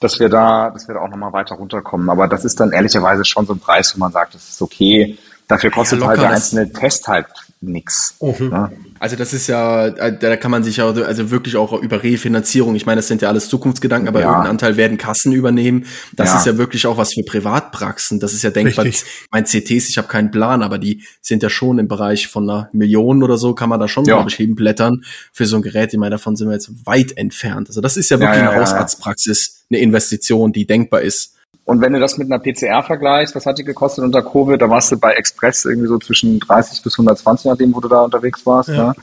dass 0.00 0.20
wir 0.20 0.28
da, 0.28 0.70
dass 0.70 0.86
wir 0.86 0.94
da 0.94 1.00
auch 1.00 1.08
nochmal 1.08 1.32
weiter 1.32 1.56
runterkommen. 1.56 2.08
Aber 2.10 2.28
das 2.28 2.44
ist 2.44 2.60
dann 2.60 2.72
ehrlicherweise 2.72 3.24
schon 3.24 3.46
so 3.46 3.54
ein 3.54 3.58
Preis, 3.58 3.94
wo 3.96 3.98
man 3.98 4.12
sagt, 4.12 4.34
das 4.34 4.48
ist 4.48 4.62
okay. 4.62 5.18
Dafür 5.48 5.70
kostet 5.70 6.00
ja, 6.00 6.08
halt 6.08 6.20
der 6.20 6.30
einzelne 6.30 6.70
Test 6.70 7.08
halt 7.08 7.26
nix. 7.60 8.14
Mhm. 8.20 8.48
Ne? 8.48 8.72
Also 9.00 9.16
das 9.16 9.32
ist 9.32 9.46
ja, 9.46 9.86
äh, 9.86 10.16
da 10.16 10.36
kann 10.36 10.50
man 10.50 10.62
sich 10.62 10.78
ja 10.78 10.88
also 10.88 11.30
wirklich 11.30 11.56
auch 11.56 11.72
über 11.72 12.02
Refinanzierung, 12.02 12.74
ich 12.74 12.86
meine, 12.86 12.98
das 12.98 13.08
sind 13.08 13.22
ja 13.22 13.28
alles 13.28 13.48
Zukunftsgedanken, 13.48 14.08
aber 14.08 14.20
ja. 14.20 14.26
irgendeinen 14.26 14.50
Anteil 14.50 14.76
werden 14.76 14.98
Kassen 14.98 15.32
übernehmen. 15.32 15.86
Das 16.14 16.30
ja. 16.30 16.38
ist 16.38 16.46
ja 16.46 16.58
wirklich 16.58 16.86
auch 16.86 16.96
was 16.96 17.14
für 17.14 17.22
Privatpraxen. 17.22 18.20
Das 18.20 18.32
ist 18.32 18.42
ja 18.42 18.50
denkbar. 18.50 18.84
Richtig. 18.84 19.08
Mein 19.30 19.44
CTs, 19.44 19.88
ich 19.88 19.98
habe 19.98 20.08
keinen 20.08 20.30
Plan, 20.30 20.62
aber 20.62 20.78
die 20.78 21.04
sind 21.20 21.42
ja 21.42 21.50
schon 21.50 21.78
im 21.78 21.88
Bereich 21.88 22.28
von 22.28 22.48
einer 22.48 22.68
Million 22.72 23.22
oder 23.22 23.36
so, 23.36 23.54
kann 23.54 23.68
man 23.68 23.80
da 23.80 23.88
schon, 23.88 24.04
ja. 24.04 24.14
glaube 24.14 24.30
ich, 24.30 24.36
hinblättern 24.36 25.02
für 25.32 25.46
so 25.46 25.56
ein 25.56 25.62
Gerät. 25.62 25.92
Ich 25.92 25.98
meine, 25.98 26.10
davon 26.10 26.36
sind 26.36 26.48
wir 26.48 26.54
jetzt 26.54 26.86
weit 26.86 27.16
entfernt. 27.16 27.68
Also 27.68 27.80
das 27.80 27.96
ist 27.96 28.10
ja 28.10 28.20
wirklich 28.20 28.42
eine 28.42 28.54
Hausarztpraxis, 28.54 29.64
eine 29.70 29.80
Investition, 29.80 30.52
die 30.52 30.66
denkbar 30.66 31.02
ist. 31.02 31.34
Und 31.68 31.82
wenn 31.82 31.92
du 31.92 32.00
das 32.00 32.16
mit 32.16 32.32
einer 32.32 32.38
PCR 32.38 32.82
vergleichst, 32.82 33.34
was 33.34 33.44
hat 33.44 33.58
die 33.58 33.62
gekostet 33.62 34.02
unter 34.02 34.22
Covid? 34.22 34.58
Da 34.58 34.70
warst 34.70 34.90
du 34.90 34.96
bei 34.96 35.12
Express 35.12 35.66
irgendwie 35.66 35.86
so 35.86 35.98
zwischen 35.98 36.40
30 36.40 36.82
bis 36.82 36.94
120, 36.94 37.44
nachdem, 37.44 37.74
wo 37.74 37.80
du 37.80 37.88
da 37.88 38.00
unterwegs 38.00 38.46
warst. 38.46 38.70
Ja. 38.70 38.94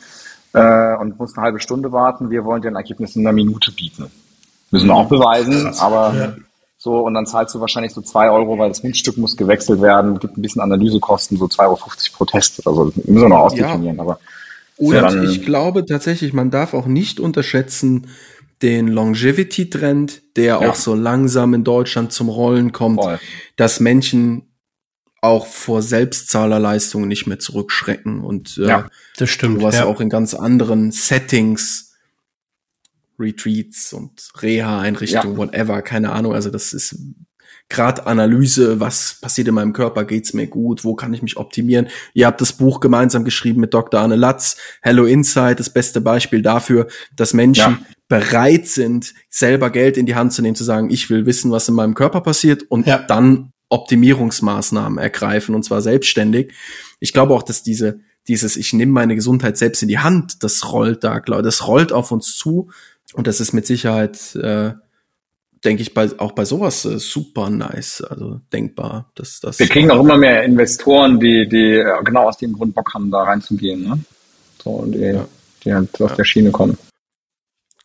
Ne? 0.52 0.96
Äh, 0.96 1.00
und 1.00 1.20
musst 1.20 1.38
eine 1.38 1.46
halbe 1.46 1.60
Stunde 1.60 1.92
warten. 1.92 2.32
Wir 2.32 2.44
wollen 2.44 2.64
dir 2.64 2.70
ein 2.70 2.76
Ergebnis 2.76 3.16
in 3.16 3.22
einer 3.22 3.34
Minute 3.34 3.72
bieten. 3.72 4.10
Müssen 4.72 4.88
wir 4.88 4.96
auch 4.96 5.08
beweisen, 5.08 5.62
Krass. 5.62 5.80
aber 5.80 6.14
ja. 6.16 6.34
so, 6.80 7.02
und 7.02 7.14
dann 7.14 7.28
zahlst 7.28 7.54
du 7.54 7.60
wahrscheinlich 7.60 7.94
so 7.94 8.02
zwei 8.02 8.32
Euro, 8.32 8.58
weil 8.58 8.70
das 8.70 8.82
Mundstück 8.82 9.18
muss 9.18 9.38
gewechselt 9.38 9.80
werden, 9.84 10.18
gibt 10.18 10.36
ein 10.36 10.42
bisschen 10.42 10.64
Analysekosten, 10.64 11.38
so 11.38 11.46
2,50 11.46 11.60
Euro 11.60 11.78
pro 12.18 12.26
Test 12.26 12.66
oder 12.66 12.76
so. 12.76 12.86
Das 12.86 12.96
müssen 12.96 13.22
wir 13.22 13.30
noch 13.30 13.42
ausdefinieren, 13.42 13.98
ja. 13.98 14.02
aber. 14.02 14.18
Und 14.78 15.24
ich 15.30 15.46
glaube 15.46 15.86
tatsächlich, 15.86 16.34
man 16.34 16.50
darf 16.50 16.74
auch 16.74 16.88
nicht 16.88 17.20
unterschätzen, 17.20 18.08
den 18.62 18.88
Longevity-Trend, 18.88 20.38
der 20.38 20.46
ja. 20.46 20.58
auch 20.60 20.76
so 20.76 20.96
langsam 20.96 21.54
in 21.54 21.64
Deutschland 21.64 22.12
zum 22.12 22.30
Rollen 22.30 22.72
kommt, 22.72 23.02
Voll. 23.02 23.20
dass 23.56 23.80
Menschen 23.80 24.54
auch 25.22 25.48
vor 25.48 25.82
Selbstzahlerleistungen 25.82 27.08
nicht 27.08 27.26
mehr 27.26 27.40
zurückschrecken 27.40 28.22
und 28.22 28.58
äh, 28.60 28.68
ja, 28.68 28.90
das 29.18 29.30
stimmt. 29.30 29.62
Was 29.64 29.76
ja. 29.76 29.86
auch 29.86 30.00
in 30.00 30.10
ganz 30.10 30.36
anderen 30.36 30.92
Settings, 30.92 31.94
Retreats 33.18 33.92
und 33.92 34.30
Reha-Einrichtungen, 34.42 35.34
ja. 35.34 35.38
whatever, 35.38 35.82
keine 35.82 36.12
Ahnung. 36.12 36.34
Also 36.34 36.52
das 36.52 36.74
ist 36.74 36.98
gerade 37.70 38.06
Analyse, 38.06 38.80
was 38.80 39.18
passiert 39.22 39.48
in 39.48 39.56
meinem 39.56 39.74
Körper, 39.74 40.06
geht's 40.06 40.34
mir 40.34 40.48
gut, 40.48 40.84
wo 40.84 40.96
kann 40.96 41.14
ich 41.14 41.22
mich 41.22 41.38
optimieren. 41.38 41.88
Ihr 42.14 42.28
habt 42.28 42.42
das 42.42 42.54
Buch 42.54 42.80
gemeinsam 42.80 43.26
geschrieben 43.26 43.62
mit 43.62 43.74
Dr. 43.74 44.02
Anne 44.02 44.16
Latz, 44.16 44.58
Hello 44.82 45.06
Insight, 45.06 45.60
das 45.60 45.70
beste 45.70 46.02
Beispiel 46.02 46.42
dafür, 46.42 46.88
dass 47.16 47.34
Menschen 47.34 47.80
ja. 47.82 47.95
Bereit 48.08 48.68
sind, 48.68 49.14
selber 49.30 49.70
Geld 49.70 49.98
in 49.98 50.06
die 50.06 50.16
Hand 50.16 50.34
zu 50.34 50.42
nehmen, 50.42 50.56
zu 50.56 50.64
sagen, 50.64 50.90
ich 50.90 51.10
will 51.10 51.26
wissen, 51.26 51.52
was 51.52 51.68
in 51.68 51.76
meinem 51.76 51.96
Körper 51.96 52.22
passiert 52.22 52.64
und 52.70 52.86
ja. 52.86 53.00
dann 53.00 53.52
Optimierungsmaßnahmen 53.70 55.00
ergreifen 55.00 55.56
und 55.56 55.64
zwar 55.64 55.82
selbstständig. 55.82 56.54
Ich 57.00 57.14
glaube 57.14 57.34
auch, 57.34 57.44
dass 57.44 57.64
diese 57.64 58.00
dieses 58.28 58.58
ich 58.58 58.74
nehme 58.74 58.92
meine 58.92 59.16
Gesundheit 59.16 59.58
selbst 59.58 59.82
in 59.82 59.88
die 59.88 60.00
Hand, 60.00 60.44
das 60.44 60.72
rollt 60.72 61.04
da, 61.04 61.20
glaube 61.20 61.44
das 61.44 61.68
rollt 61.68 61.92
auf 61.92 62.12
uns 62.12 62.36
zu 62.36 62.70
und 63.14 63.28
das 63.28 63.40
ist 63.40 63.54
mit 63.54 63.66
Sicherheit 63.66 64.36
äh, 64.36 64.74
denke 65.66 65.82
ich, 65.82 65.94
bei, 65.94 66.10
auch 66.20 66.32
bei 66.32 66.46
sowas 66.46 66.86
äh, 66.86 67.00
super 67.00 67.50
nice, 67.50 68.02
also 68.02 68.40
denkbar. 68.54 69.12
Dass, 69.16 69.40
dass 69.40 69.60
Wir 69.60 69.68
kriegen 69.68 69.92
auch 69.92 70.00
immer 70.00 70.18
mehr 70.18 70.44
Investoren, 70.44 71.20
die, 71.20 71.48
die 71.50 71.74
äh, 71.74 72.04
genau 72.04 72.28
aus 72.28 72.38
dem 72.38 72.54
Grund 72.54 72.76
Bock 72.76 72.94
haben, 72.94 73.12
da 73.12 73.24
reinzugehen. 73.24 73.84
Ne? 73.84 74.00
So, 74.64 74.70
und 74.70 74.92
die, 74.94 75.00
ja. 75.00 75.28
die 75.64 75.74
halt 75.74 75.90
aus 76.02 76.12
ja. 76.12 76.16
der 76.16 76.24
Schiene 76.24 76.52
kommen. 76.52 76.78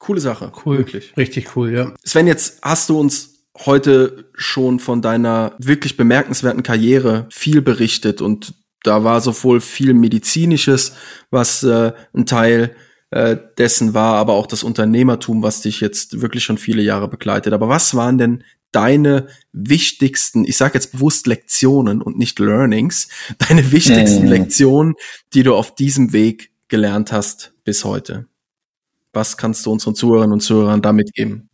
Coole 0.00 0.20
Sache. 0.20 0.50
Cool. 0.64 0.78
Wirklich. 0.78 1.16
Richtig 1.16 1.54
cool, 1.54 1.72
ja. 1.72 1.94
Sven, 2.02 2.26
jetzt 2.26 2.58
hast 2.62 2.88
du 2.88 2.98
uns 2.98 3.44
heute 3.64 4.30
schon 4.34 4.80
von 4.80 5.02
deiner 5.02 5.54
wirklich 5.58 5.96
bemerkenswerten 5.96 6.64
Karriere 6.64 7.26
viel 7.30 7.62
berichtet 7.62 8.20
und 8.20 8.54
da 8.82 9.04
war 9.04 9.20
sowohl 9.20 9.60
viel 9.60 9.94
medizinisches, 9.94 10.94
was 11.30 11.62
äh, 11.62 11.92
ein 12.14 12.26
Teil 12.26 12.74
äh, 13.10 13.36
dessen 13.58 13.92
war 13.92 14.14
aber 14.14 14.34
auch 14.34 14.46
das 14.46 14.62
Unternehmertum, 14.62 15.42
was 15.42 15.62
dich 15.62 15.80
jetzt 15.80 16.22
wirklich 16.22 16.44
schon 16.44 16.58
viele 16.58 16.82
Jahre 16.82 17.08
begleitet. 17.08 17.52
Aber 17.52 17.68
was 17.68 17.94
waren 17.94 18.18
denn 18.18 18.44
deine 18.72 19.26
wichtigsten, 19.52 20.44
ich 20.44 20.56
sage 20.56 20.74
jetzt 20.74 20.92
bewusst 20.92 21.26
Lektionen 21.26 22.02
und 22.02 22.18
nicht 22.18 22.38
Learnings, 22.38 23.08
deine 23.38 23.72
wichtigsten 23.72 24.26
äh. 24.26 24.30
Lektionen, 24.30 24.94
die 25.34 25.42
du 25.42 25.54
auf 25.54 25.74
diesem 25.74 26.12
Weg 26.12 26.52
gelernt 26.68 27.12
hast 27.12 27.52
bis 27.64 27.84
heute? 27.84 28.29
Was 29.12 29.36
kannst 29.36 29.66
du 29.66 29.72
unseren 29.72 29.94
Zuhörern 29.94 30.32
und 30.32 30.40
Zuhörern 30.40 30.82
damit 30.82 31.12
geben? 31.14 31.50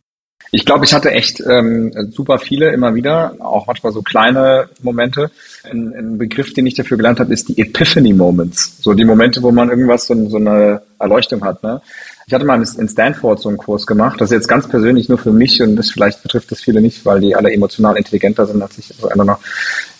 Ich 0.51 0.65
glaube, 0.65 0.85
ich 0.85 0.93
hatte 0.93 1.11
echt 1.11 1.41
ähm, 1.41 1.91
super 2.11 2.39
viele 2.39 2.71
immer 2.71 2.95
wieder, 2.95 3.35
auch 3.39 3.67
manchmal 3.67 3.91
so 3.91 4.01
kleine 4.01 4.69
Momente. 4.81 5.29
Ein, 5.69 5.93
ein 5.93 6.17
Begriff, 6.17 6.53
den 6.53 6.65
ich 6.65 6.75
dafür 6.75 6.95
gelernt 6.95 7.19
habe, 7.19 7.33
ist 7.33 7.49
die 7.49 7.59
Epiphany 7.59 8.13
Moments. 8.13 8.77
So 8.81 8.93
die 8.93 9.03
Momente, 9.03 9.43
wo 9.43 9.51
man 9.51 9.69
irgendwas 9.69 10.07
so, 10.07 10.29
so 10.29 10.37
eine 10.37 10.81
Erleuchtung 10.99 11.43
hat. 11.43 11.63
Ne? 11.63 11.81
Ich 12.27 12.33
hatte 12.33 12.45
mal 12.45 12.61
in 12.61 12.87
Stanford 12.87 13.41
so 13.41 13.49
einen 13.49 13.57
Kurs 13.57 13.85
gemacht. 13.85 14.21
Das 14.21 14.31
ist 14.31 14.35
jetzt 14.35 14.47
ganz 14.47 14.69
persönlich 14.69 15.09
nur 15.09 15.17
für 15.17 15.33
mich 15.33 15.61
und 15.61 15.75
das 15.75 15.91
vielleicht 15.91 16.23
betrifft 16.23 16.51
das 16.51 16.61
viele 16.61 16.81
nicht, 16.81 17.05
weil 17.05 17.19
die 17.19 17.35
alle 17.35 17.51
emotional 17.51 17.97
intelligenter 17.97 18.45
sind 18.45 18.61
als 18.61 18.77
ich. 18.77 18.93
Also 19.03 19.23
noch. 19.23 19.39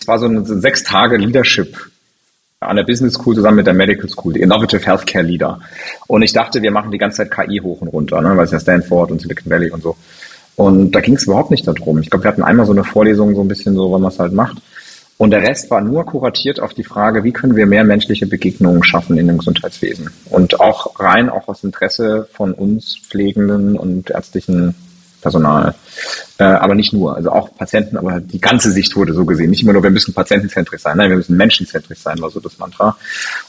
Es 0.00 0.08
war 0.08 0.18
so 0.18 0.26
ein 0.26 0.46
sechs 0.46 0.82
Tage 0.82 1.18
Leadership 1.18 1.90
an 2.60 2.74
der 2.74 2.82
Business 2.82 3.14
School 3.14 3.36
zusammen 3.36 3.58
mit 3.58 3.66
der 3.68 3.74
Medical 3.74 4.08
School, 4.08 4.32
die 4.32 4.40
Innovative 4.40 4.84
Healthcare 4.84 5.24
Leader. 5.24 5.60
Und 6.08 6.22
ich 6.22 6.32
dachte, 6.32 6.60
wir 6.60 6.72
machen 6.72 6.90
die 6.90 6.98
ganze 6.98 7.18
Zeit 7.18 7.30
KI 7.30 7.60
hoch 7.62 7.80
und 7.80 7.88
runter, 7.88 8.20
ne? 8.20 8.36
weil 8.36 8.46
es 8.46 8.50
ja 8.50 8.58
Stanford 8.58 9.12
und 9.12 9.20
Silicon 9.20 9.50
Valley 9.50 9.70
und 9.70 9.82
so. 9.82 9.96
Und 10.56 10.90
da 10.90 11.00
ging 11.00 11.14
es 11.14 11.24
überhaupt 11.24 11.52
nicht 11.52 11.68
darum. 11.68 12.00
Ich 12.00 12.10
glaube, 12.10 12.24
wir 12.24 12.30
hatten 12.30 12.42
einmal 12.42 12.66
so 12.66 12.72
eine 12.72 12.82
Vorlesung, 12.82 13.36
so 13.36 13.42
ein 13.42 13.48
bisschen 13.48 13.76
so, 13.76 13.92
wenn 13.94 14.00
man 14.00 14.10
es 14.10 14.18
halt 14.18 14.32
macht. 14.32 14.60
Und 15.18 15.30
der 15.30 15.42
Rest 15.42 15.70
war 15.70 15.80
nur 15.80 16.04
kuratiert 16.04 16.58
auf 16.58 16.74
die 16.74 16.82
Frage, 16.82 17.22
wie 17.22 17.32
können 17.32 17.54
wir 17.54 17.66
mehr 17.66 17.84
menschliche 17.84 18.26
Begegnungen 18.26 18.82
schaffen 18.82 19.18
in 19.18 19.28
dem 19.28 19.38
Gesundheitswesen. 19.38 20.10
Und 20.28 20.58
auch 20.58 20.98
rein, 20.98 21.28
auch 21.28 21.46
aus 21.46 21.62
Interesse 21.62 22.28
von 22.32 22.54
uns 22.54 22.96
Pflegenden 22.96 23.76
und 23.76 24.10
ärztlichen 24.10 24.74
Personal. 25.20 25.74
Äh, 26.38 26.44
aber 26.44 26.74
nicht 26.74 26.92
nur, 26.92 27.16
also 27.16 27.30
auch 27.30 27.56
Patienten, 27.56 27.96
aber 27.96 28.20
die 28.20 28.40
ganze 28.40 28.70
Sicht 28.70 28.94
wurde 28.96 29.12
so 29.12 29.24
gesehen. 29.24 29.50
Nicht 29.50 29.62
immer 29.62 29.72
nur, 29.72 29.82
wir 29.82 29.90
müssen 29.90 30.14
patientenzentrisch 30.14 30.82
sein, 30.82 30.96
nein, 30.96 31.10
wir 31.10 31.16
müssen 31.16 31.36
menschenzentrisch 31.36 31.98
sein, 31.98 32.20
war 32.20 32.30
so 32.30 32.40
das 32.40 32.58
Mantra. 32.58 32.96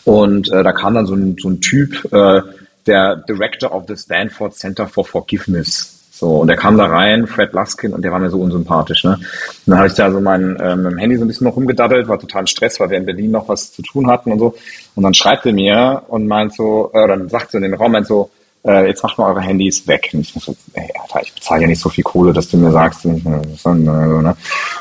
Und 0.06 0.52
äh, 0.52 0.64
da 0.64 0.72
kam 0.72 0.94
dann 0.94 1.06
so 1.06 1.16
ein, 1.16 1.36
so 1.40 1.50
ein 1.50 1.62
Typ, 1.62 2.12
äh, 2.12 2.42
der 2.86 3.18
Director 3.18 3.72
of 3.74 3.84
the 3.88 3.96
Stanford 3.96 4.56
Center 4.56 4.88
for 4.88 5.06
Forgiveness. 5.06 5.96
So, 6.12 6.40
und 6.40 6.48
der 6.48 6.58
kam 6.58 6.78
da 6.78 6.86
rein, 6.88 7.28
Fred 7.28 7.54
Luskin, 7.54 7.94
und 7.94 8.02
der 8.02 8.12
war 8.12 8.20
mir 8.20 8.30
so 8.30 8.42
unsympathisch. 8.42 9.06
Ne? 9.06 9.14
Und 9.14 9.68
dann 9.68 9.78
habe 9.78 9.88
ich 9.88 9.94
da 9.94 10.12
so 10.12 10.20
mein 10.20 10.58
äh, 10.58 11.00
Handy 11.00 11.16
so 11.16 11.24
ein 11.24 11.28
bisschen 11.28 11.48
noch 11.48 11.56
rumgedaddelt, 11.56 12.10
war 12.10 12.20
total 12.20 12.42
in 12.42 12.48
Stress, 12.48 12.78
weil 12.80 12.90
wir 12.90 12.98
in 12.98 13.06
Berlin 13.06 13.32
noch 13.32 13.48
was 13.48 13.72
zu 13.72 13.82
tun 13.84 14.10
hatten 14.10 14.34
und 14.34 14.40
so. 14.40 14.56
Und 14.96 15.04
dann 15.04 15.14
schreibt 15.14 15.46
er 15.46 15.54
mir 15.54 16.04
und 16.10 16.28
meint 16.28 16.54
so, 16.54 16.92
äh, 16.94 17.08
dann 17.08 17.30
sagt 17.30 17.52
so 17.52 17.58
in 17.58 17.64
den 17.64 17.74
Raum, 17.74 17.94
meint 17.94 18.08
so, 18.08 18.30
äh, 18.66 18.88
jetzt 18.88 19.04
macht 19.04 19.18
mal 19.18 19.30
eure 19.30 19.42
Handys 19.42 19.88
weg. 19.88 20.10
Und 20.14 20.22
ich 20.22 20.34
so, 20.34 20.56
ey, 20.74 20.90
Alter, 21.02 21.22
ich 21.24 21.34
bezahle 21.34 21.62
ja 21.62 21.68
nicht 21.68 21.82
so 21.82 21.90
viel 21.90 22.04
Kohle, 22.04 22.34
dass 22.34 22.50
du 22.50 22.58
mir 22.58 22.72
sagst. 22.72 23.06
Und 23.06 23.26
ne? 23.26 23.42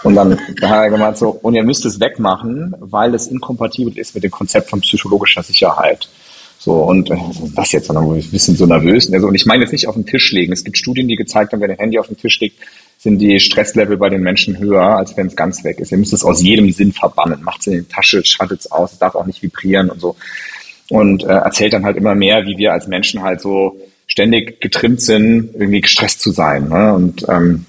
dann 0.05 0.39
da 0.61 0.69
hat 0.69 0.85
er 0.85 0.91
gemeint 0.91 1.19
so, 1.19 1.31
und 1.31 1.55
ihr 1.55 1.63
müsst 1.63 1.85
es 1.85 2.01
wegmachen, 2.01 2.75
weil 2.81 3.15
es 3.15 3.29
inkompatibel 3.29 3.97
ist 3.97 4.15
mit 4.15 4.25
dem 4.25 4.31
Konzept 4.31 4.71
von 4.71 4.81
psychologischer 4.81 5.43
Sicherheit. 5.43 6.09
So, 6.59 6.73
und 6.83 7.09
äh, 7.11 7.17
was 7.55 7.71
jetzt? 7.71 7.89
Und 7.89 7.97
dann 7.97 8.05
wurde 8.05 8.19
ich 8.19 8.27
ein 8.27 8.33
bisschen 8.33 8.57
so 8.57 8.67
nervös. 8.67 9.13
Also, 9.13 9.29
und 9.29 9.35
ich 9.37 9.47
meine 9.47 9.63
jetzt 9.63 9.73
nicht 9.73 9.87
auf 9.87 9.95
den 9.95 10.07
Tisch 10.07 10.33
legen. 10.33 10.53
Es 10.53 10.65
gibt 10.65 10.77
Studien, 10.77 11.07
die 11.07 11.15
gezeigt 11.15 11.53
haben, 11.53 11.61
wenn 11.61 11.71
ein 11.71 11.79
Handy 11.79 11.99
auf 11.99 12.09
den 12.09 12.17
Tisch 12.17 12.41
liegt, 12.41 12.59
sind 12.99 13.21
die 13.21 13.39
Stresslevel 13.39 13.97
bei 13.97 14.09
den 14.09 14.23
Menschen 14.23 14.59
höher, 14.59 14.97
als 14.97 15.17
wenn 15.17 15.29
es 15.29 15.37
ganz 15.37 15.63
weg 15.63 15.79
ist. 15.79 15.93
Ihr 15.93 15.99
müsst 15.99 16.13
es 16.13 16.25
aus 16.25 16.43
jedem 16.43 16.73
Sinn 16.73 16.93
verbannen. 16.93 17.45
Macht 17.45 17.61
es 17.61 17.69
in 17.69 17.73
die 17.75 17.85
Tasche, 17.85 18.25
schaltet 18.25 18.61
es 18.61 18.73
aus, 18.73 18.95
es 18.95 18.99
darf 18.99 19.15
auch 19.15 19.27
nicht 19.27 19.41
vibrieren 19.41 19.89
und 19.89 20.01
so 20.01 20.17
und 20.91 21.25
äh, 21.25 21.29
erzählt 21.29 21.73
dann 21.73 21.85
halt 21.85 21.97
immer 21.97 22.15
mehr, 22.15 22.47
wie 22.47 22.57
wir 22.57 22.73
als 22.73 22.87
Menschen 22.87 23.23
halt 23.23 23.41
so 23.41 23.79
ständig 24.07 24.61
getrimmt 24.61 25.01
sind, 25.01 25.51
irgendwie 25.55 25.83
gestresst 25.83 26.21
zu 26.21 26.31
sein. 26.31 26.69
Ne? 26.69 26.95
Und 26.95 27.29
ähm, 27.29 27.67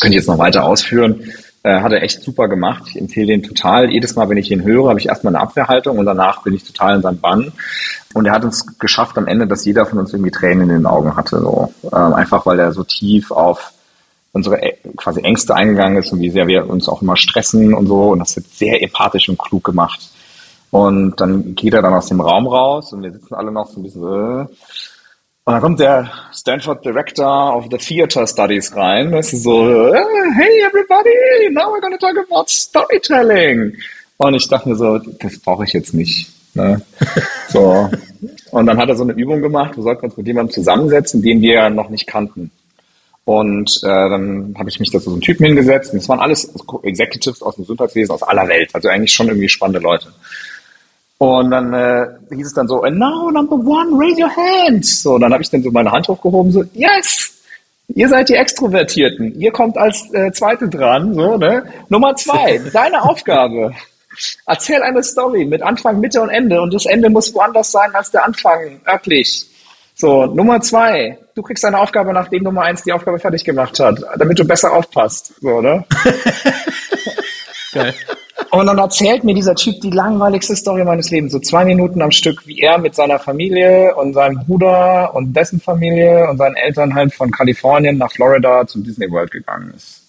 könnte 0.00 0.16
ich 0.16 0.20
jetzt 0.20 0.28
noch 0.28 0.38
weiter 0.38 0.64
ausführen. 0.64 1.32
Äh, 1.62 1.80
hat 1.80 1.92
er 1.92 2.02
echt 2.02 2.22
super 2.22 2.48
gemacht. 2.48 2.82
Ich 2.88 3.00
empfehle 3.00 3.28
den 3.28 3.42
total. 3.42 3.90
Jedes 3.90 4.14
Mal, 4.16 4.28
wenn 4.28 4.36
ich 4.36 4.50
ihn 4.50 4.62
höre, 4.62 4.90
habe 4.90 5.00
ich 5.00 5.08
erstmal 5.08 5.34
eine 5.34 5.42
Abwehrhaltung 5.42 5.96
und 5.96 6.04
danach 6.04 6.42
bin 6.42 6.54
ich 6.54 6.64
total 6.64 6.96
in 6.96 7.02
seinem 7.02 7.20
Bann. 7.20 7.52
Und 8.12 8.26
er 8.26 8.32
hat 8.32 8.44
uns 8.44 8.78
geschafft 8.78 9.16
am 9.16 9.26
Ende, 9.26 9.46
dass 9.46 9.64
jeder 9.64 9.86
von 9.86 9.98
uns 9.98 10.12
irgendwie 10.12 10.30
Tränen 10.30 10.68
in 10.68 10.76
den 10.76 10.86
Augen 10.86 11.16
hatte. 11.16 11.40
So. 11.40 11.72
Ähm, 11.84 12.12
einfach 12.12 12.44
weil 12.44 12.58
er 12.58 12.72
so 12.72 12.84
tief 12.84 13.30
auf 13.30 13.72
unsere 14.32 14.60
äh, 14.60 14.76
quasi 14.96 15.22
Ängste 15.22 15.54
eingegangen 15.54 15.96
ist 15.96 16.12
und 16.12 16.20
wie 16.20 16.30
sehr 16.30 16.46
wir 16.46 16.68
uns 16.68 16.88
auch 16.88 17.00
immer 17.00 17.16
stressen 17.16 17.72
und 17.72 17.86
so. 17.86 18.10
Und 18.10 18.18
das 18.18 18.36
wird 18.36 18.46
sehr 18.54 18.82
empathisch 18.82 19.30
und 19.30 19.38
klug 19.38 19.64
gemacht. 19.64 20.10
Und 20.74 21.20
dann 21.20 21.54
geht 21.54 21.72
er 21.72 21.82
dann 21.82 21.94
aus 21.94 22.08
dem 22.08 22.20
Raum 22.20 22.48
raus 22.48 22.92
und 22.92 23.04
wir 23.04 23.12
sitzen 23.12 23.32
alle 23.32 23.52
noch 23.52 23.70
so 23.70 23.78
ein 23.78 23.84
bisschen. 23.84 24.02
Äh. 24.02 24.40
Und 25.44 25.52
dann 25.52 25.60
kommt 25.60 25.78
der 25.78 26.10
Stanford 26.32 26.84
Director 26.84 27.56
of 27.56 27.66
the 27.70 27.78
Theater 27.78 28.26
Studies 28.26 28.74
rein. 28.74 29.12
Das 29.12 29.32
ist 29.32 29.44
so, 29.44 29.68
äh, 29.68 29.92
hey 29.92 30.64
everybody, 30.66 31.48
now 31.52 31.72
we're 31.72 31.80
gonna 31.80 31.96
talk 31.96 32.16
about 32.18 32.46
storytelling. 32.48 33.72
Und 34.16 34.34
ich 34.34 34.48
dachte 34.48 34.68
mir 34.68 34.74
so, 34.74 34.98
das 34.98 35.38
brauche 35.38 35.62
ich 35.62 35.72
jetzt 35.74 35.94
nicht. 35.94 36.32
Ne? 36.54 36.82
So. 37.50 37.88
Und 38.50 38.66
dann 38.66 38.76
hat 38.76 38.88
er 38.88 38.96
so 38.96 39.04
eine 39.04 39.12
Übung 39.12 39.42
gemacht, 39.42 39.76
wir 39.76 39.84
sollten 39.84 40.06
uns 40.06 40.16
mit 40.16 40.26
jemandem 40.26 40.52
zusammensetzen, 40.52 41.22
den 41.22 41.40
wir 41.40 41.70
noch 41.70 41.88
nicht 41.88 42.08
kannten. 42.08 42.50
Und 43.24 43.78
äh, 43.84 43.86
dann 43.86 44.56
habe 44.58 44.70
ich 44.70 44.80
mich 44.80 44.90
da 44.90 44.98
so 44.98 45.12
einen 45.12 45.20
Typen 45.20 45.46
hingesetzt. 45.46 45.92
Und 45.92 46.00
es 46.00 46.08
waren 46.08 46.18
alles 46.18 46.52
Executives 46.82 47.42
aus 47.42 47.54
dem 47.54 47.62
Gesundheitswesen 47.62 48.12
aus 48.12 48.24
aller 48.24 48.48
Welt. 48.48 48.70
Also 48.72 48.88
eigentlich 48.88 49.12
schon 49.12 49.28
irgendwie 49.28 49.48
spannende 49.48 49.78
Leute. 49.78 50.08
Und 51.18 51.50
dann 51.50 51.72
äh, 51.72 52.06
hieß 52.34 52.48
es 52.48 52.54
dann 52.54 52.66
so, 52.66 52.82
and 52.82 52.98
now 52.98 53.30
number 53.30 53.56
one, 53.56 53.96
raise 53.96 54.20
your 54.20 54.30
hands. 54.34 55.02
So, 55.02 55.18
dann 55.18 55.32
habe 55.32 55.42
ich 55.42 55.50
dann 55.50 55.62
so 55.62 55.70
meine 55.70 55.90
Hand 55.90 56.08
hochgehoben, 56.08 56.50
so, 56.50 56.64
yes, 56.72 57.32
ihr 57.88 58.08
seid 58.08 58.28
die 58.28 58.34
Extrovertierten, 58.34 59.38
ihr 59.38 59.52
kommt 59.52 59.78
als 59.78 60.12
äh, 60.12 60.32
Zweite 60.32 60.68
dran, 60.68 61.14
so, 61.14 61.36
ne? 61.36 61.64
Nummer 61.88 62.16
zwei, 62.16 62.58
deine 62.72 63.02
Aufgabe. 63.02 63.72
Erzähl 64.46 64.82
eine 64.82 65.02
Story 65.02 65.44
mit 65.44 65.62
Anfang, 65.62 66.00
Mitte 66.00 66.20
und 66.20 66.30
Ende 66.30 66.60
und 66.60 66.72
das 66.72 66.86
Ende 66.86 67.10
muss 67.10 67.34
woanders 67.34 67.72
sein 67.72 67.94
als 67.94 68.10
der 68.10 68.24
Anfang, 68.24 68.80
örtlich. 68.86 69.46
So, 69.96 70.26
Nummer 70.26 70.60
zwei, 70.60 71.18
du 71.34 71.42
kriegst 71.42 71.62
deine 71.62 71.78
Aufgabe, 71.78 72.12
nachdem 72.12 72.42
Nummer 72.42 72.62
eins 72.62 72.82
die 72.82 72.92
Aufgabe 72.92 73.18
fertig 73.18 73.44
gemacht 73.44 73.78
hat, 73.78 74.00
damit 74.18 74.38
du 74.38 74.44
besser 74.44 74.72
aufpasst, 74.72 75.34
so, 75.40 75.60
ne? 75.60 75.84
Geil. 77.72 77.94
Und 78.54 78.66
dann 78.66 78.78
erzählt 78.78 79.24
mir 79.24 79.34
dieser 79.34 79.56
Typ 79.56 79.80
die 79.80 79.90
langweiligste 79.90 80.54
Story 80.54 80.84
meines 80.84 81.10
Lebens, 81.10 81.32
so 81.32 81.40
zwei 81.40 81.64
Minuten 81.64 82.00
am 82.00 82.12
Stück, 82.12 82.46
wie 82.46 82.60
er 82.60 82.78
mit 82.78 82.94
seiner 82.94 83.18
Familie 83.18 83.94
und 83.96 84.12
seinem 84.12 84.44
Bruder 84.44 85.12
und 85.12 85.34
dessen 85.34 85.60
Familie 85.60 86.28
und 86.30 86.38
seinen 86.38 86.54
Eltern 86.54 86.94
halt 86.94 87.12
von 87.12 87.32
Kalifornien 87.32 87.98
nach 87.98 88.12
Florida 88.12 88.64
zum 88.66 88.84
Disney 88.84 89.10
World 89.10 89.32
gegangen 89.32 89.72
ist. 89.74 90.02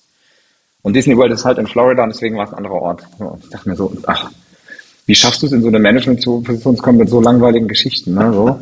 Und 0.84 0.94
Disney 0.96 1.18
World 1.18 1.32
ist 1.32 1.44
halt 1.44 1.58
in 1.58 1.66
Florida 1.66 2.04
und 2.04 2.10
deswegen 2.10 2.38
war 2.38 2.46
es 2.46 2.52
ein 2.52 2.58
anderer 2.58 2.80
Ort. 2.80 3.02
Und 3.18 3.44
ich 3.44 3.50
dachte 3.50 3.68
mir 3.68 3.76
so, 3.76 3.92
ach, 4.06 4.30
wie 5.08 5.16
schaffst 5.16 5.42
du 5.42 5.48
es 5.48 5.52
in 5.52 5.64
so 5.64 5.70
eine 5.70 5.80
Management-Position 5.80 6.78
zu 6.78 6.84
kommen 6.84 7.00
mit 7.00 7.10
so 7.10 7.22
langweiligen 7.22 7.68
Geschichten, 7.68 8.14
ne, 8.14 8.32
so. 8.32 8.60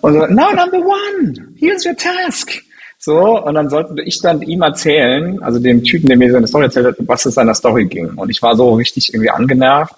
Und 0.00 0.12
so, 0.14 0.26
no, 0.26 0.50
number 0.52 0.78
one, 0.78 1.54
here's 1.60 1.86
your 1.86 1.96
task. 1.96 2.60
So, 3.04 3.42
und 3.42 3.54
dann 3.54 3.68
sollte 3.68 4.00
ich 4.04 4.20
dann 4.20 4.42
ihm 4.42 4.62
erzählen, 4.62 5.42
also 5.42 5.58
dem 5.58 5.82
Typen, 5.82 6.06
der 6.06 6.16
mir 6.16 6.30
seine 6.30 6.46
Story 6.46 6.66
erzählt 6.66 6.86
hat, 6.86 6.94
was 7.00 7.26
es 7.26 7.34
seiner 7.34 7.52
Story 7.52 7.86
ging. 7.86 8.10
Und 8.14 8.30
ich 8.30 8.40
war 8.40 8.54
so 8.54 8.74
richtig 8.74 9.12
irgendwie 9.12 9.30
angenervt, 9.30 9.96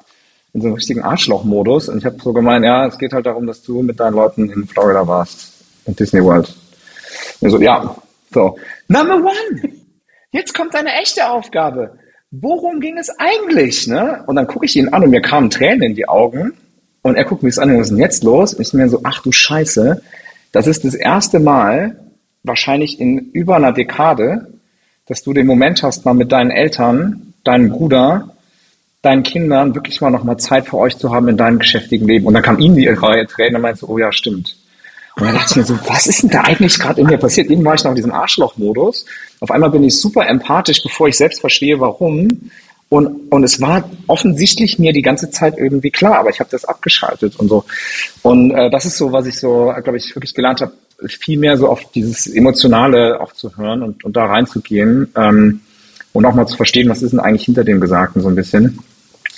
in 0.54 0.62
so 0.62 0.68
einem 0.68 0.76
richtigen 0.76 1.02
Arschloch-Modus. 1.02 1.90
Und 1.90 1.98
ich 1.98 2.06
habe 2.06 2.16
so 2.22 2.32
gemeint, 2.32 2.64
ja, 2.64 2.86
es 2.86 2.96
geht 2.96 3.12
halt 3.12 3.26
darum, 3.26 3.46
dass 3.46 3.62
du 3.62 3.82
mit 3.82 4.00
deinen 4.00 4.14
Leuten 4.14 4.48
in 4.48 4.66
Florida 4.66 5.06
warst, 5.06 5.52
in 5.84 5.94
Disney 5.94 6.24
World. 6.24 6.50
Und 7.40 7.50
so, 7.50 7.60
ja, 7.60 7.94
so. 8.32 8.56
Number 8.88 9.16
one! 9.16 9.72
Jetzt 10.30 10.54
kommt 10.54 10.72
deine 10.72 10.94
echte 10.98 11.28
Aufgabe. 11.28 11.98
Worum 12.30 12.80
ging 12.80 12.96
es 12.96 13.10
eigentlich? 13.18 13.86
Ne? 13.86 14.24
Und 14.26 14.36
dann 14.36 14.46
gucke 14.46 14.64
ich 14.64 14.76
ihn 14.76 14.88
an 14.88 15.04
und 15.04 15.10
mir 15.10 15.20
kamen 15.20 15.50
Tränen 15.50 15.82
in 15.82 15.94
die 15.94 16.08
Augen. 16.08 16.54
Und 17.02 17.16
er 17.16 17.26
guckt 17.26 17.42
mich 17.42 17.58
an, 17.58 17.76
was 17.76 17.82
ist 17.82 17.90
denn 17.90 17.98
jetzt 17.98 18.24
los? 18.24 18.54
Und 18.54 18.62
ich 18.62 18.72
mir 18.72 18.88
so, 18.88 19.00
ach 19.04 19.20
du 19.22 19.30
Scheiße, 19.30 20.00
das 20.52 20.66
ist 20.66 20.86
das 20.86 20.94
erste 20.94 21.38
Mal, 21.38 22.00
wahrscheinlich 22.44 23.00
in 23.00 23.18
über 23.32 23.56
einer 23.56 23.72
Dekade, 23.72 24.52
dass 25.06 25.22
du 25.22 25.32
den 25.32 25.46
Moment 25.46 25.82
hast, 25.82 26.04
mal 26.04 26.14
mit 26.14 26.30
deinen 26.30 26.50
Eltern, 26.50 27.34
deinem 27.42 27.70
Bruder, 27.70 28.30
deinen 29.02 29.22
Kindern 29.22 29.74
wirklich 29.74 30.00
mal 30.00 30.10
nochmal 30.10 30.38
Zeit 30.38 30.66
für 30.66 30.78
euch 30.78 30.96
zu 30.96 31.12
haben 31.12 31.28
in 31.28 31.36
deinem 31.36 31.58
geschäftigen 31.58 32.06
Leben. 32.06 32.26
Und 32.26 32.34
dann 32.34 32.42
kam 32.42 32.58
ihm 32.58 32.74
die 32.74 32.86
Reihe 32.86 33.26
Tränen 33.26 33.56
und 33.56 33.62
meinte 33.62 33.80
so, 33.80 33.88
oh 33.88 33.98
ja, 33.98 34.12
stimmt. 34.12 34.56
Und 35.16 35.26
dann 35.26 35.34
dachte 35.34 35.50
ich 35.50 35.56
mir 35.56 35.64
so, 35.64 35.78
was 35.86 36.06
ist 36.06 36.22
denn 36.22 36.30
da 36.30 36.40
eigentlich 36.42 36.78
gerade 36.78 37.00
in 37.00 37.06
mir 37.06 37.18
passiert? 37.18 37.50
Eben 37.50 37.64
war 37.64 37.74
ich 37.74 37.84
noch 37.84 37.92
in 37.92 37.96
diesem 37.96 38.12
Arschloch-Modus. 38.12 39.06
Auf 39.40 39.50
einmal 39.50 39.70
bin 39.70 39.84
ich 39.84 40.00
super 40.00 40.26
empathisch, 40.26 40.82
bevor 40.82 41.08
ich 41.08 41.16
selbst 41.16 41.40
verstehe, 41.40 41.78
warum. 41.78 42.50
Und, 42.88 43.32
und 43.32 43.44
es 43.44 43.60
war 43.60 43.88
offensichtlich 44.06 44.78
mir 44.78 44.92
die 44.92 45.02
ganze 45.02 45.30
Zeit 45.30 45.56
irgendwie 45.58 45.90
klar, 45.90 46.18
aber 46.18 46.30
ich 46.30 46.40
habe 46.40 46.50
das 46.50 46.64
abgeschaltet 46.64 47.36
und 47.36 47.48
so. 47.48 47.64
Und 48.22 48.50
äh, 48.52 48.70
das 48.70 48.86
ist 48.86 48.96
so, 48.96 49.12
was 49.12 49.26
ich 49.26 49.38
so, 49.38 49.72
glaube 49.82 49.98
ich, 49.98 50.14
wirklich 50.16 50.34
gelernt 50.34 50.60
habe, 50.60 50.72
viel 51.06 51.38
mehr 51.38 51.56
so 51.56 51.68
auf 51.68 51.90
dieses 51.92 52.26
Emotionale 52.26 53.20
auch 53.20 53.32
zu 53.32 53.56
hören 53.56 53.82
und, 53.82 54.04
und 54.04 54.16
da 54.16 54.26
reinzugehen 54.26 55.08
ähm, 55.16 55.60
und 56.12 56.24
auch 56.24 56.34
mal 56.34 56.46
zu 56.46 56.56
verstehen, 56.56 56.88
was 56.88 57.02
ist 57.02 57.12
denn 57.12 57.20
eigentlich 57.20 57.44
hinter 57.44 57.64
dem 57.64 57.80
Gesagten 57.80 58.22
so 58.22 58.28
ein 58.28 58.34
bisschen. 58.34 58.78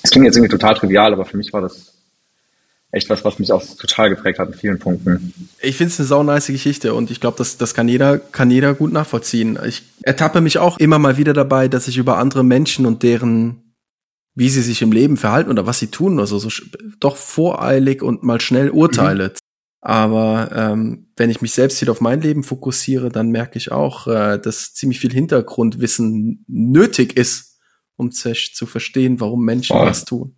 Es 0.03 0.11
klingt 0.11 0.27
jetzt 0.27 0.37
irgendwie 0.37 0.53
total 0.53 0.75
trivial, 0.75 1.13
aber 1.13 1.25
für 1.25 1.37
mich 1.37 1.53
war 1.53 1.63
das 1.63 1.93
echt 2.93 3.11
was, 3.11 3.25
was 3.25 3.39
mich 3.39 3.53
auch 3.53 3.63
total 3.77 4.11
geprägt 4.11 4.39
hat 4.39 4.49
in 4.49 4.55
vielen 4.55 4.79
Punkten. 4.79 5.33
Ich 5.61 5.77
finde 5.77 5.93
es 5.93 5.99
eine 5.99 6.07
saunice 6.07 6.53
Geschichte 6.53 6.95
und 6.95 7.11
ich 7.11 7.21
glaube, 7.21 7.39
das, 7.39 7.57
das 7.59 7.75
kann 7.75 7.89
jeder, 7.89 8.19
kann 8.19 8.51
jeder 8.51 8.75
gut 8.75 8.93
nachvollziehen. 8.93 9.59
Ich 9.67 9.83
ertappe 10.03 10.41
mich 10.41 10.59
auch 10.59 10.79
immer 10.79 10.99
mal 10.99 11.17
wieder 11.17 11.33
dabei, 11.33 11.69
dass 11.69 11.89
ich 11.89 11.99
über 11.99 12.19
andere 12.19 12.45
Menschen 12.45 12.87
und 12.87 13.03
deren 13.03 13.63
wie 14.37 14.51
sie 14.51 14.61
sich 14.61 14.83
im 14.83 14.93
Leben 14.93 15.17
verhalten 15.17 15.51
oder 15.51 15.67
was 15.67 15.79
sie 15.79 15.87
tun, 15.89 16.21
also 16.21 16.39
so 16.39 16.51
doch 17.01 17.17
voreilig 17.17 18.03
und 18.03 18.23
mal 18.23 18.41
schnell 18.41 18.69
urteile. 18.69 19.29
Mhm. 19.29 19.35
Aber 19.89 20.51
ähm, 20.53 21.07
wenn 21.17 21.31
ich 21.31 21.43
mich 21.43 21.53
selbst 21.55 21.81
wieder 21.81 21.93
auf 21.93 22.01
mein 22.01 22.21
Leben 22.21 22.43
fokussiere, 22.43 23.09
dann 23.09 23.31
merke 23.31 23.57
ich 23.57 23.71
auch, 23.71 24.09
äh, 24.09 24.37
dass 24.37 24.75
ziemlich 24.75 24.99
viel 24.99 25.13
Hintergrundwissen 25.13 26.45
nötig 26.49 27.17
ist, 27.17 27.61
um 27.95 28.11
zu 28.11 28.67
verstehen, 28.67 29.21
warum 29.21 29.45
Menschen 29.45 29.77
Voll. 29.77 29.87
was 29.87 30.05
tun. 30.05 30.35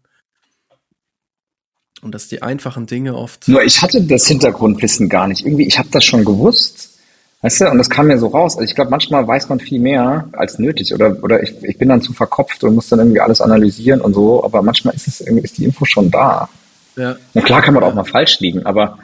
Und 2.02 2.14
dass 2.14 2.28
die 2.28 2.42
einfachen 2.42 2.86
Dinge 2.86 3.14
oft. 3.14 3.48
Nur 3.48 3.62
ich 3.62 3.80
hatte 3.80 4.02
das 4.02 4.26
Hintergrundwissen 4.26 5.08
gar 5.08 5.26
nicht. 5.26 5.46
Irgendwie, 5.46 5.66
ich 5.66 5.78
habe 5.78 5.88
das 5.90 6.04
schon 6.04 6.26
gewusst. 6.26 6.98
Weißt 7.40 7.62
du, 7.62 7.70
und 7.70 7.78
das 7.78 7.88
kam 7.88 8.08
mir 8.08 8.18
so 8.18 8.26
raus. 8.26 8.54
Also 8.58 8.68
ich 8.68 8.74
glaube, 8.74 8.90
manchmal 8.90 9.26
weiß 9.26 9.48
man 9.48 9.60
viel 9.60 9.80
mehr 9.80 10.28
als 10.32 10.58
nötig. 10.58 10.92
Oder, 10.92 11.24
oder 11.24 11.42
ich, 11.42 11.54
ich 11.62 11.78
bin 11.78 11.88
dann 11.88 12.02
zu 12.02 12.12
verkopft 12.12 12.64
und 12.64 12.74
muss 12.74 12.90
dann 12.90 12.98
irgendwie 12.98 13.20
alles 13.20 13.40
analysieren 13.40 14.02
und 14.02 14.12
so, 14.12 14.44
aber 14.44 14.60
manchmal 14.60 14.94
ist 14.94 15.08
es 15.08 15.22
irgendwie, 15.22 15.44
ist 15.44 15.56
die 15.56 15.64
Info 15.64 15.86
schon 15.86 16.10
da. 16.10 16.50
Ja. 16.96 17.16
Und 17.32 17.44
klar 17.46 17.62
kann 17.62 17.72
man 17.72 17.82
auch 17.82 17.94
mal 17.94 18.04
falsch 18.04 18.40
liegen, 18.40 18.66
aber 18.66 18.98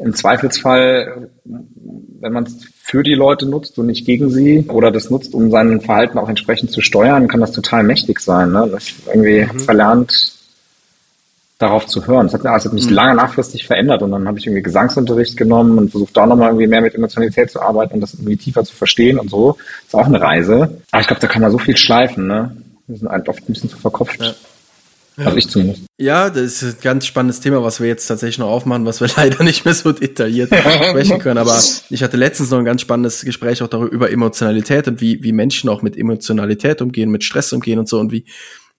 im 0.00 0.14
Zweifelsfall, 0.14 1.30
wenn 1.44 2.32
man 2.32 2.44
es 2.44 2.64
für 2.82 3.02
die 3.02 3.14
Leute 3.14 3.46
nutzt 3.46 3.78
und 3.78 3.86
nicht 3.86 4.06
gegen 4.06 4.30
sie 4.30 4.64
oder 4.68 4.90
das 4.90 5.10
nutzt, 5.10 5.34
um 5.34 5.50
sein 5.50 5.80
Verhalten 5.80 6.18
auch 6.18 6.28
entsprechend 6.28 6.72
zu 6.72 6.80
steuern, 6.80 7.28
kann 7.28 7.40
das 7.40 7.52
total 7.52 7.82
mächtig 7.82 8.20
sein. 8.20 8.50
Ne? 8.52 8.70
Ich 8.78 8.94
irgendwie 9.06 9.42
mhm. 9.42 9.58
verlernt, 9.60 10.34
darauf 11.58 11.86
zu 11.86 12.06
hören. 12.06 12.26
Das 12.26 12.34
hat, 12.34 12.44
das 12.44 12.64
hat 12.64 12.72
mich 12.72 12.88
mhm. 12.88 12.94
lange 12.94 13.14
nachfristig 13.14 13.66
verändert 13.66 14.02
und 14.02 14.10
dann 14.12 14.26
habe 14.26 14.38
ich 14.38 14.46
irgendwie 14.46 14.62
Gesangsunterricht 14.62 15.36
genommen 15.36 15.76
und 15.76 15.90
versucht 15.90 16.16
da 16.16 16.26
nochmal 16.26 16.48
irgendwie 16.48 16.66
mehr 16.66 16.80
mit 16.80 16.94
Emotionalität 16.94 17.50
zu 17.50 17.60
arbeiten 17.60 17.94
und 17.94 18.00
das 18.00 18.14
irgendwie 18.14 18.38
tiefer 18.38 18.64
zu 18.64 18.74
verstehen 18.74 19.18
und 19.18 19.30
so. 19.30 19.58
Das 19.58 19.88
ist 19.88 19.94
auch 19.94 20.06
eine 20.06 20.20
Reise. 20.20 20.80
Aber 20.90 21.02
ich 21.02 21.06
glaube, 21.06 21.20
da 21.20 21.26
kann 21.26 21.42
man 21.42 21.52
so 21.52 21.58
viel 21.58 21.76
schleifen, 21.76 22.26
ne? 22.26 22.56
Wir 22.86 22.96
sind 22.96 23.08
halt 23.08 23.28
oft 23.28 23.40
ein 23.40 23.52
bisschen 23.52 23.70
zu 23.70 23.76
verkopft. 23.76 24.20
Ja. 24.20 24.32
Also 25.24 25.36
ich 25.36 25.48
zumindest. 25.48 25.82
Ja, 25.98 26.30
das 26.30 26.62
ist 26.62 26.76
ein 26.76 26.82
ganz 26.82 27.06
spannendes 27.06 27.40
Thema, 27.40 27.62
was 27.62 27.80
wir 27.80 27.88
jetzt 27.88 28.06
tatsächlich 28.06 28.38
noch 28.38 28.48
aufmachen, 28.48 28.86
was 28.86 29.00
wir 29.00 29.08
leider 29.16 29.44
nicht 29.44 29.64
mehr 29.64 29.74
so 29.74 29.92
detailliert 29.92 30.48
sprechen 30.88 31.18
können. 31.18 31.38
Aber 31.38 31.60
ich 31.90 32.02
hatte 32.02 32.16
letztens 32.16 32.50
noch 32.50 32.58
ein 32.58 32.64
ganz 32.64 32.80
spannendes 32.80 33.24
Gespräch 33.24 33.62
auch 33.62 33.68
darüber 33.68 33.90
über 33.92 34.10
Emotionalität 34.10 34.88
und 34.88 35.00
wie, 35.00 35.22
wie 35.22 35.32
Menschen 35.32 35.68
auch 35.68 35.82
mit 35.82 35.96
Emotionalität 35.96 36.82
umgehen, 36.82 37.10
mit 37.10 37.24
Stress 37.24 37.52
umgehen 37.52 37.78
und 37.78 37.88
so 37.88 37.98
und 37.98 38.12
wie, 38.12 38.24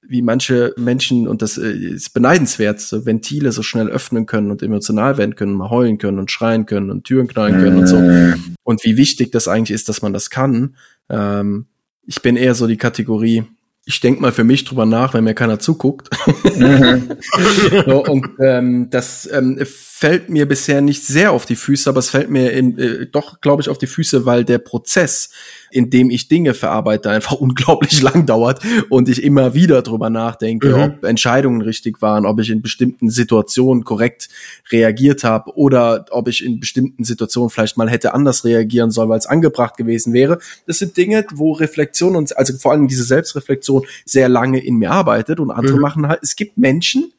wie 0.02 0.22
manche 0.22 0.74
Menschen, 0.78 1.28
und 1.28 1.42
das 1.42 1.58
äh, 1.58 1.72
ist 1.72 2.14
beneidenswert, 2.14 2.82
so 2.82 3.06
Ventile 3.06 3.52
so 3.52 3.62
schnell 3.62 3.88
öffnen 3.88 4.26
können 4.26 4.52
und 4.52 4.64
emotional 4.64 5.18
werden 5.18 5.36
können, 5.36 5.54
mal 5.54 5.70
heulen 5.70 5.98
können 5.98 6.20
und 6.20 6.32
schreien 6.32 6.66
können 6.66 6.90
und 6.90 7.04
Türen 7.04 7.28
knallen 7.28 7.60
können 7.60 7.78
und 7.78 7.88
so. 7.88 8.00
Mm. 8.00 8.56
Und 8.64 8.84
wie 8.84 8.98
wichtig 8.98 9.32
das 9.32 9.48
eigentlich 9.48 9.76
ist, 9.76 9.90
dass 9.90 10.02
man 10.02 10.12
das 10.12 10.30
kann. 10.30 10.76
Ähm, 11.10 11.68
ich 12.06 12.22
bin 12.22 12.36
eher 12.36 12.56
so 12.56 12.68
die 12.68 12.78
Kategorie, 12.78 13.44
ich 13.92 14.00
denke 14.00 14.22
mal 14.22 14.32
für 14.32 14.46
mich 14.46 14.64
drüber 14.64 14.86
nach, 14.86 15.14
wenn 15.14 15.26
mir 15.26 15.34
keiner 15.34 15.60
zuguckt. 15.60 16.10
Mhm. 16.56 17.10
so, 17.86 18.06
und 18.06 18.26
ähm, 18.40 18.90
das 18.90 19.30
ähm, 19.32 19.58
fällt 20.02 20.30
mir 20.30 20.48
bisher 20.48 20.82
nicht 20.82 21.06
sehr 21.06 21.32
auf 21.32 21.46
die 21.46 21.56
Füße, 21.56 21.88
aber 21.88 22.00
es 22.00 22.10
fällt 22.10 22.32
mir 22.32 22.52
in, 22.54 22.76
äh, 22.80 23.06
doch, 23.06 23.40
glaube 23.40 23.62
ich, 23.62 23.70
auf 23.70 23.78
die 23.78 23.86
Füße, 23.86 24.26
weil 24.26 24.44
der 24.44 24.58
Prozess 24.58 25.30
in 25.70 25.92
dem 25.92 26.10
ich 26.10 26.28
Dinge 26.28 26.56
verarbeite, 26.56 27.12
einfach 27.12 27.34
unglaublich 27.40 28.02
lang 28.02 28.26
dauert 28.26 28.62
und 28.90 29.10
ich 29.10 29.22
immer 29.22 29.54
wieder 29.54 29.84
drüber 29.84 30.10
nachdenke, 30.10 30.70
mhm. 30.70 30.82
ob 30.82 31.04
Entscheidungen 31.04 31.62
richtig 31.62 32.02
waren, 32.02 32.26
ob 32.26 32.40
ich 32.40 32.50
in 32.50 32.64
bestimmten 32.64 33.12
Situationen 33.12 33.84
korrekt 33.84 34.30
reagiert 34.72 35.24
habe 35.24 35.56
oder 35.56 36.06
ob 36.10 36.28
ich 36.28 36.44
in 36.44 36.60
bestimmten 36.60 37.04
Situationen 37.04 37.52
vielleicht 37.52 37.78
mal 37.78 37.88
hätte 37.88 38.16
anders 38.16 38.44
reagieren 38.44 38.90
sollen, 38.90 39.10
weil 39.10 39.20
es 39.20 39.28
angebracht 39.28 39.78
gewesen 39.78 40.14
wäre. 40.14 40.40
Das 40.66 40.80
sind 40.80 40.98
Dinge, 40.98 41.26
wo 41.32 41.52
Reflexion 41.52 42.16
und 42.16 42.36
also 42.36 42.58
vor 42.58 42.72
allem 42.72 42.88
diese 42.88 43.04
Selbstreflexion 43.04 43.86
sehr 44.04 44.30
lange 44.30 44.64
in 44.64 44.78
mir 44.78 44.90
arbeitet 44.90 45.40
und 45.40 45.52
andere 45.52 45.76
mhm. 45.76 45.82
machen 45.82 46.08
halt, 46.08 46.22
es 46.24 46.36
gibt 46.36 46.58
Menschen, 46.58 47.14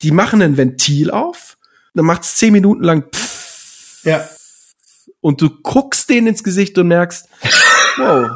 die 0.00 0.10
machen 0.10 0.40
ein 0.40 0.56
Ventil 0.56 1.10
auf, 1.10 1.58
dann 1.94 2.06
macht 2.06 2.22
es 2.22 2.36
zehn 2.36 2.52
Minuten 2.52 2.82
lang 2.82 3.04
pff, 3.12 4.04
ja 4.04 4.28
und 5.22 5.40
du 5.40 5.48
guckst 5.48 6.10
denen 6.10 6.26
ins 6.26 6.44
Gesicht 6.44 6.76
und 6.76 6.88
merkst, 6.88 7.28
wow, 7.96 8.30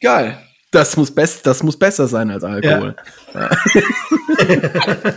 geil. 0.00 0.38
Das 0.70 0.96
muss, 0.96 1.14
best, 1.14 1.46
das 1.46 1.62
muss 1.62 1.78
besser 1.78 2.08
sein 2.08 2.30
als 2.30 2.44
Alkohol. 2.44 2.96
Ja, 3.34 3.50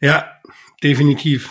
ja 0.00 0.30
definitiv. 0.82 1.50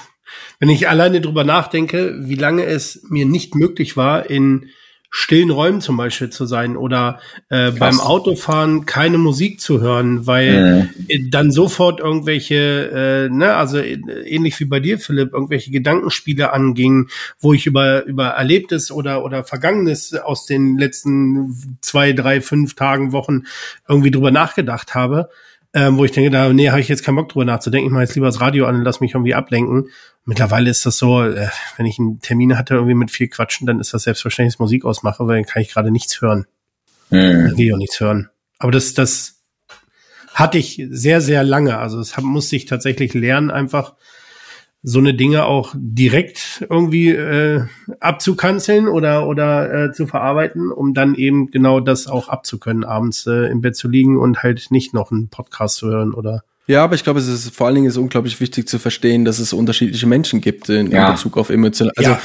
Wenn 0.60 0.70
ich 0.70 0.90
alleine 0.90 1.22
drüber 1.22 1.44
nachdenke, 1.44 2.16
wie 2.20 2.36
lange 2.36 2.66
es 2.66 3.04
mir 3.10 3.26
nicht 3.26 3.56
möglich 3.56 3.96
war, 3.98 4.30
in 4.30 4.70
stillen 5.10 5.50
Räumen 5.50 5.82
zum 5.82 5.98
Beispiel 5.98 6.30
zu 6.30 6.46
sein 6.46 6.78
oder 6.78 7.20
äh, 7.50 7.72
beim 7.72 8.00
Autofahren 8.00 8.86
keine 8.86 9.18
Musik 9.18 9.60
zu 9.60 9.82
hören, 9.82 10.28
weil 10.28 10.92
mhm. 11.08 11.32
dann 11.32 11.52
sofort 11.52 12.00
irgendwelche, 12.00 13.28
äh, 13.28 13.30
ne, 13.34 13.56
also 13.56 13.80
ähnlich 13.80 14.60
wie 14.60 14.66
bei 14.66 14.80
dir, 14.80 15.00
Philipp, 15.00 15.34
irgendwelche 15.34 15.72
Gedankenspiele 15.72 16.54
angingen, 16.54 17.10
wo 17.40 17.54
ich 17.54 17.66
über 17.66 18.06
über 18.06 18.28
Erlebtes 18.28 18.92
oder 18.92 19.24
oder 19.24 19.44
Vergangenes 19.44 20.14
aus 20.14 20.46
den 20.46 20.78
letzten 20.78 21.78
zwei, 21.82 22.14
drei, 22.14 22.42
fünf 22.42 22.76
Tagen, 22.76 23.12
Wochen 23.12 23.44
irgendwie 23.88 24.12
drüber 24.12 24.32
nachgedacht 24.32 24.94
habe 24.94 25.30
ähm, 25.74 25.98
wo 25.98 26.06
ich 26.06 26.12
denke, 26.12 26.32
da 26.32 26.52
nee, 26.52 26.70
habe 26.70 26.82
ich 26.82 26.88
jetzt 26.88 27.04
keinen 27.04 27.16
Bock 27.16 27.30
drüber 27.30 27.46
nachzudenken. 27.46 27.88
Ich 27.88 27.94
mache 27.94 28.04
jetzt 28.04 28.16
lieber 28.16 28.26
das 28.26 28.42
Radio 28.42 28.66
an 28.66 28.76
und 28.76 28.84
lass 28.84 29.02
mich 29.02 29.14
irgendwie 29.14 29.36
ablenken. 29.36 29.90
Mittlerweile 30.26 30.70
ist 30.70 30.86
das 30.86 30.98
so, 30.98 31.24
äh, 31.24 31.48
wenn 31.78 31.86
ich 31.86 32.00
einen 32.00 32.22
Termin 32.22 32.58
hatte 32.58 32.76
irgendwie 32.76 32.96
mit 32.96 33.12
viel 33.12 33.28
Quatschen, 33.28 33.68
dann 33.68 33.80
ist 33.80 33.94
das 33.94 34.04
selbstverständlich, 34.04 34.56
dass 34.56 34.60
Musik 34.60 34.86
ausmache, 34.86 35.28
weil 35.28 35.38
dann 35.38 35.46
kann 35.46 35.62
ich 35.62 35.72
gerade 35.72 35.92
nichts 35.92 36.22
hören. 36.22 36.48
Hm. 37.10 37.46
Dann 37.48 37.56
gehe 37.56 37.68
ich 37.68 37.74
auch 37.74 37.78
nichts 37.78 38.00
hören. 38.00 38.30
Aber 38.58 38.72
das, 38.72 38.94
das 38.94 39.42
hatte 40.34 40.58
ich 40.58 40.82
sehr, 40.90 41.22
sehr 41.22 41.44
lange. 41.44 41.78
Also 41.78 41.98
das 41.98 42.18
hab, 42.18 42.24
musste 42.24 42.56
ich 42.56 42.66
tatsächlich 42.66 43.14
lernen, 43.14 43.52
einfach 43.52 43.94
so 44.82 45.00
eine 45.00 45.14
Dinge 45.14 45.46
auch 45.46 45.76
direkt 45.78 46.66
irgendwie 46.70 47.10
äh, 47.10 47.64
abzukanzeln 48.00 48.88
oder 48.88 49.28
oder 49.28 49.86
äh, 49.88 49.92
zu 49.92 50.08
verarbeiten, 50.08 50.72
um 50.72 50.94
dann 50.94 51.16
eben 51.16 51.52
genau 51.52 51.80
das 51.80 52.08
auch 52.08 52.30
abzukönnen, 52.30 52.86
abends 52.86 53.28
äh, 53.28 53.52
im 53.52 53.62
Bett 53.62 53.76
zu 53.76 53.90
liegen 53.90 54.18
und 54.18 54.42
halt 54.42 54.68
nicht 54.72 54.94
noch 54.94 55.12
einen 55.12 55.28
Podcast 55.28 55.78
zu 55.78 55.88
hören 55.88 56.14
oder 56.14 56.44
ja, 56.68 56.84
aber 56.84 56.94
ich 56.94 57.04
glaube, 57.04 57.20
es 57.20 57.28
ist 57.28 57.56
vor 57.56 57.66
allen 57.66 57.78
Dingen 57.78 57.88
ist 57.88 57.98
unglaublich 57.98 58.40
wichtig 58.40 58.70
zu 58.70 58.78
verstehen, 58.78 59.26
dass 59.26 59.40
es 59.40 59.54
unterschiedliche 59.54 60.06
Menschen 60.06 60.40
gibt 60.40 60.70
in, 60.70 60.92
ja. 60.92 61.08
in 61.08 61.14
Bezug 61.16 61.36
auf 61.36 61.50
emotional. 61.50 61.92
Also 61.98 62.12
ja. 62.12 62.22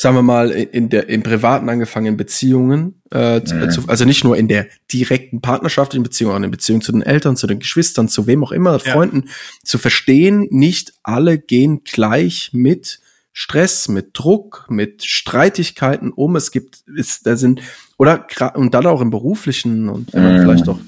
Sagen 0.00 0.14
wir 0.14 0.22
mal 0.22 0.52
in 0.52 0.90
der 0.90 1.08
im 1.08 1.24
privaten 1.24 1.68
angefangenen 1.68 2.16
Beziehungen, 2.16 3.02
äh, 3.10 3.40
mhm. 3.40 3.70
zu, 3.70 3.88
also 3.88 4.04
nicht 4.04 4.22
nur 4.22 4.36
in 4.36 4.46
der 4.46 4.68
direkten 4.92 5.40
partnerschaftlichen 5.40 6.04
Beziehung, 6.04 6.30
sondern 6.30 6.44
in 6.44 6.50
Beziehung 6.52 6.82
zu 6.82 6.92
den 6.92 7.02
Eltern, 7.02 7.36
zu 7.36 7.48
den 7.48 7.58
Geschwistern, 7.58 8.08
zu 8.08 8.28
wem 8.28 8.44
auch 8.44 8.52
immer, 8.52 8.78
ja. 8.78 8.92
Freunden, 8.92 9.24
zu 9.64 9.76
verstehen, 9.76 10.46
nicht 10.50 10.92
alle 11.02 11.36
gehen 11.36 11.82
gleich 11.82 12.50
mit 12.52 13.00
Stress, 13.32 13.88
mit 13.88 14.10
Druck, 14.12 14.66
mit 14.68 15.04
Streitigkeiten 15.04 16.12
um. 16.12 16.36
Es 16.36 16.52
gibt, 16.52 16.84
ist, 16.86 17.26
da 17.26 17.34
sind 17.34 17.60
oder 17.96 18.24
und 18.54 18.74
dann 18.74 18.86
auch 18.86 19.00
im 19.00 19.10
beruflichen 19.10 19.88
und 19.88 20.12
wenn 20.12 20.22
man 20.22 20.36
mhm. 20.36 20.42
vielleicht 20.42 20.68
auch 20.68 20.78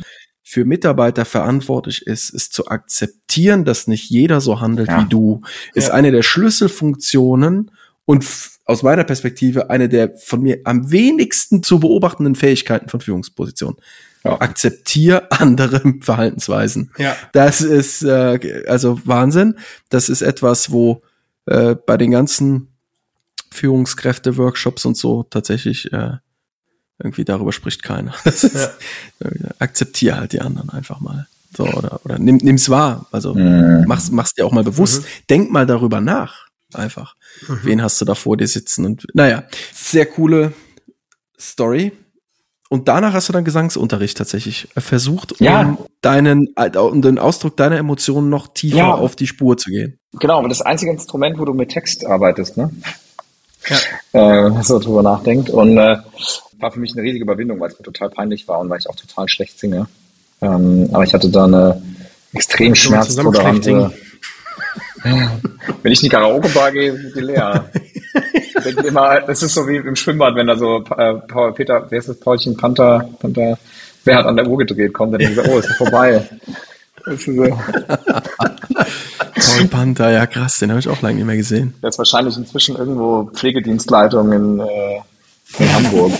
für 0.45 0.65
Mitarbeiter 0.65 1.25
verantwortlich 1.25 2.07
ist, 2.07 2.31
ist 2.31 2.53
zu 2.53 2.69
akzeptieren, 2.69 3.65
dass 3.65 3.89
nicht 3.89 4.09
jeder 4.09 4.41
so 4.41 4.61
handelt 4.61 4.89
ja. 4.89 5.03
wie 5.03 5.09
du, 5.09 5.41
ist 5.75 5.89
ja. 5.89 5.95
eine 5.95 6.13
der 6.13 6.23
Schlüsselfunktionen 6.23 7.73
und 8.05 8.25
aus 8.71 8.83
meiner 8.83 9.05
Perspektive 9.05 9.69
eine 9.69 9.89
der 9.89 10.17
von 10.17 10.41
mir 10.43 10.61
am 10.65 10.91
wenigsten 10.91 11.63
zu 11.63 11.81
beobachtenden 11.81 12.35
Fähigkeiten 12.35 12.89
von 12.89 13.01
Führungspositionen. 13.01 13.77
Ja. 14.25 14.41
Akzeptier 14.41 15.27
andere 15.31 15.95
Verhaltensweisen. 16.01 16.91
Ja. 16.99 17.17
Das 17.33 17.61
ist 17.61 18.03
äh, 18.03 18.65
also 18.69 19.01
Wahnsinn. 19.05 19.57
Das 19.89 20.09
ist 20.09 20.23
etwas, 20.23 20.71
wo 20.71 21.03
äh, 21.47 21.75
bei 21.75 21.97
den 21.97 22.11
ganzen 22.11 22.69
Führungskräfte-Workshops 23.51 24.85
und 24.85 24.97
so 24.97 25.25
tatsächlich 25.25 25.93
äh, 25.93 26.13
irgendwie 26.99 27.25
darüber 27.25 27.53
spricht 27.53 27.83
keiner. 27.83 28.15
Ja. 29.21 29.51
Akzeptier 29.59 30.17
halt 30.17 30.33
die 30.33 30.41
anderen 30.41 30.71
einfach 30.71 31.01
mal. 31.01 31.27
So, 31.55 31.65
oder, 31.65 32.01
oder 32.05 32.19
nimm, 32.19 32.37
nimm's 32.37 32.71
wahr. 32.71 33.07
Also 33.13 33.35
mhm. 33.35 33.85
mach's, 33.87 34.11
mach's 34.11 34.33
dir 34.33 34.47
auch 34.47 34.53
mal 34.53 34.65
bewusst. 34.65 35.03
Mhm. 35.03 35.07
Denk 35.29 35.51
mal 35.51 35.67
darüber 35.67 36.01
nach. 36.01 36.50
Einfach. 36.75 37.17
Mhm. 37.47 37.61
Wen 37.63 37.83
hast 37.83 38.01
du 38.01 38.05
da 38.05 38.15
vor 38.15 38.37
dir 38.37 38.47
sitzen? 38.47 38.87
Und 38.87 39.07
naja, 39.15 39.45
sehr 39.73 40.07
coole 40.07 40.53
Story. 41.39 41.93
Und 42.69 42.87
danach 42.87 43.13
hast 43.15 43.29
du 43.29 43.33
dann 43.33 43.45
Gesangsunterricht 43.45 44.17
tatsächlich 44.17 44.69
versucht, 44.77 45.41
ja. 45.41 45.63
um 45.63 45.79
deinen, 46.03 46.55
um 46.77 47.03
den 47.03 47.19
Ausdruck 47.19 47.57
deiner 47.57 47.77
Emotionen 47.77 48.29
noch 48.29 48.47
tiefer 48.47 48.77
ja. 48.77 48.95
auf 48.95 49.17
die 49.17 49.27
Spur 49.27 49.57
zu 49.57 49.71
gehen. 49.71 49.99
Genau, 50.13 50.39
aber 50.39 50.49
das 50.49 50.63
einzige 50.63 50.93
Instrument, 50.93 51.37
wo 51.39 51.45
du 51.45 51.53
mit 51.53 51.71
Text 51.71 52.07
arbeitest, 52.07 52.57
ne? 52.57 52.71
Ja. 54.13 54.47
Äh, 54.47 54.63
so 54.63 54.79
drüber 54.79 55.03
nachdenkt. 55.03 55.51
Und 55.51 55.79
äh, 55.79 55.97
war 56.61 56.71
für 56.71 56.79
mich 56.79 56.93
eine 56.93 57.03
riesige 57.03 57.25
Überwindung, 57.25 57.59
weil 57.59 57.71
es 57.71 57.79
mir 57.79 57.85
total 57.85 58.11
peinlich 58.11 58.47
war 58.47 58.61
und 58.61 58.71
weil 58.71 58.79
ich 58.79 58.89
auch 58.89 58.97
total 58.97 59.29
schlecht 59.29 59.59
singe. 59.59 59.87
Ähm, 60.41 60.89
aber 60.93 61.05
ich 61.05 61.13
hatte 61.13 61.29
da 61.29 61.45
eine 61.45 61.83
extrem 62.33 62.75
schmerztolerante. 62.75 63.93
wenn 65.83 65.93
ich 65.93 66.01
in 66.03 66.05
die 66.05 66.09
Karaoke-Bar 66.09 66.73
gehe, 66.73 66.93
ist 66.93 67.17
die 67.17 67.21
leer. 67.21 67.71
immer, 68.87 69.21
das 69.21 69.43
ist 69.43 69.55
so 69.55 69.67
wie 69.67 69.77
im 69.77 69.97
Schwimmbad, 69.97 70.35
wenn 70.35 70.47
da 70.47 70.57
so 70.57 70.85
äh, 70.97 71.15
Paul, 71.27 71.53
Peter, 71.53 71.87
wer 71.89 71.99
ist 71.99 72.09
das, 72.09 72.19
Paulchen 72.19 72.57
Panther, 72.57 73.09
Panther, 73.21 73.59
wer 74.05 74.17
hat 74.17 74.27
an 74.27 74.37
der 74.37 74.47
Uhr 74.47 74.59
gedreht, 74.59 74.93
kommt, 74.93 75.15
dann 75.15 75.21
denke 75.21 75.41
ich 75.41 75.47
so, 75.47 75.53
oh, 75.53 75.59
ist 75.59 75.73
vorbei. 75.77 76.29
Das 77.05 77.15
ist 77.15 77.25
so. 77.25 77.59
Paul 79.57 79.69
Panther, 79.71 80.11
ja 80.11 80.27
krass, 80.27 80.59
den 80.59 80.71
habe 80.71 80.81
ich 80.81 80.89
auch 80.89 81.01
lange 81.03 81.17
nicht 81.17 81.27
mehr 81.27 81.37
gesehen. 81.37 81.75
Der 81.83 81.91
ist 81.91 81.99
wahrscheinlich 81.99 82.37
inzwischen 82.37 82.77
irgendwo 82.77 83.31
Pflegedienstleitung 83.33 84.33
in, 84.33 84.61
äh, 84.61 85.01
in 85.59 85.75
Hamburg. 85.75 86.13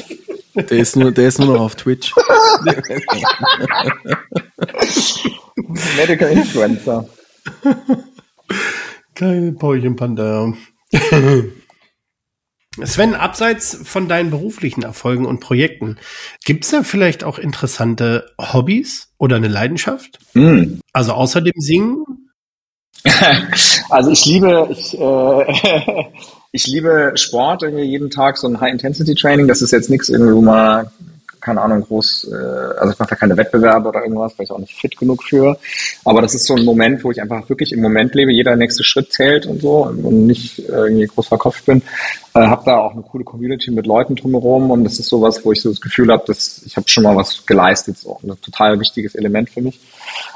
Der 0.55 0.79
ist 0.79 0.97
nur, 0.97 1.13
der 1.13 1.29
ist 1.29 1.39
nur 1.39 1.55
noch 1.55 1.61
auf 1.61 1.77
Twitch. 1.77 2.13
Medical 5.97 6.31
Influencer. 6.31 7.07
Keine 9.21 9.53
Paulchen-Panda. 9.53 10.55
Sven, 12.83 13.15
abseits 13.15 13.79
von 13.85 14.09
deinen 14.09 14.31
beruflichen 14.31 14.83
Erfolgen 14.83 15.27
und 15.27 15.41
Projekten, 15.41 15.99
gibt 16.47 16.65
es 16.65 16.71
da 16.71 16.83
vielleicht 16.83 17.23
auch 17.23 17.39
interessante 17.39 18.31
Hobbys 18.41 19.13
oder 19.19 19.37
eine 19.37 19.49
Leidenschaft? 19.49 20.21
Mm. 20.33 20.79
Also 20.95 21.13
außer 21.13 21.43
dem 21.43 21.53
Singen? 21.57 22.03
Also 23.91 24.11
ich 24.11 24.25
liebe, 24.25 24.69
ich, 24.71 24.99
äh, 24.99 26.05
ich 26.53 26.67
liebe 26.67 27.13
Sport, 27.17 27.63
irgendwie 27.63 27.85
jeden 27.85 28.09
Tag 28.09 28.39
so 28.39 28.49
ein 28.49 28.59
High-Intensity-Training. 28.59 29.49
Das 29.49 29.61
ist 29.61 29.73
jetzt 29.73 29.91
nichts 29.91 30.09
irgendwie, 30.09 30.35
wo 30.35 30.41
man 30.41 30.87
keine 31.41 31.63
Ahnung, 31.63 31.83
groß, 31.83 32.31
äh, 32.33 32.35
also 32.79 32.93
ich 32.93 32.99
mache 32.99 33.11
da 33.11 33.17
keine 33.17 33.37
Wettbewerbe 33.37 33.89
oder 33.89 34.03
irgendwas, 34.03 34.39
weil 34.39 34.45
ich 34.45 34.51
auch 34.51 34.59
nicht 34.59 34.75
fit 34.75 34.97
genug 34.97 35.23
für. 35.23 35.57
Aber 36.05 36.23
das 36.23 36.35
ist 36.35 36.47
so 36.47 36.55
ein 36.55 36.65
Moment, 36.65 37.03
wo 37.05 37.11
ich 37.11 37.21
einfach 37.21 37.49
wirklich 37.49 37.73
im 37.73 37.81
Moment 37.81 38.15
lebe, 38.15 38.33
jeder 38.33 38.57
nächste 38.57 38.85
Schritt 38.85 39.13
zählt 39.13 39.47
und 39.47 39.63
so 39.63 39.87
und 39.87 40.27
nicht 40.27 40.59
irgendwie 40.69 41.07
groß 41.07 41.29
verkopft 41.29 41.67
bin. 41.67 41.83
Äh, 42.35 42.47
habe 42.47 42.63
da 42.65 42.79
auch 42.79 42.93
eine 42.93 43.03
coole 43.03 43.25
Community 43.25 43.71
mit 43.71 43.87
Leuten 43.87 44.15
drumherum 44.15 44.71
und 44.71 44.85
das 44.85 44.99
ist 44.99 45.09
sowas, 45.09 45.45
wo 45.45 45.53
ich 45.53 45.61
so 45.61 45.71
das 45.71 45.81
Gefühl 45.81 46.13
habe, 46.13 46.23
dass 46.27 46.63
ich 46.65 46.77
habe 46.77 46.89
schon 46.89 47.03
mal 47.03 47.17
was 47.17 47.45
geleistet, 47.45 47.99
so 47.99 48.19
ein 48.23 48.41
total 48.41 48.79
wichtiges 48.79 49.15
Element 49.15 49.51
für 49.51 49.63
mich. 49.63 49.81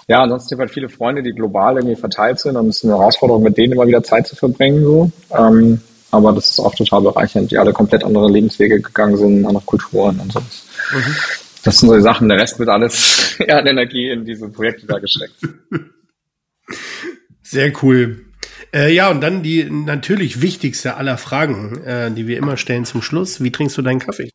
Ja, 0.09 0.23
ansonsten 0.23 0.55
habe 0.55 0.65
ich 0.65 0.69
halt 0.69 0.75
viele 0.75 0.89
Freunde, 0.89 1.23
die 1.23 1.33
global 1.33 1.77
irgendwie 1.77 1.97
verteilt 1.97 2.41
sind 2.41 2.57
und 2.57 2.69
es 2.69 2.79
ist 2.79 2.85
eine 2.85 2.99
Herausforderung, 2.99 3.43
mit 3.43 3.57
denen 3.57 3.75
immer 3.75 3.87
wieder 3.87 4.03
Zeit 4.03 4.27
zu 4.27 4.37
verbringen. 4.37 4.83
So. 4.83 5.11
Ähm, 5.37 5.81
aber 6.15 6.33
das 6.33 6.51
ist 6.51 6.61
auch 6.61 6.75
total 6.75 7.03
bereichernd, 7.03 7.51
die 7.51 7.59
alle 7.59 7.73
komplett 7.73 8.05
andere 8.05 8.31
Lebenswege 8.31 8.81
gegangen 8.81 9.17
sind, 9.17 9.47
andere 9.47 9.65
Kulturen 9.65 10.21
und 10.21 10.33
so. 10.33 10.41
Mhm. 10.95 11.17
Das 11.65 11.79
sind 11.79 11.89
so 11.89 11.97
die 11.97 12.03
Sachen, 12.03 12.29
der 12.29 12.39
Rest 12.39 12.59
wird 12.59 12.69
alles 12.69 13.37
an 13.49 13.67
Energie 13.67 14.11
in 14.11 14.25
diese 14.25 14.49
Projekte 14.49 14.87
da 14.87 14.99
gesteckt. 14.99 15.35
Sehr 17.43 17.73
cool. 17.83 18.27
Äh, 18.73 18.93
ja, 18.93 19.11
und 19.11 19.21
dann 19.21 19.43
die 19.43 19.71
natürlich 19.71 20.41
wichtigste 20.41 20.97
aller 20.97 21.17
Fragen, 21.17 21.83
äh, 21.85 22.11
die 22.11 22.27
wir 22.27 22.37
immer 22.37 22.57
stellen 22.57 22.85
zum 22.85 23.03
Schluss. 23.03 23.43
Wie 23.43 23.53
trinkst 23.53 23.79
du 23.79 23.83
deinen 23.83 24.01
Kaffee? 24.01 24.31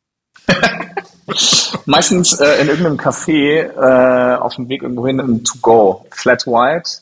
Meistens 1.85 2.39
äh, 2.39 2.61
in 2.61 2.69
irgendeinem 2.69 2.97
Café 2.97 3.63
äh, 3.63 4.35
auf 4.37 4.55
dem 4.55 4.69
Weg 4.69 4.81
irgendwo 4.81 5.05
hin 5.05 5.19
im 5.19 5.43
To-Go. 5.43 6.05
Flat 6.11 6.47
White 6.47 7.01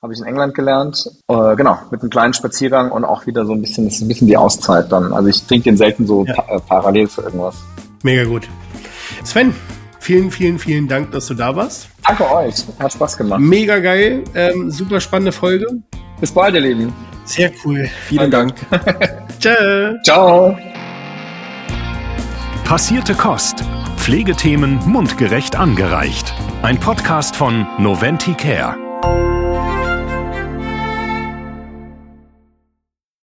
habe 0.00 0.12
ich 0.12 0.20
in 0.20 0.26
England 0.26 0.54
gelernt. 0.54 1.10
Äh, 1.28 1.56
genau, 1.56 1.78
mit 1.90 2.00
einem 2.00 2.10
kleinen 2.10 2.34
Spaziergang 2.34 2.90
und 2.90 3.04
auch 3.04 3.26
wieder 3.26 3.44
so 3.44 3.52
ein 3.52 3.60
bisschen, 3.60 3.84
das 3.84 3.94
ist 3.94 4.02
ein 4.02 4.08
bisschen 4.08 4.26
die 4.26 4.36
Auszeit 4.36 4.90
dann. 4.90 5.12
Also 5.12 5.28
ich 5.28 5.44
trinke 5.44 5.64
den 5.64 5.76
selten 5.76 6.06
so 6.06 6.24
ja. 6.24 6.34
pa 6.34 6.56
äh, 6.56 6.60
parallel 6.60 7.08
zu 7.08 7.22
irgendwas. 7.22 7.56
Mega 8.02 8.24
gut. 8.24 8.48
Sven, 9.24 9.54
vielen, 10.00 10.30
vielen, 10.30 10.58
vielen 10.58 10.88
Dank, 10.88 11.12
dass 11.12 11.26
du 11.26 11.34
da 11.34 11.54
warst. 11.54 11.88
Danke 12.06 12.30
euch, 12.30 12.54
hat 12.78 12.92
Spaß 12.92 13.16
gemacht. 13.16 13.40
Mega 13.40 13.78
geil, 13.78 14.24
ähm, 14.34 14.70
super 14.70 15.00
spannende 15.00 15.32
Folge. 15.32 15.66
Bis 16.20 16.32
bald, 16.32 16.54
ihr 16.54 16.60
Lieben. 16.60 16.92
Sehr 17.24 17.52
cool. 17.64 17.88
Vielen 18.06 18.30
Dank. 18.30 18.54
Ciao. 19.38 19.94
Ciao. 20.04 20.58
Passierte 22.64 23.14
Kost. 23.14 23.64
Pflegethemen 23.96 24.80
mundgerecht 24.86 25.56
angereicht. 25.56 26.34
Ein 26.62 26.78
Podcast 26.78 27.36
von 27.36 27.66
Noventi 27.78 28.34
Care. 28.34 28.76